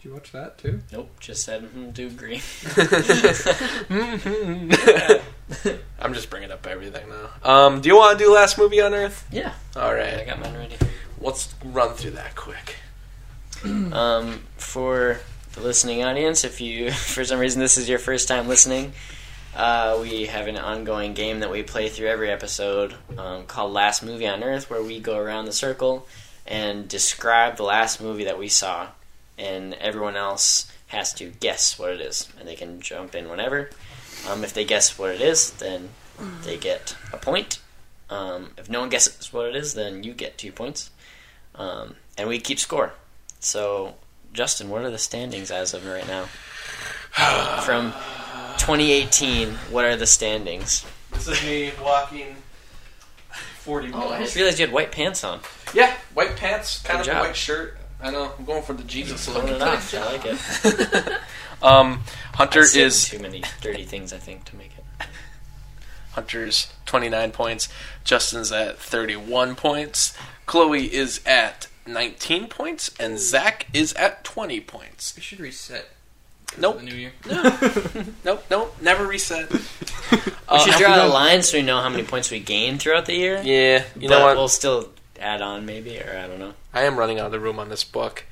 [0.02, 0.80] Did you watch that too?
[0.90, 2.42] Nope, just said mm, do agree.
[6.00, 7.30] I'm just bringing up everything now.
[7.48, 9.24] Um, do you want to do last movie on Earth?
[9.30, 10.14] Yeah, All right.
[10.14, 10.76] I got mine ready.
[11.20, 12.76] let's run through that quick.
[13.64, 15.20] Um, for
[15.52, 18.92] the listening audience, if you for some reason this is your first time listening,
[19.54, 24.02] uh, we have an ongoing game that we play through every episode um, called Last
[24.02, 26.08] Movie on Earth, where we go around the circle
[26.44, 28.88] and describe the last movie that we saw,
[29.42, 33.70] and everyone else has to guess what it is, and they can jump in whenever.
[34.28, 35.88] Um, if they guess what it is, then
[36.44, 37.58] they get a point.
[38.08, 40.90] Um, if no one guesses what it is, then you get two points,
[41.54, 42.92] um, and we keep score.
[43.40, 43.94] So,
[44.32, 46.24] Justin, what are the standings as of right now?
[47.64, 47.92] From
[48.58, 50.84] 2018, what are the standings?
[51.12, 52.36] This is me walking
[53.60, 54.04] 40 miles.
[54.04, 55.40] Oh, I just realized you had white pants on.
[55.74, 57.26] Yeah, white pants, kind Good of job.
[57.26, 57.78] white shirt.
[58.02, 58.32] I know.
[58.38, 59.44] I'm going for the Jesus look.
[59.44, 59.62] Throwing.
[59.62, 59.74] I
[60.12, 61.18] like it.
[61.62, 62.00] Um,
[62.34, 65.06] Hunter I said is too many dirty things, I think, to make it.
[66.12, 67.68] Hunter's 29 points.
[68.02, 70.16] Justin's at 31 points.
[70.44, 75.14] Chloe is at 19 points, and Zach is at 20 points.
[75.14, 75.88] We should reset.
[76.58, 76.78] Nope.
[76.80, 77.12] The new year.
[77.30, 77.42] No.
[78.24, 79.48] Nope, nope, never reset.
[79.52, 79.58] We
[80.48, 83.06] Uh, should have draw a line so we know how many points we gain throughout
[83.06, 83.40] the year.
[83.42, 84.36] Yeah, you but know what?
[84.36, 84.90] we'll still
[85.22, 86.54] add on, maybe, or I don't know.
[86.74, 88.24] I am running out of the room on this book.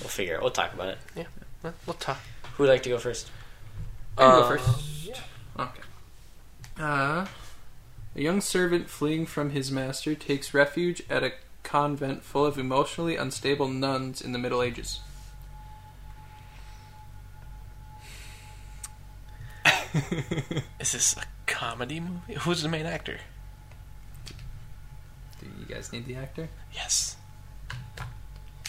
[0.00, 0.40] We'll figure it.
[0.42, 0.98] We'll talk about it.
[1.14, 1.24] Yeah,
[1.86, 2.18] We'll talk.
[2.56, 3.30] Who would like to go first?
[4.18, 4.68] I can Uh, go first.
[5.58, 5.80] Okay.
[6.78, 7.26] Uh,
[8.14, 11.32] a young servant fleeing from his master takes refuge at a
[11.62, 15.00] convent full of emotionally unstable nuns in the Middle Ages.
[20.80, 22.34] Is this a comedy movie?
[22.40, 23.18] Who's the main actor?
[25.66, 26.48] Do you guys need the actor?
[26.72, 27.16] Yes.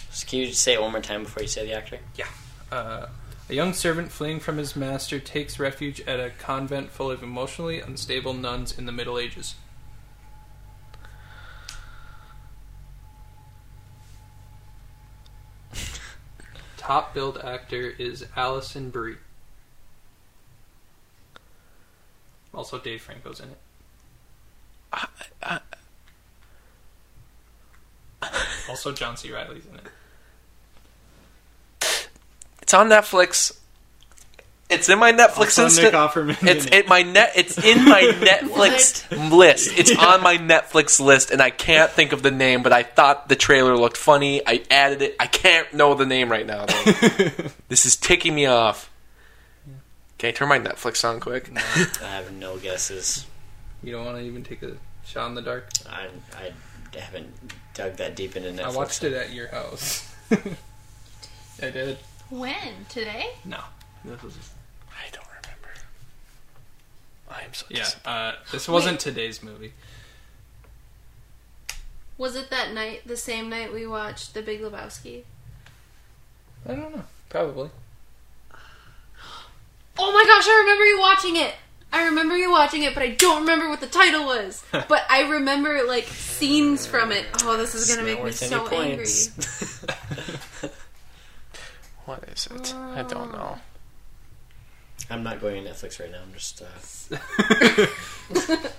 [0.10, 2.00] Just, can you say it one more time before you say the actor?
[2.16, 2.26] Yeah.
[2.72, 3.06] Uh,
[3.50, 7.80] a young servant fleeing from his master takes refuge at a convent full of emotionally
[7.80, 9.54] unstable nuns in the Middle Ages.
[16.78, 19.18] Top billed actor is Alison Brie.
[22.54, 23.58] Also, Dave Franco's in it.
[28.70, 29.32] Also, John C.
[29.32, 29.88] Reilly's in it.
[32.62, 33.58] It's on Netflix.
[34.70, 35.86] It's in my Netflix Also instant.
[35.86, 36.46] Nick Offerman.
[36.46, 36.80] It's in it.
[36.80, 37.32] it my net.
[37.36, 39.72] It's in my Netflix list.
[39.78, 42.64] It's on my Netflix list, and I can't think of the name.
[42.64, 44.46] But I thought the trailer looked funny.
[44.46, 45.16] I added it.
[45.18, 46.66] I can't know the name right now.
[46.66, 46.84] Though.
[47.70, 48.92] this is ticking me off.
[50.18, 51.50] Can I turn my Netflix on quick?
[51.56, 53.26] I have no guesses.
[53.82, 54.74] You don't want to even take a
[55.06, 55.70] shot in the dark.
[55.90, 56.52] I I
[57.00, 57.34] haven't
[57.78, 58.66] dug that deep into Netflix.
[58.66, 60.12] I watched it at your house.
[60.32, 61.98] I did.
[62.30, 62.86] When?
[62.90, 63.28] Today?
[63.46, 63.60] No.
[64.04, 64.36] This was.
[64.90, 65.80] I don't remember.
[67.30, 67.84] I am so Yeah.
[67.84, 68.10] disappointed.
[68.10, 69.74] Uh, this wasn't today's movie.
[72.18, 75.22] Was it that night, the same night we watched The Big Lebowski?
[76.68, 77.04] I don't know.
[77.30, 77.70] Probably.
[80.00, 81.56] Oh my gosh, I remember you watching it.
[81.92, 84.64] I remember you watching it, but I don't remember what the title was.
[84.72, 87.26] but I remember like scenes from it.
[87.44, 89.08] Oh, this is gonna make me worth any so angry.
[92.06, 92.74] What is it?
[92.74, 93.58] I don't know.
[95.10, 96.22] I'm not going to Netflix right now.
[96.22, 96.62] I'm just.
[96.62, 97.88] Uh,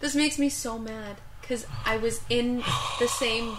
[0.00, 2.62] This makes me so mad because I was in
[2.98, 3.54] the same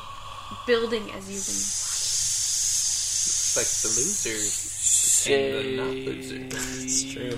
[0.66, 1.36] building as you.
[1.38, 4.52] It's like the losers.
[4.52, 6.84] Say And the not losers.
[6.84, 7.38] It's true.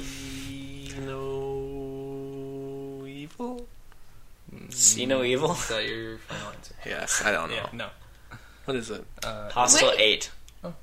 [0.99, 3.65] No evil.
[4.69, 5.51] See no evil.
[5.51, 6.75] Is that your final answer?
[6.85, 7.55] Yes, I don't know.
[7.55, 7.67] Yeah.
[7.73, 7.87] No.
[8.65, 9.03] What is it?
[9.23, 9.99] Uh, Hostel Wait.
[9.99, 10.31] eight.
[10.63, 10.73] No,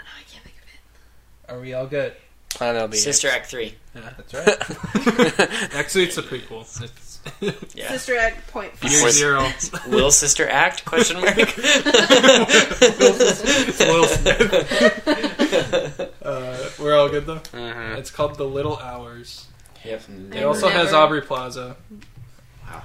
[0.00, 1.52] I can't think of it.
[1.52, 2.12] are we all good?
[2.60, 3.74] I know the Sister Act three.
[3.94, 4.48] That's right.
[5.74, 6.60] Actually, it's a prequel.
[6.62, 6.80] It's
[7.74, 7.88] Yeah.
[7.90, 8.90] Sister Act point five.
[8.90, 9.48] year zero.
[9.88, 10.84] Will Sister Act?
[10.84, 11.36] Question mark.
[13.80, 14.50] Will Smith.
[16.22, 17.40] uh, we're all good though.
[17.52, 17.96] Mhm.
[17.98, 19.46] It's called The Little Hours.
[19.84, 20.02] yep.
[20.32, 21.76] It also has Aubrey Plaza.
[22.66, 22.82] Wow.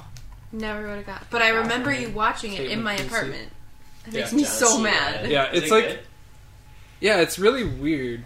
[0.51, 1.29] Never would have got.
[1.29, 3.07] But I remember you watching it in my Casey.
[3.07, 3.49] apartment.
[4.07, 4.19] It Yeah.
[4.21, 4.83] makes me John so Cena.
[4.83, 5.29] mad.
[5.29, 5.99] Yeah, it's it like good?
[7.01, 8.25] yeah, it's really weird.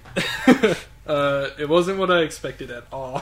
[1.08, 3.22] uh, it wasn't what I expected at all.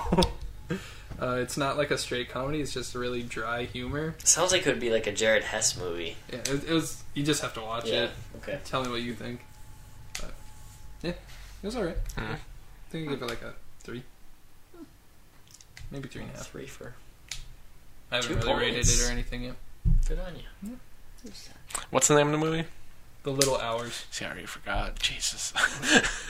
[1.22, 2.62] Uh, it's not like a straight comedy.
[2.62, 4.16] It's just really dry humor.
[4.24, 6.16] Sounds like it would be like a Jared Hess movie.
[6.32, 7.04] Yeah, it, it was.
[7.14, 8.04] You just have to watch Yeah.
[8.06, 8.12] it.
[8.38, 8.60] Okay.
[8.66, 9.42] Tell me what you think.
[10.20, 10.32] But,
[11.04, 11.18] yeah, it
[11.64, 11.98] was alright.
[12.16, 12.34] Mhm.
[12.34, 12.38] I
[12.90, 14.04] think I give it like a three,
[15.92, 16.48] maybe three and a half.
[16.48, 16.94] Three for.
[18.12, 19.56] I haven't Two really rated it or anything yet.
[20.08, 20.78] Good on you.
[21.92, 22.66] What's the name of the movie?
[23.24, 24.06] The Little Hours.
[24.12, 24.98] See, I already forgot.
[25.00, 25.54] Jesus.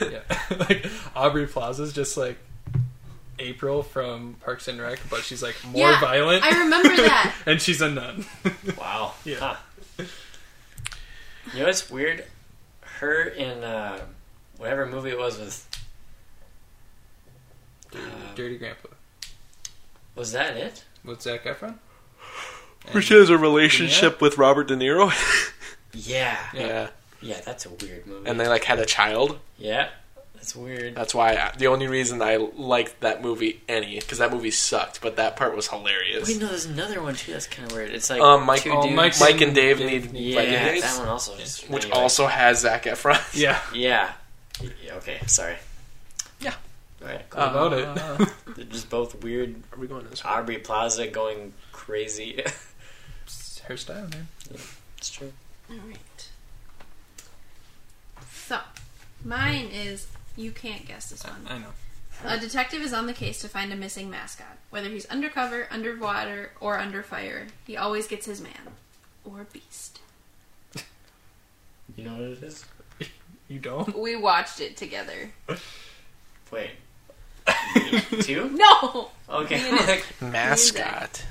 [0.00, 0.20] yeah,
[0.58, 2.38] like Aubrey Plaza's just like
[3.38, 6.44] April from Parks and Rec, but she's like more Yeah, violent.
[6.44, 7.34] I remember that.
[7.46, 8.24] and she's a nun.
[8.78, 9.14] Wow.
[9.24, 9.36] Yeah.
[9.98, 10.04] Huh.
[11.52, 12.24] You know what's weird?
[12.98, 14.00] Her in uh,
[14.58, 15.68] whatever movie it was with.
[17.94, 17.98] Uh,
[18.34, 18.88] Dirty Grandpa
[20.14, 20.84] was that it?
[21.04, 21.74] with Zac Efron.
[22.92, 25.12] Where she has a relationship with Robert De Niro.
[25.94, 26.38] Yeah.
[26.54, 26.66] Yeah.
[26.66, 26.88] yeah.
[27.20, 28.28] Yeah, that's a weird movie.
[28.30, 29.38] And they like had a child.
[29.58, 29.90] yeah,
[30.42, 30.96] that's weird.
[30.96, 35.00] That's why I, the only reason I liked that movie any because that movie sucked,
[35.00, 36.26] but that part was hilarious.
[36.26, 37.30] Wait, no, there's another one too.
[37.32, 37.90] That's kind of weird.
[37.90, 38.96] It's like Um, Mike- two oh, dudes.
[38.96, 41.36] Mike- Mike and Dave, Dave need need- yeah, dates, that one also.
[41.36, 42.00] Just, which anyway.
[42.00, 43.20] also has Zac Efron.
[43.40, 44.12] Yeah, Yeah.
[44.60, 44.94] yeah.
[44.96, 45.58] Okay, sorry.
[46.40, 46.54] Yeah.
[47.02, 47.22] All right.
[47.30, 47.40] Cool.
[47.40, 49.54] What about Uh, They're just both weird.
[49.72, 50.30] Are we going to this way?
[50.30, 52.42] Aubrey Plaza going crazy.
[53.24, 54.26] It's her style, man.
[54.98, 55.32] it's true.
[55.70, 56.28] Alright.
[58.32, 58.58] So,
[59.24, 61.46] mine is you can't guess this one.
[61.48, 61.66] I know.
[62.24, 64.58] A detective is on the case to find a missing mascot.
[64.70, 68.74] Whether he's undercover, underwater, or under fire, he always gets his man.
[69.24, 70.00] Or beast.
[71.96, 72.64] You know what it is?
[73.48, 73.98] You don't?
[73.98, 75.30] We watched it together.
[76.50, 76.70] Wait.
[78.22, 78.48] Two?
[78.50, 79.10] No!
[79.28, 79.56] Okay.
[79.56, 80.04] Me and it.
[80.22, 81.22] Mascot.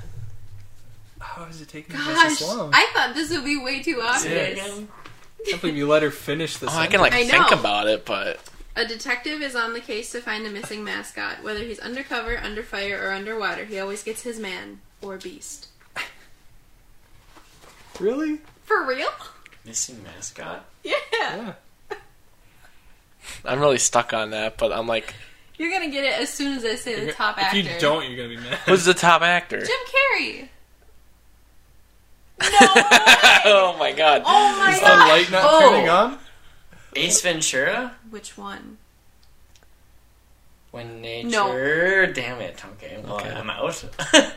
[1.20, 2.70] How is it taking you Gosh, this long?
[2.76, 4.52] I thought this would be way too obvious.
[4.54, 4.88] again.
[5.40, 6.70] I can't believe you let her finish this.
[6.72, 7.60] Oh, I can like I think know.
[7.60, 8.40] about it, but
[8.76, 11.44] A detective is on the case to find a missing mascot.
[11.44, 15.68] Whether he's undercover, under fire, or underwater, he always gets his man or beast.
[18.00, 18.40] really?
[18.64, 19.10] For real?
[19.66, 20.66] Missing mascot?
[20.84, 20.94] Yeah.
[21.14, 21.54] Yeah.
[23.46, 24.58] I'm really stuck on that.
[24.58, 25.14] But I'm like,
[25.58, 27.58] You're gonna get it as soon as I say the top if actor.
[27.60, 28.58] you don't, you're gonna be mad.
[28.66, 29.60] who's the top actor?
[29.60, 30.48] Jim Carrey.
[32.42, 32.84] No way!
[33.46, 34.24] oh my god!
[34.26, 34.74] Oh my god.
[34.74, 35.70] Is the light not Oh.
[35.70, 36.18] turning on?
[36.96, 37.96] Ace Ventura?
[38.10, 38.78] Which one?
[40.72, 41.28] When nature.
[41.30, 42.14] No.
[42.14, 42.64] Damn it.
[42.74, 43.02] Okay.
[43.04, 43.30] Well, Okay.
[43.32, 43.84] I'm out.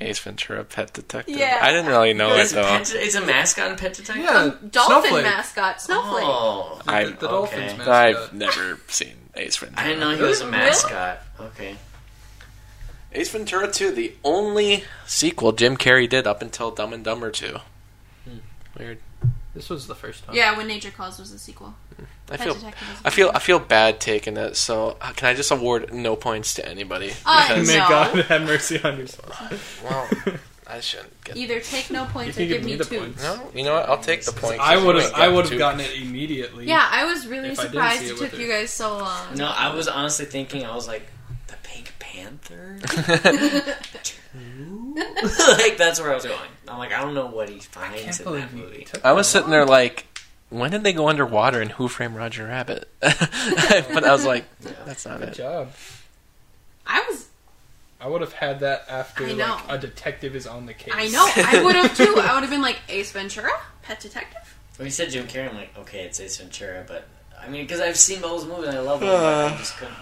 [0.00, 1.36] Ace Ventura, Pet Detective.
[1.36, 1.58] Yeah.
[1.60, 2.62] I didn't really know it it's, though.
[2.62, 4.22] pet, it's a mascot and pet detective?
[4.24, 4.54] Yeah.
[4.70, 5.24] Dolphin Snowflake.
[5.24, 6.24] mascot, Snowflake.
[6.24, 6.80] Oh.
[6.86, 7.76] I- the, the Dolphins okay.
[7.78, 7.88] mascot.
[8.28, 9.80] I've never seen Ace Ventura.
[9.82, 10.56] I didn't know he was a Really?
[10.58, 11.18] mascot.
[11.40, 11.76] Okay.
[13.12, 17.56] Ace Ventura 2, the only sequel Jim Carrey did up until Dumb and Dumber 2.
[18.24, 18.36] Hmm.
[18.78, 18.98] Weird.
[19.58, 20.36] This was the first time.
[20.36, 21.74] Yeah, When Nature Calls was the sequel.
[22.30, 22.56] I Pet feel
[23.04, 23.30] I feel.
[23.34, 24.54] I feel bad taking it.
[24.56, 27.10] So uh, can I just award no points to anybody?
[27.26, 27.88] Uh, Because- May No.
[27.88, 29.24] God have mercy on your soul.
[29.84, 30.08] well,
[30.68, 31.36] I shouldn't get.
[31.36, 33.00] Either take no points or give give me me the two.
[33.00, 33.20] points.
[33.20, 33.88] No, you know what?
[33.88, 34.60] I'll take the point.
[34.60, 35.12] I would have.
[35.12, 36.66] I would have gotten it immediately.
[36.66, 39.34] Yeah, I was really If I didn't surprised it it took you guys so long.
[39.34, 40.64] No, I was honestly thinking.
[40.64, 41.02] I was like,
[42.12, 42.78] the Pink Panther.
[45.58, 46.38] like that's where I was going.
[46.68, 48.86] I'm like, I don't know what he finds in that movie.
[49.02, 50.06] I was sitting there like,
[50.50, 52.88] when did they go underwater in Who Framed Roger Rabbit?
[53.00, 54.44] but I was like,
[54.84, 55.34] that's not Good it.
[55.34, 55.72] job.
[56.86, 57.28] I was.
[58.00, 59.58] I would have had that after I know.
[59.68, 60.94] like a detective is on the case.
[60.96, 61.28] I know.
[61.36, 62.14] I would have too.
[62.18, 63.50] I would have been like Ace Ventura,
[63.82, 64.56] Pet Detective.
[64.76, 67.08] When you said Jim Carrey, I'm like, okay, it's Ace Ventura, but
[67.40, 69.58] I mean, because I've seen those movies and I love them, but I uh.
[69.58, 69.94] just couldn't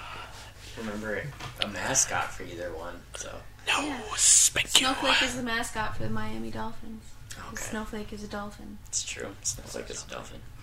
[0.78, 1.22] remember
[1.60, 3.00] a mascot for either one.
[3.16, 3.32] So
[3.66, 4.00] No, Yeah.
[4.16, 4.68] spank.
[4.68, 7.02] Snowflake is the mascot for the Miami Dolphins.
[7.48, 8.78] okay, Snowflake is a dolphin.
[8.88, 9.34] it's true.
[9.42, 10.40] Snowflake is a dolphin.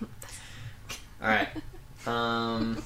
[1.22, 1.48] All right.
[2.06, 2.82] Um,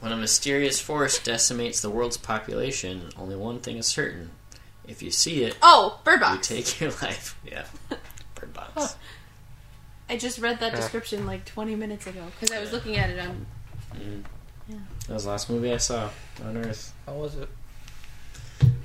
[0.00, 4.30] when a mysterious force decimates the world's population, only one thing is certain:
[4.86, 7.38] if you see it, Oh, Bird box, you take your life.
[7.44, 7.64] Yeah.
[8.34, 8.96] Bird Box.
[10.10, 13.18] I just read that description like 20 minutes ago because I was looking at it
[13.18, 13.46] on.
[13.94, 14.24] Mhm.
[14.68, 14.76] Yeah.
[15.08, 16.10] That was the last movie I saw
[16.44, 16.92] on Earth.
[17.06, 17.48] How was it?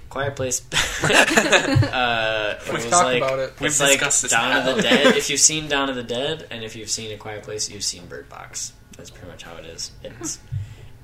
[0.09, 0.61] Quiet Place.
[1.03, 3.53] uh, We've was talked like, about it.
[3.59, 4.75] We've It's like discussed this Dawn of now.
[4.75, 5.05] the Dead.
[5.17, 7.83] If you've seen Dawn of the Dead, and if you've seen A Quiet Place, you've
[7.83, 8.73] seen Bird Box.
[8.97, 9.91] That's pretty much how it is.
[10.03, 10.39] It's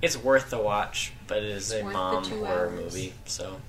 [0.02, 2.80] it's worth the watch, but it is It's a worth the mom two horror hours.
[2.94, 3.14] movie.
[3.26, 3.60] So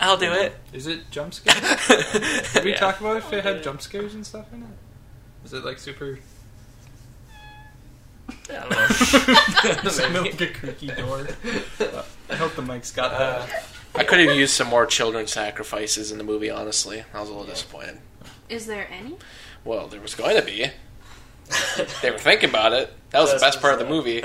[0.00, 0.54] I'll do it.
[0.72, 1.86] Is it jump scares?
[2.54, 2.76] Did we Yeah.
[2.78, 4.68] talk about if it had jump scares and stuff in it?
[5.44, 6.18] Is it like super?
[8.50, 9.90] I don't.
[9.92, 10.44] Smell Maybe.
[10.44, 11.28] a creaky door.
[11.80, 13.64] Uh, I hope the mic's got that.
[13.94, 16.50] I could have used some more children sacrifices in the movie.
[16.50, 17.98] Honestly, I was a little disappointed.
[18.48, 19.16] Is there any?
[19.64, 20.70] Well, there was going to be.
[22.02, 22.92] They were thinking about it.
[23.10, 24.22] That was the best part of the movie.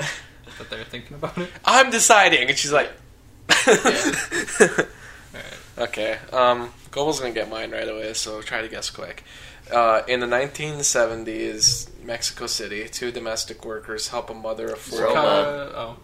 [0.58, 1.50] But they're thinking about it.
[1.64, 2.90] I'm deciding, and she's like,
[3.68, 4.16] Alright.
[5.78, 9.24] "Okay, um, Goebel's gonna get mine right away, so try to guess quick."
[9.70, 15.02] Uh, in the 1970s, Mexico City, two domestic workers help a mother of four.
[15.04, 15.18] Roma.
[15.18, 15.96] Uh, oh,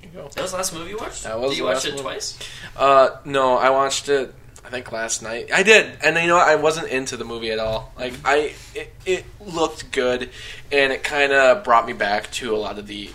[0.00, 0.28] There you go.
[0.28, 1.24] That was the last movie you watched.
[1.24, 2.02] That was Did you the watch last it movie.
[2.02, 2.38] twice?
[2.76, 4.34] Uh, no, I watched it.
[4.64, 5.50] I think last night.
[5.52, 6.46] I did, and you know what?
[6.48, 7.92] I wasn't into the movie at all.
[7.98, 10.30] Like I, it, it looked good,
[10.70, 13.10] and it kind of brought me back to a lot of the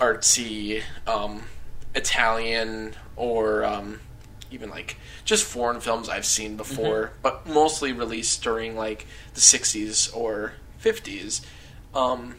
[0.00, 1.42] artsy um,
[1.94, 4.00] Italian or um,
[4.50, 10.14] even like just foreign films I've seen before, but mostly released during like the '60s
[10.14, 11.44] or '50s.
[11.94, 12.36] Um,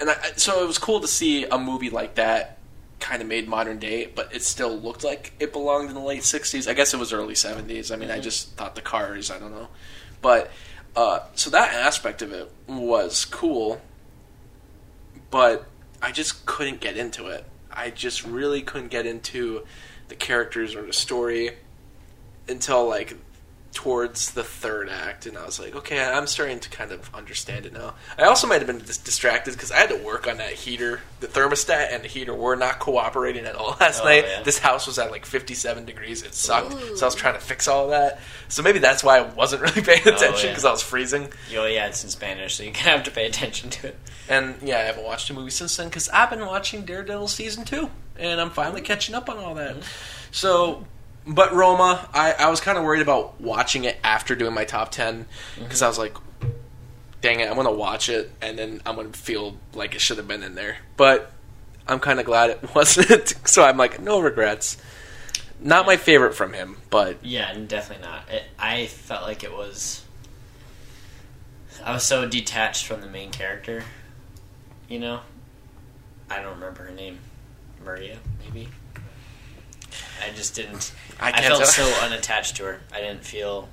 [0.00, 2.58] and I, so it was cool to see a movie like that
[3.00, 6.22] kind of made modern day, but it still looked like it belonged in the late
[6.22, 6.68] '60s.
[6.68, 7.92] I guess it was early '70s.
[7.92, 9.30] I mean, I just thought the cars.
[9.30, 9.68] I don't know,
[10.20, 10.50] but
[10.96, 13.80] uh, so that aspect of it was cool,
[15.30, 15.66] but
[16.02, 17.44] I just couldn't get into it.
[17.70, 19.64] I just really couldn't get into
[20.08, 21.50] the characters or the story
[22.48, 23.14] until like
[23.74, 27.66] towards the third act, and I was like, okay, I'm starting to kind of understand
[27.66, 27.94] it now.
[28.18, 31.00] I also might have been dis- distracted because I had to work on that heater.
[31.20, 34.24] The thermostat and the heater were not cooperating at all last Oh, night.
[34.26, 34.42] yeah.
[34.42, 36.22] This house was at like 57 degrees.
[36.22, 36.96] It sucked, Ooh.
[36.96, 38.20] so I was trying to fix all that.
[38.48, 40.52] So maybe that's why I wasn't really paying oh, attention yeah.
[40.52, 41.28] because I was freezing.
[41.54, 43.98] Oh yeah, it's in Spanish, so you kind of have to pay attention to it.
[44.30, 47.64] And yeah, I haven't watched a movie since then because I've been watching Daredevil season
[47.64, 48.86] two, and I'm finally mm-hmm.
[48.86, 49.76] catching up on all that.
[49.76, 49.82] Mm-hmm.
[50.30, 50.84] So,
[51.26, 54.90] but Roma, I, I was kind of worried about watching it after doing my top
[54.90, 55.64] ten mm-hmm.
[55.64, 56.16] because I was like,
[57.20, 60.28] dang it, I'm gonna watch it and then I'm gonna feel like it should have
[60.28, 60.78] been in there.
[60.96, 61.32] But
[61.86, 63.34] I'm kind of glad it wasn't.
[63.44, 64.76] so I'm like, no regrets.
[65.60, 68.30] Not my favorite from him, but Yeah, definitely not.
[68.30, 70.04] It, I felt like it was.
[71.84, 73.82] I was so detached from the main character.
[74.88, 75.20] You know,
[76.30, 77.18] I don't remember her name.
[77.88, 78.68] Maria, maybe.
[80.22, 80.92] I just didn't.
[81.18, 82.80] I I, felt so unattached to her.
[82.92, 83.68] I didn't feel.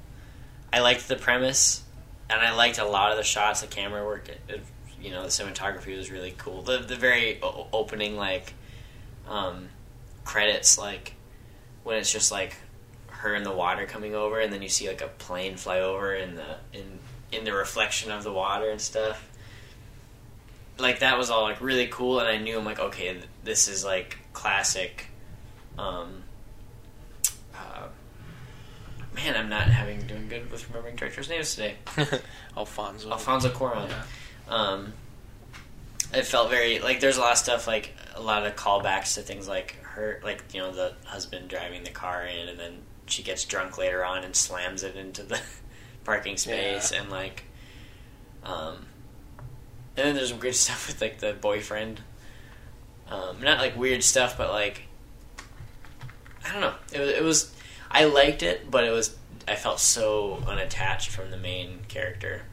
[0.72, 1.84] I liked the premise,
[2.30, 4.30] and I liked a lot of the shots, the camera work.
[4.30, 4.61] It, it,
[5.02, 6.61] you know, the cinematography was really cool.
[6.61, 8.53] The the very o- opening like
[9.27, 9.68] um,
[10.24, 11.14] credits, like
[11.84, 12.56] when it's just like
[13.08, 16.16] her in the water coming over, and then you see like a plane fly over
[16.16, 17.00] in the in
[17.34, 19.30] in the reflection of the water and stuff.
[20.77, 23.85] Like that was all like really cool, and I knew I'm like, okay, this is
[23.85, 25.07] like classic.
[25.77, 26.24] Um,
[27.56, 27.88] uh,
[29.15, 31.75] man, I'm not having doing good with remembering directors' names today.
[32.57, 33.09] Alfonso.
[33.11, 33.91] Alfonso Cuarón.
[34.49, 34.93] Um,
[36.14, 39.22] it felt very like there's a lot of stuff like a lot of callbacks to
[39.22, 42.74] things like her like you know the husband driving the car in and then
[43.07, 45.40] she gets drunk later on and slams it into the
[46.03, 47.01] parking space Yeah.
[47.01, 47.43] and like
[48.43, 48.85] um
[49.98, 52.01] And then there's some great stuff with like the boyfriend.
[53.09, 54.84] Um, not like weird stuff, but like
[56.48, 56.74] I don't know.
[56.93, 57.56] It was, it was
[57.92, 59.16] I liked it, but it was
[59.48, 62.43] I felt so unattached from the main character,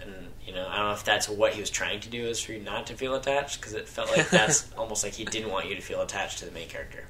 [0.00, 0.12] and
[0.46, 2.52] you know I don't know if that's what he was trying to do is for
[2.52, 5.68] you not to feel attached because it felt like that's almost like he didn't want
[5.68, 7.04] you to feel attached to the main character.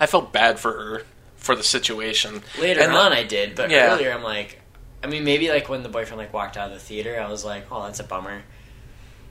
[0.00, 1.02] I felt bad for her
[1.36, 2.42] for the situation.
[2.60, 3.92] Later And the- on, I did, but Yeah.
[3.94, 4.60] earlier I'm like,
[5.02, 7.44] I mean, maybe like when the boyfriend like walked out of the theater, I was
[7.44, 8.42] like, oh, that's a bummer,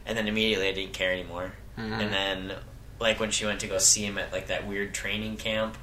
[0.05, 1.53] and then immediately I didn't care anymore.
[1.77, 1.93] Mm-hmm.
[1.93, 2.57] And then
[3.01, 5.77] like when she went to go see him at like that weird training camp,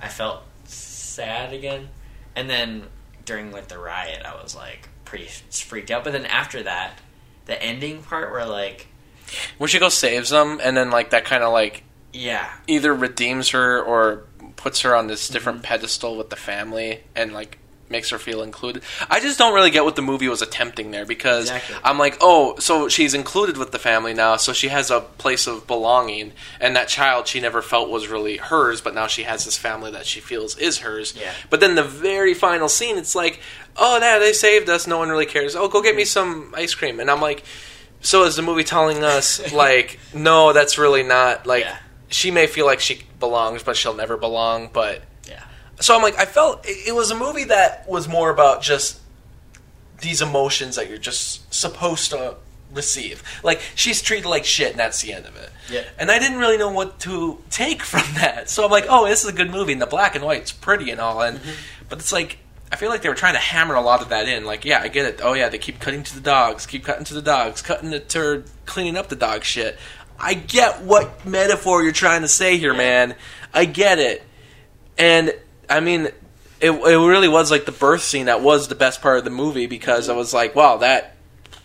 [0.00, 1.90] I felt sad again.
[2.34, 2.84] And then
[3.24, 6.02] during like the riot, I was like pretty freaked out.
[6.02, 6.98] But then after that,
[7.46, 8.88] the ending part where like,
[9.58, 13.50] when she goes saves them, and then like that kind of like yeah, either redeems
[13.50, 14.24] her or
[14.56, 15.66] puts her on this different Mm-hmm.
[15.66, 17.58] pedestal with the family and like
[17.94, 18.82] makes her feel included.
[19.08, 21.76] I just don't really get what the movie was attempting there because Exactly.
[21.84, 25.46] I'm like, oh, so she's included with the family now, so she has a place
[25.46, 29.44] of belonging, and that child she never felt was really hers, but now she has
[29.44, 31.14] this family that she feels is hers.
[31.16, 31.32] Yeah.
[31.50, 33.38] But then the very final scene, it's like,
[33.76, 34.86] oh, yeah, they saved us.
[34.88, 35.54] No one really cares.
[35.54, 37.44] Oh, go get me some ice cream, and I'm like.
[38.00, 41.78] So is the movie telling us like no that's really not like Yeah.
[42.08, 44.68] she may feel like she belongs, but she'll never belong.
[44.70, 45.00] But
[45.80, 49.00] so I'm like, I felt it, it was a movie that was more about just
[50.00, 52.36] these emotions that you're just supposed to
[52.72, 53.22] receive.
[53.42, 55.50] Like she's treated like shit, and that's the end of it.
[55.70, 55.84] Yeah.
[55.98, 58.50] And I didn't really know what to take from that.
[58.50, 60.90] So I'm like, oh, this is a good movie, and the black and white's pretty
[60.90, 61.50] and all, and mm-hmm.
[61.88, 62.38] but it's like.
[62.72, 64.44] I feel like they were trying to hammer a lot of that in.
[64.44, 65.20] Like, yeah, I get it.
[65.22, 68.18] Oh, yeah, they keep cutting to the dogs, keep cutting to the dogs, cutting to
[68.18, 69.78] her cleaning up the dog shit.
[70.18, 73.14] I get what metaphor you're trying to say here, man.
[73.52, 74.24] I get it.
[74.98, 75.34] And
[75.74, 76.04] I mean,
[76.60, 79.30] it, it really was like the birth scene that was the best part of the
[79.30, 81.16] movie because I was like, wow, that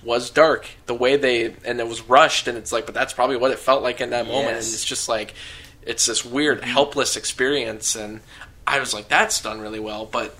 [0.03, 0.67] was dark.
[0.87, 3.59] The way they and it was rushed, and it's like, but that's probably what it
[3.59, 4.47] felt like in that moment.
[4.47, 5.35] And it's just like,
[5.83, 6.69] it's this weird, mm-hmm.
[6.69, 8.21] helpless experience, and
[8.65, 10.05] I was like, that's done really well.
[10.05, 10.35] But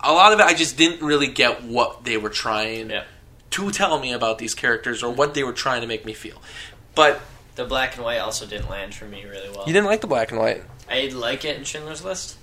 [0.00, 3.04] a lot of it, I just didn't really get what they were trying yeah.
[3.50, 6.42] to tell me about these characters or what they were trying to make me feel.
[6.96, 7.20] But
[7.54, 9.64] The black and white also didn't land for me really well.
[9.68, 10.64] you didn't like the black and white.
[10.90, 12.38] I like it in Schindler's List.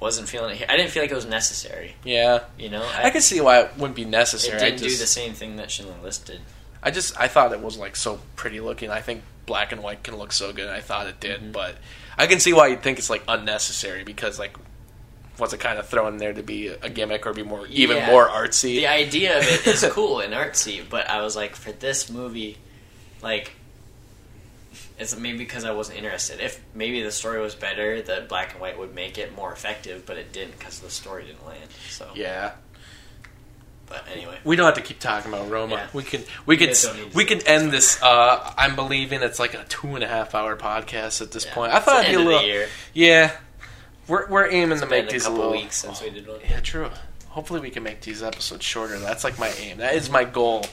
[0.00, 0.66] Wasn't feeling it here.
[0.68, 1.94] I didn't feel like it was necessary.
[2.04, 4.58] Yeah, You know, I, can see why it wouldn't be It necessary.
[4.58, 6.40] didn't I do just, the same thing that Schindler's List did.
[6.82, 8.90] I just I thought it was like so pretty looking.
[8.90, 10.68] I think black and white can look so good.
[10.70, 11.52] I thought it did, Mm-hmm.
[11.52, 11.76] but
[12.16, 14.56] I can see why you'd think it's like unnecessary because like
[15.38, 18.06] was it kind of thrown there to be a gimmick or be more even Yeah.
[18.10, 18.76] more artsy?
[18.76, 22.58] The idea of it is cool and artsy, but I was like, for this movie,
[23.22, 23.52] like,
[25.00, 26.40] it's maybe because I wasn't interested.
[26.40, 30.04] If maybe the story was better, the black and white would make it more effective,
[30.04, 31.70] but it didn't because the story didn't land.
[31.88, 32.52] So, yeah.
[33.86, 35.76] but anyway, We don't have to keep talking about Roma.
[35.76, 35.86] Yeah.
[35.94, 37.16] We can we can guys don't need to.
[37.16, 38.00] we can end this.
[38.02, 41.54] Uh, I'm believing it's like a two and a half hour podcast at this yeah.
[41.54, 41.72] point.
[41.72, 43.32] I thought it'd be a little yeah.
[44.06, 46.40] We're we're aiming It's to make these a couple little weeks since we did one.
[46.48, 46.90] Yeah, true.
[47.28, 48.98] Hopefully, we can make these episodes shorter.
[48.98, 49.78] That's like my aim.
[49.78, 50.66] That is my goal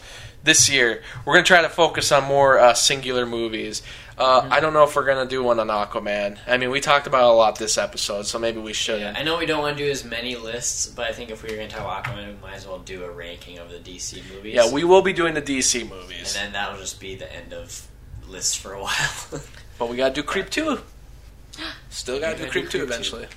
[0.43, 1.03] this year.
[1.23, 3.83] We're gonna try to focus on more uh, singular movies.
[4.17, 4.53] Uh, Mm-hmm.
[4.53, 6.39] I don't know if we're gonna do one on Aquaman.
[6.47, 9.15] I mean, we talked about it a lot this episode, so maybe we shouldn't.
[9.17, 11.49] I know we don't want to do as many lists, but I think if we
[11.49, 13.77] were going to talk about Aquaman, we might as well do a ranking of the
[13.77, 14.55] DC movies.
[14.55, 17.53] Yeah, we will be doing the DC movies, and then that'll just be the end
[17.53, 17.87] of
[18.27, 19.41] lists for a while.
[19.77, 20.79] but we gotta do Creep two.
[21.89, 23.27] Still gotta We do gotta Creep do two Creep eventually,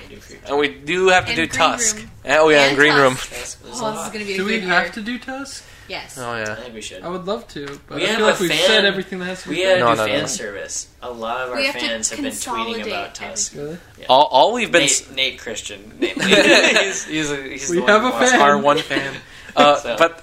[0.00, 0.40] We do Creep.
[0.48, 1.96] and we do have to And do Green Tusk.
[1.98, 2.10] Room.
[2.26, 3.14] Oh yeah, and And Green Room.
[3.16, 3.30] Tusk.
[3.62, 4.92] That's- Oh, this is gonna be a Do we good have year.
[4.92, 5.64] to do Tusk?
[5.88, 6.18] Yes.
[6.18, 6.26] Oh yeah.
[6.28, 6.54] I yeah.
[6.56, 7.02] think we should.
[7.02, 9.18] I would love to, but We I have feel a like we've fan- said everything
[9.20, 10.26] that has to be We had to No, do no, fan no.
[10.26, 10.88] service.
[11.02, 13.54] A lot of our We have to fans have been tweeting consolidate about Tusk.
[13.54, 13.78] Really?
[14.08, 15.96] All, all we've been Nate, Nate Christian.
[16.00, 18.40] Nate, he's, he's, a, he's We the one have who a watched fan.
[18.40, 19.14] our one fan.
[19.56, 20.20] Uh, So- But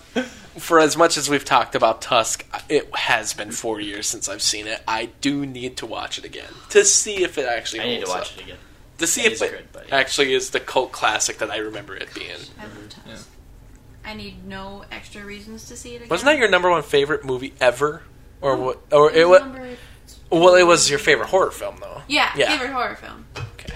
[0.60, 4.44] for as much as we've talked about Tusk, it has been four years since I've
[4.44, 4.80] seen it.
[4.88, 7.80] I do need to watch it again to see if it actually.
[7.82, 8.38] I need to holds watch up.
[8.40, 8.58] it again.
[9.00, 11.58] to see It if is it good, but- actually is the cult classic that I
[11.58, 12.30] remember it being.
[12.60, 13.28] I love Tusk.
[14.04, 14.10] Yeah.
[14.12, 16.10] I need no extra reasons to see it again.
[16.10, 18.04] Wasn't that your number one favorite movie ever,
[18.42, 18.82] or what?
[18.92, 19.42] Or it It was?
[19.42, 19.78] was number-
[20.30, 22.02] Well, it was your favorite horror film, though.
[22.08, 22.50] Yeah, Yeah.
[22.58, 23.26] favorite horror film.
[23.38, 23.76] Okay.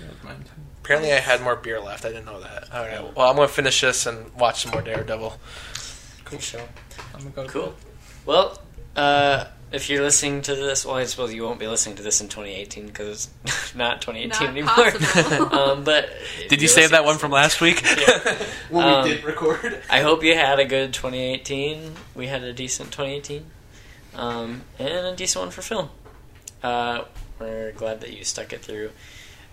[0.00, 0.32] Yeah.
[0.82, 2.04] Apparently, I had more beer left.
[2.04, 2.68] I didn't know that.
[2.72, 3.16] All right.
[3.16, 5.38] Well, I'm gonna finish this and watch some more Daredevil.
[6.24, 6.58] Cool show.
[7.14, 7.74] I'm gonna go to Cool.
[8.26, 8.60] Well,
[8.96, 12.20] uh, if you're listening to this, well, I suppose you won't be listening to this
[12.20, 14.90] in 2018 because it's not 2018 Not anymore.
[14.92, 15.54] possible.
[15.58, 16.08] um, but
[16.48, 17.82] Did you save that one from last week?
[17.82, 18.36] Yeah.
[18.70, 19.82] when Um, we did record.
[19.90, 21.92] I hope you had a good 2018.
[22.14, 23.44] We had a decent 2018,
[24.14, 25.90] um, and a decent one for film.
[26.62, 27.04] Uh,
[27.38, 28.90] we're glad that you stuck it through.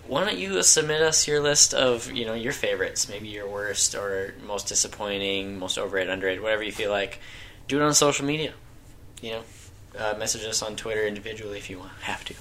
[0.07, 3.95] Why don't you submit us your list of you know your favorites, maybe your worst
[3.95, 7.19] or most disappointing, most overrated, underrated, whatever you feel like.
[7.67, 8.53] do it on social media.
[9.21, 9.43] You know,
[9.97, 12.35] uh, message us on Twitter individually if you want, have to.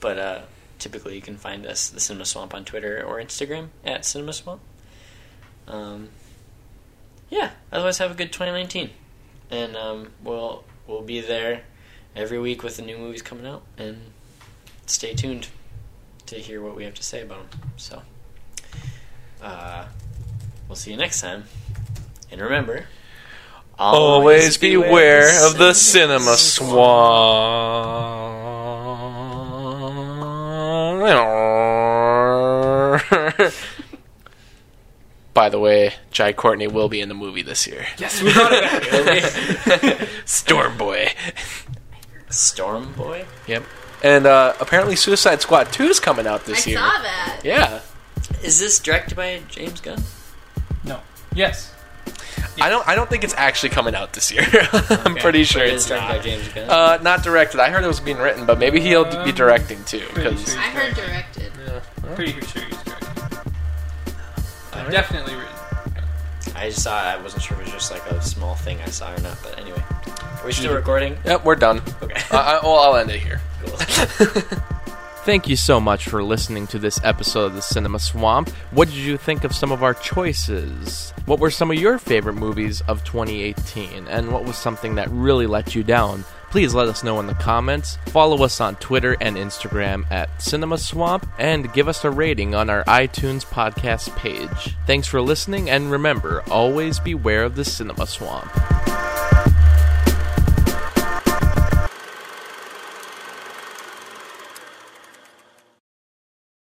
[0.00, 0.40] But uh,
[0.78, 4.60] typically, you can find us the Cinema Swamp on Twitter or Instagram at Cinema Swamp.
[5.68, 6.10] Um,
[7.30, 7.52] yeah.
[7.72, 8.90] Otherwise, have a good 2019,
[9.50, 11.62] and um, we'll we'll be there
[12.14, 14.12] every week with the new movies coming out, and
[14.86, 15.48] stay tuned
[16.26, 17.60] to hear what we have to say about them.
[17.76, 18.02] So,
[19.42, 19.86] uh,
[20.68, 21.44] we'll see you next time,
[22.30, 22.86] and remember.
[23.78, 28.16] Always beware of the cinema swamp.
[35.34, 37.86] By the way, Jai Courtney will be in the movie this year.
[37.98, 40.08] Yes, we got it.
[40.24, 41.08] Storm Boy.
[42.30, 43.26] Storm Boy?
[43.46, 43.64] Yep.
[44.02, 46.78] And uh, apparently, Suicide Squad 2 is coming out I this year.
[46.78, 47.40] saw that.
[47.44, 47.80] Yeah.
[48.42, 50.02] Is this directed by James Gunn?
[50.84, 51.00] no.
[51.34, 51.74] Yes.
[52.60, 52.86] I don't.
[52.88, 54.44] I don't think it's actually coming out this year.
[54.72, 55.20] I'm Okay.
[55.20, 56.24] pretty sure it's is directed by not.
[56.24, 56.70] James Gunn.
[56.70, 57.60] Uh, not directed.
[57.60, 60.06] I heard it was being written, but maybe he'll be Um, directing too.
[60.14, 60.58] Because sure.
[60.58, 61.52] I heard directed.
[62.02, 63.48] I'm pretty sure he's correct.
[64.72, 65.52] Uh, definitely written.
[66.54, 66.98] I just saw.
[66.98, 69.36] I wasn't sure if it was just like a small thing I saw or not.
[69.42, 69.82] But anyway,
[70.40, 71.18] are we still recording?
[71.26, 71.82] yep, we're done.
[72.02, 72.20] Okay.
[72.30, 73.40] Uh, I, well, I'll end it here.
[73.66, 73.76] Cool.
[75.26, 78.48] Thank you so much for listening to this episode of the Cinema Swamp.
[78.70, 81.12] What did you think of some of our choices?
[81.24, 84.06] What were some of your favorite movies of 2018?
[84.06, 86.24] And what was something that really let you down?
[86.50, 87.98] Please let us know in the comments.
[88.06, 92.70] Follow us on Twitter and Instagram at Cinema Swamp and give us a rating on
[92.70, 94.76] our iTunes podcast page.
[94.86, 98.48] Thanks for listening and remember, always beware of the Cinema Swamp.